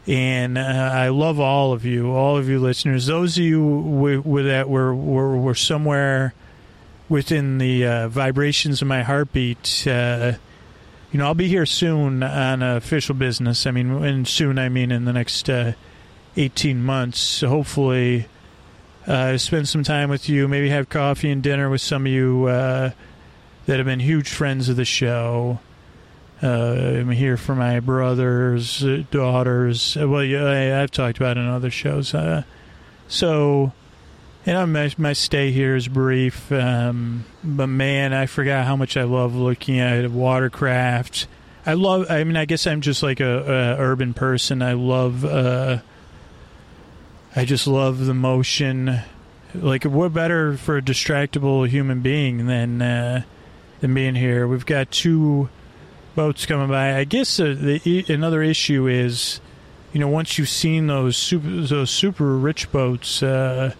and 0.07 0.57
uh, 0.57 0.62
I 0.62 1.09
love 1.09 1.39
all 1.39 1.74
of 1.74 1.85
you, 1.85 2.12
all 2.12 2.39
of 2.39 2.49
you 2.49 2.59
listeners. 2.59 3.07
Those 3.07 3.36
of 3.36 3.45
you 3.45 3.62
with, 3.62 4.24
with 4.24 4.47
that 4.47 4.70
were, 4.70 4.95
were 4.95 5.36
were 5.36 5.55
somewhere 5.55 6.32
within 7.09 7.59
the 7.59 7.86
uh, 7.86 8.09
vibrations 8.09 8.82
of 8.82 8.89
my 8.89 9.02
heartbeat. 9.02 9.86
Uh, 9.86 10.32
you 11.12 11.18
know, 11.18 11.26
I'll 11.26 11.35
be 11.35 11.48
here 11.48 11.66
soon 11.66 12.22
on 12.22 12.62
official 12.62 13.14
business. 13.14 13.66
I 13.66 13.70
mean, 13.70 13.90
and 14.05 14.28
soon 14.28 14.59
I 14.59 14.68
mean 14.68 14.90
in 14.90 15.05
the 15.05 15.12
next 15.12 15.48
uh, 15.48 15.72
eighteen 16.36 16.82
months. 16.82 17.18
So 17.18 17.48
hopefully, 17.48 18.26
uh, 19.06 19.39
spend 19.39 19.68
some 19.68 19.82
time 19.82 20.10
with 20.10 20.28
you. 20.28 20.48
Maybe 20.48 20.68
have 20.68 20.89
coffee 20.89 21.30
and 21.30 21.43
dinner 21.43 21.70
with 21.70 21.80
some 21.80 22.05
of 22.05 22.12
you 22.12 22.47
that 23.68 23.76
have 23.76 23.86
been 23.86 24.01
huge 24.01 24.30
friends 24.30 24.70
of 24.70 24.76
the 24.76 24.85
show. 24.86 25.60
Uh, 26.43 27.01
I'm 27.01 27.10
here 27.10 27.36
for 27.36 27.55
my 27.55 27.80
brothers, 27.80 28.85
daughters. 29.10 29.97
Well, 29.97 30.22
yeah, 30.24 30.47
I, 30.47 30.55
have 30.80 30.90
talked 30.90 31.18
about 31.18 31.36
it 31.36 31.40
in 31.40 31.48
other 31.48 31.70
shows. 31.70 32.14
Uh, 32.14 32.44
so, 33.09 33.72
you 34.48 34.66
my, 34.66 34.90
my 34.96 35.12
stay 35.12 35.52
here 35.52 35.76
is 35.76 35.88
brief. 35.88 36.50
Um, 36.50 37.26
but 37.44 37.66
man, 37.66 38.14
I 38.14 38.24
forgot 38.24 38.64
how 38.64 38.76
much 38.76 38.96
I 38.96 39.02
love 39.02 39.34
looking 39.34 39.78
at 39.78 40.10
watercraft. 40.10 41.26
I 41.66 41.74
love. 41.74 42.06
I 42.10 42.24
mean, 42.24 42.36
I 42.36 42.46
guess 42.46 42.66
I'm 42.66 42.80
just 42.80 43.02
like 43.02 43.20
a, 43.20 43.76
a 43.76 43.76
urban 43.78 44.14
person. 44.14 44.62
I 44.62 44.72
love. 44.72 45.22
Uh, 45.22 45.80
I 47.36 47.44
just 47.44 47.66
love 47.66 48.06
the 48.06 48.14
motion. 48.14 49.00
Like, 49.54 49.84
what 49.84 50.14
better 50.14 50.56
for 50.56 50.78
a 50.78 50.82
distractible 50.82 51.68
human 51.68 52.00
being 52.00 52.46
than 52.46 52.80
uh, 52.80 53.22
than 53.80 53.92
being 53.92 54.14
here. 54.14 54.48
We've 54.48 54.64
got 54.64 54.90
two 54.90 55.50
boats 56.14 56.46
coming 56.46 56.68
by. 56.68 56.96
I 56.96 57.04
guess 57.04 57.38
uh, 57.38 57.54
the, 57.58 58.04
another 58.08 58.42
issue 58.42 58.86
is, 58.86 59.40
you 59.92 60.00
know, 60.00 60.08
once 60.08 60.38
you've 60.38 60.48
seen 60.48 60.86
those 60.86 61.18
super 61.18 61.48
those 61.48 61.90
super 61.90 62.38
rich 62.38 62.72
boats, 62.72 63.22
uh, 63.22 63.74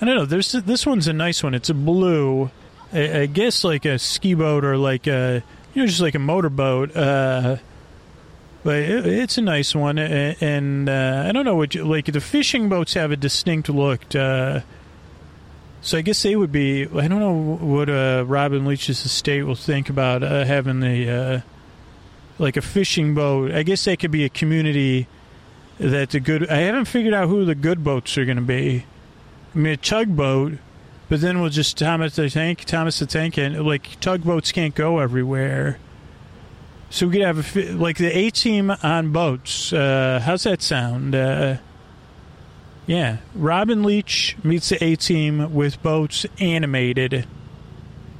I 0.00 0.04
don't 0.04 0.16
know. 0.16 0.26
There's 0.26 0.52
this 0.52 0.86
one's 0.86 1.08
a 1.08 1.12
nice 1.12 1.42
one. 1.42 1.54
It's 1.54 1.70
a 1.70 1.74
blue. 1.74 2.50
I, 2.92 3.20
I 3.20 3.26
guess 3.26 3.64
like 3.64 3.84
a 3.84 3.98
ski 3.98 4.34
boat 4.34 4.64
or 4.64 4.76
like 4.76 5.06
a 5.06 5.42
you 5.74 5.82
know 5.82 5.86
just 5.86 6.00
like 6.00 6.14
a 6.14 6.18
motorboat. 6.18 6.94
Uh, 6.94 7.56
but 8.62 8.76
it, 8.76 9.06
it's 9.06 9.38
a 9.38 9.42
nice 9.42 9.74
one, 9.74 9.96
and 9.98 10.88
uh, 10.88 11.24
I 11.26 11.32
don't 11.32 11.44
know 11.44 11.54
what 11.54 11.74
you, 11.74 11.84
like 11.84 12.06
the 12.06 12.20
fishing 12.20 12.68
boats 12.68 12.94
have 12.94 13.12
a 13.12 13.16
distinct 13.16 13.68
look. 13.68 14.14
Uh, 14.14 14.60
so 15.80 15.98
I 15.98 16.02
guess 16.02 16.22
they 16.22 16.34
would 16.34 16.50
be. 16.50 16.82
I 16.82 17.06
don't 17.06 17.20
know 17.20 17.56
what 17.64 17.88
uh, 17.88 18.24
Robin 18.26 18.66
Leach's 18.66 19.04
estate 19.06 19.44
will 19.44 19.54
think 19.54 19.88
about 19.88 20.24
uh, 20.24 20.44
having 20.44 20.80
the 20.80 21.10
uh, 21.10 21.40
like 22.38 22.56
a 22.56 22.62
fishing 22.62 23.14
boat. 23.14 23.52
I 23.52 23.62
guess 23.62 23.84
they 23.84 23.96
could 23.96 24.10
be 24.10 24.24
a 24.24 24.28
community 24.28 25.06
that 25.78 26.10
the 26.10 26.20
good. 26.20 26.50
I 26.50 26.56
haven't 26.58 26.86
figured 26.86 27.14
out 27.14 27.28
who 27.28 27.44
the 27.44 27.54
good 27.54 27.84
boats 27.84 28.18
are 28.18 28.24
going 28.24 28.36
to 28.36 28.42
be. 28.42 28.84
I 29.56 29.58
mean, 29.58 29.72
a 29.72 29.76
tugboat, 29.78 30.58
but 31.08 31.22
then 31.22 31.40
we'll 31.40 31.48
just 31.48 31.78
Thomas 31.78 32.16
the 32.16 32.28
tank, 32.28 32.66
Thomas 32.66 32.98
the 32.98 33.06
tank, 33.06 33.38
and 33.38 33.66
like 33.66 33.98
tugboats 34.00 34.52
can't 34.52 34.74
go 34.74 34.98
everywhere. 34.98 35.78
So 36.90 37.06
we 37.06 37.14
could 37.14 37.22
have 37.22 37.56
a, 37.56 37.72
like 37.72 37.96
the 37.96 38.14
A 38.14 38.30
team 38.30 38.70
on 38.82 39.12
boats. 39.12 39.72
Uh, 39.72 40.20
how's 40.22 40.42
that 40.42 40.60
sound? 40.60 41.14
Uh, 41.14 41.56
yeah, 42.86 43.16
Robin 43.34 43.82
Leach 43.82 44.36
meets 44.44 44.68
the 44.68 44.84
A 44.84 44.94
team 44.94 45.54
with 45.54 45.82
boats 45.82 46.26
animated. 46.38 47.26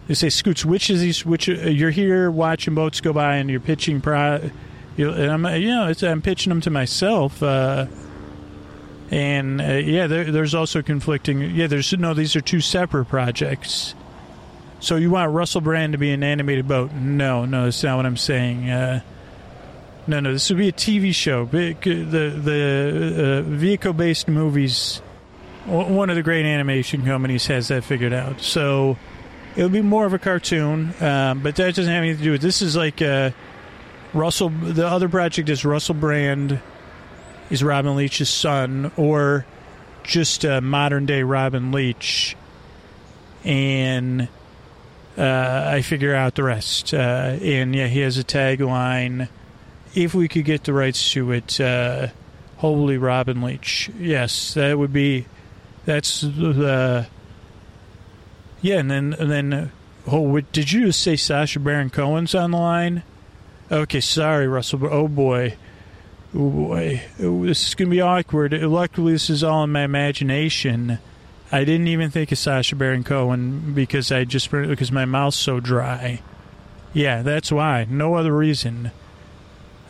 They 0.09 0.15
say, 0.15 0.31
Scoots, 0.31 0.65
which 0.65 0.89
is 0.89 1.03
these? 1.03 1.27
Which 1.27 1.51
uh, 1.51 1.53
you're 1.53 1.91
here 1.91 2.31
watching 2.31 2.75
boats 2.75 3.03
go 3.03 3.13
by, 3.13 3.37
and 3.37 3.51
you're 3.51 3.61
pitching. 3.61 4.01
Pro, 4.01 4.51
you 4.97 5.11
and 5.11 5.47
I'm, 5.47 5.61
you 5.61 5.69
know, 5.69 5.93
I'm 6.03 6.23
pitching 6.23 6.51
them 6.51 6.63
to 6.63 6.71
myself. 6.71 7.43
Uh, 7.43 7.87
and 9.11 9.61
uh, 9.61 9.65
yeah, 9.65 10.07
there, 10.07 10.31
there's 10.31 10.55
also 10.55 10.83
conflicting. 10.83 11.41
Yeah, 11.55 11.67
there's 11.67 11.93
no. 11.93 12.15
These 12.15 12.37
are 12.37 12.41
two 12.41 12.61
separate 12.61 13.07
projects. 13.07 13.95
So 14.81 14.97
you 14.97 15.11
want 15.11 15.33
Russell 15.33 15.61
Brand 15.63 15.93
to 15.93 15.99
be 15.99 16.11
an 16.13 16.23
animated 16.23 16.69
boat? 16.69 16.93
No, 16.93 17.45
no, 17.47 17.65
that's 17.65 17.83
not 17.83 17.97
what 17.97 18.07
I'm 18.07 18.17
saying. 18.17 18.69
Uh, 18.69 19.01
no, 20.07 20.21
no, 20.21 20.33
this 20.33 20.49
would 20.51 20.59
be 20.59 20.69
a 20.69 20.73
TV 20.73 21.15
show. 21.15 21.45
Big- 21.47 21.81
The 21.81 22.03
the 22.31 23.45
uh, 23.47 23.51
vehicle-based 23.51 24.29
movies. 24.29 25.01
One 25.67 26.11
of 26.11 26.17
the 26.17 26.23
great 26.23 26.45
animation 26.47 27.05
companies 27.05 27.47
has 27.49 27.69
that 27.69 27.83
figured 27.83 28.13
out. 28.13 28.41
So 28.41 28.97
it 29.57 29.63
would 29.65 29.73
be 29.73 29.83
more 29.83 30.07
of 30.07 30.13
a 30.13 30.19
cartoon, 30.19 30.95
um, 31.01 31.41
but 31.41 31.57
that 31.57 31.75
doesn't 31.75 31.93
have 31.93 32.03
anything 32.05 32.19
to 32.19 32.25
do 32.25 32.31
with. 32.33 32.43
This 32.43 32.63
is 32.63 32.77
like 32.77 33.03
uh, 33.03 33.31
Russell. 34.15 34.51
The 34.51 34.87
other 34.87 35.09
project 35.09 35.49
is 35.49 35.65
Russell 35.65 35.95
Brand 35.97 36.61
is 37.51 37.63
Robin 37.63 37.97
Leach's 37.97 38.29
son, 38.31 38.91
or 38.97 39.47
just 40.03 40.45
a 40.45 40.61
modern 40.61 41.07
day 41.07 41.23
Robin 41.23 41.73
Leach, 41.73 42.37
and 43.45 44.29
uh, 45.19 45.65
I 45.73 45.83
figure 45.83 46.15
out 46.15 46.35
the 46.35 46.43
rest. 46.45 46.93
Uh, 46.95 47.39
and 47.41 47.75
yeah, 47.75 47.87
he 47.87 48.01
has 48.01 48.19
a 48.19 48.25
tagline. 48.25 49.29
If 49.95 50.15
we 50.15 50.29
could 50.29 50.45
get 50.45 50.65
the 50.65 50.73
rights 50.73 51.11
to 51.13 51.33
it, 51.33 51.61
uh, 51.61 52.09
holy 52.59 52.99
Robin 52.99 53.41
Leach. 53.43 53.91
Yes, 53.99 54.55
that 54.55 54.79
would 54.79 54.93
be. 54.93 55.27
That's 55.85 56.21
the. 56.21 57.07
Yeah, 58.61 58.79
and 58.79 58.91
then 58.91 59.15
and 59.19 59.31
then. 59.31 59.53
uh, 59.53 59.69
Oh, 60.09 60.21
what, 60.21 60.53
did 60.53 60.71
you 60.71 60.87
just 60.87 61.03
say 61.03 61.17
Sacha 61.17 61.59
Baron 61.59 61.91
Cohen's 61.91 62.33
on 62.33 62.53
the 62.53 62.59
line? 62.59 63.03
Okay, 63.73 63.99
sorry, 63.99 64.47
Russell. 64.47 64.87
Oh 64.87 65.09
boy, 65.09 65.57
oh 66.37 66.51
boy, 66.51 67.03
Oh, 67.21 67.47
this 67.47 67.67
is 67.67 67.75
gonna 67.75 67.91
be 67.91 68.01
awkward. 68.01 68.53
Luckily, 68.53 69.13
this 69.13 69.31
is 69.31 69.43
all 69.43 69.65
in 69.65 69.73
my 69.73 69.83
imagination. 69.83 70.99
I 71.51 71.65
didn't 71.65 71.89
even 71.89 72.11
think 72.11 72.33
of 72.33 72.39
Sacha 72.39 72.75
Baron 72.75 73.05
Cohen 73.05 73.73
because 73.73 74.11
I 74.11 74.25
just 74.25 74.51
because 74.51 74.93
my 74.93 75.05
mouth's 75.05 75.37
so 75.37 75.61
dry. 75.61 76.21
Yeah, 76.93 77.23
that's 77.23 77.53
why. 77.53 77.87
No 77.89 78.15
other 78.15 78.37
reason. 78.37 78.91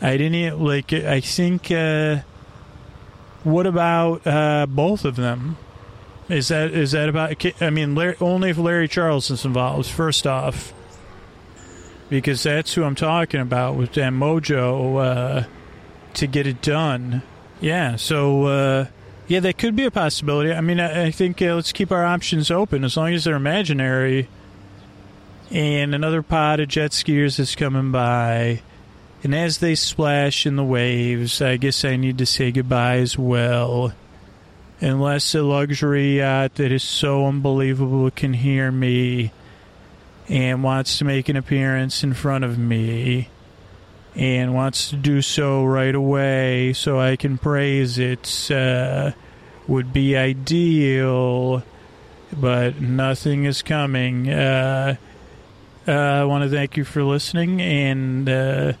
I 0.01 0.17
didn't 0.17 0.59
like. 0.59 0.93
I 0.93 1.19
think. 1.19 1.71
Uh, 1.71 2.17
what 3.43 3.65
about 3.65 4.27
uh, 4.27 4.65
both 4.67 5.05
of 5.05 5.15
them? 5.15 5.57
Is 6.29 6.49
that 6.49 6.71
is 6.71 6.91
that 6.91 7.09
about? 7.09 7.43
I 7.61 7.69
mean, 7.69 7.95
Larry, 7.95 8.15
only 8.19 8.49
if 8.49 8.57
Larry 8.57 8.87
Charles 8.87 9.31
is 9.31 9.45
involved. 9.45 9.89
First 9.89 10.27
off, 10.27 10.73
because 12.09 12.43
that's 12.43 12.73
who 12.73 12.83
I'm 12.83 12.95
talking 12.95 13.39
about 13.39 13.75
with 13.75 13.93
that 13.93 14.11
mojo 14.11 14.97
uh, 15.01 15.47
to 16.17 16.27
get 16.27 16.47
it 16.47 16.61
done. 16.61 17.21
Yeah. 17.59 17.95
So 17.95 18.45
uh, 18.45 18.85
yeah, 19.27 19.39
that 19.41 19.57
could 19.57 19.75
be 19.75 19.85
a 19.85 19.91
possibility. 19.91 20.53
I 20.53 20.61
mean, 20.61 20.79
I, 20.79 21.07
I 21.07 21.11
think 21.11 21.41
uh, 21.41 21.55
let's 21.55 21.71
keep 21.71 21.91
our 21.91 22.05
options 22.05 22.51
open 22.51 22.83
as 22.83 22.95
long 22.97 23.13
as 23.13 23.23
they're 23.23 23.35
imaginary. 23.35 24.27
And 25.49 25.95
another 25.95 26.21
pod 26.21 26.59
of 26.59 26.67
jet 26.67 26.91
skiers 26.91 27.39
is 27.39 27.55
coming 27.55 27.91
by. 27.91 28.61
And 29.23 29.33
as 29.33 29.57
they 29.57 29.75
splash 29.75 30.45
in 30.45 30.55
the 30.55 30.63
waves, 30.63 31.41
I 31.41 31.57
guess 31.57 31.83
I 31.83 31.95
need 31.95 32.17
to 32.19 32.25
say 32.25 32.51
goodbye 32.51 32.97
as 32.97 33.17
well. 33.17 33.93
Unless 34.79 35.33
a 35.33 35.41
luxury 35.41 36.17
yacht 36.17 36.55
that 36.55 36.71
is 36.71 36.83
so 36.83 37.25
unbelievable 37.25 38.11
can 38.11 38.33
hear 38.33 38.71
me 38.71 39.31
and 40.29 40.63
wants 40.63 40.99
to 40.99 41.05
make 41.05 41.29
an 41.29 41.35
appearance 41.35 42.03
in 42.03 42.13
front 42.13 42.43
of 42.43 42.57
me 42.59 43.29
and 44.17 44.55
wants 44.55 44.89
to 44.89 44.95
do 44.95 45.21
so 45.21 45.63
right 45.63 45.93
away 45.93 46.73
so 46.73 46.99
I 46.99 47.15
can 47.15 47.37
praise 47.37 47.99
it 47.99 48.49
uh, 48.49 49.11
would 49.67 49.93
be 49.93 50.17
ideal, 50.17 51.63
but 52.33 52.81
nothing 52.81 53.45
is 53.45 53.61
coming. 53.61 54.29
Uh, 54.29 54.95
uh, 55.87 55.91
I 55.91 56.23
want 56.23 56.43
to 56.43 56.49
thank 56.49 56.77
you 56.77 56.83
for 56.83 57.03
listening, 57.03 57.61
and 57.61 58.27
uh, 58.27 58.73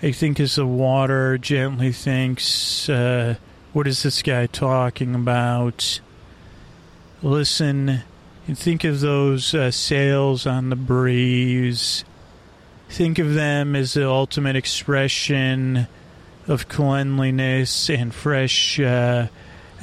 I 0.00 0.12
think 0.12 0.38
as 0.38 0.54
the 0.54 0.64
water 0.66 1.38
gently 1.38 1.90
thinks, 1.90 2.88
uh, 2.88 3.34
what 3.72 3.88
is 3.88 4.04
this 4.04 4.22
guy 4.22 4.46
talking 4.46 5.14
about? 5.14 6.00
Listen 7.20 8.02
and 8.46 8.56
think 8.56 8.84
of 8.84 9.00
those 9.00 9.54
uh, 9.54 9.70
sails 9.70 10.46
on 10.46 10.70
the 10.70 10.76
breeze. 10.76 12.04
Think 12.88 13.18
of 13.18 13.34
them 13.34 13.76
as 13.76 13.94
the 13.94 14.08
ultimate 14.08 14.56
expression 14.56 15.86
of 16.46 16.68
cleanliness 16.68 17.90
and 17.90 18.14
fresh 18.14 18.80
uh, 18.80 19.28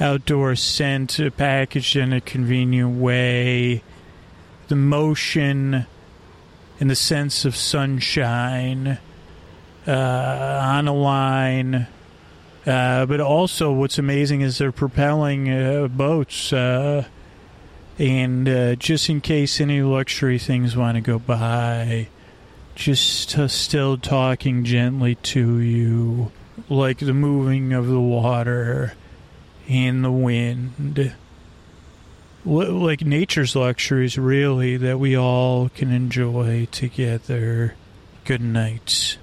outdoor 0.00 0.56
scent 0.56 1.20
uh, 1.20 1.30
packaged 1.30 1.96
in 1.96 2.12
a 2.12 2.20
convenient 2.20 2.98
way. 2.98 3.82
The 4.68 4.76
motion 4.76 5.86
and 6.80 6.90
the 6.90 6.96
sense 6.96 7.44
of 7.44 7.54
sunshine 7.54 8.98
uh, 9.86 10.60
on 10.62 10.88
a 10.88 10.92
line. 10.92 11.86
Uh, 12.66 13.06
but 13.06 13.20
also, 13.20 13.72
what's 13.72 13.98
amazing 13.98 14.40
is 14.40 14.58
they're 14.58 14.72
propelling 14.72 15.48
uh, 15.48 15.86
boats. 15.86 16.52
Uh, 16.52 17.04
and 17.98 18.78
just 18.78 19.08
in 19.08 19.22
case 19.22 19.60
any 19.60 19.80
luxury 19.80 20.38
things 20.38 20.76
want 20.76 20.96
to 20.96 21.00
go 21.00 21.18
by, 21.18 22.08
just 22.76 23.36
uh, 23.38 23.48
still 23.48 23.96
talking 23.98 24.62
gently 24.64 25.16
to 25.16 25.58
you, 25.58 26.30
like 26.68 26.98
the 26.98 27.12
moving 27.14 27.72
of 27.72 27.88
the 27.88 28.00
water 28.00 28.92
and 29.68 30.04
the 30.04 30.12
wind. 30.12 31.12
Li- 32.44 32.66
Like 32.66 33.00
nature's 33.00 33.56
luxuries, 33.56 34.16
really, 34.16 34.76
that 34.76 35.00
we 35.00 35.16
all 35.16 35.68
can 35.70 35.90
enjoy 35.90 36.68
together. 36.70 37.74
Good 38.24 38.40
night. 38.42 39.18